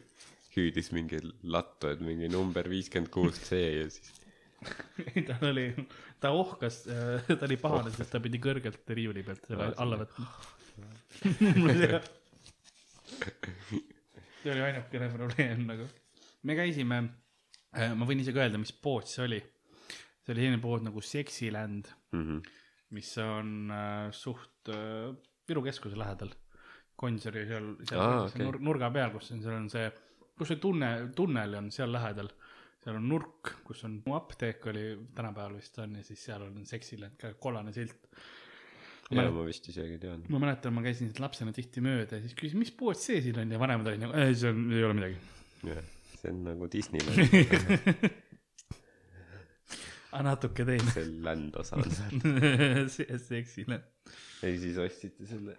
hüüdis 0.58 0.92
mingi 0.96 1.24
lattu, 1.48 1.92
et 1.96 2.04
mingi 2.04 2.28
number 2.32 2.68
viiskümmend 2.72 3.12
kuus 3.16 3.40
C 3.48 3.64
ja 3.64 3.88
siis 3.88 4.12
ei, 4.12 4.25
tal 5.30 5.50
oli, 5.52 5.66
ta 6.20 6.32
ohkas, 6.36 6.84
ta 6.86 7.46
oli 7.48 7.58
pahane, 7.62 7.92
sest 7.96 8.12
ta 8.16 8.20
pidi 8.24 8.40
kõrgelt 8.44 8.94
riiuli 8.98 9.24
pealt 9.26 9.44
selle 9.50 9.72
alla 9.84 9.98
võtma. 10.04 10.26
see 14.46 14.54
oli 14.54 14.62
ainukene 14.62 15.10
probleem 15.14 15.66
nagu. 15.66 15.86
me 16.46 16.56
käisime, 16.58 16.98
ma 17.98 18.08
võin 18.08 18.22
isegi 18.22 18.42
öelda, 18.42 18.60
mis 18.62 18.74
pood 18.74 19.08
see 19.10 19.24
oli. 19.26 19.42
see 20.26 20.34
oli 20.34 20.42
selline 20.44 20.62
pood 20.62 20.86
nagu 20.86 21.02
Sexiland, 21.02 21.90
mm. 22.14 22.24
-hmm. 22.24 22.40
mis 22.98 23.18
on 23.22 23.72
äh, 23.72 24.12
suht 24.12 24.70
äh, 24.70 25.16
Viru 25.48 25.62
keskuse 25.62 25.98
lähedal. 25.98 26.32
Gonsiori 26.98 27.46
seal, 27.46 27.76
seal 27.86 28.02
okei. 28.02 28.42
nur, 28.42 28.58
nurga 28.64 28.90
peal, 28.90 29.12
kus 29.14 29.32
on, 29.36 29.42
seal 29.44 29.58
on 29.58 29.70
see, 29.70 29.90
kus 30.38 30.48
see 30.48 30.62
tunne, 30.64 31.12
tunnel 31.16 31.58
on 31.60 31.72
seal 31.72 31.92
lähedal. 31.92 32.30
Seal 32.86 33.00
on 33.00 33.08
nurk, 33.10 33.50
kus 33.66 33.80
on 33.88 33.98
apteek 34.14 34.66
oli 34.70 34.84
tänapäeval 35.18 35.56
vist 35.58 35.80
on 35.82 35.96
ja 35.98 36.04
siis 36.06 36.22
seal 36.28 36.44
on 36.46 36.66
Sexiland 36.70 37.18
ka 37.18 37.32
kollane 37.42 37.74
silt. 37.74 37.98
ma 39.10 39.16
ja 39.16 39.24
mäletan, 39.24 39.38
ma 39.40 39.46
vist 39.48 39.70
isegi 39.72 39.98
tean. 40.02 40.22
ma 40.30 40.42
mäletan, 40.44 40.76
ma 40.76 40.84
käisin 40.86 41.10
sealt 41.10 41.24
lapsena 41.24 41.54
tihti 41.56 41.82
mööda 41.86 42.20
ja 42.20 42.26
siis 42.26 42.38
küsisin, 42.38 42.62
mis 42.62 42.74
pood 42.78 43.00
see 43.02 43.24
siin 43.26 43.42
on 43.42 43.56
ja 43.56 43.62
vanemad 43.62 43.90
olid 43.90 44.06
nagu, 44.06 44.14
ei, 44.22 44.38
see 44.38 44.54
on, 44.54 44.62
ei 44.70 44.86
ole 44.86 45.00
midagi. 45.00 45.18
see 46.22 46.30
on 46.30 46.46
nagu 46.52 46.70
Disneyland, 46.76 47.20
aga 50.14 50.24
natuke 50.30 50.70
teine. 50.70 50.94
see 50.94 51.10
land 51.26 51.58
osa 51.62 51.82
on 51.82 51.90
seal. 51.98 52.14
Sexiland. 53.26 53.90
ei, 54.46 54.62
siis 54.62 54.78
ostsite 54.78 55.26
selle, 55.30 55.58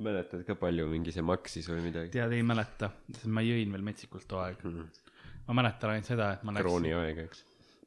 mäletad 0.00 0.48
ka 0.48 0.56
palju 0.56 0.88
mingi 0.88 1.12
see 1.12 1.28
maksis 1.28 1.68
või 1.68 1.84
midagi? 1.90 2.16
tead, 2.16 2.32
ei 2.32 2.44
mäleta, 2.46 2.88
sest 3.12 3.28
ma 3.28 3.44
jõin 3.44 3.76
veel 3.76 3.84
metsikult 3.92 4.24
too 4.32 4.40
aeg. 4.40 4.64
Mhm. 4.64 5.01
Ma 5.48 5.52
mäletan 5.60 5.90
ainult 5.94 6.08
seda, 6.10 6.32
et 6.36 6.42
ma 6.46 6.50
läksin 6.54 6.68
krooni 6.68 6.92
aeg, 6.96 7.16
eks. 7.26 7.38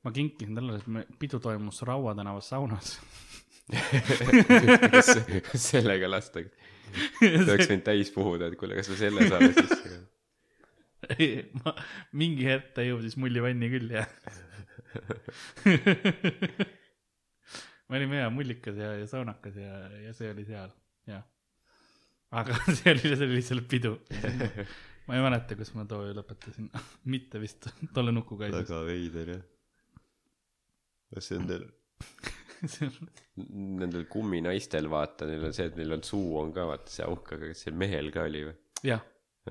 ma 0.06 0.10
kinkisin 0.16 0.56
talle, 0.60 0.80
et 0.82 0.88
me- 0.88 1.08
pidu 1.20 1.38
toimus 1.44 1.82
Raua 1.88 2.12
tänava 2.18 2.42
saunas. 2.46 2.90
sellega 5.70 6.10
lastakse? 6.12 6.54
ta 7.20 7.52
oleks 7.52 7.70
võinud 7.72 7.86
täis 7.86 8.12
puhuda, 8.14 8.48
et 8.52 8.58
kuule, 8.60 8.76
kas 8.78 8.90
me 8.92 8.98
selle 9.00 9.22
saame 9.30 9.52
sisse. 9.56 9.96
ma, 11.64 11.72
mingi 12.18 12.44
hetk 12.48 12.68
ta 12.78 12.82
jõudis 12.86 13.16
mullivanni 13.22 13.68
küll 13.74 13.90
ja. 13.94 14.04
me 17.90 17.94
olime 18.00 18.16
hea 18.22 18.30
mullikas 18.34 18.76
ja, 18.80 18.90
ja 19.02 19.08
saunakas 19.10 19.56
ja, 19.60 19.74
ja 20.06 20.12
see 20.18 20.30
oli 20.32 20.46
seal, 20.48 20.72
jah. 21.10 21.24
aga 22.34 22.52
see 22.70 22.92
oli, 22.94 23.04
see 23.06 23.26
oli 23.28 23.36
lihtsalt 23.40 23.66
pidu. 23.72 23.94
Ma 25.08 25.18
ei 25.18 25.26
mäleta, 25.26 25.58
kus 25.60 25.74
ma 25.78 25.86
too 25.90 26.04
öö 26.08 26.14
lõpetasin, 26.18 26.70
mitte 27.14 27.42
vist 27.42 27.70
tolle 27.96 28.14
nukuga 28.16 28.48
ei 28.48 28.56
väga 28.56 28.84
veider 28.88 29.34
jah. 29.36 29.44
kas 31.14 31.32
see 31.32 31.40
on 31.40 31.50
teil, 31.52 31.66
nendel 33.82 34.06
kumminaistel 34.12 34.90
vaata, 34.92 35.28
neil 35.30 35.50
on 35.50 35.56
see, 35.56 35.68
et 35.72 35.76
neil 35.80 35.98
on 35.98 36.06
suu 36.06 36.38
on 36.42 36.54
ka 36.56 36.68
vaata 36.70 36.94
see 36.94 37.06
auk, 37.08 37.36
aga 37.38 37.52
kas 37.52 37.68
see 37.68 37.76
mehel 37.84 38.12
ka 38.16 38.26
oli 38.30 38.46
või? 38.48 38.56
jah, 38.90 39.04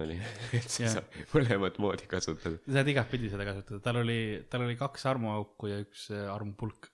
oli, 0.02 0.16
et 0.58 0.66
sa 0.70 0.90
saad 0.96 1.20
mõlemat 1.34 1.78
moodi 1.82 2.08
kasutada. 2.10 2.58
sa 2.64 2.78
saad 2.80 2.90
igatpidi 2.90 3.30
seda 3.32 3.46
kasutada, 3.48 3.80
tal 3.84 4.00
oli, 4.02 4.18
tal 4.50 4.66
oli 4.66 4.78
kaks 4.80 5.06
armuauku 5.10 5.70
ja 5.70 5.78
üks 5.84 6.08
äh, 6.14 6.26
armupulk. 6.32 6.90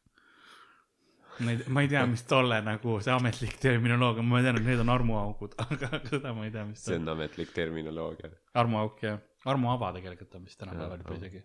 Ma 1.41 1.55
ei, 1.55 1.65
ma 1.69 1.85
ei 1.85 1.91
tea, 1.91 2.05
mis 2.11 2.23
tolle 2.29 2.61
nagu 2.65 2.99
see 3.05 3.13
ametlik 3.15 3.57
terminoloogia, 3.63 4.25
ma 4.27 4.43
tean, 4.45 4.61
et 4.61 4.69
need 4.69 4.85
on 4.85 4.93
armuaugud, 4.93 5.57
aga 5.67 6.01
seda 6.07 6.35
ma 6.37 6.47
ei 6.47 6.55
tea, 6.55 6.65
mis 6.69 6.85
see 6.87 6.97
on. 6.99 7.09
on 7.09 7.15
ametlik 7.17 7.53
terminoloogia. 7.57 8.33
armuauk 8.61 9.03
ja 9.07 9.19
armuava 9.49 9.93
tegelikult 9.97 10.35
on 10.39 10.49
vist 10.49 10.61
tänapäeval 10.61 10.99
Jah, 10.99 11.05
juba 11.05 11.15
jah. 11.15 11.21
isegi. 11.21 11.45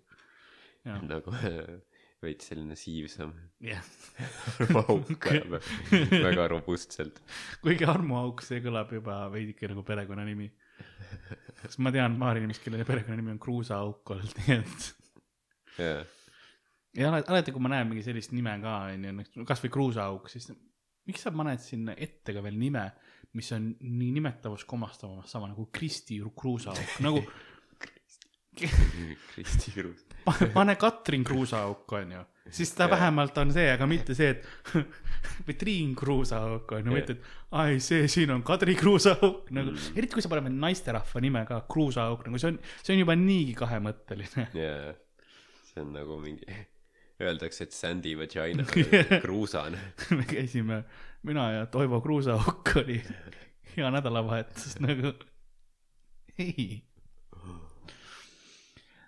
jah, 0.86 1.06
nagu 1.10 1.36
veits 2.26 2.50
selline 2.50 2.76
siivsam. 2.80 3.34
jah, 3.64 3.86
auk 4.82 5.12
kõlab 5.28 5.58
väga 6.26 6.48
robustselt. 6.56 7.22
kuigi 7.64 7.88
armuauk, 7.90 8.44
see 8.46 8.62
kõlab 8.66 8.92
juba 8.96 9.24
veidike 9.34 9.70
nagu 9.72 9.86
perekonnanimi. 9.88 10.50
sest 11.62 11.80
ma 11.84 11.94
tean 11.96 12.20
paari 12.22 12.44
inimest, 12.44 12.64
kelle 12.66 12.84
perekonnanimi 12.88 13.36
on 13.36 13.42
Kruusaauk 13.42 14.16
olnud, 14.16 14.38
nii 14.44 14.60
et 14.60 14.92
jah, 15.80 16.15
ja 16.96 17.10
alati, 17.12 17.30
alati, 17.32 17.54
kui 17.56 17.64
ma 17.64 17.74
näen 17.74 17.90
mingi 17.90 18.04
sellist 18.06 18.34
nime 18.36 18.56
ka, 18.64 18.78
onju, 18.94 19.46
kasvõi 19.48 19.72
kruusaauk, 19.74 20.30
siis 20.32 20.50
miks 21.06 21.26
sa 21.26 21.34
paned 21.36 21.62
sinna 21.62 21.96
ette 21.98 22.34
ka 22.36 22.44
veel 22.46 22.58
nime, 22.60 22.86
mis 23.36 23.52
on 23.56 23.68
nii 23.82 24.14
nimetavuskomastavamas 24.16 25.32
sama 25.36 25.50
nagu 25.52 25.68
Kristi 25.76 26.22
Kruusaauk, 26.24 27.00
nagu 27.04 27.20
Kristi 29.36 29.72
Kruus. 29.76 30.06
pa- 30.26 30.48
pane 30.54 30.76
Katrin 30.80 31.24
Kruusaauk, 31.28 31.92
onju. 31.92 32.22
siis 32.50 32.72
ta 32.78 32.88
vähemalt 32.90 33.38
on 33.38 33.52
see, 33.54 33.68
aga 33.74 33.88
mitte 33.90 34.16
see, 34.16 34.32
et 34.32 34.86
või 35.48 35.58
Triin 35.60 35.96
Kruusauk 35.98 36.72
on 36.78 36.88
ju, 36.88 36.94
mitte, 36.96 37.18
et 37.18 37.58
ai, 37.60 37.80
see 37.84 38.08
siin 38.12 38.32
on 38.36 38.44
Kadri 38.46 38.78
Kruusauk 38.80 39.50
nagu 39.56 39.74
mm., 39.74 39.98
eriti 40.00 40.16
kui 40.16 40.24
sa 40.24 40.32
paned 40.32 40.56
naisterahva 40.56 41.24
nime 41.26 41.44
ka, 41.50 41.60
Kruusauk, 41.72 42.24
nagu 42.30 42.42
see 42.42 42.54
on, 42.54 42.62
see 42.82 42.96
on 42.96 43.04
juba 43.04 43.18
niigi 43.20 43.58
kahemõtteline. 43.60 44.48
jaa, 44.56 44.96
see 45.74 45.84
on 45.84 45.92
nagu 45.98 46.22
mingi, 46.24 46.48
öeldakse, 47.22 47.64
et 47.64 47.72
Sandy 47.76 48.16
Vagina 48.18 48.66
kruusane. 49.22 49.80
me 50.18 50.26
käisime, 50.28 50.84
mina 51.24 51.52
ja 51.52 51.66
Toivo 51.66 52.02
Kruusauk 52.02 52.76
oli 52.84 53.00
hea 53.76 53.92
nädalavahetus 53.92 54.80
nagu, 54.84 55.14
ei. 56.40 56.84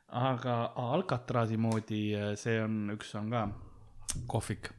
aga 0.08 0.58
Alcatrazi 0.76 1.60
moodi, 1.60 2.02
see 2.40 2.60
on, 2.64 2.86
üks 2.96 3.14
on 3.20 3.32
ka 3.34 3.48
kohvik, 4.32 4.72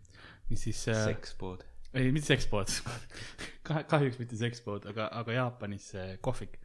mis 0.48 0.64
siis 0.68 0.82
äh, 0.92 1.04
sekspood. 1.12 1.64
ei, 1.92 2.12
mitte 2.12 2.32
sekspood 2.32 2.72
Kah,. 3.68 3.84
kahjuks 3.88 4.16
mitte 4.20 4.36
sekspood, 4.40 4.88
aga, 4.88 5.10
aga 5.20 5.36
Jaapanis 5.36 5.92
kohvik, 6.24 6.56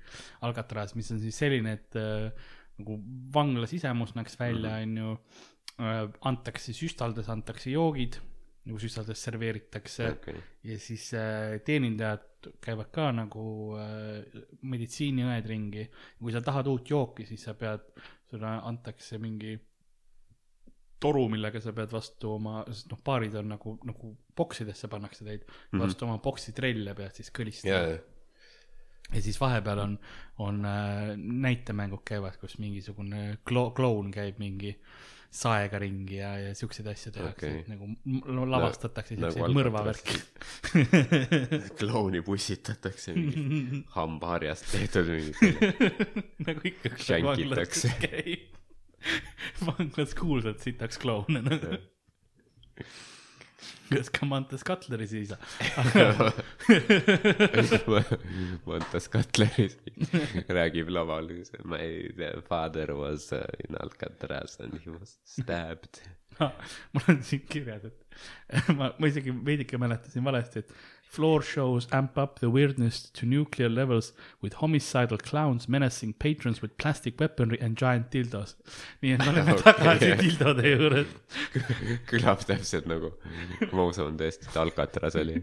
Alcatraz, 0.48 0.95
mis 0.95 1.11
on 1.11 1.19
siis 1.19 1.35
selline, 1.44 1.76
et 1.76 1.99
äh, 1.99 2.52
nagu 2.80 2.98
vangla 3.34 3.68
sisemus 3.69 4.15
näeks 4.18 4.40
välja, 4.40 4.77
onju. 4.81 5.18
Antakse 5.78 6.74
süstaldes, 6.76 7.30
antakse 7.34 7.72
joogid, 7.74 8.20
nagu 8.68 8.80
süstaldes 8.80 9.24
serveeritakse 9.26 10.10
okei, 10.14 10.41
ja 10.70 10.78
siis 10.80 11.10
äh, 11.18 11.58
teenindajad 11.66 12.52
käivad 12.64 12.91
ka 12.94 13.10
nagu 13.16 13.45
äh, 13.80 14.44
meditsiiniõed 14.62 15.48
ringi. 15.50 15.88
kui 16.20 16.36
sa 16.36 16.44
tahad 16.44 16.70
uut 16.72 16.90
jooki, 16.90 17.26
siis 17.28 17.44
sa 17.48 17.56
pead, 17.58 17.86
sulle 18.30 18.54
antakse 18.70 19.20
mingi 19.20 19.58
toru, 21.04 21.26
millega 21.32 21.60
sa 21.64 21.74
pead 21.76 21.91
vastu 21.91 22.36
oma, 22.38 22.62
sest 22.70 22.91
noh, 22.91 23.02
baarid 23.04 23.36
on 23.41 23.52
nagu, 23.56 23.76
nagu 23.88 24.14
boksidesse 24.38 24.88
pannakse 24.91 25.26
teid 25.26 25.44
mm, 25.44 25.54
-hmm. 25.54 25.84
vastu 25.84 26.06
oma 26.08 26.18
boksi 26.24 26.54
trelle 26.56 26.95
pead 26.95 27.20
siis 27.20 27.32
kõlistama 27.36 27.74
jaa, 27.74 27.98
ja 29.12 29.22
siis 29.22 29.40
vahepeal 29.42 29.84
on, 29.84 29.98
on 30.42 30.66
äh, 30.66 31.16
näitemängud 31.18 32.06
käivad, 32.06 32.38
kus 32.42 32.58
mingisugune 32.62 33.38
klo-, 33.50 33.72
kloun 33.76 34.12
käib 34.14 34.40
mingi 34.42 34.78
saega 35.34 35.80
ringi 35.82 36.20
ja, 36.20 36.36
ja 36.38 36.52
siukseid 36.56 36.88
asju 36.92 37.12
tehakse 37.16 37.50
okay., 37.50 37.64
nagu 37.72 37.88
no, 38.30 38.46
lavastatakse 38.54 39.18
nagu 39.18 39.34
siukseid 39.34 39.56
mõrvavärki. 39.58 40.18
klouni 41.80 42.22
pussitatakse 42.26 43.16
mingi 43.18 43.82
hambaharjast 43.98 44.70
tehtud 44.76 45.10
mingi 45.10 45.54
nagu 46.48 46.70
ikka, 46.70 46.94
käib. 48.04 48.62
vanglas 49.66 50.14
kuulsad 50.20 50.62
sitaks 50.62 51.02
kloune 51.02 51.42
nagu. 51.48 51.82
Kas 53.90 54.10
Camantas 54.14 54.64
Cutlery 54.68 55.07
siis? 55.07 55.34
Montas 58.65 59.10
Cutleris 59.14 59.77
räägib 60.49 60.90
laval, 60.90 61.30
my 61.65 62.10
father 62.48 62.95
was 62.98 63.31
uh, 63.34 63.45
in 63.68 63.76
Alcatraz 63.80 64.60
and 64.60 64.80
he 64.84 64.90
was 64.91 65.18
stabbed. 65.23 66.02
mul 66.94 67.03
on 67.07 67.22
siin 67.23 67.45
kirjas, 67.49 67.85
et 67.90 67.98
ma, 68.77 68.91
ma 68.98 69.10
isegi 69.10 69.34
veidike 69.45 69.80
mäletasin 69.81 70.26
valesti, 70.26 70.64
et 70.64 70.73
floor 71.14 71.44
shows 71.45 71.88
amp 71.91 72.18
up 72.18 72.40
the 72.40 72.49
weirdness 72.49 73.10
to 73.18 73.26
nuclear 73.30 73.69
levels 73.69 74.11
with 74.41 74.56
homicidal 74.61 75.18
clowns 75.18 75.68
menacing 75.69 76.14
patrons 76.14 76.61
with 76.64 76.76
plastic 76.77 77.19
weaponry 77.22 77.60
and 77.61 77.77
giant 77.77 78.10
dildos. 78.14 78.56
nii 79.03 79.14
et 79.14 79.22
me 79.22 79.30
oleme 79.34 79.53
Okei. 79.57 79.64
tagasi 79.68 80.11
dildode 80.23 80.65
juures. 80.73 81.15
kõlab 82.11 82.44
täpselt 82.49 82.90
nagu, 82.90 83.14
ma 83.76 83.88
usun 83.91 84.18
tõesti, 84.19 84.49
et 84.49 84.57
Alcatraz 84.64 85.18
oli. 85.22 85.38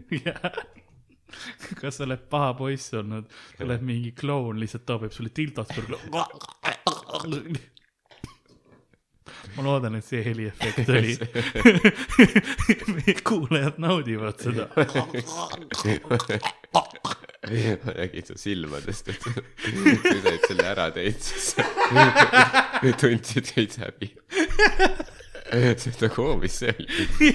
kas 1.79 1.95
sa 1.99 2.03
oled 2.07 2.25
paha 2.31 2.51
poiss 2.59 2.91
olnud, 2.99 3.31
tuleb 3.59 3.85
mingi 3.87 4.11
kloun 4.17 4.59
lihtsalt 4.59 4.83
toobib 4.89 5.15
sulle 5.15 5.31
dildot 5.35 5.71
kõrvale. 5.71 7.55
Ma 9.55 9.65
loodan, 9.65 9.95
et 9.99 10.05
see 10.07 10.23
heliefekt 10.25 10.89
oli. 10.95 11.17
meie 12.95 13.15
kuulajad 13.23 13.79
naudivad 13.81 14.39
seda. 14.41 14.67
ma 16.73 16.85
nägin 17.97 18.25
su 18.25 18.37
silmadest, 18.37 19.09
et 19.09 19.23
kui 19.23 19.95
sa 20.21 20.35
selle 20.47 20.67
ära 20.71 20.89
teed, 20.95 21.19
siis 21.19 21.55
tundsid 23.01 23.53
veits 23.55 23.81
häbi. 23.81 24.11
see 25.51 25.91
on 25.91 26.01
nagu, 26.05 26.25
oo, 26.27 26.39
mis 26.41 26.59
see 26.61 26.73
oli? 26.77 27.31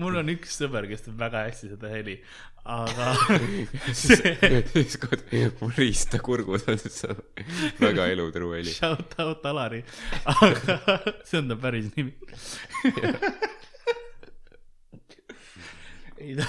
Mul 0.00 0.14
on 0.20 0.28
üks 0.34 0.50
sõber, 0.58 0.84
kes 0.90 1.02
teeb 1.06 1.16
väga 1.20 1.38
hästi 1.46 1.66
seda 1.74 1.86
heli, 1.92 2.16
aga 2.64 3.12
see 4.04 4.62
siis 4.72 4.96
kui 5.02 5.16
mul 5.60 5.72
riista 5.76 6.18
kurgus 6.24 6.64
on, 6.70 6.78
see 6.80 7.12
väga 7.82 8.02
elutruu 8.14 8.52
heli. 8.56 8.72
shout 8.72 9.12
out 9.22 9.44
Alari, 9.50 9.82
aga 10.32 10.78
see 11.28 11.38
on 11.42 11.46
ta 11.52 11.56
päris 11.60 11.86
nimi. 11.96 12.12
ei 16.24 16.32
ta, 16.40 16.46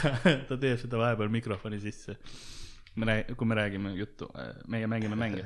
ta 0.49 0.55
teeb 0.55 0.77
seda 0.81 0.95
vahepeal 1.01 1.29
mikrofoni 1.33 1.79
sisse. 1.83 2.11
me 2.95 3.03
räägime, 3.09 3.35
kui 3.35 3.47
me 3.47 3.55
räägime 3.59 3.89
juttu, 3.97 4.25
meie 4.71 4.87
mängime 4.87 5.15
mänge. 5.19 5.43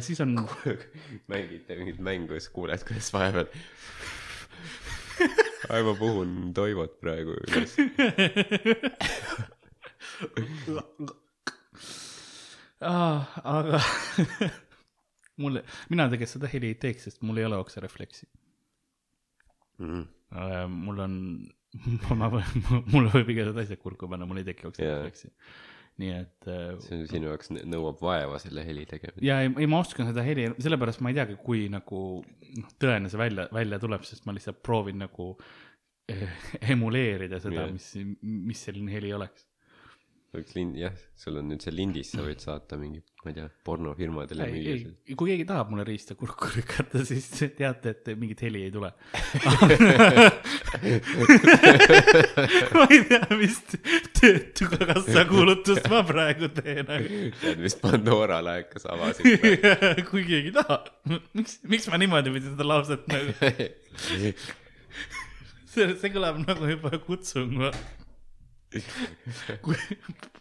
siis 0.00 0.20
on, 0.20 0.34
mängite 1.30 1.76
mingit 1.78 1.98
mängu 2.02 2.34
ja 2.34 2.40
siis 2.42 2.52
kuuled, 2.52 2.82
kuidas 2.88 3.12
vahepeal. 3.14 3.46
Ma 5.86 5.94
puhun 5.98 6.52
Toivot 6.56 6.96
praegu 7.02 7.36
üles. 7.46 7.76
aga 12.80 13.80
mulle, 15.42 15.62
mina 15.92 16.08
tegelikult 16.08 16.34
seda 16.34 16.50
heli 16.52 16.72
ei 16.72 16.78
teeks, 16.80 17.08
sest 17.08 17.24
mul 17.26 17.40
ei 17.40 17.48
ole 17.48 17.60
okserefleksi. 17.60 18.28
Mm. 19.80 20.04
mul 20.84 20.98
on, 21.06 21.14
ma, 22.20 22.30
mulle 22.92 23.12
võib 23.14 23.30
igasugused 23.32 23.62
asjad 23.64 23.80
kurku 23.80 24.08
panna, 24.10 24.28
mul 24.28 24.42
ei 24.42 24.48
teki 24.50 24.68
okserefleksi. 24.70 25.32
Nii 26.00 26.12
et 26.16 26.48
äh, 26.50 26.74
see 26.84 26.98
on 26.98 27.06
sinu 27.10 27.30
jaoks 27.30 27.52
nõuab 27.52 28.00
vaeva 28.02 28.38
selle 28.42 28.64
heli 28.66 28.86
tegemine. 28.88 29.24
ja 29.26 29.40
ei, 29.44 29.52
ei 29.60 29.68
ma 29.70 29.82
oskan 29.84 30.08
seda 30.08 30.24
heli, 30.26 30.48
sellepärast 30.62 31.02
ma 31.04 31.12
ei 31.12 31.18
teagi, 31.20 31.36
kui 31.44 31.66
nagu 31.72 32.04
noh, 32.22 32.72
tõene 32.80 33.12
see 33.12 33.20
välja, 33.20 33.48
välja 33.54 33.80
tuleb, 33.82 34.06
sest 34.08 34.26
ma 34.28 34.34
lihtsalt 34.36 34.62
proovin 34.66 35.02
nagu 35.04 35.32
eh, 36.10 36.26
emuleerida 36.74 37.42
seda 37.42 37.66
Jah. 37.66 37.74
mis, 37.74 37.92
mis 38.22 38.66
selline 38.68 38.92
heli 38.94 39.12
oleks. 39.16 39.49
Võiks 40.30 40.54
lind, 40.54 40.76
jah, 40.78 40.94
sul 41.18 41.40
on 41.40 41.48
nüüd 41.50 41.64
see 41.64 41.72
lindis, 41.74 42.12
sa 42.14 42.22
võid 42.22 42.38
saata 42.42 42.76
mingi, 42.78 43.00
ma 43.24 43.32
ei 43.32 43.36
tea, 43.40 43.48
pornofirmadele 43.66 44.44
ei, 44.46 44.60
ei, 44.70 45.14
kui 45.18 45.32
keegi 45.32 45.46
tahab 45.48 45.72
mulle 45.72 45.82
riista 45.88 46.14
kurku 46.18 46.46
lükata, 46.56 47.02
siis 47.06 47.26
teate, 47.58 47.94
et 47.96 48.10
mingit 48.20 48.40
heli 48.46 48.62
ei 48.68 48.72
tule. 48.74 48.90
ma 52.78 52.86
ei 52.86 53.00
tea, 53.10 53.26
mis 53.40 53.58
töötukassa 54.20 55.26
kuulutust 55.30 55.90
ma 55.90 56.04
praegu 56.06 56.46
teen, 56.60 56.86
aga 56.86 57.10
tead, 57.42 57.58
mis 57.64 57.74
Pandora 57.82 58.38
laekas 58.44 58.86
avasid 58.86 59.26
kui 60.12 60.22
keegi 60.30 60.54
tahab, 60.54 60.92
miks, 61.34 61.58
miks 61.66 61.90
ma 61.90 61.98
niimoodi 61.98 62.30
pidin 62.36 62.54
seda 62.54 62.70
lauset 62.70 63.02
nagu, 63.10 63.34
see, 65.74 65.90
see 65.90 66.10
kõlab 66.14 66.38
nagu 66.46 66.70
juba 66.70 67.02
kutsung. 67.02 67.66
kui, 69.64 69.76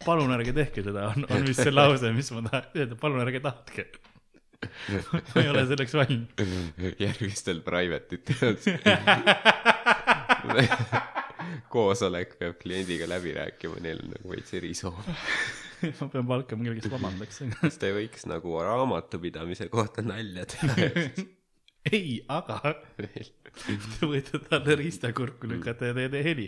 palun 0.05 0.33
ärge 0.35 0.53
tehke 0.53 0.83
seda, 0.85 1.07
on, 1.13 1.25
on 1.33 1.45
vist 1.47 1.63
see 1.63 1.73
lause, 1.73 2.11
mis 2.13 2.29
ma 2.35 2.43
tahan 2.45 2.63
öelda, 2.77 2.95
palun 2.99 3.23
ärge 3.25 3.39
tahtke. 3.45 3.83
ma 4.59 5.41
ei 5.41 5.49
ole 5.49 5.63
selleks 5.69 5.93
valmis. 5.95 6.27
järgmistel 6.99 7.59
private 7.65 8.19
itel 8.19 8.53
koosolek 11.73 12.29
peab 12.39 12.55
kliendiga 12.61 13.05
läbi 13.09 13.31
rääkima, 13.37 13.75
neil 13.83 13.99
on 14.03 14.09
nagu 14.17 14.25
veits 14.35 14.51
erisoov. 14.59 14.97
ma 16.01 16.05
pean 16.11 16.27
palkama 16.27 16.61
kellegi, 16.67 16.85
kes 16.85 16.93
vabandaks. 16.93 17.37
kas 17.55 17.75
te 17.81 17.87
võiks 17.95 18.23
nagu 18.29 18.49
raamatupidamise 18.61 19.65
kohta 19.73 19.99
nalja 20.05 20.43
teha 20.53 20.73
ei, 21.87 22.19
aga 22.27 22.59
te 22.99 24.07
võite 24.09 24.41
talle 24.45 24.75
riistakurku 24.79 25.49
lükata 25.49 25.91
ja 25.91 25.97
teete 25.97 26.23
heli. 26.25 26.47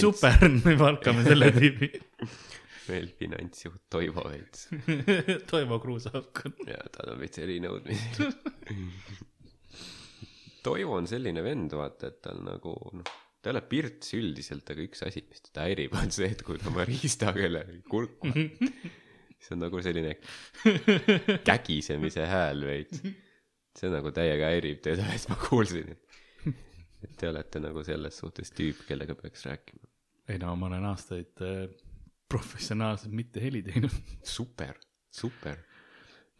super, 0.00 0.48
me 0.64 0.76
palkame 0.80 1.24
selle 1.26 1.52
tüübi. 1.54 1.90
veel 2.88 3.10
finantsjuht 3.18 3.84
Toivo 3.92 4.24
veits 4.26 4.68
Toivo 5.50 5.78
Kruusauk 5.82 6.44
on. 6.48 6.56
ja 6.66 6.80
tal 6.94 7.14
on 7.14 7.20
veits 7.22 7.42
erinõudmisi. 7.42 8.26
Toivo 10.62 10.96
on 10.98 11.08
selline 11.10 11.42
vend, 11.42 11.74
vaata, 11.74 12.10
et 12.12 12.20
tal 12.22 12.38
nagu 12.46 12.74
noh, 12.94 13.14
ta 13.42 13.50
ei 13.50 13.54
ole 13.56 13.62
pirts 13.66 14.12
üldiselt, 14.14 14.68
aga 14.70 14.84
üks 14.84 15.02
asi, 15.06 15.24
mis 15.26 15.42
teda 15.48 15.66
häirib, 15.66 15.94
on 15.98 16.12
see, 16.14 16.28
et 16.30 16.42
kui 16.46 16.60
ta 16.60 16.70
oma 16.70 16.86
riista 16.86 17.32
kellelegi 17.34 17.82
kurku 17.90 18.30
vaatab, 18.30 18.76
siis 19.42 19.54
on 19.56 19.64
nagu 19.64 19.82
selline 19.82 20.14
kägisemise 21.48 22.28
hääl 22.30 22.62
veits. 22.68 23.02
See 23.78 23.90
nagu 23.92 24.12
täiega 24.14 24.50
häirib 24.52 24.82
teda, 24.84 25.06
et 25.16 25.28
ma 25.30 25.38
kuulsin, 25.40 25.94
et, 25.94 26.54
et 27.06 27.16
te 27.18 27.30
olete 27.30 27.62
nagu 27.62 27.84
selles 27.86 28.20
suhtes 28.22 28.52
tüüp, 28.56 28.84
kellega 28.88 29.16
peaks 29.18 29.46
rääkima. 29.48 29.90
ei 30.32 30.40
no 30.42 30.54
ma 30.58 30.68
olen 30.70 30.88
aastaid 30.92 31.44
äh, 31.46 31.66
professionaalselt 32.32 33.14
mitte 33.16 33.42
heli 33.42 33.62
teinud. 33.66 33.92
super, 34.36 34.78
super. 35.12 35.60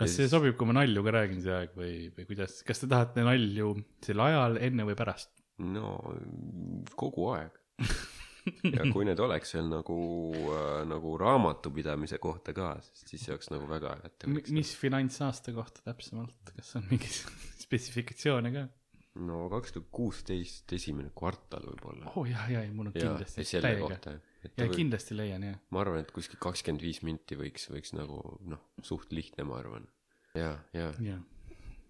kas 0.01 0.17
see 0.19 0.31
sobib, 0.31 0.57
kui 0.59 0.69
ma 0.71 0.81
nalju 0.81 1.05
ka 1.07 1.17
räägin 1.19 1.45
see 1.45 1.55
aeg 1.57 1.77
või, 1.79 1.95
või 2.17 2.29
kuidas, 2.31 2.61
kas 2.67 2.83
te 2.83 2.91
tahate 2.91 3.25
nalju 3.27 3.75
sel 4.05 4.25
ajal, 4.25 4.59
enne 4.71 4.89
või 4.89 4.99
pärast? 4.99 5.35
no 5.63 5.97
kogu 6.99 7.29
aeg. 7.37 7.59
ja 8.77 8.87
kui 8.93 9.07
need 9.07 9.21
oleks 9.23 9.55
veel 9.57 9.71
nagu 9.71 9.97
äh,, 10.53 10.83
nagu 10.89 11.15
raamatupidamise 11.21 12.19
kohta 12.23 12.55
ka, 12.57 12.75
siis 13.05 13.27
see 13.27 13.35
oleks 13.35 13.53
nagu 13.53 13.69
väga 13.71 13.97
hea, 13.97 14.11
et 14.11 14.19
te 14.19 14.31
võiks 14.31 14.55
mis 14.55 14.75
finantsaasta 14.79 15.55
kohta 15.57 15.85
täpsemalt, 15.91 16.55
kas 16.57 16.77
on 16.81 16.87
mingi 16.91 17.11
spetsifikatsioone 17.65 18.55
ka? 18.55 18.69
no 19.21 19.47
kaks 19.53 19.75
tuhat 19.77 19.89
kuusteist 19.93 20.73
esimene 20.73 21.13
kvartal 21.17 21.67
võib-olla. 21.69 22.09
oo 22.13 22.23
oh, 22.23 22.29
jah, 22.29 22.47
ja, 22.53 22.63
ja 22.65 22.73
mul 22.73 22.91
on 22.91 22.97
ja, 22.97 23.11
kindlasti 23.11 23.45
selle 23.49 23.75
kohta. 23.81 24.15
ja 24.57 24.69
kindlasti 24.73 25.17
leian 25.19 25.45
jah. 25.51 25.59
ma 25.71 25.83
arvan, 25.85 26.01
et 26.05 26.15
kuskil 26.15 26.41
kakskümmend 26.43 26.85
viis 26.85 27.03
minti 27.07 27.37
võiks, 27.39 27.69
võiks 27.73 27.93
nagu 27.97 28.23
noh, 28.49 28.63
suht 28.85 29.13
lihtne, 29.13 29.45
ma 29.49 29.59
arvan. 29.61 29.89
ja, 30.39 30.57
ja, 30.77 30.89
ja, 31.05 31.19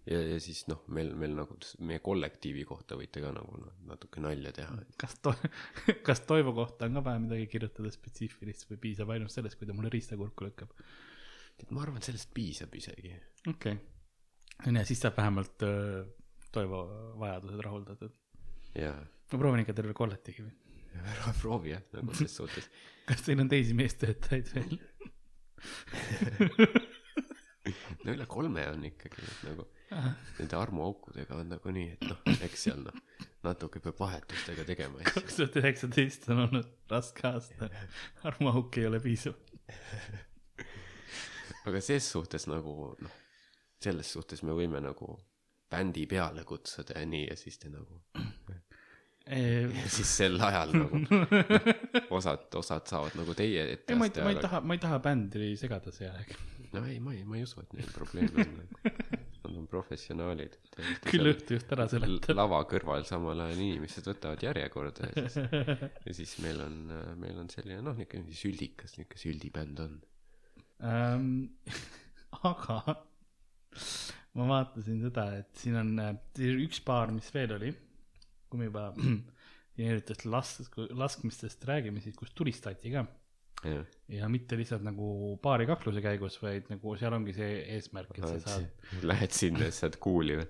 ja, 0.06 0.18
ja 0.18 0.38
siis 0.42 0.64
noh, 0.70 0.80
meil, 0.94 1.12
meil 1.18 1.34
nagu 1.36 1.56
meie 1.86 2.00
kollektiivi 2.04 2.64
kohta 2.68 2.96
võite 2.98 3.18
ka 3.22 3.30
nagu 3.34 3.52
noh, 3.60 3.74
natuke 3.90 4.18
nalja 4.24 4.50
teha. 4.56 4.72
kas 5.00 5.14
to-, 5.22 5.36
kas 6.06 6.20
Toivo 6.28 6.52
kohta 6.56 6.88
on 6.88 6.94
ka 6.98 7.02
vaja 7.10 7.18
midagi 7.22 7.46
kirjutada 7.52 7.90
spetsiifilist 7.94 8.62
või 8.70 8.78
piisab 8.88 9.08
ainult 9.14 9.32
sellest, 9.34 9.56
kui 9.58 9.66
ta 9.68 9.76
mulle 9.76 9.92
riistakurku 9.92 10.40
lükkab? 10.48 10.70
et 11.62 11.70
ma 11.70 11.78
arvan, 11.84 12.02
sellest 12.02 12.30
piisab 12.34 12.70
isegi. 12.74 13.10
okei 13.46 13.76
okay.. 13.76 14.74
ja 14.74 14.84
siis 14.88 15.00
saab 15.04 15.14
vähemalt 15.20 15.58
äh, 15.68 16.02
Toivo 16.52 16.80
vajadused 17.20 17.60
rahuldatud. 17.64 18.12
ja, 18.76 18.92
ma 19.32 19.36
proovin 19.38 19.62
ikka 19.64 19.74
terve 19.78 19.94
kolletigi 19.96 20.40
või? 20.44 20.54
ära 20.92 21.32
proovi 21.40 21.70
jah, 21.72 21.82
nagu 21.94 22.12
ses 22.16 22.32
suhtes. 22.36 22.66
kas 23.08 23.20
teil 23.24 23.40
on 23.40 23.48
teisi 23.48 23.72
meestöötajaid 23.76 24.48
veel? 24.52 24.74
no 28.02 28.08
üle 28.16 28.26
kolme 28.26 28.62
on 28.72 28.82
ikkagi 28.90 29.20
nagu 29.46 29.62
nende 30.38 30.58
armuaukudega 30.58 31.38
on 31.40 31.52
nagu 31.54 31.74
nii, 31.74 31.94
et 31.96 32.06
noh, 32.08 32.20
eks 32.48 32.66
seal 32.68 32.82
noh, 32.84 33.00
natuke 33.46 33.82
peab 33.82 33.98
vahetustega 34.00 34.66
tegema 34.68 35.02
kaks 35.08 35.40
tuhat 35.40 35.58
üheksateist 35.62 36.28
on 36.32 36.44
olnud 36.46 36.70
raske 36.92 37.26
aasta. 37.28 37.70
armuauk 38.28 38.78
ei 38.78 38.86
ole 38.90 39.00
piisav. 39.02 39.34
aga 41.66 41.82
ses 41.84 42.08
suhtes 42.14 42.46
nagu 42.50 42.92
noh, 43.02 43.18
selles 43.82 44.12
suhtes 44.14 44.42
me 44.46 44.54
võime 44.56 44.82
nagu 44.82 45.14
bändi 45.72 46.06
peale 46.06 46.44
kutsuda 46.44 46.98
ja 47.00 47.08
nii 47.08 47.26
ja 47.30 47.36
siis 47.38 47.58
te 47.58 47.70
nagu, 47.72 48.02
ja 49.80 49.88
siis 49.88 50.16
sel 50.18 50.40
ajal 50.40 50.74
nagu 50.76 51.00
osad, 52.18 52.48
osad 52.60 52.88
saavad 52.90 53.16
nagu 53.18 53.36
teie 53.38 53.64
ei, 53.64 53.76
ette 53.78 53.96
ma 53.96 54.10
ei, 54.10 54.24
ma 54.26 54.34
ei 54.34 54.42
taha, 54.42 54.60
ma 54.60 54.76
ei 54.76 54.82
taha 54.82 55.00
bändi 55.04 55.52
segada 55.60 55.94
see 55.94 56.10
aeg. 56.10 56.34
no 56.74 56.84
ei, 56.84 56.98
ma 57.00 57.14
ei, 57.16 57.24
ma 57.24 57.38
ei 57.38 57.46
usu, 57.46 57.62
et 57.64 57.76
neil 57.78 57.92
probleeme 57.94 58.46
on 58.46 58.56
nagu.. 58.60 59.21
Nad 59.52 59.60
on 59.60 59.68
professionaalid. 59.68 60.54
küll 61.04 61.28
õhtu 61.28 61.58
just 61.58 61.72
ära 61.74 61.84
seletab. 61.90 62.36
lava 62.38 62.62
kõrval 62.70 63.04
samal 63.08 63.44
ajal 63.44 63.60
inimesed 63.60 64.06
võtavad 64.08 64.44
järjekorda 64.46 65.10
ja 65.12 65.26
siis, 65.28 65.52
ja 66.06 66.14
siis 66.16 66.34
meil 66.44 66.62
on, 66.64 66.78
meil 67.20 67.40
on 67.42 67.50
selline 67.52 67.82
noh, 67.84 67.96
niisugune 67.98 68.36
süldikas, 68.38 68.96
niisugune 68.96 69.24
süldibänd 69.26 69.82
on. 69.84 69.98
ähm,. 70.88 71.28
aga 72.48 72.78
ma 74.38 74.48
vaatasin 74.48 75.02
seda, 75.04 75.28
et 75.42 75.60
siin 75.60 75.76
on 75.76 75.92
äh, 76.00 76.14
üks 76.64 76.80
paar, 76.86 77.12
mis 77.12 77.28
veel 77.34 77.52
oli, 77.58 77.72
kui 78.48 78.62
me 78.62 78.70
juba 78.70 78.88
erinevatest 78.96 80.24
lask-, 80.28 80.80
laskmistest 80.96 81.68
räägime, 81.68 82.00
siis 82.04 82.16
kus 82.16 82.32
tulistati 82.36 82.92
ka 82.94 83.04
jah, 83.64 83.84
ja 84.10 84.28
mitte 84.32 84.56
lihtsalt 84.58 84.82
nagu 84.86 85.36
paari 85.42 85.66
kakluse 85.70 86.02
käigus, 86.04 86.38
vaid 86.42 86.70
nagu 86.72 86.96
seal 87.00 87.14
ongi 87.18 87.34
see 87.36 87.60
eesmärk, 87.76 88.16
et 88.18 88.24
sa 88.26 88.38
saad, 88.58 89.04
lähed 89.06 89.34
sinna 89.36 89.68
ja 89.68 89.74
saad 89.76 89.98
kuuli 90.02 90.38
või? 90.40 90.48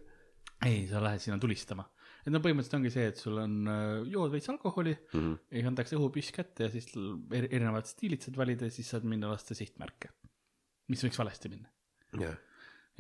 ei, 0.68 0.86
sa 0.90 1.00
lähed 1.02 1.20
sinna 1.24 1.38
tulistama. 1.42 1.84
et 2.22 2.30
no 2.32 2.38
põhimõtteliselt 2.38 2.78
ongi 2.78 2.90
see, 2.94 3.08
et 3.10 3.18
sul 3.18 3.38
on, 3.42 3.56
jood 4.08 4.30
veits 4.32 4.48
alkoholi 4.52 4.94
Mhm. 5.12 5.32
ja 5.58 5.66
antakse 5.68 5.96
õhupüss 5.98 6.30
kätte 6.36 6.68
ja 6.68 6.70
siis 6.70 6.86
eri- 6.94 7.50
erinevad 7.50 7.86
stiilid 7.90 8.22
saad 8.22 8.36
valida 8.38 8.68
ja 8.70 8.70
siis 8.70 8.88
saad 8.94 9.04
minna 9.04 9.28
lasta 9.32 9.54
sihtmärke, 9.58 10.08
mis 10.88 11.02
võiks 11.04 11.18
valesti 11.18 11.50
minna 11.52 11.68
jah, 12.20 12.36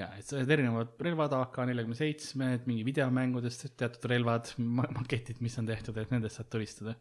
ja 0.00 0.08
et 0.18 0.24
sa 0.26 0.36
oled 0.40 0.50
erinevad 0.50 0.94
relvad, 1.06 1.32
AK 1.38 1.58
neljakümne 1.68 1.94
seitsmed, 1.98 2.66
mingi 2.66 2.82
videomängudest 2.88 3.66
teatud 3.76 4.10
relvad, 4.10 4.48
maketid, 4.58 5.40
mis 5.44 5.56
on 5.60 5.66
tehtud, 5.68 5.96
et 6.00 6.10
nendest 6.10 6.40
saad 6.40 6.48
tulistada. 6.50 6.94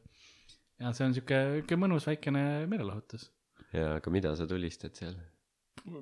Ja 0.81 0.91
see 0.95 1.07
on 1.07 1.15
sihuke, 1.15 1.39
sihuke 1.57 1.77
mõnus 1.79 2.07
väikene 2.09 2.43
meelelahutus. 2.71 3.29
ja 3.75 3.95
aga 3.99 4.13
mida 4.13 4.33
sa 4.37 4.47
tulistad 4.49 4.97
seal? 4.97 5.17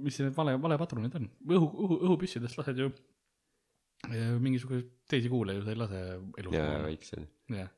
mis 0.03 0.19
need 0.19 0.35
vale, 0.35 0.55
valepadrunid 0.61 1.15
on? 1.19 1.27
õhu, 1.47 1.67
õhu, 1.67 1.99
õhupüssidest 2.09 2.59
lased 2.59 2.79
ju 2.81 2.89
eh, 4.09 4.31
mingisuguseid 4.41 4.91
teisi 5.09 5.31
kuule 5.31 5.57
ju 5.57 5.65
sa 5.65 5.75
ei 5.75 5.79
lase 5.79 6.03
elus 6.41 6.57
ja 6.57 6.65
maha. 6.65 6.81
väiksed. 6.87 7.27
jah. 7.55 7.71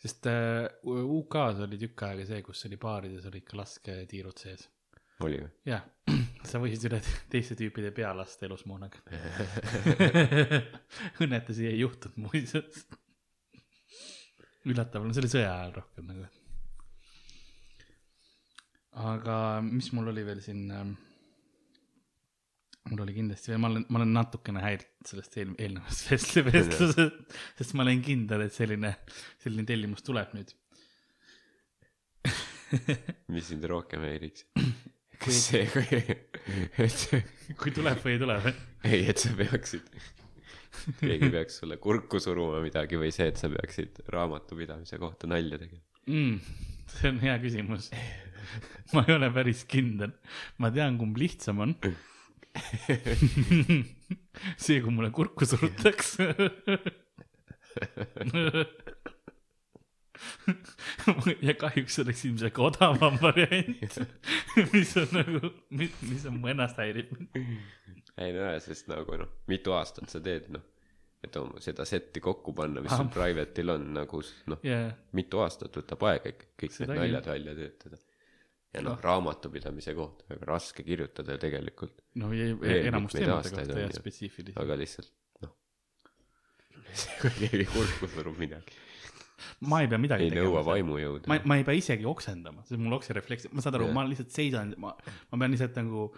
sest 0.00 0.30
äh, 0.30 0.66
UK-s 0.86 1.64
oli 1.66 1.80
tükk 1.80 2.06
aega 2.08 2.26
see, 2.28 2.42
kus 2.46 2.66
oli 2.68 2.80
baarides 2.80 3.28
olid 3.30 3.46
ka 3.48 3.60
lasketiirud 3.60 4.44
sees. 4.44 4.66
oli 5.26 5.42
või? 5.42 5.52
jah, 5.68 5.84
sa 6.48 6.62
võisid 6.62 6.88
üle 6.90 7.02
teiste 7.32 7.58
tüüpide 7.58 7.92
pea 7.94 8.14
lasta 8.16 8.48
elusmoonaga. 8.48 9.02
õnnetusi 11.22 11.70
ei 11.70 11.82
juhtunud 11.82 12.26
muuseas. 12.26 12.86
üllatav, 14.68 15.04
no 15.06 15.14
see 15.14 15.24
oli 15.24 15.32
sõja 15.32 15.52
ajal 15.54 15.76
rohkem 15.78 16.10
nagu. 16.10 16.26
aga 19.00 19.36
mis 19.64 19.92
mul 19.96 20.10
oli 20.12 20.26
veel 20.26 20.42
siin 20.44 20.66
ähm, 20.74 20.96
mul 22.88 23.04
oli 23.04 23.14
kindlasti 23.14 23.52
veel, 23.52 23.60
ma 23.62 23.70
olen, 23.70 23.84
ma 23.88 24.00
olen 24.00 24.14
natukene 24.16 24.62
häiritud 24.64 25.10
sellest 25.12 25.36
eel, 25.40 25.52
eelnevast 25.58 26.10
vestlu- 26.10 26.44
vestlusest, 26.48 27.36
sest 27.58 27.76
ma 27.78 27.84
olen 27.86 28.02
kindel, 28.04 28.46
et 28.46 28.56
selline, 28.56 28.94
selline 29.42 29.66
tellimus 29.68 30.04
tuleb 30.06 30.34
nüüd. 30.36 30.54
mis 33.34 33.50
sind 33.50 33.66
rohkem 33.70 34.04
häiriks? 34.06 34.46
kas 35.20 35.40
see, 35.50 35.66
et 36.80 37.54
kui 37.60 37.72
tuleb 37.76 38.00
või 38.04 38.16
ei 38.16 38.22
tule 38.22 38.38
või? 38.46 38.54
ei, 38.88 39.04
et 39.12 39.20
sa 39.20 39.34
peaksid, 39.36 39.90
keegi 41.00 41.30
peaks 41.32 41.60
sulle 41.62 41.78
kurku 41.82 42.20
suruma 42.22 42.60
midagi 42.64 42.98
või 43.00 43.12
see, 43.14 43.30
et 43.32 43.40
sa 43.40 43.50
peaksid 43.52 44.02
raamatupidamise 44.12 45.00
kohta 45.02 45.30
nalja 45.30 45.60
tegema. 45.60 45.82
mm,? 46.06 46.36
see 46.90 47.12
on 47.12 47.20
hea 47.22 47.36
küsimus. 47.42 47.90
ma 48.94 49.04
ei 49.06 49.16
ole 49.16 49.30
päris 49.34 49.64
kindel. 49.70 50.14
ma 50.58 50.72
tean, 50.74 50.98
kumb 51.00 51.18
lihtsam 51.20 51.62
on. 51.66 51.76
see, 54.64 54.80
kui 54.80 54.90
mulle 54.90 55.12
kurku 55.14 55.46
surutakse. 55.46 56.34
ja 61.46 61.54
kahjuks 61.58 62.00
oleks 62.02 62.24
ilmselt 62.28 62.54
ka 62.56 62.66
odavam 62.68 63.16
variant, 63.22 64.00
mis 64.74 64.96
on 65.00 65.14
nagu, 65.16 65.52
mis, 65.70 65.94
mis 66.06 66.26
on 66.30 66.40
mu 66.40 66.50
ennast 66.52 66.80
häirib. 66.80 67.14
ei 67.36 68.34
no 68.34 68.44
jaa, 68.44 68.58
sest 68.64 68.90
nagu 68.90 69.20
noh, 69.20 69.32
mitu 69.50 69.74
aastat 69.76 70.12
sa 70.12 70.22
teed 70.24 70.50
noh, 70.54 70.66
et 71.24 71.36
oma 71.36 71.60
seda 71.62 71.84
setti 71.88 72.22
kokku 72.24 72.54
panna, 72.56 72.82
mis 72.84 72.92
sul 72.96 73.10
private'il 73.12 73.74
on 73.74 73.88
nagu 73.96 74.22
noh, 74.52 74.60
ja, 74.66 74.84
mitu 75.16 75.42
aastat 75.44 75.80
võtab 75.80 76.06
aega 76.10 76.32
ikka 76.34 76.52
kõik 76.64 76.76
Seda 76.76 76.92
need 76.94 77.02
naljad 77.02 77.30
välja 77.34 77.56
töötada. 77.58 78.00
ja 78.74 78.84
noh, 78.86 79.00
raamatupidamise 79.04 79.94
kohta 79.98 80.28
väga 80.30 80.50
raske 80.52 80.84
kirjutada 80.86 81.36
ju 81.36 81.42
tegelikult, 81.46 82.04
no 82.22 82.32
ja 82.36 82.52
Veel 82.60 82.92
enamus 82.92 83.16
teemade 83.16 83.52
kohta 83.52 83.80
jah 83.84 83.96
spetsiifiliselt. 83.96 84.60
aga 84.64 84.78
lihtsalt 84.80 85.12
noh, 85.44 85.56
kui 87.24 87.34
keegi 87.42 87.68
kurku 87.74 88.12
surub 88.14 88.40
midagi, 88.40 88.80
ma 89.70 89.80
ei 89.84 89.90
pea 89.92 90.00
midagi 90.02 90.28
ei 90.28 90.34
nõua. 90.34 90.64
vaimujõudu 90.66 91.30
ma, 91.30 91.40
ma 91.44 91.60
ei 91.60 91.64
pea 91.68 91.78
isegi 91.78 92.08
oksendama, 92.08 92.64
see 92.68 92.78
on 92.78 92.84
mul 92.86 92.98
okserefleks, 92.98 93.50
ma 93.54 93.64
saan 93.64 93.80
aru 93.80 93.88
Jah., 93.88 93.96
ma 93.96 94.06
lihtsalt 94.10 94.36
seisan, 94.36 94.74
ma, 94.80 94.94
ma 95.32 95.40
pean 95.42 95.56
lihtsalt 95.56 95.80
nagu 95.80 96.10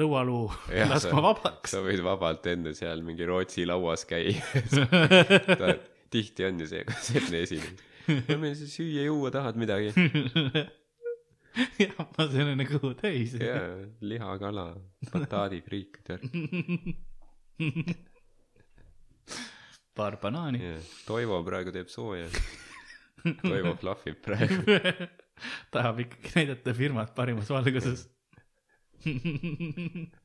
lõualuu 0.00 0.44
laskma 0.90 1.22
vabaks. 1.24 1.74
sa 1.74 1.84
võid 1.84 2.02
vabalt 2.06 2.46
enne 2.50 2.74
seal 2.78 3.02
mingi 3.06 3.26
Rootsi 3.26 3.66
lauas 3.68 4.06
käia 4.08 4.36
tihti 6.10 6.44
on 6.46 6.60
ju 6.60 6.66
see 6.70 6.84
selline 7.06 7.42
esinemine. 7.44 8.22
no 8.28 8.38
meil 8.42 8.54
siis 8.58 8.74
süüa-juua 8.78 9.30
tahad 9.34 9.58
midagi? 9.60 9.92
jah, 11.82 12.00
ma 12.16 12.26
söön 12.30 12.52
enne 12.54 12.66
kõhu 12.68 12.92
täis. 12.98 13.36
jaa, 13.38 13.76
liha, 14.02 14.30
kala, 14.42 14.66
bataadifriik, 15.12 16.00
tead. 16.06 16.26
paar 19.98 20.16
banaani. 20.22 20.58
Toivo 21.06 21.42
praegu 21.46 21.74
teeb 21.74 21.90
sooja. 21.92 22.30
Toivo 23.42 23.74
flahvib 23.80 24.18
praegu. 24.24 24.76
tahab 25.74 25.96
ikkagi 26.04 26.30
näidata 26.36 26.74
firmat 26.76 27.10
parimas 27.16 27.48
valguses. 27.52 28.00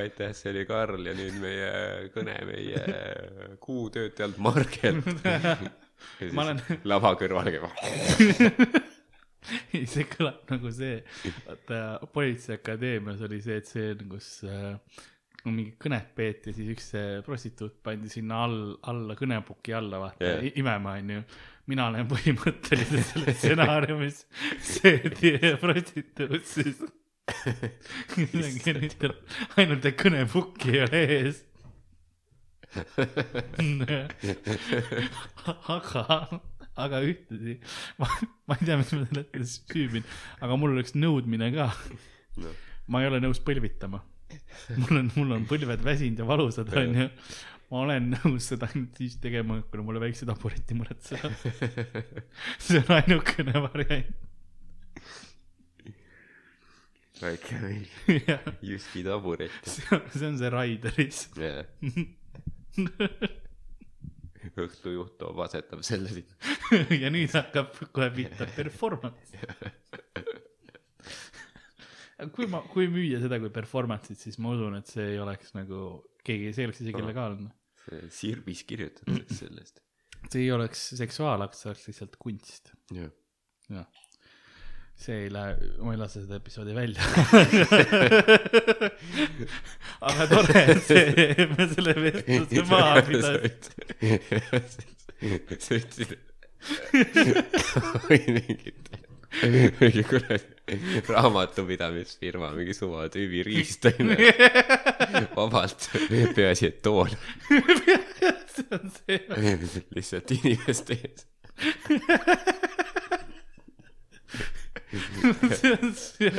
aitäh, 0.00 0.32
see 0.36 0.50
oli 0.52 0.64
Karl 0.68 1.06
ja 1.08 1.14
nüüd 1.16 1.36
meie 1.42 1.72
kõne 2.14 2.36
meie 2.48 2.80
kuutöötajalt 3.64 4.38
Margel. 4.42 4.96
Ma 6.32 6.40
olen- 6.46 6.62
lava 6.88 7.10
kõrval 7.20 7.48
käib. 7.54 7.64
ei, 9.74 9.84
see 9.90 10.04
kõlab 10.10 10.40
nagu 10.50 10.68
see, 10.74 10.96
vaata 11.46 11.78
Politseiakadeemias 12.14 13.20
oli 13.26 13.40
see 13.44 13.60
tseen, 13.64 13.98
kus 14.10 14.28
äh, 14.46 14.76
mingi 15.50 15.72
kõnet 15.82 16.12
peeti 16.14 16.52
siis 16.54 16.68
üks 16.74 16.90
prostituut 17.26 17.80
pandi 17.82 18.10
sinna 18.12 18.44
all, 18.46 18.76
alla 18.90 19.16
kõnepuki 19.18 19.74
alla, 19.74 19.98
vaata 20.04 20.24
yeah., 20.24 20.52
imema 20.60 20.96
onju. 21.00 21.22
mina 21.72 21.88
olen 21.90 22.08
põhimõtteliselt 22.10 23.06
selles 23.10 23.38
stsenaariumis 23.40 24.24
see 24.72 25.56
prostituut 25.62 26.46
siis. 26.46 26.82
ainult 29.56 29.84
et 29.86 29.98
kõnepukki 29.98 30.76
ei 30.76 30.80
ole 30.86 31.02
ees. 31.16 31.42
aga, 35.76 36.04
aga 36.80 37.02
ühtlasi, 37.04 37.58
ma, 38.00 38.08
ma 38.48 38.56
ei 38.58 38.64
tea, 38.66 38.78
mis 38.80 38.92
ma 38.94 39.02
sel 39.04 39.20
hetkel 39.20 39.44
süübin, 39.48 40.04
aga 40.40 40.58
mul 40.58 40.74
oleks 40.76 40.96
nõudmine 40.96 41.52
ka. 41.56 41.68
Noh. 42.42 42.56
ma 42.88 43.02
ei 43.02 43.10
ole 43.10 43.20
nõus 43.22 43.40
põlvitama. 43.44 44.00
mul 44.80 45.00
on, 45.00 45.08
mul 45.16 45.36
on 45.38 45.46
põlved 45.50 45.84
väsinud 45.84 46.22
ja 46.22 46.26
valusad, 46.28 46.72
onju. 46.82 47.08
ma 47.72 47.84
olen 47.86 48.10
nõus 48.16 48.50
seda 48.52 48.68
ainult 48.70 48.98
siis 49.00 49.16
tegema, 49.22 49.60
kui 49.68 49.84
mulle 49.84 50.02
väikse 50.02 50.28
tabureti 50.28 50.76
muretseda. 50.78 51.30
see 52.64 52.82
on 52.82 52.92
ainukene 52.98 53.64
variant. 53.68 54.28
väike 57.22 57.54
Jyski 58.66 59.04
taburet. 59.06 59.60
see 59.68 60.26
on, 60.26 60.38
see 60.40 60.50
Raideris. 60.50 61.26
õhtujuht 64.58 65.16
toob, 65.20 65.38
asetab 65.44 65.84
selle 65.86 66.10
sinna. 66.12 66.56
ja 67.02 67.10
nüüd 67.12 67.32
hakkab 67.36 67.76
kohe 67.94 68.08
pihta 68.14 68.48
performance. 68.56 69.38
Kui 72.34 72.46
ma, 72.50 72.62
kui 72.72 72.86
müüa 72.92 73.20
seda 73.22 73.38
kui 73.42 73.50
performance'it, 73.54 74.20
siis 74.20 74.38
ma 74.42 74.52
usun, 74.54 74.76
et 74.78 74.90
see 74.90 75.14
ei 75.14 75.18
oleks 75.22 75.54
nagu 75.56 75.80
keegi, 76.26 76.52
see 76.52 76.64
ei 76.64 76.70
oleks 76.70 76.84
isegi 76.84 77.02
legaalne. 77.06 77.50
Sirbis 78.14 78.62
kirjutatakse 78.68 79.40
sellest. 79.40 79.82
see 80.30 80.44
ei 80.44 80.52
oleks 80.54 80.92
seksuaalakt, 81.00 81.58
see 81.58 81.70
oleks 81.72 81.88
lihtsalt 81.90 82.16
kunst. 82.22 82.72
jah. 82.94 83.10
jah, 83.72 83.86
see 85.02 85.24
ei 85.24 85.30
lähe, 85.32 85.56
ma 85.82 85.94
ei 85.94 86.00
lase 86.00 86.22
seda 86.22 86.38
episoodi 86.38 86.74
välja. 86.76 87.02
aga 90.10 90.26
tore, 90.30 90.64
et 90.76 90.82
see, 90.86 91.06
me 91.54 91.68
selle 91.72 91.96
vestluse 92.06 92.66
maha 92.70 93.02
pidasime. 93.08 93.50
sa 95.64 95.80
ütlesid, 95.80 96.14
oi 98.06 98.20
mingit, 98.36 98.92
mingi 99.80 100.02
kuradi 100.04 101.02
raamatupidamisfirma, 101.08 102.52
mingi 102.56 102.74
suva 102.76 103.08
tüübi 103.12 103.44
riist 103.48 103.88
onju. 103.88 104.16
vabalt, 105.36 105.88
peaasi, 106.36 106.72
et 106.72 106.82
tool 106.84 107.10
see 108.52 108.64
on 108.70 108.90
see, 108.90 109.18
lihtsalt 109.94 110.30
inimeste 110.30 110.92
ees. 110.92 111.26
see 115.60 115.72
on 115.72 115.94
see, 115.94 116.30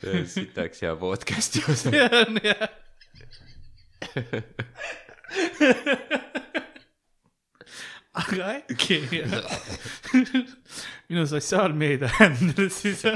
see 0.00 0.12
on 0.12 0.26
sitaks 0.26 0.78
hea 0.84 0.94
podcast'i 1.00 1.60
osa. 1.72 1.90
see 1.90 2.08
on 2.22 2.40
jah. 2.44 2.68
Aga 8.22 8.52
äkki? 8.56 9.00
Minu 11.08 11.26
sotsiaalmeedia 11.30 12.10
handle 12.18 12.68
siis. 12.72 13.04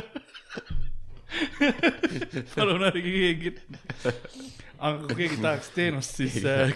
Palun 2.55 2.83
ärge 2.89 3.03
keegi 3.05 3.55
aga 4.81 5.05
kui 5.05 5.17
keegi 5.19 5.39
tahaks 5.43 5.71
teenust 5.77 6.19
siis 6.21 6.41
äh, 6.49 6.73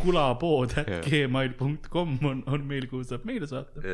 kulapood 0.00 0.74
at 0.80 0.90
gmail.com 1.06 2.18
on 2.30 2.42
on 2.50 2.66
meil 2.68 2.88
kuhu 2.90 3.06
saab 3.08 3.26
meile 3.28 3.48
saata. 3.50 3.84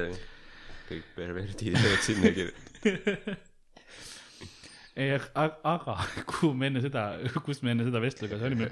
Kõik 0.90 1.12
perverdid 1.16 1.76
võivad 1.76 2.02
sinna 2.06 2.32
kirjutada. 2.34 3.36
ei 5.00 5.12
aga, 5.14 5.50
aga 5.74 5.98
kuhu 6.32 6.52
me 6.56 6.70
enne 6.70 6.82
seda 6.84 7.04
kus 7.44 7.62
me 7.62 7.74
enne 7.74 7.86
seda 7.86 8.02
vestlusega 8.02 8.48
olime 8.48 8.70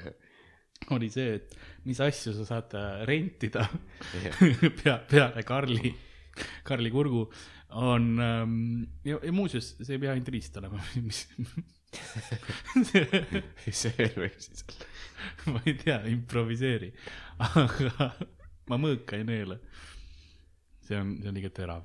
oli 0.94 1.10
see 1.12 1.34
et 1.38 1.56
mis 1.88 2.00
asju 2.00 2.34
sa 2.36 2.46
saad 2.48 2.74
äh, 2.78 3.04
rentida 3.08 3.66
pea 4.82 4.98
peale 5.10 5.42
Karli 5.46 5.92
Karli 6.64 6.90
kurgu 6.94 7.26
on 7.78 8.04
ähm, 8.22 8.54
ja, 9.04 9.18
ja 9.22 9.32
muuseas 9.34 9.74
see 9.80 9.96
ei 9.96 10.02
pea 10.04 10.14
ainult 10.14 10.30
riist 10.32 10.56
olema 10.60 10.80
mis 11.02 11.26
see 12.88 13.92
veel 13.98 14.16
võib 14.24 14.40
siis 14.44 14.64
olla. 14.68 14.88
ma 15.52 15.62
ei 15.66 15.76
tea 15.80 15.98
improviseeri 16.12 16.90
aga 17.48 18.10
ma 18.70 18.80
mõõka 18.80 19.18
ei 19.18 19.24
neela 19.28 19.58
see 20.84 20.96
on 21.00 21.16
see 21.20 21.30
on 21.30 21.36
liiga 21.36 21.52
terav 21.54 21.84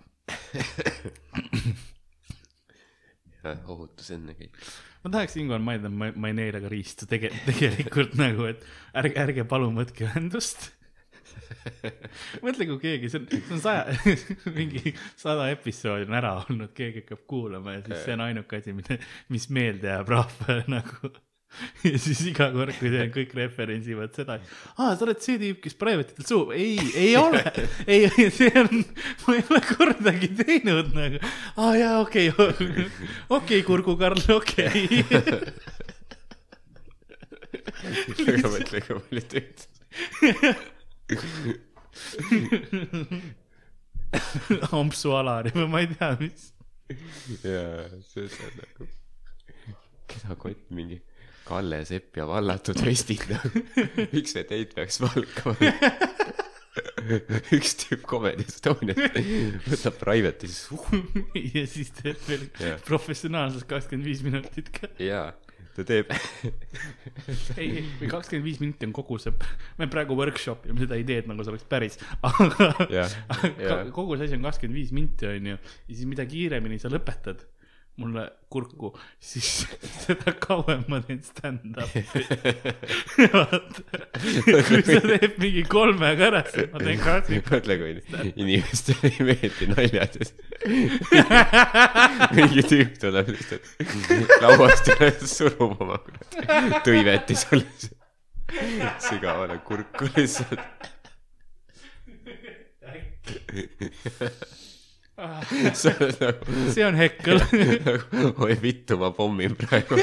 ohutus 3.67 4.11
enne 4.15 4.35
kõik. 4.37 4.57
Ma 5.03 5.11
tahaks 5.11 5.35
siinkohal 5.37 5.63
mainida, 5.63 5.91
ma, 5.91 6.11
ma 6.15 6.31
ei 6.31 6.37
neela 6.37 6.61
ka 6.63 6.71
riista 6.71 7.07
tege-, 7.09 7.33
tegelikult 7.47 8.15
nagu, 8.21 8.47
et 8.51 8.63
ärge, 9.01 9.19
ärge 9.25 9.45
palun 9.49 9.75
võtke 9.79 10.07
ühendust. 10.07 10.69
mõtle, 12.43 12.67
kui 12.69 12.79
keegi, 12.81 13.09
see 13.11 13.21
on, 13.21 13.27
see 13.33 13.55
on 13.57 13.61
saja, 13.63 14.15
mingi 14.57 14.93
sada 15.19 15.49
episoodi 15.53 16.07
on 16.07 16.17
ära 16.19 16.33
olnud, 16.43 16.71
keegi 16.77 17.03
hakkab 17.03 17.27
kuulama 17.29 17.77
ja 17.77 17.83
siis 17.87 18.07
see 18.07 18.15
on 18.17 18.25
ainuke 18.29 18.59
asi, 18.61 18.75
mida, 18.77 18.99
mis 19.33 19.49
meelde 19.53 19.91
jääb 19.91 20.11
rahvale 20.13 20.65
nagu. 20.77 21.13
ja 21.87 21.97
siis 22.01 22.21
iga 22.29 22.47
kord, 22.53 22.73
kui 22.79 22.89
teen 22.93 23.11
kõik 23.13 23.33
referentsivad 23.37 24.15
seda, 24.17 24.37
aa, 24.75 24.93
sa 24.95 25.05
oled 25.05 25.19
see 25.23 25.39
tüüp, 25.41 25.59
kes 25.63 25.75
private'itel 25.79 26.27
suu, 26.27 26.43
ei, 26.55 26.77
ei 26.99 27.13
ole, 27.19 27.41
ei, 27.85 28.07
see 28.33 28.51
on, 28.59 28.81
ma 29.25 29.35
ei 29.37 29.43
ole 29.43 29.61
kordagi 29.67 30.29
teinud 30.39 30.87
nagu, 30.97 31.21
aa 31.61 31.73
jaa, 31.79 31.99
okei 32.03 32.27
okay, 32.33 32.87
okei, 33.37 33.61
Kurgu 33.67 33.93
Karl, 33.99 34.23
okei 34.37 34.87
okay.. 38.13 38.33
aga 38.33 38.47
mõtle, 38.49 38.77
kui 38.87 38.95
palju 39.05 39.23
tööd. 39.35 39.57
ampsu 44.73 45.13
Alari 45.17 45.53
või 45.55 45.69
ma 45.69 45.77
ei 45.83 45.89
tea, 45.93 46.11
mis. 46.21 46.51
jaa, 47.45 47.89
see 48.09 48.25
on 48.27 48.53
nagu, 48.59 48.91
keda 50.09 50.37
kott 50.41 50.69
mingi 50.73 50.97
Kalle 51.47 51.83
Sepp 51.87 52.17
ja 52.17 52.27
vallatud 52.29 52.79
vestid 52.87 53.25
miks 54.13 54.35
me 54.37 54.45
teid 54.47 54.73
peaks 54.77 55.01
valkama? 55.03 55.73
üks 57.57 57.75
tüüp 57.83 58.03
Comedy 58.09 58.45
Estoniast 58.47 59.17
võtab 59.67 59.97
private'i 60.01 60.49
siis 60.49 60.67
uh,, 60.73 61.31
ja 61.35 61.63
siis 61.69 61.91
teeb 61.99 62.19
veel 62.27 62.45
Jah. 62.61 62.79
professionaalselt 62.87 63.67
kakskümmend 63.69 64.07
viis 64.07 64.23
minutit 64.25 64.71
ka. 64.73 64.89
jaa, 65.01 65.27
ta 65.75 65.85
teeb, 65.87 66.09
ei, 67.61 67.83
või 67.99 68.09
kakskümmend 68.11 68.47
viis 68.47 68.61
minti 68.63 68.89
on 68.89 68.95
kogu 68.95 69.19
see, 69.21 69.35
me 69.81 69.89
praegu 69.91 70.17
workshop 70.17 70.67
ime 70.69 70.85
seda 70.85 70.99
ideed 71.01 71.29
nagu 71.29 71.45
see 71.45 71.53
oleks 71.53 71.67
päris, 71.69 71.99
aga 72.25 72.69
aga 72.71 72.93
jah. 72.93 73.89
kogu 73.95 74.17
see 74.17 74.29
asi 74.29 74.39
on 74.39 74.47
kakskümmend 74.49 74.79
viis 74.79 74.93
minti 74.95 75.29
onju 75.29 75.57
ja 75.57 75.91
siis 75.91 76.07
mida 76.09 76.25
kiiremini 76.29 76.81
sa 76.81 76.91
lõpetad 76.93 77.45
mulle 78.01 78.23
kurku, 78.49 78.89
siis 79.21 79.67
seda 80.03 80.33
kauem 80.41 80.81
ma 80.89 80.97
teen 81.05 81.19
stand-up'i. 81.25 82.01
kui 84.69 84.81
sa 84.87 84.99
teed 85.05 85.33
mingi 85.41 85.63
kolmega 85.69 86.21
ära, 86.31 86.41
siis 86.49 86.69
ma 86.73 86.79
teen 86.81 86.99
kaksikut. 87.03 87.51
mõtle, 87.53 87.73
kui 87.81 87.91
inimestele 88.33 89.05
ei 89.11 89.19
meeldi 89.29 89.65
naljad 89.73 90.11
ja 90.17 90.19
siis 90.29 90.31
mingi 92.37 92.61
tüüp 92.71 92.91
tuleb 93.03 93.27
lihtsalt 93.35 93.65
lauast 94.41 94.85
üles, 94.95 95.17
surub 95.29 95.71
oma 95.85 95.97
tõiveti 96.87 97.35
sulle 97.37 97.69
sügavale 99.01 99.57
kurku 99.65 100.05
lihtsalt. 100.17 100.61
nagu, 105.77 106.71
see 106.73 106.85
on 106.85 106.95
hekkel. 106.97 107.37
oi 108.43 108.55
vittu, 108.61 108.97
ma 108.97 109.11
pommin 109.13 109.53
praegu. 109.57 109.99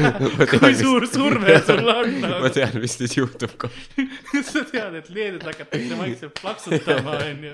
kui 0.54 0.72
suur 0.78 1.04
surve 1.10 1.58
sul 1.66 1.90
on 1.92 2.14
ma 2.24 2.52
tean, 2.54 2.78
mis 2.80 2.96
nüüd 3.02 3.16
juhtub 3.18 3.58
kohe. 3.60 4.06
sa 4.40 4.64
tead, 4.70 4.96
et 5.02 5.10
Leedus 5.12 5.44
hakatakse 5.44 5.98
vaikselt 6.00 6.40
plaksutama, 6.40 7.18
onju, 7.26 7.52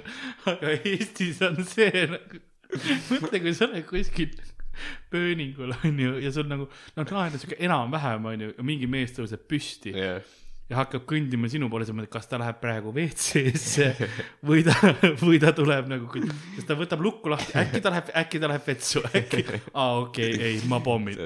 aga 0.54 0.76
Eestis 0.78 1.42
on 1.48 1.58
see 1.66 2.06
nagu, 2.14 2.42
mõtle, 3.10 3.42
kui 3.42 3.56
sa 3.58 3.66
oled 3.66 3.88
kuskil 3.90 4.30
pööningul 5.10 5.74
onju 5.80 6.20
ja 6.22 6.30
sul 6.32 6.46
nagu 6.48 6.68
noh 6.96 7.10
lahendus 7.16 7.42
siuke 7.42 7.58
enam-vähem 7.58 8.28
onju 8.30 8.52
ja 8.54 8.64
mingi 8.64 8.86
mees 8.88 9.12
tõuseb 9.16 9.42
püsti 9.50 9.92
jah, 9.92 10.22
ja 10.70 10.76
hakkab 10.78 11.02
kõndima 11.08 11.48
sinu 11.50 11.66
poole, 11.70 11.84
sa 11.86 11.92
mõtled, 11.96 12.10
kas 12.12 12.28
ta 12.30 12.38
läheb 12.38 12.58
praegu 12.62 12.92
WC-sse 12.94 13.88
või 14.48 14.60
ta, 14.66 14.74
või 15.18 15.38
ta 15.42 15.50
tuleb 15.56 15.88
nagu, 15.90 16.06
sest 16.54 16.68
ta 16.68 16.74
võtab 16.78 17.00
lukku 17.02 17.28
lahti, 17.32 17.52
äkki 17.58 17.80
ta 17.82 17.90
läheb, 17.90 18.06
äkki 18.22 18.36
ta 18.42 18.46
läheb 18.52 18.64
vetsu, 18.68 18.98
äkki, 19.10 19.40
aa 19.74 19.98
okei 20.04 20.30
okay,, 20.30 20.46
ei, 20.46 20.56
ma 20.70 20.78
pommin. 20.84 21.18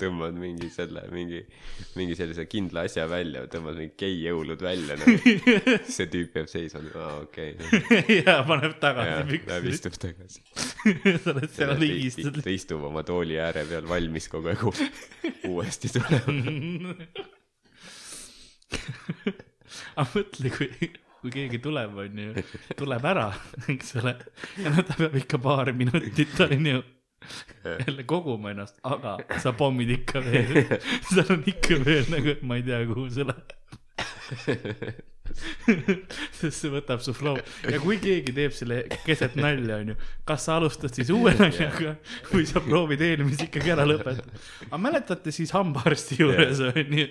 tõmbad 0.00 0.34
mingi 0.40 0.68
selle, 0.72 1.02
mingi, 1.12 1.40
mingi 1.98 2.14
sellise 2.16 2.44
kindla 2.50 2.80
asja 2.88 3.04
välja, 3.10 3.40
tõmbad 3.52 3.76
mingi 3.82 3.94
geijõulud 4.00 4.60
välja 4.64 4.94
nagu.. 5.00 5.16
see 5.92 6.06
tüüp 6.10 6.30
jääb 6.40 6.48
seisma, 6.50 6.80
aa 6.96 7.14
okei 7.26 7.50
okay.. 7.58 8.02
ja 8.22 8.34
paneb 8.48 8.74
tagasi 8.80 9.10
läheb 9.12 9.28
püksi. 9.34 9.60
istub 9.76 9.94
tagasi. 10.00 10.40
sa 11.20 11.28
oled 11.34 11.50
seal 11.52 11.76
ligistad. 11.84 12.34
ta 12.40 12.50
istub 12.52 12.80
oma 12.88 13.02
tooli 13.04 13.36
ääre 13.44 13.62
peal 13.68 13.86
valmis 13.92 14.26
kogu 14.32 14.46
aeg 14.54 14.60
uuesti 15.50 15.86
tulema. 15.92 16.96
Aga 19.96 20.06
mõtle, 20.14 20.52
kui, 20.54 20.90
kui 21.20 21.34
keegi 21.34 21.60
tuleb, 21.62 21.98
onju, 22.04 22.44
tuleb 22.78 23.04
ära, 23.12 23.28
eks 23.74 23.94
ole, 24.00 24.16
ja 24.62 24.72
no 24.74 24.86
ta 24.86 24.96
peab 25.00 25.14
ikka 25.20 25.40
paar 25.42 25.72
minutit, 25.76 26.34
onju, 26.46 26.82
jälle 27.86 28.06
koguma 28.08 28.54
ennast, 28.54 28.80
aga 28.88 29.18
sa 29.42 29.52
pommid 29.56 29.90
ikka 29.98 30.24
veel, 30.24 30.50
seal 31.10 31.36
on 31.36 31.46
ikka 31.52 31.80
veel 31.84 32.06
nagu, 32.12 32.36
ma 32.48 32.60
ei 32.60 32.66
tea, 32.66 32.82
kuhu 32.90 33.08
see 33.12 33.26
läheb. 33.28 33.48
sest 36.40 36.56
see 36.56 36.72
võtab 36.72 37.04
su 37.04 37.14
flow 37.16 37.38
ja 37.68 37.80
kui 37.82 38.00
keegi 38.02 38.34
teeb 38.36 38.54
selle 38.56 38.82
keset 39.06 39.38
nalja, 39.40 39.80
onju, 39.84 39.96
kas 40.28 40.48
sa 40.48 40.58
alustad 40.60 40.94
siis 40.96 41.12
uue 41.14 41.34
naljaga 41.38 41.96
või 42.32 42.46
sa 42.50 42.62
proovid 42.64 43.06
eelmise 43.06 43.48
ikkagi 43.48 43.74
ära 43.76 43.88
lõpetada. 43.88 44.44
aga 44.68 44.84
mäletate 44.88 45.34
siis 45.34 45.54
hambaarsti 45.56 46.22
juures, 46.22 46.62
onju 46.72 47.08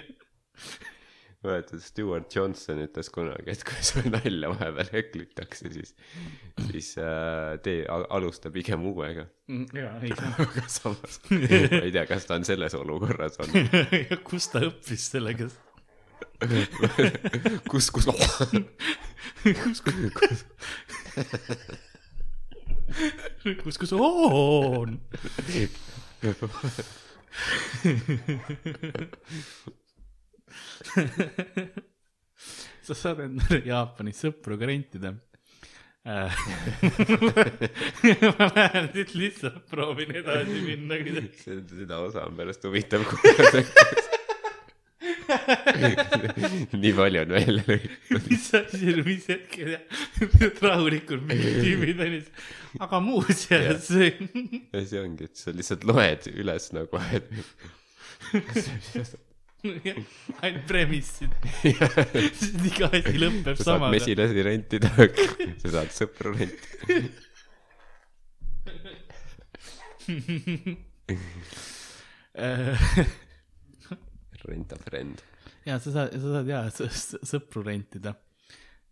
mäletad, 1.44 1.80
Stewart 1.80 2.36
Johnson 2.36 2.82
ütles 2.84 3.10
kunagi, 3.14 3.54
et 3.54 3.62
kui 3.68 3.84
sul 3.86 4.10
nalja 4.12 4.50
vahepeal 4.52 4.90
heklitakse, 4.92 5.72
siis, 5.72 5.94
siis 6.68 6.90
äh, 7.00 7.56
tee, 7.64 7.86
alusta 7.88 8.52
pigem 8.52 8.84
uuega. 8.90 9.26
Mm, 9.48 9.70
aga 10.44 10.66
samas, 10.68 11.22
ma 11.32 11.40
ei 11.80 11.94
tea, 11.96 12.04
kas 12.10 12.28
ta 12.28 12.36
on 12.40 12.48
selles 12.48 12.76
olukorras 12.78 13.40
olnud. 13.46 14.20
kus 14.28 14.50
ta 14.52 14.66
õppis 14.68 15.08
sellega, 15.14 15.48
kus, 17.72 17.90
kus, 17.92 18.06
kus, 19.44 19.82
kus, 19.82 19.82
kus, 23.64 23.78
kus 23.78 23.92
on? 23.94 25.00
sa 32.84 32.96
saad 32.98 33.20
endale 33.28 33.62
Jaapanis 33.68 34.22
sõpru 34.26 34.58
ka 34.60 34.66
rentida. 34.70 35.12
ma 38.40 38.46
lähen 38.56 38.88
siit 38.96 39.12
lihtsalt 39.20 39.66
proovin 39.70 40.16
edasi 40.16 40.58
minna 40.66 40.96
kuidagi. 41.04 41.40
seda 41.44 41.96
osa 42.08 42.20
on 42.26 42.34
pärast 42.40 42.64
huvitav 42.66 43.02
kuulata. 43.10 43.60
nii 46.82 46.94
palju 46.98 47.22
on 47.24 47.30
välja 47.36 47.64
lõigatud. 47.68 48.24
mis 48.30 48.46
asi, 48.60 48.94
mis 49.06 49.26
hetkel 49.30 49.70
ja 49.76 49.82
rahulikult 50.66 51.24
mingid 51.30 51.56
tüübid 51.64 51.98
onju. 52.06 52.22
aga 52.86 52.98
muuseas, 53.04 53.86
ja 53.94 54.82
see 54.86 55.00
ongi, 55.02 55.24
et 55.30 55.36
sa 55.40 55.48
lihtsalt 55.56 55.84
loed 55.90 56.24
üles 56.34 56.66
nagu, 56.76 56.96
et 57.14 57.26
ainult 60.42 60.66
premissid. 60.70 61.32
iga 62.70 62.86
asi 62.90 63.18
lõpeb 63.20 63.56
sa 63.58 63.64
saad 63.64 63.74
samaga. 63.74 63.92
mesilasi 63.96 64.40
rentida, 64.48 64.90
sa 65.60 65.68
saad 65.78 65.90
sõpru 65.96 66.30
rentida. 66.38 67.10
Rent 74.48 74.72
a 74.74 74.78
friend. 74.80 75.20
ja 75.66 75.76
sa 75.84 75.92
saad, 75.92 76.14
sa 76.16 76.32
saad 76.38 76.48
ja 76.50 76.62
sõpru 76.72 77.64
rentida. 77.66 78.14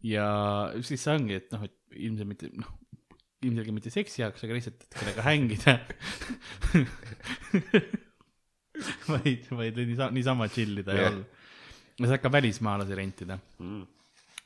ja 0.03 0.27
siis 0.83 1.01
see 1.03 1.13
ongi, 1.15 1.35
et 1.39 1.51
noh, 1.55 1.63
et 1.63 1.73
ilmselt 1.97 2.27
mitte 2.29 2.49
noh, 2.53 2.67
ilmselgelt 3.45 3.73
mitte 3.77 3.89
seksi 3.93 4.21
jaoks, 4.23 4.43
aga 4.43 4.53
lihtsalt, 4.57 4.83
et 4.83 4.97
kellega 4.99 5.23
hängida. 5.25 5.77
vaid, 9.11 9.45
vaid 9.57 9.77
niisa- 9.87 10.11
niisama 10.13 10.47
chill 10.53 10.77
ida 10.83 10.93
ja 10.95 11.01
Jah. 11.07 11.13
olla. 11.13 11.25
ja 11.99 12.07
saad 12.11 12.21
ka 12.23 12.31
välismaalasi 12.31 12.95
rentida. 12.99 13.39
Mm. 13.59 13.85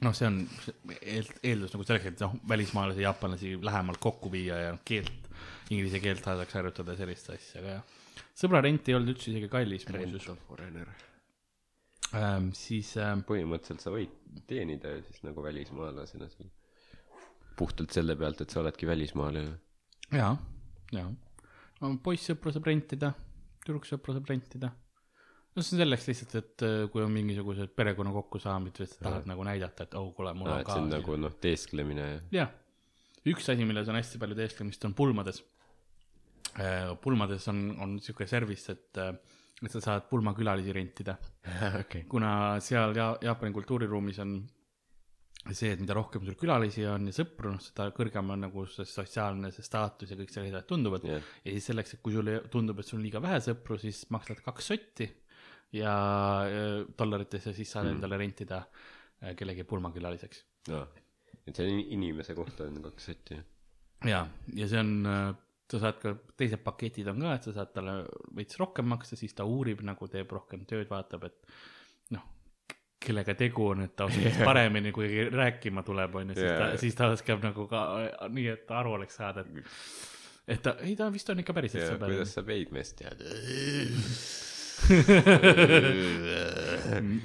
noh, 0.02 0.14
see 0.18 0.26
on 0.28 0.38
eel- 1.02 1.36
eeldus 1.46 1.74
nagu 1.76 1.84
selleks, 1.86 2.06
et 2.10 2.22
noh, 2.24 2.32
välismaalasi, 2.50 3.04
jaapanlasi 3.06 3.52
lähemalt 3.62 4.00
kokku 4.02 4.32
viia 4.34 4.56
ja 4.68 4.72
keelt, 4.86 5.28
inglise 5.70 6.00
keelt 6.02 6.24
saadaks 6.26 6.54
harjutada 6.58 6.96
ja 6.96 7.04
sellist 7.04 7.30
asja, 7.30 7.60
aga 7.62 7.76
jah. 7.76 7.84
Sõbrarent 8.38 8.90
ei 8.90 8.98
olnud 8.98 9.14
üldse 9.14 9.32
isegi 9.32 9.50
kallis 9.52 9.88
muuseas 9.90 10.28
Rent 10.28 10.30
a 10.34 10.48
foreigner. 10.48 10.92
ähm,. 12.18 12.52
siis 12.58 12.94
ähm, 13.02 13.24
põhimõtteliselt 13.28 13.84
sa 13.84 13.94
võid 13.94 14.14
teenida 14.50 14.96
ju 14.96 15.04
siis 15.08 15.24
nagu 15.28 15.44
välismaalasena 15.44 16.30
seal. 16.32 16.52
puhtalt 17.58 17.92
selle 17.94 18.16
pealt, 18.18 18.42
et 18.42 18.54
sa 18.54 18.62
oledki 18.64 18.88
välismaalane. 18.90 19.58
jaa, 20.12 20.36
jaa. 20.96 21.10
poissõpru 22.04 22.54
saab 22.56 22.72
rentida, 22.72 23.12
tüdruksõpru 23.66 24.16
saab 24.18 24.32
rentida. 24.32 24.72
no 25.56 25.62
see 25.62 25.76
on 25.76 25.84
selleks 25.84 26.08
lihtsalt, 26.12 26.36
et 26.42 26.66
äh, 26.68 26.80
kui 26.94 27.04
on 27.04 27.14
mingisugused 27.16 27.76
perekonna 27.76 28.16
kokkusaamised, 28.16 28.96
sa 28.96 29.06
tahad 29.10 29.30
nagu 29.30 29.46
näidata, 29.48 29.88
et 29.88 30.00
oh, 30.00 30.12
kuule, 30.16 30.34
mul 30.38 30.52
on 30.52 30.64
et 30.64 30.68
ka 30.68 30.80
see 30.80 30.88
on. 30.88 30.92
nagu 30.98 31.20
noh, 31.20 31.38
teesklemine 31.44 32.10
ja 32.10 32.20
jah, 32.42 32.58
üks 33.30 33.50
asi, 33.52 33.66
milles 33.68 33.90
on 33.92 33.98
hästi 34.00 34.20
palju 34.22 34.38
teesklemist, 34.38 34.86
on 34.88 34.96
pulmades. 34.98 35.42
Pulmades 37.02 37.48
on, 37.52 37.60
on 37.80 38.00
sihuke 38.04 38.28
service, 38.28 38.74
et, 38.74 38.98
et 39.62 39.72
sa 39.72 39.82
saad 39.84 40.08
pulmakülalisi 40.10 40.74
rentida, 40.76 41.16
okei. 41.84 42.04
kuna 42.12 42.34
seal 42.64 42.96
ja 42.98 43.12
Jaapani 43.24 43.56
kultuuriruumis 43.56 44.20
on 44.24 44.36
see, 45.50 45.72
et 45.74 45.80
mida 45.82 45.96
rohkem 45.98 46.26
sul 46.26 46.38
külalisi 46.38 46.84
on 46.90 47.08
ja 47.10 47.16
sõpru, 47.16 47.56
noh, 47.56 47.62
seda 47.64 47.88
kõrgem 47.96 48.30
on 48.34 48.44
nagu 48.46 48.66
see 48.70 48.86
sotsiaalne 48.86 49.50
see 49.54 49.66
staatus 49.66 50.12
ja 50.14 50.18
kõik 50.20 50.34
sellised 50.34 50.60
asjad 50.60 50.70
tunduvad 50.70 51.08
jah, 51.08 51.30
ja 51.46 51.56
siis 51.56 51.70
selleks, 51.72 51.96
et 51.96 52.04
kui 52.06 52.14
sulle 52.14 52.38
tundub, 52.54 52.82
et 52.82 52.88
sul 52.88 53.00
on 53.00 53.06
liiga 53.08 53.22
vähe 53.24 53.40
sõpru, 53.42 53.80
siis 53.82 54.04
maksad 54.14 54.44
kaks 54.46 54.72
sotti 54.74 55.08
ja 55.80 55.94
äh, 56.46 56.82
dollarites 56.98 57.48
ja 57.50 57.56
siis 57.58 57.72
saad 57.74 57.88
mm. 57.88 57.98
endale 57.98 58.20
rentida 58.22 58.60
äh, 58.62 59.34
kellegi 59.40 59.66
pulmakülaliseks. 59.66 60.44
no 60.70 60.84
et 61.48 61.58
see 61.58 61.66
on 61.66 61.74
in- 61.74 61.88
inimese 61.98 62.36
kohta 62.38 62.68
on 62.70 62.82
kaks 62.86 63.10
sotti. 63.10 63.40
ja, 64.06 64.26
ja 64.54 64.68
see 64.70 64.82
on, 64.84 64.94
sa 65.72 65.80
saad 65.86 66.00
ka, 66.02 66.14
teised 66.40 66.62
paketid 66.66 67.10
on 67.12 67.24
ka, 67.26 67.38
et 67.38 67.48
sa 67.48 67.56
saad 67.56 67.74
talle 67.76 67.96
veits 68.38 68.60
rohkem 68.60 68.90
maksta, 68.92 69.18
siis 69.20 69.36
ta 69.38 69.48
uurib 69.48 69.84
nagu 69.88 70.10
teeb 70.12 70.32
rohkem 70.36 70.66
tööd, 70.70 70.88
vaatab, 70.92 71.28
et 71.30 72.16
noh, 72.16 72.26
kellega 73.02 73.36
tegu 73.40 73.72
on, 73.72 73.86
et 73.88 73.96
ta 73.98 74.08
oskab 74.10 74.28
yeah. 74.32 74.46
paremini, 74.48 74.94
kui 74.96 75.28
rääkima 75.32 75.86
tuleb, 75.88 76.20
on 76.22 76.34
ju, 76.34 76.40
siis 76.40 76.52
ta 76.52 76.70
Jaa., 76.70 76.80
siis 76.84 76.98
ta 77.00 77.12
oskab 77.16 77.44
nagu 77.46 77.68
ka 77.72 77.86
nii, 78.30 78.48
et 78.56 78.66
ta 78.70 78.82
aru 78.84 78.98
oleks 79.00 79.22
saada, 79.22 79.46
et 79.48 79.52
et 80.52 80.62
ta, 80.64 80.76
ei 80.84 80.96
ta 81.00 81.08
vist 81.14 81.30
on 81.32 81.40
ikka 81.40 81.54
päriselt 81.56 81.86
ja 81.86 81.92
sõber. 81.94 82.12
kuidas 82.12 82.34
sa 82.36 82.44
peigmeest 82.44 82.98
tead? 83.00 83.22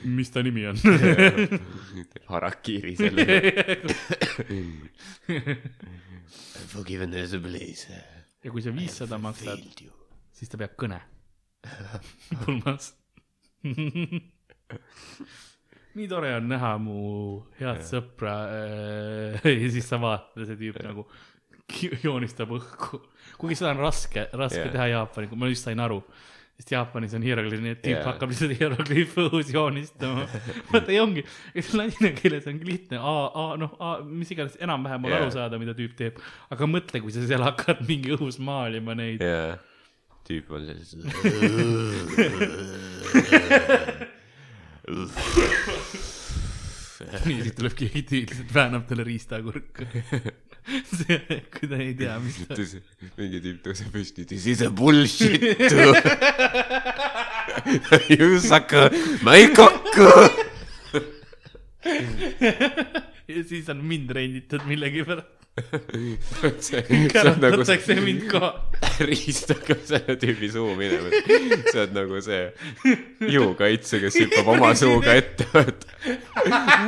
mis 0.05 0.31
ta 0.31 0.43
nimi 0.45 0.67
on? 0.69 0.77
Harakiri 2.33 2.97
selle. 2.99 3.25
Forgiven 6.73 7.15
as 7.15 7.33
a 7.33 7.41
blaze. 7.41 8.16
Ja 8.47 8.53
kui 8.55 8.63
sa 8.63 8.71
viissada 8.75 9.19
maksad, 9.19 9.63
siis 10.37 10.51
ta 10.53 10.59
peab 10.61 10.77
kõne 10.79 11.01
pulmas. 12.45 12.93
nii 15.97 16.07
tore 16.11 16.35
on 16.37 16.47
näha 16.53 16.75
mu 16.83 16.99
head 17.59 17.81
sõpra 17.89 18.35
äh, 18.53 19.49
ja 19.65 19.71
siis 19.73 19.89
sa 19.89 19.99
vaatad 20.03 20.45
ja 20.45 20.51
see 20.53 20.61
tüüp 20.61 20.79
nagu 20.85 21.07
ki- 21.67 21.99
joonistab 22.05 22.53
õhku. 22.55 23.01
kuigi 23.41 23.59
seda 23.59 23.73
on 23.75 23.83
raske, 23.83 24.29
raske 24.37 24.63
yeah. 24.63 24.73
teha 24.75 24.87
Jaapani, 24.95 25.31
kui 25.31 25.41
ma 25.41 25.51
just 25.51 25.67
sain 25.67 25.83
aru. 25.83 26.03
Sest 26.57 26.73
Jaapanis 26.73 27.13
on 27.17 27.25
hierogliif, 27.27 27.61
nii 27.61 27.75
et 27.75 27.83
tüüp 27.83 27.93
yeah. 27.99 28.07
hakkab 28.09 28.31
lihtsalt 28.33 28.55
hierogliifi 28.57 29.25
õhus 29.27 29.51
joonistama. 29.53 30.25
vaata 30.71 30.95
ja 30.95 31.03
ongi, 31.05 31.23
ladina 31.77 32.11
keeles 32.17 32.49
on 32.49 32.61
lihtne, 32.65 32.97
A, 32.97 33.17
A, 33.29 33.45
noh, 33.61 33.77
A, 33.77 33.91
mis 34.09 34.33
iganes, 34.33 34.57
enam-vähem 34.65 35.05
on 35.05 35.13
Jah. 35.13 35.21
aru 35.27 35.31
saada, 35.35 35.61
mida 35.61 35.77
tüüp 35.77 35.95
teeb. 35.99 36.15
aga 36.55 36.71
mõtle, 36.71 37.03
kui 37.05 37.13
sa 37.13 37.21
seal 37.29 37.45
hakkad 37.45 37.85
mingi 37.89 38.17
õhus 38.17 38.41
maalima 38.41 38.97
neid. 38.97 39.21
jaa, 39.21 39.59
tüüp 40.29 40.47
on 40.57 40.61
selline. 40.65 41.13
nii, 47.27 47.43
siis 47.43 47.55
tuleb 47.57 47.75
keegi 47.77 48.03
tüüliselt 48.09 48.51
väänab 48.55 48.89
talle 48.89 49.05
riistakurka. 49.07 49.85
see, 50.67 51.19
kui 51.55 51.69
ta 51.71 51.77
ei 51.83 51.93
tea, 51.99 52.17
mis 52.23 52.37
ta 52.49 52.55
This- 52.59 52.81
mingi 53.19 53.39
tüüp 53.45 53.61
tõuseb 53.65 53.91
püsti, 53.95 54.25
this 54.27 54.47
is 54.51 54.63
a 54.67 54.71
bullshit. 54.71 55.43
You 58.11 58.39
suck 58.43 58.71
my 59.27 59.47
cock. 59.57 59.87
ja 63.27 63.43
siis 63.49 63.69
on 63.73 63.81
mind 63.87 64.11
renditud 64.15 64.63
millegipärast. 64.69 65.46
See 65.57 66.83
see 66.83 67.21
on 67.21 67.41
nagu 67.41 67.65
see 67.65 68.01
mind 68.01 68.27
ka. 68.29 68.51
riistaga 69.09 69.77
selle 69.89 70.17
tüübi 70.21 70.51
suu 70.53 70.75
minema. 70.77 71.09
see 71.73 71.83
on 71.83 71.95
nagu 71.97 72.21
see 72.25 72.43
jõukaitse, 73.37 74.01
kes 74.05 74.19
hüppab 74.21 74.53
oma 74.57 74.75
suuga 74.77 75.17
ette, 75.17 75.47
vaata. 75.55 75.87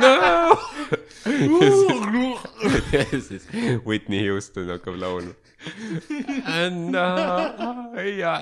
no! 0.01 0.13
ja 2.93 3.05
siis 3.25 3.47
Whitney 3.85 4.21
Houston 4.27 4.69
hakkab 4.75 4.99
laulma. 5.01 5.33
And 6.45 6.95
I, 6.95 8.19
ja 8.21 8.37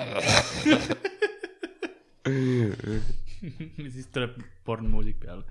siis 3.94 4.06
tuleb 4.12 4.36
pornmuusik 4.68 5.16
peale. 5.24 5.42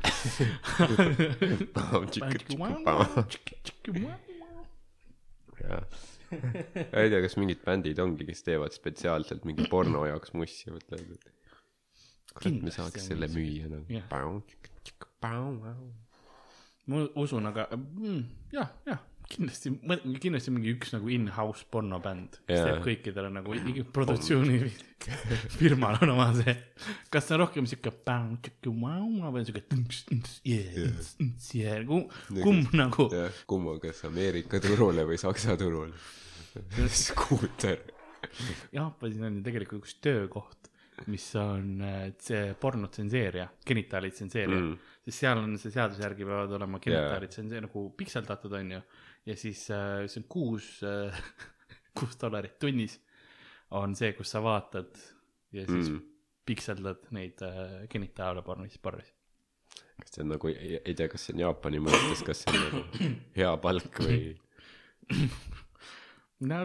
jah, 5.68 6.00
ma 6.92 7.04
ei 7.04 7.12
tea, 7.14 7.22
kas 7.24 7.38
mingid 7.40 7.64
bändid 7.66 8.00
ongi, 8.04 8.28
kes 8.28 8.44
teevad 8.48 8.76
spetsiaalselt 8.76 9.46
mingi 9.48 9.68
porno 9.72 10.06
jaoks 10.10 10.34
mussi, 10.38 10.72
mõtlevad, 10.74 11.18
et 11.18 12.34
kurat, 12.34 12.60
me 12.64 12.74
saaks 12.74 13.10
selle 13.12 13.30
müüa 13.34 13.72
nagu 13.72 14.02
ma 16.88 17.04
usun, 17.20 17.48
aga 17.50 17.68
mm, 17.76 18.24
jah, 18.56 18.74
jah, 18.88 19.02
kindlasti, 19.28 19.72
kindlasti 20.24 20.54
mingi 20.56 20.74
üks 20.76 20.94
nagu 20.96 21.10
in-house 21.12 21.66
pornobänd, 21.74 22.40
kes 22.48 22.62
teeb 22.64 22.80
kõikidele 22.86 23.32
nagu 23.34 23.56
iga 23.58 23.84
produktsiooni 23.96 24.60
firmal 25.60 26.00
on 26.04 26.14
oma 26.16 26.30
see, 26.38 26.56
kas 27.14 27.28
see 27.28 27.36
on 27.38 27.44
rohkem 27.44 27.68
siuke 27.70 27.92
või 29.34 29.44
siuke 29.48 29.64
yeah,, 30.48 31.84
kumb 32.44 32.74
nagu? 32.78 33.10
jah, 33.14 33.44
kumma, 33.50 33.78
kas 33.84 34.04
Ameerika 34.10 34.62
turule 34.64 35.06
või 35.08 35.20
Saksa 35.22 35.58
turule. 35.60 35.94
skuuter. 37.04 37.84
Jaapanis 38.74 39.20
on 39.22 39.38
ju 39.40 39.44
tegelikult 39.46 39.84
üks 39.86 39.98
töökoht, 40.02 40.72
mis 41.12 41.26
on 41.38 41.82
äh, 41.86 42.08
see 42.24 42.54
pornotsenseerija, 42.60 43.50
genitaalid 43.68 44.16
tsenseerija 44.18 44.64
Mm. 44.64 44.78
sest 45.06 45.22
seal 45.22 45.38
on 45.40 45.54
see 45.62 45.72
seaduse 45.72 46.02
järgi 46.02 46.26
peavad 46.26 46.52
olema 46.58 46.80
genitaalid 46.84 47.30
tsenseer- 47.32 47.68
nagu 47.68 47.84
pikseldatud 48.00 48.56
onju 48.58 48.82
ja 49.28 49.36
siis 49.36 49.66
äh, 49.76 50.06
see 50.08 50.22
on 50.24 50.28
kuus 50.32 50.70
äh, 50.88 51.14
kuus 51.98 52.16
dollarit 52.22 52.58
tunnis 52.62 52.98
on 53.76 53.96
see, 54.00 54.14
kus 54.16 54.32
sa 54.32 54.40
vaatad 54.46 54.94
ja 55.56 55.66
siis 55.68 55.90
Mm. 55.92 56.02
pikseldad 56.48 57.10
neid 57.12 57.42
äh, 57.44 57.84
genitaale 57.92 58.42
pornis, 58.46 58.78
pornis. 58.80 59.10
kas 60.00 60.14
see 60.16 60.24
on 60.24 60.30
nagu, 60.32 60.48
ei 60.54 60.94
tea, 60.96 61.08
kas 61.12 61.26
see 61.28 61.36
on 61.36 61.42
Jaapani 61.44 61.82
mõttes, 61.84 62.22
kas 62.28 62.44
see 62.46 62.54
on 62.54 62.64
nagu 62.64 63.14
hea 63.36 63.52
palk 63.64 64.00
või 64.06 64.20
no 66.48 66.60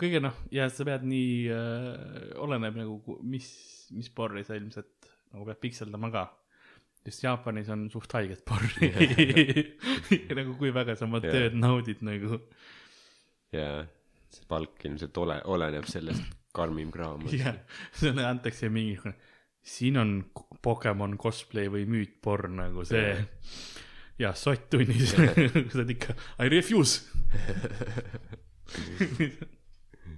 kõige 0.00 0.20
noh, 0.24 0.36
ja 0.52 0.66
sa 0.72 0.84
pead 0.88 1.04
nii 1.06 1.34
äh,, 1.52 2.32
oleneb 2.42 2.76
nagu, 2.80 3.18
mis, 3.24 3.48
mis 3.94 4.10
porri 4.10 4.44
sa 4.44 4.56
ilmselt 4.58 5.08
nagu 5.32 5.46
pead 5.48 5.60
pikseldama 5.62 6.10
ka. 6.14 6.24
Sest 7.06 7.22
Jaapanis 7.22 7.68
on 7.70 7.84
suht 7.92 8.10
haiget 8.18 8.40
porri 8.46 8.88
nagu 10.34 10.56
kui 10.58 10.72
väga 10.74 10.96
sa 10.98 11.06
oma 11.06 11.20
Jah. 11.22 11.30
tööd 11.36 11.54
naudid 11.60 12.00
nagu. 12.06 12.40
jaa, 13.54 13.84
see 14.34 14.44
palk 14.50 14.82
ilmselt 14.88 15.16
ole, 15.22 15.36
oleneb 15.54 15.86
sellest 15.90 16.24
karmim 16.56 16.90
kraam. 16.94 17.20
jah, 17.36 17.56
sulle 17.94 18.24
antakse 18.26 18.68
mingi, 18.72 18.96
siin 19.66 19.96
on 20.02 20.10
Pokemon 20.62 21.14
cosplay 21.20 21.68
või 21.70 21.84
müütporn 21.90 22.56
nagu 22.58 22.84
see. 22.88 23.14
ja 24.18 24.32
sott 24.34 24.66
tunnis, 24.72 25.10
sa 25.14 25.22
oled 25.30 25.90
ikka 25.94 26.10
I 26.42 26.44
refuse. 26.50 26.94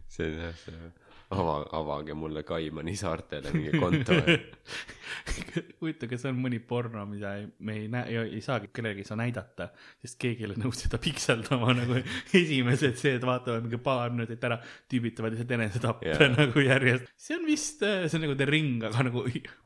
see 0.09 0.25
on 0.25 0.41
jah, 0.47 0.57
see 0.65 1.08
ava, 1.31 1.59
avage 1.77 2.15
mulle 2.15 2.43
Kaimani 2.43 2.97
saartele 2.97 3.53
mingi 3.53 3.79
konto. 3.79 4.17
huvitav, 5.81 6.09
kas 6.11 6.25
on 6.29 6.39
mõni 6.41 6.59
porno, 6.65 7.05
mida 7.09 7.35
ei, 7.39 7.47
me 7.65 7.77
ei 7.83 7.87
näe, 7.93 8.25
ei 8.37 8.41
saagi 8.45 8.71
kellelegi 8.75 9.05
saa 9.07 9.19
näidata, 9.21 9.69
sest 10.03 10.19
keegi 10.21 10.45
ei 10.45 10.51
ole 10.51 10.59
nõus 10.61 10.83
seda 10.85 11.01
pikseldama 11.03 11.75
nagu 11.81 12.01
esimesed 12.01 12.99
see, 13.01 13.17
et 13.19 13.27
vaatame 13.27 13.63
mingi 13.65 13.81
paar 13.83 14.13
minutit 14.15 14.45
ära, 14.49 14.59
tüübid 14.91 15.17
teevad 15.17 15.35
lihtsalt 15.35 15.55
enesetappe 15.59 16.13
yeah. 16.13 16.35
nagu 16.35 16.65
järjest. 16.65 17.09
see 17.19 17.39
on 17.39 17.47
vist, 17.49 17.85
see 17.85 18.19
on 18.19 18.27
nagu 18.27 18.37
The 18.39 18.49
Ring, 18.49 18.85
aga 18.89 19.07
nagu 19.09 19.25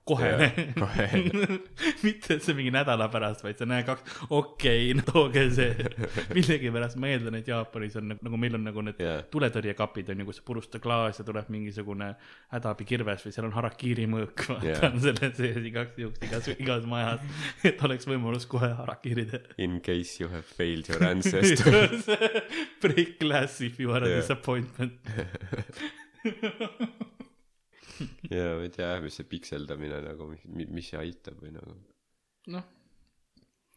kohene 0.09 0.49
Jaa, 0.49 0.75
kohene. 0.79 1.49
mitte, 2.07 2.39
et 2.39 2.47
see 2.47 2.57
mingi 2.59 2.73
nädala 2.75 3.09
pärast, 3.13 3.45
vaid 3.47 3.61
sa 3.61 3.69
näed 3.69 3.87
kaks, 3.89 4.19
okei 4.31 4.91
okay,, 4.93 5.07
tooge 5.09 5.47
see. 5.55 5.91
millegipärast 6.35 6.99
ma 7.03 7.13
eeldan, 7.13 7.39
et 7.39 7.51
Jaapanis 7.51 7.99
on 8.01 8.11
nagu, 8.13 8.27
nagu 8.27 8.41
meil 8.41 8.59
on 8.59 8.67
nagu 8.71 8.87
need 8.87 9.03
yeah. 9.03 9.23
tuletõrjekapid 9.33 10.13
on 10.13 10.25
ju, 10.25 10.31
kus 10.31 10.43
sa 10.43 10.47
purustad 10.47 10.83
klaas 10.83 11.21
ja 11.21 11.27
tuleb 11.27 11.52
mingisugune 11.53 12.09
hädaabikirves 12.53 13.27
või 13.27 13.37
seal 13.37 13.49
on 13.49 13.57
harakiri 13.57 14.07
mõõk, 14.11 14.47
vaata 14.49 14.69
yeah. 14.69 14.85
on 14.89 14.99
selle 15.05 15.31
sees 15.37 15.63
igaks 15.71 16.01
juhuks 16.01 16.21
igas, 16.27 16.45
igas 16.57 16.85
majas, 16.89 17.21
et 17.69 17.79
oleks 17.87 18.09
võimalus 18.09 18.49
kohe 18.51 18.73
harakiri 18.81 19.25
teha. 19.31 19.57
In 19.63 19.81
case 19.85 20.23
you 20.23 20.29
have 20.33 20.47
failed 20.47 20.89
your 20.91 21.03
ancestors. 21.07 22.09
Break 22.83 23.19
glass 23.21 23.61
if 23.61 23.81
you 23.81 23.95
are 23.95 24.05
a 24.05 24.11
Jaa. 24.11 24.23
disappointment. 24.23 24.99
ja 28.31 28.55
ma 28.57 28.67
ei 28.67 28.71
tea, 28.73 28.93
mis 29.03 29.17
see 29.19 29.29
pikseldamine 29.29 30.01
nagu, 30.05 30.29
mis, 30.33 30.89
see 30.89 31.01
aitab 31.01 31.41
või 31.43 31.53
nagu. 31.55 31.75
noh, 32.53 32.67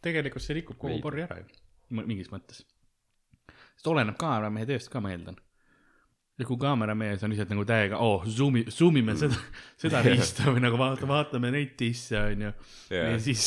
tegelikult 0.05 0.45
see 0.45 0.59
rikub 0.59 0.79
kogu 0.81 0.99
porri 1.03 1.25
ära 1.25 1.39
ju, 1.41 1.47
mingis 2.01 2.31
mõttes. 2.33 2.63
sest 3.75 3.91
oleneb 3.91 4.17
kaameramehe 4.21 4.69
tööst 4.69 4.91
ka, 4.93 5.01
ma 5.03 5.13
eeldan. 5.13 5.37
Ja 6.35 6.45
kui 6.47 6.57
kaameramees 6.59 7.23
on 7.23 7.31
lihtsalt 7.31 7.51
nagu 7.53 7.63
täiega, 7.67 7.99
oo 8.03 8.17
oh,, 8.17 8.25
zoom'i, 8.27 8.65
zoom 8.73 8.97
ime 8.99 9.15
seda, 9.19 9.37
seda 9.79 10.01
riista 10.05 10.49
või 10.51 10.63
nagu 10.65 10.79
vaata, 10.79 11.07
vaatame 11.07 11.51
neid 11.55 11.75
disse 11.79 12.17
onju. 12.19 12.51
Jaa. 12.91 13.05
ja 13.13 13.19
siis 13.23 13.45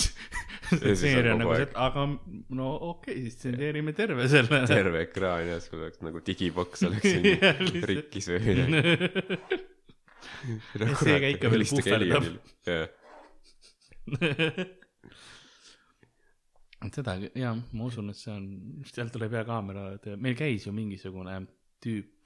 kogu 0.71 1.35
nagu 1.43 1.53
et 1.57 1.77
aga 1.77 2.07
no 2.09 2.71
okei 2.73 3.13
okay,, 3.13 3.21
siis 3.27 3.37
tsenseerime 3.43 3.93
terve 3.97 4.29
selle. 4.33 4.63
terve 4.71 5.05
ekraan 5.05 5.45
ja 5.51 5.61
sul 5.65 5.83
oleks 5.83 6.01
nagu 6.05 6.23
digiboks 6.25 6.87
oleks 6.89 7.13
lihtsalt. 7.25 7.89
rikkis 7.93 8.33
või 8.33 8.41
midagi. 8.49 8.81
Ja 10.79 10.95
seega 10.99 11.29
ikka 11.33 11.49
veel 11.51 11.65
puhverdab.. 11.67 12.27
et 16.87 16.99
seda 16.99 17.15
ja 17.35 17.53
ma 17.57 17.87
usun, 17.89 18.13
et 18.13 18.19
see 18.21 18.33
on, 18.33 18.45
sealt 18.87 19.13
tuleb 19.17 19.35
hea 19.35 19.45
kaamera, 19.49 19.89
meil 20.21 20.37
käis 20.39 20.69
ju 20.69 20.75
mingisugune 20.77 21.41
tüüp 21.83 22.18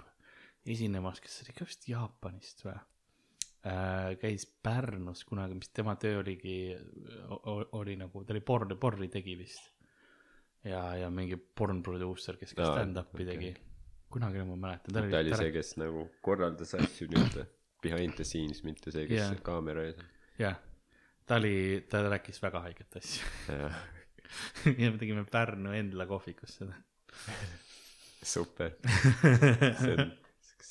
esinemas, 0.67 1.21
kes 1.21 1.41
oli 1.45 1.55
ka 1.57 1.67
vist 1.67 1.89
Jaapanist 1.91 2.65
või 2.67 2.75
äh,. 2.77 4.15
käis 4.21 4.47
Pärnus 4.63 5.25
kunagi, 5.29 5.57
mis 5.59 5.71
tema 5.75 5.97
töö 6.01 6.21
oligi, 6.23 6.57
oli 7.79 7.97
nagu, 8.01 8.25
ta 8.25 8.35
oli 8.35 8.43
porn, 8.47 8.77
porri 8.79 9.09
tegi 9.13 9.37
vist. 9.39 9.71
ja, 10.65 10.83
ja 10.97 11.11
mingi 11.11 11.37
porn 11.37 11.83
produusser, 11.83 12.37
kes 12.39 12.55
ka 12.55 12.67
Aa, 12.69 12.75
stand-up'i 12.79 13.23
okei. 13.25 13.31
tegi. 13.33 13.53
kunagi 14.13 14.45
ma 14.47 14.57
mäletan, 14.57 14.93
ta 14.93 15.01
ta 15.01 15.07
oli 15.07 15.33
oli 15.33 15.41
see, 15.41 15.53
kes 15.55 15.77
nagu 15.81 16.07
korraldas 16.23 16.75
asju 16.79 17.09
nii-öelda 17.11 17.47
behind 17.83 18.15
the 18.15 18.25
scenes, 18.25 18.63
mitte 18.63 18.93
see, 18.95 19.07
kes 19.11 19.19
Jah. 19.19 19.41
kaamera 19.43 19.83
ees 19.89 19.99
on. 19.99 20.07
jah, 20.39 20.59
ta 21.27 21.41
oli, 21.41 21.55
ta 21.91 22.05
rääkis 22.07 22.39
väga 22.43 22.61
haiget 22.69 22.97
asja 23.01 23.27
jah, 23.49 23.81
ja 24.83 24.91
me 24.93 24.99
tegime 25.01 25.25
Pärnu 25.27 25.73
Endla 25.75 26.07
kohvikus 26.07 26.59
seda. 26.61 26.79
super. 28.23 28.77
see 29.83 29.95
on, 29.99 30.13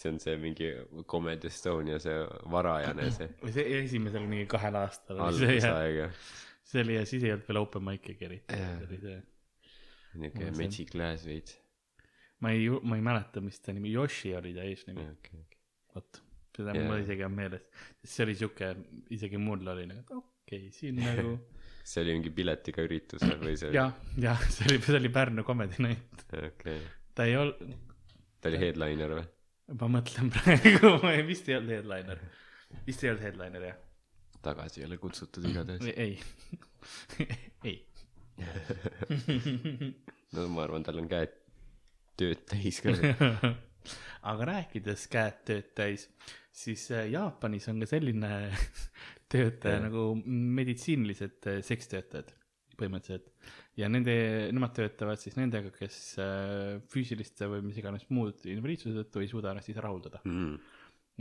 see 0.02 0.12
on 0.12 0.20
see 0.24 0.38
mingi 0.42 0.72
Comedy 1.08 1.50
Estonia 1.52 2.00
see 2.02 2.18
varajane 2.52 3.10
see 3.14 3.30
see 3.58 3.82
esimesel 3.84 4.26
mingi 4.26 4.48
kahel 4.50 4.80
aastal 4.82 5.22
oli 5.28 5.60
see 6.72 6.82
oli 6.82 6.96
ja 6.96 7.06
siis 7.06 7.24
ei 7.24 7.34
olnud 7.36 7.48
veel 7.50 7.60
open 7.62 7.86
mic'i 7.86 8.16
eriti, 8.28 8.58
see 8.58 8.88
oli 8.88 9.00
see. 9.04 9.20
niuke 10.24 10.52
Magic 10.58 10.92
Glass 10.94 11.28
veits. 11.28 11.58
ma 12.44 12.54
ei, 12.56 12.68
ma 12.70 12.98
ei 12.98 13.06
mäleta, 13.06 13.44
mis 13.44 13.60
ta 13.62 13.74
nimi, 13.76 13.92
Yoshi 13.94 14.34
oli 14.38 14.54
ta 14.56 14.66
eesnimi, 14.68 15.08
okei, 15.16 15.42
okei. 15.46 15.60
vot. 15.96 16.22
seda 16.58 16.76
Jaa. 16.76 16.88
mul 16.88 17.04
isegi 17.04 17.26
on 17.28 17.36
meeles, 17.36 17.68
sest 18.02 18.14
see 18.14 18.28
oli 18.28 18.38
siuke, 18.40 18.72
isegi 19.18 19.42
mul 19.42 19.74
oli 19.74 19.88
nagu, 19.90 20.22
okei 20.22 20.68
okay,, 20.68 20.72
siin 20.78 21.02
nagu 21.02 21.36
see 21.92 22.06
oli 22.06 22.18
mingi 22.18 22.34
piletiga 22.40 22.88
üritus 22.88 23.26
või 23.44 23.58
see? 23.60 23.74
jah, 23.76 23.94
jah, 24.22 24.48
see 24.48 24.70
oli, 24.70 24.82
see 24.88 24.98
oli 25.00 25.14
Pärnu 25.20 25.46
Comedy 25.48 25.84
Night, 25.84 26.26
okei, 26.40 26.82
ta 27.18 27.28
ei 27.30 27.38
olnud, 27.42 27.78
ta 28.40 28.52
oli 28.52 28.64
headliner 28.66 29.20
või? 29.20 29.30
Ma 29.80 29.90
mõtlen 29.98 30.32
praegu, 30.36 30.96
ma 31.04 31.14
ei, 31.16 31.24
vist 31.28 31.50
ei 31.50 31.58
olnud 31.60 31.76
headliner, 31.78 32.22
vist 32.88 33.06
ei 33.06 33.12
olnud 33.12 33.26
headliner 33.26 33.68
jah, 33.70 33.80
tagasi 34.46 34.82
ei 34.82 34.88
ole 34.90 35.00
kutsutud 35.02 35.48
igatahes. 35.50 35.86
ei, 35.96 36.18
ei, 37.70 37.78
no 40.36 40.48
ma 40.52 40.66
arvan, 40.66 40.86
tal 40.86 41.02
on 41.02 41.10
käed 41.12 41.36
tööd 42.20 42.44
täis 42.50 42.82
ka. 42.84 42.96
aga 44.32 44.50
rääkides 44.52 45.08
käed 45.12 45.42
tööd 45.48 45.72
täis, 45.78 46.08
siis 46.54 46.88
äh, 46.94 47.08
Jaapanis 47.14 47.70
on 47.72 47.82
ka 47.82 47.90
selline 47.90 48.34
töötaja 49.32 49.80
Jah. 49.80 49.86
nagu 49.88 50.12
meditsiinilised 50.26 51.50
äh, 51.50 51.62
sekstöötajad 51.66 52.34
põhimõtteliselt. 52.82 53.30
ja 53.80 53.90
nende, 53.92 54.16
nemad 54.56 54.74
töötavad 54.78 55.22
siis 55.22 55.38
nendega, 55.40 55.72
kes 55.76 55.98
äh, 56.22 56.82
füüsiliste 56.92 57.50
või 57.52 57.64
mis 57.70 57.80
iganes 57.82 58.08
muud 58.10 58.46
invaliidsuse 58.50 59.04
tõttu 59.04 59.24
ei 59.24 59.32
suuda 59.32 59.54
ennast 59.54 59.72
ise 59.74 59.84
rahuldada. 59.84 60.24
Mm. 60.28 60.58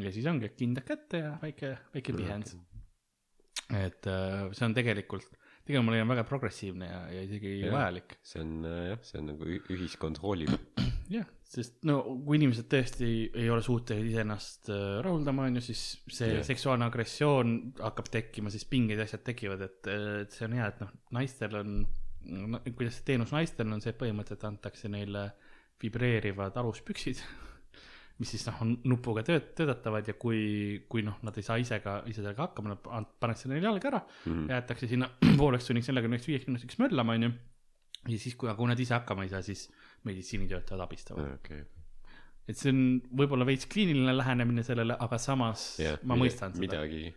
ja 0.04 0.14
siis 0.14 0.28
ongi 0.30 0.52
kindad 0.56 0.88
kätte 0.88 1.24
ja 1.24 1.34
väike, 1.42 1.76
väike 1.94 2.16
pihend. 2.16 2.54
et 3.78 4.10
äh, 4.10 4.46
see 4.56 4.66
on 4.66 4.76
tegelikult, 4.76 5.28
tegelikult 5.64 5.88
ma 5.88 5.96
leian 5.96 6.10
väga 6.10 6.26
progressiivne 6.28 6.90
ja, 6.90 7.02
ja 7.14 7.26
isegi 7.28 7.58
Jah. 7.60 7.74
vajalik. 7.76 8.18
see 8.22 8.42
on 8.44 8.56
äh, 8.64 8.86
jah, 8.92 9.04
see 9.06 9.22
on 9.22 9.34
nagu 9.34 9.52
ühiskond 9.76 10.22
hoolib. 10.24 10.56
jah, 11.10 11.26
sest 11.50 11.80
no 11.88 11.96
kui 12.26 12.36
inimesed 12.38 12.68
tõesti 12.70 13.06
ei 13.34 13.48
ole 13.50 13.62
suutelised 13.66 14.12
iseennast 14.12 14.68
äh, 14.70 15.00
rahuldama, 15.02 15.48
on 15.50 15.58
ju, 15.58 15.64
siis 15.70 15.80
see 16.06 16.28
yeah. 16.36 16.44
seksuaalne 16.46 16.86
agressioon 16.86 17.56
hakkab 17.80 18.10
tekkima, 18.14 18.52
siis 18.54 18.64
pinged 18.70 18.98
ja 19.00 19.06
asjad 19.08 19.24
tekivad, 19.26 19.64
et, 19.66 19.90
et 20.22 20.30
see 20.36 20.46
on 20.46 20.54
hea, 20.58 20.68
et 20.70 20.80
noh, 20.84 20.92
naistel 21.18 21.56
on 21.62 21.72
no,, 22.54 22.60
kuidas 22.76 23.00
see 23.00 23.08
teenus 23.12 23.32
naistel 23.34 23.72
on 23.74 23.82
see, 23.82 23.90
et 23.94 23.98
põhimõtteliselt 23.98 24.46
antakse 24.52 24.90
neile 24.92 25.24
vibreerivad 25.82 26.56
aluspüksid, 26.60 27.22
mis 28.20 28.30
siis 28.36 28.46
noh, 28.46 28.58
on 28.62 28.74
nupuga 28.92 29.24
tööt-, 29.26 29.50
töötatavad 29.58 30.06
ja 30.12 30.14
kui, 30.20 30.40
kui 30.92 31.02
noh, 31.06 31.18
nad 31.26 31.36
ei 31.40 31.46
saa 31.46 31.56
ise 31.58 31.80
ka, 31.82 32.02
ise 32.06 32.20
sellega 32.22 32.46
hakkama, 32.46 32.74
nad 32.76 32.90
an- 33.00 33.08
pannakse 33.18 33.48
neile 33.50 33.66
jalga 33.66 33.90
ära 33.94 34.02
Mhm. 34.26 34.46
jäetakse 34.52 34.86
sinna 34.94 35.08
pooleks 35.40 35.66
tunniks, 35.66 35.88
neljakümneks, 35.90 36.28
viieks 36.30 36.46
minutiks 36.50 36.78
möllama, 36.78 37.16
onju. 37.18 37.32
ja 38.08 38.18
siis, 38.20 38.36
kui, 38.38 38.52
kui 38.54 38.68
nad 38.70 38.78
ise 38.80 38.94
hakkama 38.94 39.24
ei 39.26 39.32
saa, 39.32 39.42
siis 39.42 39.66
meditsiinitöötajad 40.08 40.84
abistavad. 40.84 41.34
okei. 41.38 41.64
et 42.48 42.58
see 42.58 42.72
on 42.72 42.84
võib-olla 43.22 43.46
veits 43.48 43.68
kliiniline 43.70 44.14
lähenemine 44.16 44.64
sellele, 44.66 44.96
aga 45.06 45.18
samas 45.18 45.72
jah, 45.82 46.00
ma 46.04 46.18
mõistan 46.18 46.56
seda. 46.56 46.64
midagi, 46.64 47.12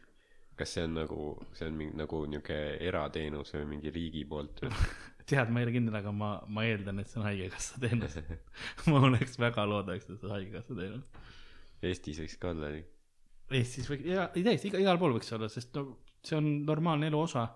kas 0.59 0.75
see 0.77 0.85
on 0.87 0.99
nagu, 0.99 1.31
see 1.57 1.69
on 1.69 1.79
mingi 1.79 1.97
nagu 2.03 2.25
niuke 2.29 2.59
erateenus 2.83 3.55
või 3.57 3.65
mingi 3.75 3.93
riigi 3.95 4.25
poolt 4.29 4.65
või? 4.65 4.73
tead, 5.29 5.51
ma 5.51 5.61
ei 5.61 5.67
ole 5.67 5.75
kindel, 5.75 5.97
aga 5.99 6.11
ma, 6.15 6.33
ma 6.51 6.65
eeldan, 6.67 6.99
et 6.99 7.11
see 7.11 7.19
on 7.21 7.27
haigekassa 7.29 7.79
teenus. 7.83 8.17
ma 8.91 9.03
oleks 9.07 9.37
väga 9.39 9.65
loodaks, 9.69 10.09
et 10.09 10.17
see 10.17 10.27
on 10.27 10.35
haigekassa 10.35 10.77
teenus. 10.77 11.29
Eestis 11.83 12.19
võiks 12.23 12.35
ka 12.39 12.51
olla 12.51 12.71
nii. 12.73 12.83
Eestis 13.59 13.89
või, 13.91 14.01
ja 14.07 14.29
ei 14.33 14.43
täiesti 14.45 14.69
iga, 14.71 14.81
igal 14.83 14.99
pool 14.99 15.15
võiks 15.17 15.31
olla, 15.35 15.49
sest 15.51 15.75
no 15.77 15.85
see 16.23 16.37
on 16.39 16.49
normaalne 16.67 17.09
elu 17.11 17.19
osa 17.19 17.47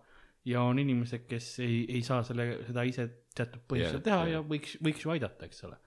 ja 0.48 0.64
on 0.68 0.80
inimesed, 0.82 1.26
kes 1.30 1.50
ei, 1.66 1.82
ei 1.98 2.04
saa 2.06 2.22
selle, 2.28 2.50
seda 2.68 2.84
ise 2.88 3.08
teatud 3.38 3.64
põhjusel 3.70 4.00
Jah, 4.00 4.06
teha 4.06 4.20
jah. 4.24 4.32
ja 4.38 4.44
võiks, 4.48 4.78
võiks 4.84 5.04
ju 5.04 5.14
aidata, 5.14 5.50
eks 5.50 5.64
ole. 5.68 5.80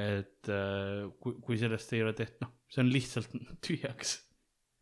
et 0.00 0.50
äh, 0.52 1.04
kui, 1.22 1.36
kui 1.44 1.58
sellest 1.60 1.92
ei 1.96 2.02
ole 2.04 2.14
tehtud, 2.18 2.42
noh, 2.46 2.54
see 2.70 2.82
on 2.84 2.90
lihtsalt 2.92 3.36
tühjaks 3.66 4.16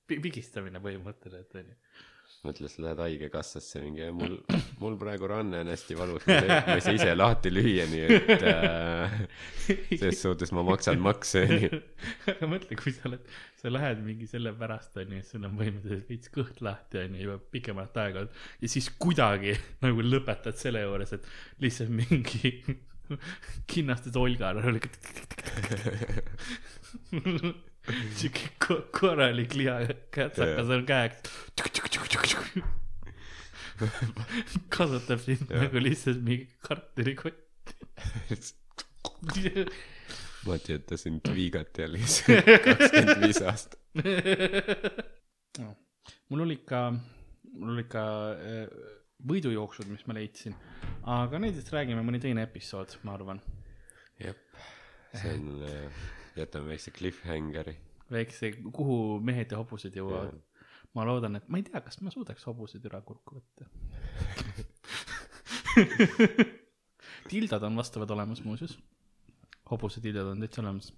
pi- 0.09 0.21
pigistamine 0.25 0.81
põhimõtteliselt, 0.85 1.59
onju. 1.61 1.77
mõtle, 1.77 2.08
sa 2.39 2.83
lähed 2.85 3.01
haigekassasse 3.03 3.81
mingi, 3.83 4.07
mul, 4.15 4.37
mul 4.79 4.97
praegu 5.01 5.27
ranne 5.31 5.59
on 5.65 5.71
hästi 5.73 5.97
valus, 5.99 6.27
ma 6.29 6.37
ei 6.77 6.83
saa 6.85 6.95
ise 6.95 7.15
lahti 7.17 7.51
lüüa, 7.51 7.87
nii 7.91 8.05
et 8.07 8.45
äh, 8.47 9.17
selles 9.99 10.21
suhtes 10.23 10.53
ma 10.55 10.63
maksan 10.67 11.03
makse, 11.03 11.43
aga 12.31 12.51
mõtle, 12.51 12.79
kui 12.79 12.95
sa 12.95 13.09
oled, 13.11 13.27
sa 13.59 13.73
lähed 13.75 14.05
mingi 14.07 14.31
selle 14.31 14.53
pärast, 14.59 14.95
onju, 15.03 15.19
et 15.19 15.27
sul 15.27 15.49
on 15.49 15.59
põhimõtteliselt 15.59 16.13
veits 16.13 16.31
kõht 16.35 16.63
lahti, 16.63 17.03
onju, 17.03 17.25
juba 17.27 17.39
pikemat 17.57 17.99
aega 18.05 18.27
ja 18.63 18.71
siis 18.71 18.87
kuidagi 19.03 19.57
nagu 19.83 20.07
lõpetad 20.07 20.57
selle 20.63 20.85
juures, 20.87 21.17
et 21.19 21.27
lihtsalt 21.65 21.91
mingi 21.91 22.55
kinnastes 23.73 24.15
olgad. 24.21 24.63
on 24.63 24.79
siuke 27.19 27.68
ko- 28.65 28.83
korralik 28.95 29.55
lihakätsakas 29.59 30.69
on 30.77 30.85
käeks. 30.89 31.31
kasutab 34.75 35.21
sind 35.23 35.51
nagu 35.55 35.79
lihtsalt 35.83 36.23
mingi 36.27 36.49
kartulikott. 36.67 37.75
ma 40.47 40.57
töötasin 40.65 41.21
Tvigatelis 41.25 42.21
kakskümmend 42.27 43.23
viis 43.25 43.41
aastat. 43.43 43.79
mul 46.29 46.45
oli 46.47 46.59
ikka, 46.61 46.83
mul 47.55 47.75
oli 47.75 47.85
ikka 47.87 48.05
äh, 48.35 48.67
võidujooksud, 49.29 49.89
mis 49.91 50.05
ma 50.07 50.15
leidsin, 50.19 50.55
aga 51.11 51.41
nendest 51.43 51.73
räägime 51.75 52.05
mõni 52.07 52.21
teine 52.23 52.45
episood, 52.47 52.95
ma 53.07 53.17
arvan. 53.19 53.41
jah, 54.23 54.37
see 55.15 55.35
on, 55.35 55.49
jätame 56.41 56.75
väikse 56.75 56.91
cliffhangeri. 56.95 57.77
väikse, 58.11 58.53
kuhu 58.73 59.21
mehed 59.21 59.53
ja 59.53 59.61
hobused 59.61 59.97
jõuavad 59.97 60.39
ma 60.97 61.05
loodan, 61.07 61.37
et 61.37 61.49
ma 61.49 61.61
ei 61.61 61.67
tea, 61.67 61.81
kas 61.85 62.01
ma 62.03 62.11
suudaks 62.11 62.47
hobused 62.49 62.85
üle 62.89 63.01
kurku 63.07 63.39
võtta. 63.39 63.69
tildad 67.29 67.63
on 67.69 67.77
vastavad 67.77 68.11
olemas 68.11 68.43
muuseas. 68.45 68.79
hobusetildad 69.71 70.27
on 70.33 70.41
täitsa 70.41 70.63
olemas. 70.63 70.93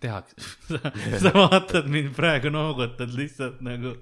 tehakse, 0.00 0.34
sa 1.22 1.32
vaatad 1.34 1.88
mind 1.90 2.14
praegu 2.16 2.50
noogutad 2.50 3.12
lihtsalt 3.14 3.60
nagu. 3.60 3.94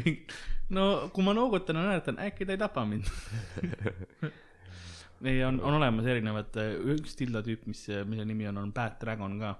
no 0.76 1.10
kui 1.14 1.24
ma 1.24 1.34
noogutan 1.34 1.76
ja 1.76 1.82
naeratan, 1.88 2.20
äkki 2.20 2.46
ta 2.46 2.52
ei 2.52 2.58
tapa 2.58 2.84
mind. 2.84 3.04
ei, 5.24 5.42
on, 5.44 5.60
on 5.60 5.76
olemas 5.80 6.06
erinevad, 6.08 6.56
üks 6.94 7.16
tilda 7.18 7.42
tüüp, 7.46 7.66
mis, 7.70 7.86
mille 8.08 8.24
nimi 8.28 8.48
on, 8.50 8.62
on 8.62 8.72
Bad 8.76 8.98
Dragon 9.02 9.36
ka. 9.40 9.56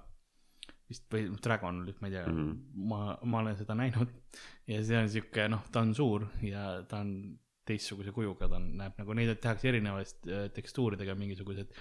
vist 0.91 1.05
või 1.13 1.29
Dragon, 1.43 1.85
ma 1.87 2.09
ei 2.09 2.17
tea 2.17 2.25
mm. 2.27 2.37
-hmm. 2.37 2.87
ma, 2.91 3.03
ma 3.23 3.39
olen 3.39 3.55
seda 3.59 3.77
näinud 3.79 4.09
ja 4.67 4.81
see 4.83 4.97
on 4.99 5.09
sihuke, 5.09 5.47
noh, 5.51 5.63
ta 5.71 5.85
on 5.85 5.95
suur 5.95 6.27
ja 6.43 6.81
ta 6.87 6.99
on 7.05 7.39
teistsuguse 7.67 8.11
kujuga, 8.15 8.49
ta 8.49 8.57
on, 8.57 8.69
näeb 8.79 8.99
nagu 8.99 9.15
neid 9.17 9.33
tehakse 9.39 9.69
erinevast 9.71 10.27
äh, 10.27 10.47
tekstuuridega 10.55 11.15
mingisugused 11.15 11.71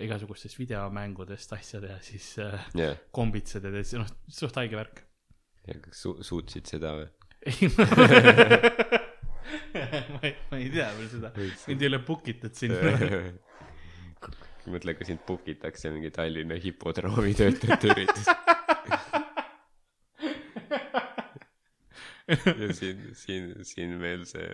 igasugustest 0.00 0.58
videomängudest 0.60 1.52
asjad 1.56 1.88
ja 1.88 1.98
siis 2.04 2.32
äh, 2.38 2.68
jah, 2.78 2.98
kombitsed 3.16 3.66
ja 3.66 3.84
noh, 3.98 4.12
suht 4.28 4.60
haige 4.60 4.78
värk. 4.78 5.02
ja 5.66 5.78
kas 5.82 6.04
su-, 6.06 6.18
suutsid 6.26 6.70
seda 6.70 6.94
või? 7.00 7.08
ei, 7.48 7.70
ma 10.14 10.20
ei, 10.22 10.34
ma 10.50 10.58
ei 10.58 10.68
tea 10.72 10.88
veel 10.96 11.08
seda, 11.12 11.32
mind 11.36 11.84
ei 11.84 11.90
ole 11.90 12.00
book 12.06 12.28
itud 12.32 12.56
sinna. 12.56 12.92
mõtle, 14.70 14.94
kui 14.98 15.08
sind 15.08 15.24
book 15.26 15.48
itakse 15.50 15.90
mingi 15.94 16.12
Tallinna 16.14 16.58
hipodroomi 16.60 17.34
töötajate 17.38 17.90
üritus. 17.94 18.28
ja 22.30 22.70
siin, 22.76 23.10
siin, 23.18 23.52
siin 23.66 23.96
meil 23.98 24.22
see 24.28 24.46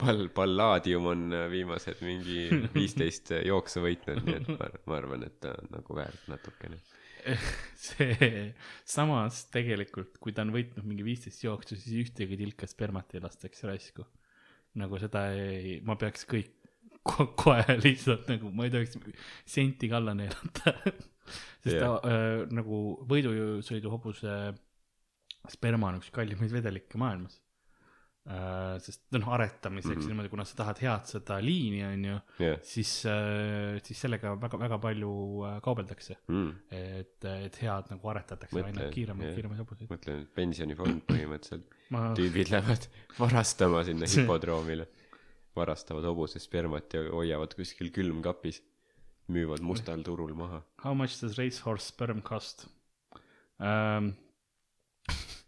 pall, 0.00 0.28
Palladium 0.34 1.06
on 1.12 1.36
viimased 1.52 2.02
mingi 2.04 2.48
viisteist 2.74 3.32
jooksu 3.46 3.84
võitnud, 3.84 4.24
nii 4.26 4.40
et 4.40 4.50
ma, 4.56 4.70
ma 4.90 4.98
arvan, 5.00 5.24
et 5.28 5.38
ta 5.42 5.54
on 5.56 5.70
nagu 5.78 5.96
väärt 5.96 6.28
natukene. 6.32 6.80
see, 7.86 8.46
samas 8.88 9.44
tegelikult, 9.54 10.16
kui 10.22 10.34
ta 10.36 10.44
on 10.46 10.54
võitnud 10.54 10.86
mingi 10.88 11.06
viisteist 11.06 11.44
jooksu, 11.44 11.78
siis 11.78 12.06
ühtegi 12.06 12.38
tilka 12.40 12.68
spermat 12.70 13.14
ei 13.14 13.24
lastaks 13.24 13.64
raisku. 13.68 14.06
nagu 14.80 14.98
seda 15.02 15.26
ei, 15.34 15.78
ma 15.82 15.96
peaks 15.98 16.26
kõik 16.30 16.52
ko 17.06 17.30
kohe 17.38 17.76
lihtsalt 17.84 18.28
nagu, 18.30 18.50
ma 18.54 18.66
ei 18.66 18.74
tohiks 18.74 18.98
senti 19.48 19.88
ka 19.90 20.00
alla 20.00 20.14
neelata. 20.16 20.74
sest 21.62 21.76
ta 21.76 21.86
Jah. 21.86 22.00
äh, 22.04 22.42
nagu 22.54 22.80
võidusõiduhobuse 23.10 24.34
sperma 25.50 25.90
on 25.90 26.00
üks 26.00 26.10
kallimaid 26.14 26.52
vedelikke 26.52 27.00
maailmas. 27.00 27.38
Sest 28.84 29.06
noh, 29.16 29.28
aretamiseks 29.32 29.94
mm. 29.94 30.00
-hmm. 30.02 30.08
niimoodi, 30.12 30.28
kuna 30.28 30.44
sa 30.44 30.56
tahad 30.58 30.80
head 30.82 31.06
seda 31.08 31.38
liini, 31.40 31.80
on 31.84 32.04
ju, 32.04 32.16
jah, 32.44 32.58
siis 32.62 32.92
äh,, 33.08 33.80
siis 33.82 34.00
sellega 34.04 34.34
väga, 34.40 34.58
väga 34.60 34.78
palju 34.78 35.12
äh, 35.48 35.56
kaubeldakse 35.64 36.16
mm. 36.28 36.50
et, 36.70 37.24
et 37.24 37.56
head 37.62 37.90
nagu 37.90 38.12
aretatakse 38.12 38.62
aina 38.62 38.90
kiiremaid, 38.92 39.30
jah. 39.30 39.34
kiiremaid 39.38 39.62
hobuseid. 39.64 39.90
mõtlen, 39.90 40.22
et 40.22 40.34
pensionifond 40.36 41.02
põhimõtteliselt. 41.10 41.76
ma, 41.96 42.04
tüübid 42.18 42.52
lähevad 42.52 42.88
varastama 43.18 43.82
sinna 43.88 44.10
hipodroomile, 44.14 44.88
varastavad 45.56 46.04
hobuse 46.12 46.38
spermat 46.44 46.92
ja 46.94 47.06
hoiavad 47.08 47.56
kuskil 47.56 47.88
külmkapis, 47.90 48.60
müüvad 49.32 49.64
mustal 49.64 50.04
turul 50.04 50.36
maha. 50.36 50.60
how 50.84 50.92
much 50.94 51.22
does 51.22 51.38
racehorse 51.40 51.88
sperm 51.88 52.20
cost 52.20 52.68
um? 53.58 54.12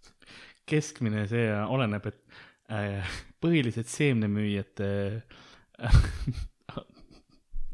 keskmine 0.73 1.27
see 1.31 1.47
oleneb, 1.53 2.07
et 2.09 2.22
äh, 2.22 2.22
põhilised 3.43 3.89
seemnemüüjad 3.91 4.83
äh, 4.87 5.23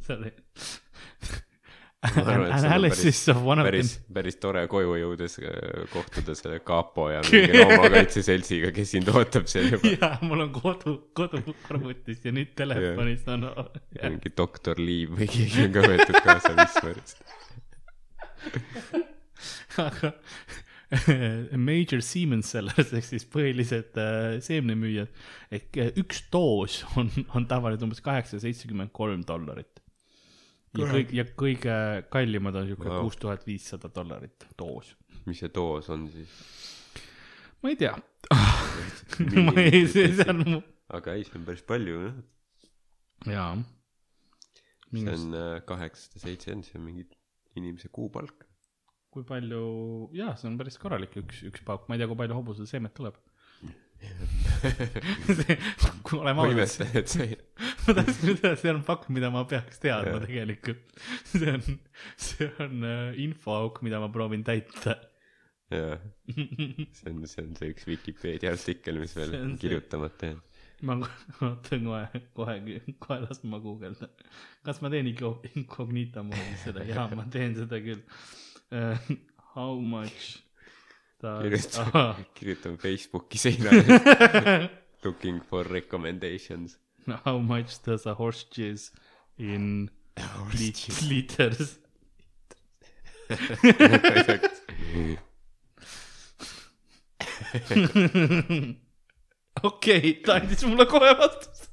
sorry. 0.09 0.33
Arvan, 2.01 2.45
on 2.45 2.53
Analysis 2.53 3.29
of 3.29 3.37
one 3.43 3.61
of 3.61 3.67
päris 3.67 3.97
them,, 3.97 4.15
päris 4.15 4.37
tore 4.39 4.61
koju 4.71 4.93
jõudes 5.01 5.33
äh, 5.43 5.49
kohtuda 5.91 6.37
selle 6.39 6.61
kapo 6.63 7.09
ja 7.11 7.25
mingi 7.27 7.59
loomakaitse 7.59 8.23
seltsiga, 8.23 8.71
kes 8.77 8.93
sind 8.95 9.11
ootab 9.11 9.49
seal 9.51 9.67
juba. 9.75 9.91
jaa, 9.97 10.13
mul 10.23 10.45
on 10.47 10.53
kodu, 10.55 10.95
koduarvutis 11.19 12.23
ja 12.23 12.31
nüüd 12.37 12.55
telefonis 12.59 13.27
on 13.35 13.49
mingi 13.51 14.31
doktor 14.31 14.79
Liiv 14.79 15.19
või 15.19 15.27
keegi 15.33 15.67
on 15.67 15.75
ka 15.75 15.85
võetud 15.91 16.21
kaasa 16.29 16.55
Wismarist. 16.61 17.19
aga 19.89 20.15
major 21.69 22.01
Siemens 22.05 22.49
sellers 22.55 22.95
ehk 22.97 23.05
siis 23.05 23.27
põhilised 23.29 23.99
äh, 24.01 24.39
seemnemüüjad 24.45 25.11
ehk 25.59 25.77
äh, 25.83 25.91
üks 26.01 26.23
doos 26.33 26.81
on, 26.97 27.11
on 27.37 27.45
tavaliselt 27.51 27.85
umbes 27.85 28.01
kaheksasada 28.05 28.47
seitsekümmend 28.47 28.93
kolm 28.97 29.25
dollarit. 29.29 29.83
ja 30.79 30.89
kõik, 30.89 31.13
ja 31.17 31.27
kõige 31.29 31.77
kallimad 32.13 32.57
on 32.61 32.71
siuke 32.71 32.89
Wow. 32.89 33.03
kuus 33.05 33.21
tuhat 33.21 33.45
viissada 33.49 33.93
dollarit 33.93 34.49
doos. 34.57 34.95
mis 35.27 35.45
see 35.45 35.53
doos 35.53 35.93
on 35.93 36.09
siis? 36.13 36.33
ma 37.63 37.75
ei 37.75 37.77
tea. 37.77 37.93
ma 39.45 39.57
ei, 39.61 39.85
see, 39.93 40.09
see 40.17 40.29
on 40.33 40.45
mu, 40.47 40.65
aga 40.89 41.19
ei, 41.19 41.29
see 41.29 41.37
on 41.37 41.47
päris 41.51 41.65
palju 41.69 42.01
jah. 42.07 42.19
jaa. 43.35 43.53
see 44.95 45.17
on 45.19 45.37
äh, 45.37 45.55
kaheksasada 45.69 46.25
seitsekümmend, 46.25 46.71
see 46.71 46.81
on 46.81 46.89
mingi 46.89 47.09
inimese 47.61 47.93
kuupalk. 47.93 48.48
Kui 49.19 49.27
palju, 49.27 49.63
jaa, 50.15 50.37
see 50.39 50.47
on 50.51 50.57
päris 50.61 50.79
korralik 50.79 51.19
üks, 51.19 51.43
üks 51.51 51.65
pauk, 51.67 51.89
ma 51.89 51.97
ei 51.97 52.03
tea, 52.03 52.09
kui 52.11 52.19
palju 52.21 52.39
hobusel 52.39 52.71
seemet 52.71 52.95
tuleb. 52.95 53.19
oleme 56.15 56.45
ausad, 56.45 56.87
ma 57.87 57.95
tahtsin 57.99 58.31
ütelda, 58.37 58.55
see 58.61 58.71
on 58.71 58.83
pakk, 58.87 59.09
mida 59.15 59.31
ma 59.35 59.43
peaks 59.51 59.83
teadma 59.83 60.21
tegelikult. 60.23 60.85
see 61.33 61.51
on, 61.57 61.79
see 62.15 62.49
on 62.63 62.87
äh, 62.87 63.19
infoauk, 63.27 63.83
mida 63.87 63.99
ma 64.03 64.11
proovin 64.15 64.45
täita. 64.47 64.95
jaa, 65.75 65.99
see 66.99 67.11
on, 67.11 67.25
see 67.27 67.43
on 67.43 67.55
see 67.59 67.73
üks 67.75 67.89
Vikipeedia 67.91 68.55
artikkel, 68.55 69.03
mis 69.03 69.17
veel 69.19 69.35
kirjutamata 69.61 70.31
jäänud. 70.31 70.45
ma 70.87 70.95
ootan 71.43 71.89
kohe, 71.91 72.23
kohe, 72.39 72.57
kohe 73.03 73.19
las 73.25 73.43
ma 73.51 73.59
guugeldan. 73.63 74.15
kas 74.63 74.79
ma 74.85 74.93
teen 74.95 75.11
inco- 75.11 75.41
incognito 75.59 76.23
moodi 76.23 76.61
seda? 76.63 76.87
jaa, 76.87 77.11
ma 77.19 77.27
teen 77.35 77.59
seda 77.59 77.83
küll. 77.83 78.07
How 79.55 79.75
much 79.81 80.43
does 81.21 81.43
kirjutan, 81.43 82.15
kirjutan 82.35 82.77
Facebooki 82.79 83.39
seinale 83.39 84.69
looking 85.05 85.41
for 85.41 85.65
recommendations. 85.65 86.79
How 87.25 87.39
much 87.39 87.83
does 87.83 88.07
a 88.07 88.15
horse 88.15 88.45
jizz 88.53 88.91
in 89.39 89.91
lit- 90.59 91.03
liters? 91.09 91.79
okei, 99.63 100.13
ta 100.25 100.35
andis 100.39 100.65
mulle 100.69 100.87
kohe 100.89 101.13
vastuse. 101.19 101.69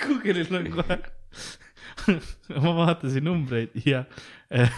Google'il 0.00 0.54
on 0.56 0.68
kohe. 0.74 0.96
ma 2.64 2.72
vaatasin 2.78 3.24
numbreid 3.24 3.74
ja 3.84 4.04
eh, 4.50 4.70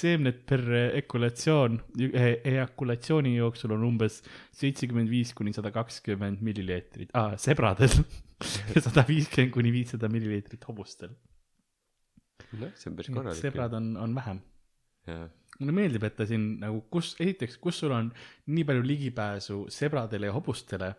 seemned 0.00 0.42
per 0.48 0.62
ekulatsioon, 1.00 1.78
eakulatsiooni 2.00 3.34
jooksul 3.36 3.74
on 3.76 3.86
umbes 3.90 4.20
seitsekümmend 4.56 5.10
viis 5.12 5.32
kuni 5.36 5.54
sada 5.56 5.72
kakskümmend 5.74 6.42
milliliitrit 6.44 7.12
ah,, 7.18 7.36
sebradel 7.40 7.92
ja 8.74 8.84
sada 8.84 9.04
viiskümmend 9.08 9.54
kuni 9.56 9.72
viissada 9.74 10.10
milliliitrit 10.12 10.64
hobustel. 10.68 11.12
noh, 12.58 12.72
see 12.74 12.90
on 12.90 12.98
päris 12.98 13.12
korralik. 13.14 13.42
sebrad 13.42 13.76
on, 13.78 13.92
on 14.00 14.16
vähem. 14.16 14.42
mulle 15.60 15.74
meeldib, 15.76 16.04
et 16.08 16.16
ta 16.16 16.26
siin 16.28 16.54
nagu, 16.62 16.84
kus, 16.92 17.14
esiteks, 17.20 17.58
kus 17.60 17.82
sul 17.82 17.92
on 17.96 18.12
nii 18.50 18.64
palju 18.68 18.86
ligipääsu 18.86 19.64
sebradele 19.72 20.30
ja 20.30 20.36
hobustele 20.36 20.94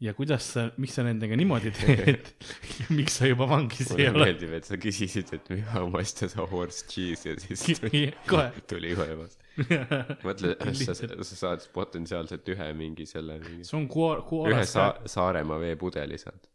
ja 0.00 0.14
kuidas 0.14 0.46
sa, 0.54 0.68
miks 0.78 0.94
sa 0.94 1.02
nendega 1.06 1.36
niimoodi 1.38 1.72
teed 1.74 2.28
miks 2.98 3.18
sa 3.18 3.28
juba 3.30 3.48
vangis 3.50 3.90
ei 3.90 4.06
mulle 4.06 4.10
ole? 4.12 4.26
meeldib, 4.28 4.52
et 4.60 4.68
sa 4.68 4.78
küsisid, 4.80 5.32
et 5.34 5.48
how 5.72 5.88
much 5.90 6.14
does 6.20 6.36
a 6.38 6.46
horse 6.46 6.86
cheese 6.90 7.26
ja 7.26 7.38
siis 7.38 7.82
kohe. 8.30 8.50
tuli 8.70 8.94
kohe 8.98 9.16
vastus. 9.18 9.44
mõtle, 10.26 10.54
sa, 10.78 10.94
sa 10.94 11.40
saad 11.42 11.66
potentsiaalselt 11.74 12.46
ühe 12.54 12.68
mingi 12.78 13.08
selle 13.10 13.40
mingi, 13.42 13.66
see 13.66 13.78
on 13.80 13.88
Kuo-, 13.90 14.14
ühe 14.20 14.28
Kuolas 14.28 14.76
sa-, 14.76 14.94
Saaremaa 15.10 15.58
veepudeli 15.64 16.20
saad, 16.22 16.46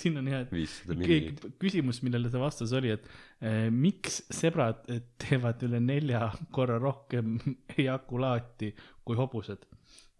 siin 0.00 0.16
on 0.16 0.32
jah, 0.32 0.46
et 0.46 1.46
küsimus, 1.60 2.00
millele 2.06 2.32
see 2.32 2.40
vastus 2.40 2.72
oli, 2.76 2.96
et 2.96 3.04
eh, 3.44 3.66
miks 3.68 4.22
sebrad 4.32 4.88
eh, 4.88 5.04
teevad 5.20 5.60
üle 5.68 5.82
nelja 5.84 6.30
korra 6.56 6.80
rohkem 6.80 7.36
ejakulaati 7.76 8.72
kui 9.04 9.20
hobused? 9.20 9.68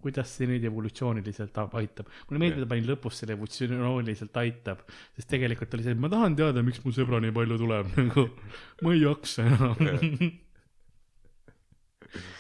Kuidas 0.06 0.32
see 0.38 0.46
neid 0.50 0.64
evolutsiooniliselt 0.70 1.58
ab- 1.64 1.76
aitab? 1.82 2.08
mulle 2.30 2.42
meeldib, 2.44 2.62
et 2.62 2.66
ta 2.68 2.72
pani 2.72 2.86
lõpus 2.86 3.20
selle 3.20 3.34
evolutsiooniliselt 3.36 4.40
aitab, 4.44 4.86
sest 5.18 5.30
tegelikult 5.34 5.74
oli 5.76 5.86
see, 5.86 5.98
et 5.98 6.02
ma 6.06 6.10
tahan 6.12 6.38
teada, 6.38 6.62
miks 6.66 6.80
mu 6.86 6.94
sõbra 6.94 7.20
nii 7.26 7.34
palju 7.36 7.60
tuleb, 7.66 7.92
nagu 8.00 8.28
ma 8.86 8.94
ei 8.96 9.02
jaksa 9.04 9.46
enam. 9.50 9.78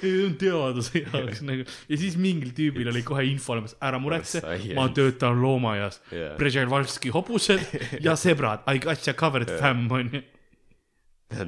ei, 0.06 0.12
on 0.24 0.36
teaduse 0.40 1.02
jaoks 1.02 1.42
nagu 1.44 1.64
ja 1.90 1.98
siis 2.00 2.14
mingil 2.20 2.52
tüübil 2.56 2.88
oli 2.92 3.02
kohe 3.06 3.24
info 3.28 3.52
olemas, 3.56 3.74
ära 3.84 3.98
muretse, 4.00 4.40
ma 4.78 4.86
töötan 4.94 5.40
loomaaias 5.42 6.00
Jaa. 6.14 6.32
Brežnevalski 6.38 7.12
hobused 7.14 7.60
ja 8.04 8.16
sebrad, 8.24 8.64
I 8.70 8.80
got 8.82 9.04
you 9.06 9.14
covered 9.18 9.50
fam 9.60 9.86
onju. 9.92 10.22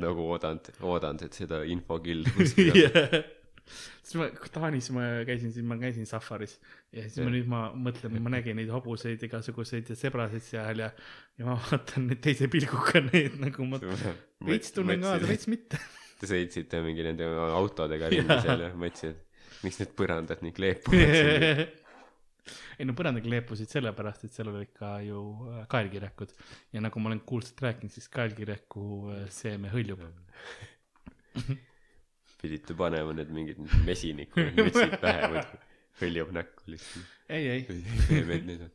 nagu 0.03 0.29
oodanud, 0.35 0.73
oodanud, 0.83 1.23
et 1.29 1.37
seda 1.39 1.63
infokildu 1.71 2.35
kuskil 2.37 2.83
on. 2.91 3.19
Siis 3.69 4.17
ma 4.21 4.29
Taanis 4.55 4.91
ma 4.95 5.05
käisin, 5.29 5.53
siis 5.55 5.67
ma 5.67 5.77
käisin 5.81 6.09
safaris 6.09 6.57
ja 6.93 7.05
siis 7.05 7.19
ma 7.21 7.27
Jah. 7.29 7.35
nüüd 7.37 7.51
ma 7.53 7.63
mõtlen, 7.89 8.19
ma 8.25 8.33
nägin 8.33 8.59
neid 8.59 8.73
hobuseid 8.73 9.23
igasuguseid 9.29 9.91
ja 9.93 9.97
sebrasid 9.99 10.45
seal 10.47 10.85
ja, 10.85 10.91
ja 11.39 11.49
ma 11.49 11.57
vaatan 11.69 12.09
neid 12.11 12.23
teise 12.25 12.49
pilguga 12.53 13.03
neid 13.11 13.39
nagu 13.43 13.69
ma 13.69 13.81
veits 14.49 14.73
tunnen 14.77 15.03
kaasa, 15.05 15.29
veits 15.29 15.51
mitte. 15.51 15.81
Te 16.19 16.27
sõitsite 16.31 16.81
mingi 16.83 17.05
nende 17.07 17.29
autodega 17.55 18.09
ringi 18.11 18.41
seal 18.43 18.65
ja 18.65 18.73
mõtlesid, 18.75 19.15
et 19.15 19.67
miks 19.67 19.79
need 19.83 19.93
põrandad 19.99 20.43
nii 20.43 20.57
kleepuvad 20.57 21.15
siin. 21.19 21.63
ei 22.81 22.89
no 22.89 22.97
põrandagi 22.99 23.31
leepusid 23.31 23.71
sellepärast, 23.71 24.25
et 24.27 24.35
seal 24.35 24.51
olid 24.51 24.73
ka 24.75 24.97
ju 25.05 25.23
äh, 25.53 25.63
kaelkirjakud 25.71 26.33
ja 26.75 26.83
nagu 26.83 27.03
ma 27.03 27.13
olen 27.13 27.23
kuulsalt 27.29 27.61
rääkinud, 27.67 27.93
siis 27.93 28.09
kaelkirjaku 28.15 28.85
äh, 29.13 29.25
seeme 29.35 29.71
hõljub. 29.75 30.07
pidite 32.39 32.77
panema 32.79 33.15
need 33.17 33.31
mingid 33.35 33.59
mesinikud, 33.87 34.53
mütsid 34.59 34.95
pähe, 35.03 35.31
muidu 35.33 35.63
hõljub 35.99 36.31
näkku 36.37 36.71
lihtsalt. 36.73 37.15
ei, 37.35 37.49
ei, 37.57 37.65
pehmed 38.09 38.47
need 38.47 38.67
on. 38.67 38.73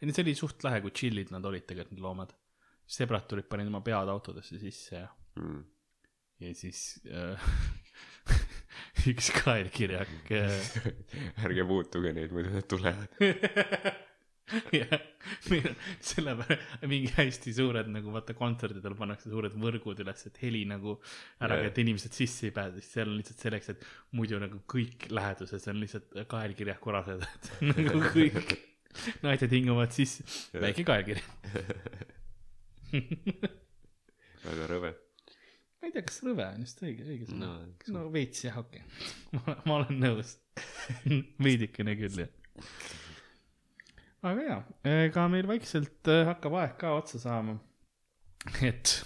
ei 0.00 0.06
no 0.08 0.14
see 0.14 0.24
oli 0.24 0.36
suht 0.38 0.62
lahe, 0.66 0.80
kui 0.84 0.94
chill'id 0.94 1.32
nad 1.34 1.44
olid 1.50 1.66
tegelikult 1.66 1.96
need 1.96 2.04
loomad. 2.06 2.34
sebrad 2.90 3.26
tulid, 3.30 3.46
panid 3.50 3.70
oma 3.70 3.82
pead 3.86 4.10
autodesse 4.10 4.58
sisse 4.62 4.96
ja, 5.02 5.08
Mm. 5.38 5.60
ja 6.42 6.48
siis 6.58 6.80
äh, 7.06 7.44
üks 9.12 9.28
kaelkirjak 9.36 10.32
äh, 10.34 10.70
ärge 11.46 11.64
puutuge 11.68 12.10
neid, 12.16 12.34
muidu 12.34 12.50
nad 12.56 12.66
tulevad. 12.68 13.14
ja 14.80 14.86
meil 15.50 15.68
on 15.70 15.76
sellepärast 16.04 16.86
mingi 16.90 17.10
hästi 17.14 17.52
suured 17.54 17.90
nagu 17.92 18.14
vaata 18.14 18.34
kontserdidel 18.38 18.96
pannakse 18.98 19.30
suured 19.32 19.54
võrgud 19.60 20.00
üles, 20.04 20.24
et 20.26 20.40
heli 20.42 20.62
nagu 20.68 20.96
ära 21.42 21.58
käib, 21.58 21.68
et 21.70 21.82
inimesed 21.84 22.16
sisse 22.16 22.48
ei 22.48 22.54
pääse, 22.56 22.80
siis 22.80 22.96
seal 22.96 23.12
on 23.12 23.18
lihtsalt 23.20 23.44
selleks, 23.44 23.70
et 23.74 23.86
muidu 24.16 24.40
nagu 24.42 24.62
kõik 24.70 25.08
läheduses 25.14 25.68
on 25.70 25.80
lihtsalt 25.82 26.18
kaelkirjaku 26.30 26.96
rasedad, 26.96 27.52
nagu 27.70 28.02
kõik 28.10 28.56
naised 29.26 29.54
hingavad 29.54 29.94
sisse, 29.94 30.26
Jaa. 30.54 30.64
väike 30.66 30.86
kaelkiri. 30.88 31.22
väga 34.46 34.70
rõve. 34.72 34.94
ma 35.80 35.88
ei 35.88 35.94
tea, 35.94 36.06
kas 36.06 36.18
rõve 36.26 36.48
on 36.48 36.66
just 36.66 36.82
õige, 36.82 37.06
õige 37.06 37.28
sõna 37.28 37.44
No, 37.44 37.52
no,. 37.68 37.92
no 37.98 38.08
veits 38.14 38.42
jah, 38.48 38.58
okei 38.60 38.82
okay.. 38.82 39.60
ma 39.68 39.78
olen 39.78 40.02
nõus. 40.02 40.34
veidikene 41.46 41.94
küll 42.00 42.24
jah. 42.24 42.34
Aga 44.26 44.44
jaa, 44.44 44.60
ega 45.06 45.26
meil 45.32 45.48
vaikselt 45.48 46.10
äh, 46.12 46.26
hakkab 46.28 46.58
aeg 46.60 46.76
ka 46.80 46.92
otsa 46.98 47.20
saama. 47.22 47.56
et 48.70 48.98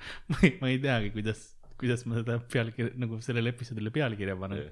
ma 0.30 0.40
ei, 0.42 0.56
ma 0.60 0.70
ei 0.72 0.80
teagi, 0.82 1.12
kuidas, 1.14 1.44
kuidas 1.80 2.04
ma 2.08 2.20
seda 2.20 2.38
pealkirja, 2.52 2.94
nagu 3.00 3.20
sellele 3.24 3.52
episoodile 3.54 3.92
pealkirja 3.94 4.36
panen. 4.40 4.68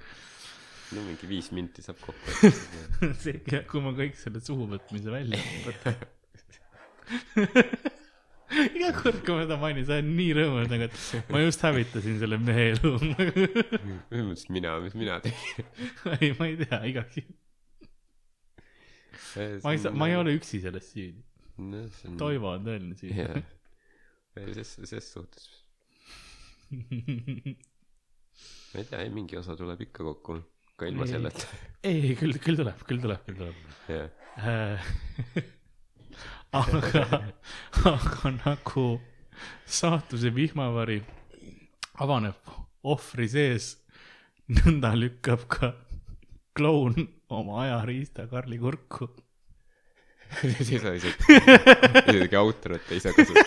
no 0.94 1.04
mingi 1.04 1.28
viis 1.28 1.50
minti 1.56 1.84
saab 1.84 2.00
kokku. 2.04 2.52
see, 3.22 3.62
kui 3.68 3.84
ma 3.84 3.94
kõik 3.96 4.16
selle 4.20 4.42
suhu 4.44 4.68
võtmise 4.70 5.12
välja 5.12 5.40
võtan. 5.66 5.98
iga 8.78 8.92
kord, 8.96 9.20
kui 9.24 9.34
ma 9.34 9.42
seda 9.44 9.58
mainin, 9.60 9.88
sa 9.88 9.98
oled 9.98 10.08
nii 10.12 10.30
rõõmus 10.38 10.70
nagu, 10.72 10.88
et 10.88 11.34
ma 11.34 11.42
just 11.44 11.64
hävitasin 11.66 12.20
selle 12.22 12.40
mehe 12.40 12.70
elu. 12.74 12.94
põhimõtteliselt 13.02 14.54
mina, 14.56 14.78
mis 14.84 14.96
mina 14.98 15.20
tegin. 15.24 15.68
ei, 16.18 16.32
ma 16.40 16.48
ei 16.48 16.56
tea, 16.64 16.82
igaks 16.92 17.20
juhuks. 17.20 17.47
Ma 19.64 19.72
ei 19.74 19.80
saa, 19.82 19.94
ma 19.94 20.08
ei 20.10 20.16
ole 20.18 20.34
üksi 20.38 20.60
selles 20.62 20.92
süüdi. 20.92 21.22
no,. 21.58 21.86
Toivo 22.20 22.52
on 22.54 22.66
tõeline 22.66 22.98
süüdi. 22.98 23.18
jah, 23.18 23.38
ses, 24.58 24.76
ses 24.90 25.10
suhtes, 25.14 25.48
ma 28.70 28.82
ei 28.82 28.86
tea, 28.86 29.02
ei 29.02 29.10
mingi 29.14 29.38
osa 29.40 29.56
tuleb 29.58 29.80
ikka 29.88 30.06
kokku, 30.12 30.38
ka 30.78 30.86
ilma 30.90 31.06
Ei. 31.06 31.12
selleta. 31.14 31.44
ei, 31.82 32.14
küll, 32.18 32.38
küll 32.42 32.58
tuleb, 32.60 32.78
küll 32.88 33.00
tuleb, 33.02 33.22
küll 33.26 33.38
tuleb. 33.42 33.56
jah, 33.90 34.08
aga, 36.62 37.22
aga 37.90 38.34
nagu 38.38 38.86
saatuse 39.66 40.30
vihmavari 40.34 41.02
avaneb 41.98 42.54
ohvri 42.86 43.28
sees. 43.28 43.74
nõnda 44.48 44.94
lükkab 44.96 45.42
ka 45.52 45.74
kloun 46.58 46.94
oma 47.30 47.62
ajariista 47.64 48.26
Karli 48.30 48.58
kurku. 48.58 49.08
siis 50.42 50.82
sa 50.82 50.92
isegi, 50.92 51.38
isegi 52.12 52.36
outrot 52.36 52.90
ei 52.92 53.00
saa 53.00 53.12
kasutada. 53.16 53.46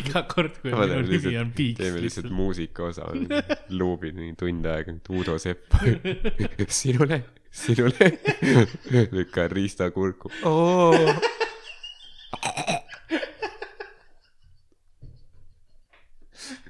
iga 0.00 0.22
kord, 0.30 0.56
kui 0.62 0.70
minu 0.72 0.86
nimi 0.86 0.96
on 1.00 1.10
lihtsalt- 1.10 1.54
Piiks 1.56 1.78
teeme 1.80 2.00
lihtsalt 2.02 2.24
lihtsalt. 2.26 2.36
muusika 2.40 2.84
osa, 2.90 3.06
luubid 3.80 4.14
mingi 4.18 4.36
tund 4.40 4.66
aega, 4.66 4.94
Uudo 5.10 5.36
Sepp. 5.38 5.74
sinule, 6.80 7.20
sinule, 7.50 8.10
lükkan 9.16 9.50
riista 9.54 9.90
kurku. 9.94 10.30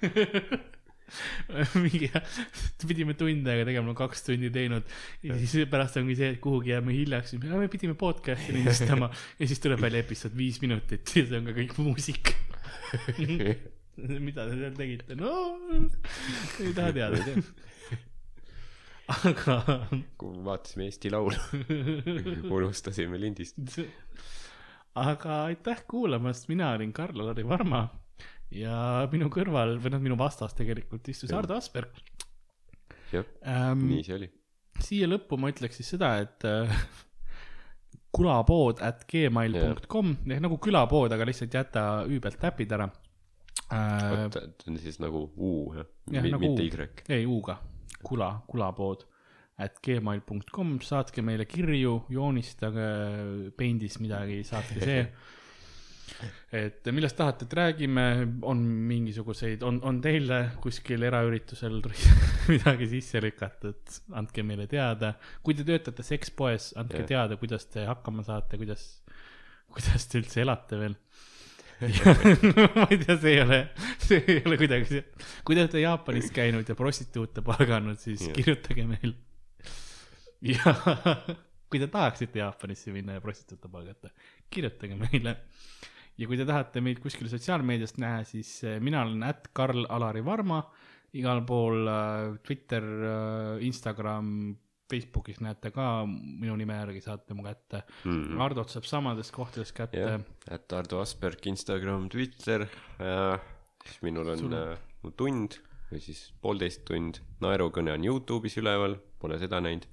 mingi, 1.82 2.08
pidime 2.88 3.14
tund 3.18 3.48
aega 3.50 3.66
tegema, 3.68 3.94
kaks 3.98 4.24
tundi 4.26 4.50
teinud 4.54 4.86
ja 5.26 5.36
siis 5.40 5.68
pärast 5.70 5.98
ongi 6.00 6.16
see, 6.18 6.34
et 6.34 6.40
kuhugi 6.42 6.72
jääme 6.74 6.94
hiljaks, 6.94 7.34
me 7.42 7.68
pidime 7.72 7.96
podcast'i 7.98 8.54
lindistama 8.56 9.10
ja 9.38 9.50
siis 9.50 9.62
tuleb 9.62 9.82
välja 9.82 10.04
episood 10.04 10.36
viis 10.38 10.60
minutit 10.64 11.16
ja 11.16 11.26
see 11.26 11.40
on 11.40 11.50
ka 11.50 11.56
kõik 11.58 11.76
muusika. 11.82 12.36
mida 14.26 14.46
te 14.48 14.56
seal 14.56 14.76
tegite? 14.78 15.16
no 15.18 15.34
ei 16.62 16.72
taha 16.76 16.94
teada. 16.96 17.36
aga 19.10 19.56
kui 20.20 20.44
vaatasime 20.46 20.86
Eesti 20.88 21.10
Laulu, 21.12 21.38
unustasime 22.56 23.18
lindistada. 23.20 23.88
aga 25.00 25.42
aitäh 25.50 25.82
kuulamast, 25.90 26.48
mina 26.52 26.70
olin 26.76 26.94
Karl-Lari 26.94 27.46
Varma 27.46 27.88
ja 28.54 29.06
minu 29.12 29.30
kõrval 29.32 29.76
või 29.82 29.92
noh, 29.94 30.02
minu 30.02 30.16
vastas 30.18 30.56
tegelikult 30.58 31.06
istus 31.12 31.32
Ardo 31.34 31.56
Asperg 31.58 32.00
jah, 33.12 33.26
ähm,. 33.46 33.84
nii 33.90 34.06
see 34.06 34.16
oli. 34.16 34.30
siia 34.82 35.10
lõppu 35.10 35.38
ma 35.40 35.52
ütleks 35.52 35.80
siis 35.80 35.92
seda, 35.94 36.16
et 36.24 36.46
äh, 36.48 36.72
kulapood 38.14 38.82
at 38.84 39.06
gmail.com 39.10 40.16
ehk 40.26 40.42
nagu 40.42 40.58
külapood, 40.62 41.14
aga 41.14 41.28
lihtsalt 41.28 41.54
jäta 41.54 41.86
ü 42.06 42.18
pealt 42.22 42.40
täpid 42.42 42.74
ära 42.74 42.88
äh,. 43.70 44.26
see 44.34 44.72
on 44.72 44.80
siis 44.82 44.98
nagu 45.02 45.28
U 45.36 45.70
jah 45.76 45.86
Mi,, 46.10 46.26
nagu 46.34 46.42
mitte. 46.42 46.66
Y. 46.66 47.14
ei 47.14 47.26
U-ga, 47.30 47.60
kula, 48.02 48.34
kulapood 48.50 49.06
at 49.60 49.76
gmail.com, 49.84 50.78
saatke 50.80 51.22
meile 51.22 51.44
kirju, 51.44 51.98
joonistage 52.08 52.86
Paint'is 53.58 53.98
midagi, 54.00 54.40
saatke 54.48 54.80
see. 54.80 55.04
et 56.52 56.88
millest 56.94 57.16
tahate, 57.18 57.46
et 57.46 57.54
räägime, 57.56 58.04
on 58.46 58.60
mingisuguseid, 58.90 59.62
on, 59.66 59.80
on 59.86 60.00
teile 60.02 60.40
kuskil 60.62 61.02
eraüritusel 61.06 61.78
midagi 62.52 62.88
sisse 62.90 63.22
lükatud, 63.22 63.98
andke 64.18 64.44
meile 64.46 64.66
teada. 64.70 65.14
kui 65.46 65.56
te 65.56 65.66
töötate 65.66 66.04
sekspoes, 66.06 66.72
andke 66.80 67.04
Jah. 67.04 67.10
teada, 67.14 67.38
kuidas 67.40 67.68
te 67.70 67.86
hakkama 67.88 68.26
saate, 68.26 68.60
kuidas, 68.60 68.86
kuidas 69.70 70.08
te 70.10 70.22
üldse 70.22 70.44
elate 70.44 70.80
veel. 70.80 70.98
ma 72.76 72.86
ei 72.90 72.98
tea, 73.00 73.14
see 73.16 73.30
ei 73.32 73.38
ole, 73.40 73.60
see 74.04 74.18
ei 74.26 74.42
ole 74.44 74.58
kuidagi 74.60 74.84
see, 74.90 75.04
kui 75.48 75.56
te 75.56 75.62
olete 75.64 75.80
Jaapanis 75.80 76.28
käinud 76.36 76.68
ja 76.68 76.76
prostituute 76.76 77.40
palganud, 77.46 77.96
siis 78.02 78.26
Jah. 78.26 78.34
kirjutage 78.36 78.84
meile. 78.90 79.14
ja 80.44 80.74
kui 81.70 81.80
te 81.80 81.86
tahaksite 81.86 82.42
Jaapanisse 82.42 82.92
minna 82.92 83.16
ja 83.16 83.22
prostituute 83.24 83.70
palgata, 83.72 84.10
kirjutage 84.50 84.98
meile. 84.98 85.36
Ja 86.20 86.28
kui 86.28 86.36
te 86.36 86.46
tahate 86.48 86.82
meid 86.84 87.00
kuskil 87.02 87.30
sotsiaalmeediast 87.32 88.00
näha, 88.02 88.24
siis 88.28 88.52
eh, 88.68 88.78
mina 88.84 89.04
olen 89.06 89.24
at 89.24 89.48
Karl-Alari 89.56 90.24
Varma, 90.24 90.62
igal 91.16 91.40
pool 91.48 91.88
äh, 91.90 92.34
Twitter, 92.46 92.84
Instagram, 93.66 94.34
Facebookis 94.90 95.40
näete 95.44 95.70
ka 95.74 95.86
minu 96.06 96.56
nime 96.58 96.76
järgi 96.80 97.02
saate 97.04 97.36
mu 97.38 97.44
kätte 97.46 97.84
mm.. 98.04 98.38
Hardot 98.40 98.72
saab 98.72 98.86
samades 98.88 99.30
kohtades 99.34 99.72
kätte 99.76 100.02
jah, 100.02 100.22
et 100.50 100.74
Ardo 100.76 101.00
Asperg, 101.02 101.46
Instagram, 101.52 102.08
Twitter 102.12 102.66
äh,. 102.66 103.50
siis 103.84 104.00
minul 104.06 104.32
on 104.34 104.42
Sul- 104.42 104.56
äh, 104.58 105.12
tund 105.16 105.60
või 105.90 106.02
siis 106.02 106.24
poolteist 106.42 106.84
tund, 106.86 107.18
naerukõne 107.42 107.94
on 107.96 108.04
Youtube'is 108.06 108.54
üleval, 108.60 108.94
pole 109.18 109.38
seda 109.42 109.58
näinud. 109.62 109.86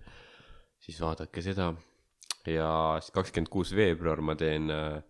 siis 0.79 0.99
vaadake 1.01 1.41
seda. 1.41 1.71
ja 2.45 2.69
siis 3.01 3.13
kakskümmend 3.15 3.49
kuus 3.53 3.73
veebruar 3.75 4.21
ma 4.21 4.35
teen 4.39 4.69
äh,, 4.73 5.01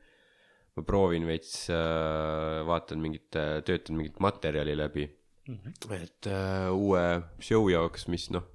ma 0.78 0.86
proovin 0.86 1.26
veits 1.28 1.68
äh,, 1.74 2.62
vaatan 2.68 3.02
mingit, 3.02 3.30
töötan 3.34 3.98
mingit 3.98 4.20
materjali 4.24 4.78
läbi 4.78 5.08
mm. 5.48 5.58
-hmm. 5.58 5.94
et 6.04 6.28
äh, 6.28 6.72
uue 6.72 7.04
show 7.40 7.70
jaoks, 7.72 8.08
mis 8.08 8.30
noh, 8.30 8.46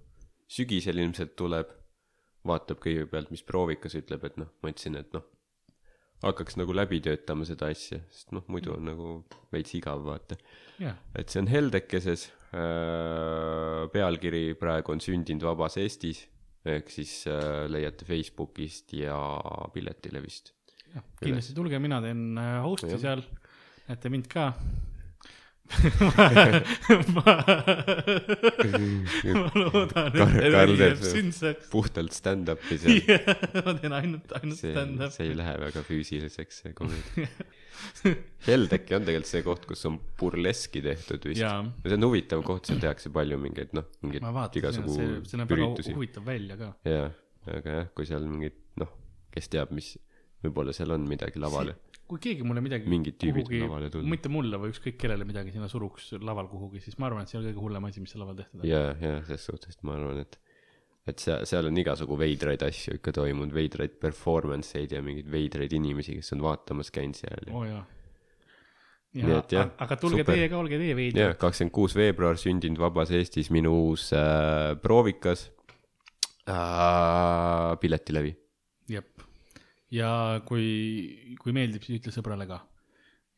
sügisel 0.48 1.00
ilmselt 1.02 1.36
tuleb, 1.36 1.70
vaatab 2.46 2.80
kõigepealt, 2.82 3.30
mis 3.30 3.44
proovikas 3.46 3.94
ütleb, 3.98 4.24
et 4.26 4.36
noh, 4.40 4.50
ma 4.62 4.72
ütlesin, 4.72 4.98
et 4.98 5.12
noh, 5.14 5.24
hakkaks 6.22 6.58
nagu 6.60 6.74
läbi 6.74 7.00
töötama 7.02 7.46
seda 7.48 7.70
asja, 7.72 8.00
sest 8.14 8.32
noh, 8.36 8.44
muidu 8.52 8.74
on 8.76 8.86
nagu 8.90 9.14
veits 9.54 9.74
igav, 9.78 10.04
vaata. 10.06 10.38
jah, 10.82 10.98
et 11.18 11.32
see 11.32 11.42
on 11.42 11.50
Heldekeses 11.50 12.28
äh,, 12.54 13.88
pealkiri 13.94 14.44
praegu 14.60 14.94
on 14.94 15.02
Sündinud 15.02 15.46
vabas 15.46 15.78
Eestis, 15.82 16.26
ehk 16.62 16.90
siis 16.94 17.24
äh, 17.30 17.64
leiate 17.70 18.06
Facebookist 18.06 18.92
ja 18.94 19.16
Piletile 19.74 20.22
vist. 20.22 20.54
Kindlasti 21.22 21.54
tulge, 21.56 21.78
mina 21.82 22.00
teen 22.04 22.38
äh, 22.40 22.56
host'i 22.64 22.92
Jah. 22.94 23.00
seal, 23.06 23.22
näete 23.88 24.12
mind 24.12 24.26
ka. 24.32 24.52
ma 25.72 26.24
ma 29.38 29.50
loodan, 29.56 30.10
Karl- 30.12 30.42
et 30.42 30.52
Karl 30.52 30.74
teeb 30.76 30.98
sündsaks. 31.06 31.70
puhtalt 31.72 32.12
stand-up'i 32.16 32.76
seal, 32.82 32.98
ma 33.64 33.72
teen 33.78 33.94
ainult, 33.96 34.34
ainult 34.36 34.58
see, 34.58 34.74
stand-up. 34.74 35.14
see 35.14 35.30
ei 35.30 35.36
lähe 35.38 35.54
väga 35.62 35.84
füüsiliseks, 35.86 36.60
see 36.64 36.74
komöödia. 36.76 37.28
Heldeki 38.48 38.98
on 38.98 39.06
tegelikult 39.08 39.30
see 39.30 39.42
koht, 39.46 39.64
kus 39.70 39.86
on 39.88 39.96
burleski 40.20 40.82
tehtud 40.84 41.24
vist. 41.30 41.40
see 41.42 41.96
on 41.96 42.08
huvitav 42.10 42.44
koht, 42.46 42.68
seal 42.68 42.82
tehakse 42.82 43.12
palju 43.14 43.40
mingeid 43.40 43.72
noh, 43.78 43.88
mingeid 44.04 44.22
ma 44.28 44.44
igasugu 44.52 44.92
see, 44.98 45.10
see 45.30 45.40
näeb 45.40 45.50
väga 45.54 45.70
üritusi. 45.70 45.96
huvitav 45.96 46.28
välja 46.28 46.58
ka. 46.60 46.72
jaa, 46.88 47.08
aga 47.56 47.78
jah, 47.80 47.86
kui 47.96 48.08
seal 48.12 48.28
mingid 48.28 48.60
noh, 48.82 48.92
kes 49.32 49.48
teab, 49.52 49.72
mis, 49.74 49.94
võib-olla 50.44 50.74
seal 50.76 50.90
on 50.94 51.06
midagi 51.08 51.40
lavale. 51.42 51.74
kui 52.12 52.18
keegi 52.20 52.44
mulle 52.44 52.60
midagi 52.60 52.90
Mingid 52.92 53.16
tüübid 53.22 53.46
kuhugi- 53.46 53.62
lavale 53.64 53.88
tulnud. 53.90 54.10
mitte 54.10 54.28
mulle 54.28 54.58
või 54.60 54.72
ükskõik 54.74 54.98
kellele 55.00 55.24
midagi 55.24 55.52
sinna 55.54 55.68
suruks 55.72 56.12
laval 56.20 56.48
kuhugi, 56.50 56.80
siis 56.84 56.98
ma 56.98 57.06
arvan, 57.08 57.22
et 57.22 57.32
see 57.32 57.38
on 57.40 57.46
kõige 57.46 57.62
hullem 57.62 57.84
asi, 57.88 58.00
mis 58.04 58.12
seal 58.12 58.24
laval 58.24 58.36
tehtud 58.42 58.60
on. 58.60 58.66
ja, 58.68 58.82
ja 59.00 59.22
ses 59.30 59.46
suhtes 59.48 59.78
ma 59.82 59.94
arvan, 59.96 60.20
et, 60.26 60.38
et 61.08 61.18
seal, 61.24 61.46
seal 61.48 61.70
on 61.70 61.80
igasugu 61.84 62.18
veidraid 62.20 62.62
asju 62.68 62.98
ikka 62.98 63.14
toimunud, 63.22 63.54
veidraid 63.56 63.96
performance 64.02 64.76
eid 64.78 64.92
ja 64.92 65.00
mingeid 65.02 65.30
veidraid 65.32 65.72
inimesi, 65.78 66.18
kes 66.20 66.32
on 66.36 66.44
vaatamas 66.44 66.90
käinud 66.94 67.16
seal 67.22 67.48
ja 67.48 67.54
oo 67.56 67.64
jaa. 67.70 67.82
Nii 69.12 69.28
ja 69.28 69.40
et 69.42 69.52
jah,, 69.52 69.72
aga 69.84 69.96
tulge 70.00 70.22
super. 70.22 70.34
teie 70.34 70.46
ka, 70.48 70.56
olge 70.56 70.78
teie 70.80 70.94
veidi 70.96 71.20
jah, 71.20 71.34
kakskümmend 71.36 71.72
kuus 71.76 71.92
veebruar 71.96 72.38
sündinud 72.40 72.80
vabas 72.80 73.10
Eestis 73.12 73.50
minu 73.52 73.72
uus 73.90 74.06
äh, 74.16 74.72
proovikas 74.80 75.50
äh,. 76.48 77.76
piletilevi. 77.80 78.32
Ja 79.92 80.40
kui, 80.48 81.36
kui 81.40 81.54
meeldib, 81.54 81.84
siis 81.84 82.00
ütle 82.00 82.14
sõbrale 82.14 82.48
ka. 82.48 82.62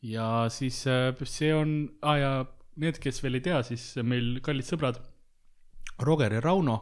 ja 0.05 0.47
siis 0.53 0.85
äh, 0.91 1.11
see 1.27 1.53
on 1.57 1.77
ah,, 2.03 2.19
ja 2.21 2.33
need, 2.81 2.99
kes 3.03 3.23
veel 3.25 3.41
ei 3.41 3.45
tea, 3.45 3.63
siis 3.67 3.95
meil 4.03 4.39
kallid 4.45 4.69
sõbrad 4.69 5.01
Roger 6.05 6.35
ja 6.37 6.43
Rauno 6.43 6.77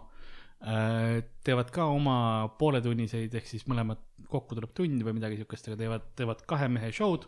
äh, 0.65 1.21
teevad 1.45 1.73
ka 1.75 1.89
oma 1.93 2.17
pooletunniseid, 2.61 3.35
ehk 3.39 3.49
siis 3.49 3.67
mõlemad 3.69 4.01
kokku 4.33 4.57
tuleb 4.57 4.73
tund 4.77 5.03
või 5.05 5.17
midagi 5.19 5.41
siukest, 5.41 5.69
aga 5.69 5.81
teevad, 5.81 6.05
teevad 6.17 6.45
kahe 6.49 6.69
mehe 6.73 6.93
show'd 6.95 7.27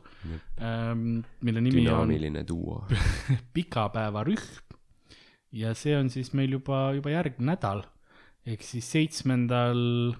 ähm,, 0.60 1.24
mille 1.44 1.64
nimi 1.64 1.84
on 1.84 1.90
dünaamiline 1.90 2.44
duo. 2.48 2.82
pikapäevarühm 3.56 4.78
ja 5.54 5.74
see 5.78 5.96
on 5.96 6.08
siis 6.10 6.32
meil 6.34 6.56
juba, 6.56 6.88
juba 6.96 7.12
järgmine 7.12 7.52
nädal 7.52 7.84
ehk 8.48 8.64
siis 8.66 8.88
seitsmendal 8.92 10.14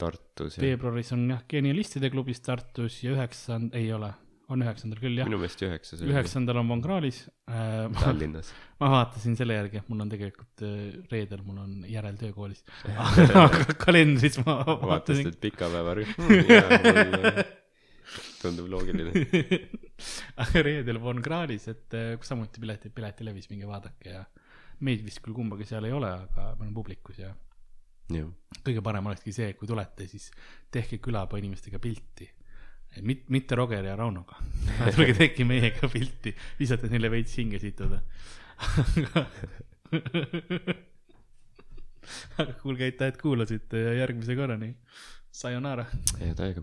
Tartus 0.00 0.58
veebruaris 0.60 1.12
on 1.14 1.28
jah, 1.30 1.42
Genialistide 1.48 2.10
klubis 2.12 2.42
Tartus 2.44 2.98
ja 3.04 3.14
üheksand-, 3.14 3.74
ei 3.78 3.92
ole, 3.94 4.10
on 4.52 4.64
üheksandal 4.64 5.00
küll 5.02 5.20
jah, 5.20 5.28
minu 5.28 5.38
meelest 5.40 5.62
üheksas 5.64 6.02
üheksandal 6.04 6.60
on 6.62 6.70
Von 6.72 6.82
Krahlis 6.84 7.24
äh,. 7.50 7.86
Tallinnas. 8.00 8.52
ma 8.82 8.90
vaatasin 8.96 9.38
selle 9.38 9.58
järgi, 9.60 9.82
et 9.82 9.88
mul 9.92 10.04
on 10.04 10.12
tegelikult 10.12 10.64
äh, 10.66 10.74
reedel, 11.12 11.44
mul 11.46 11.62
on 11.62 11.72
järeltöö 11.88 12.32
koolis, 12.36 12.64
aga 13.44 13.78
kalendris 13.78 14.40
ma 14.42 14.58
vaatasid, 14.64 14.88
vaatasin. 14.92 15.32
et 15.32 15.40
pikapäevarühm. 15.46 16.10
tundub 18.42 18.68
loogiline. 18.72 19.26
aga 20.42 20.66
reedel 20.66 20.98
Von 21.02 21.22
Krahlis, 21.24 21.68
et 21.72 21.98
äh, 21.98 22.14
samuti 22.26 22.62
pileti, 22.64 22.90
piletilevis 22.94 23.50
minge 23.52 23.70
vaadake 23.70 24.16
ja 24.18 24.26
meid 24.82 25.04
vist 25.06 25.22
küll 25.22 25.36
kumbagi 25.36 25.66
seal 25.68 25.86
ei 25.86 25.94
ole, 25.94 26.10
aga 26.10 26.52
me 26.56 26.66
oleme 26.66 26.74
publikus 26.74 27.22
ja 27.22 27.30
kõige 28.62 28.82
parem 28.84 29.06
olekski 29.10 29.32
see, 29.34 29.52
kui 29.58 29.68
tulete, 29.68 30.06
siis 30.10 30.30
tehke 30.72 30.98
külapea 31.02 31.38
inimestega 31.42 31.78
pilti. 31.82 32.28
mit-, 33.00 33.28
mitte 33.28 33.54
Roger 33.54 33.84
ja 33.84 33.96
Raunoga. 33.96 34.36
tulge 34.96 35.14
tehke 35.18 35.44
meiega 35.48 35.88
pilti, 35.88 36.34
visake 36.58 36.90
neile 36.92 37.10
veits 37.10 37.36
hinge 37.38 37.58
sitada. 37.62 38.02
aga 42.42 42.54
kuulge, 42.62 42.84
aitäh, 42.84 43.08
et 43.08 43.18
kuulasite 43.20 43.78
ja 43.78 43.92
järgmise 44.02 44.36
korrani. 44.36 44.74
Sayonara. 45.32 45.86
head 46.20 46.40
aega. 46.44 46.62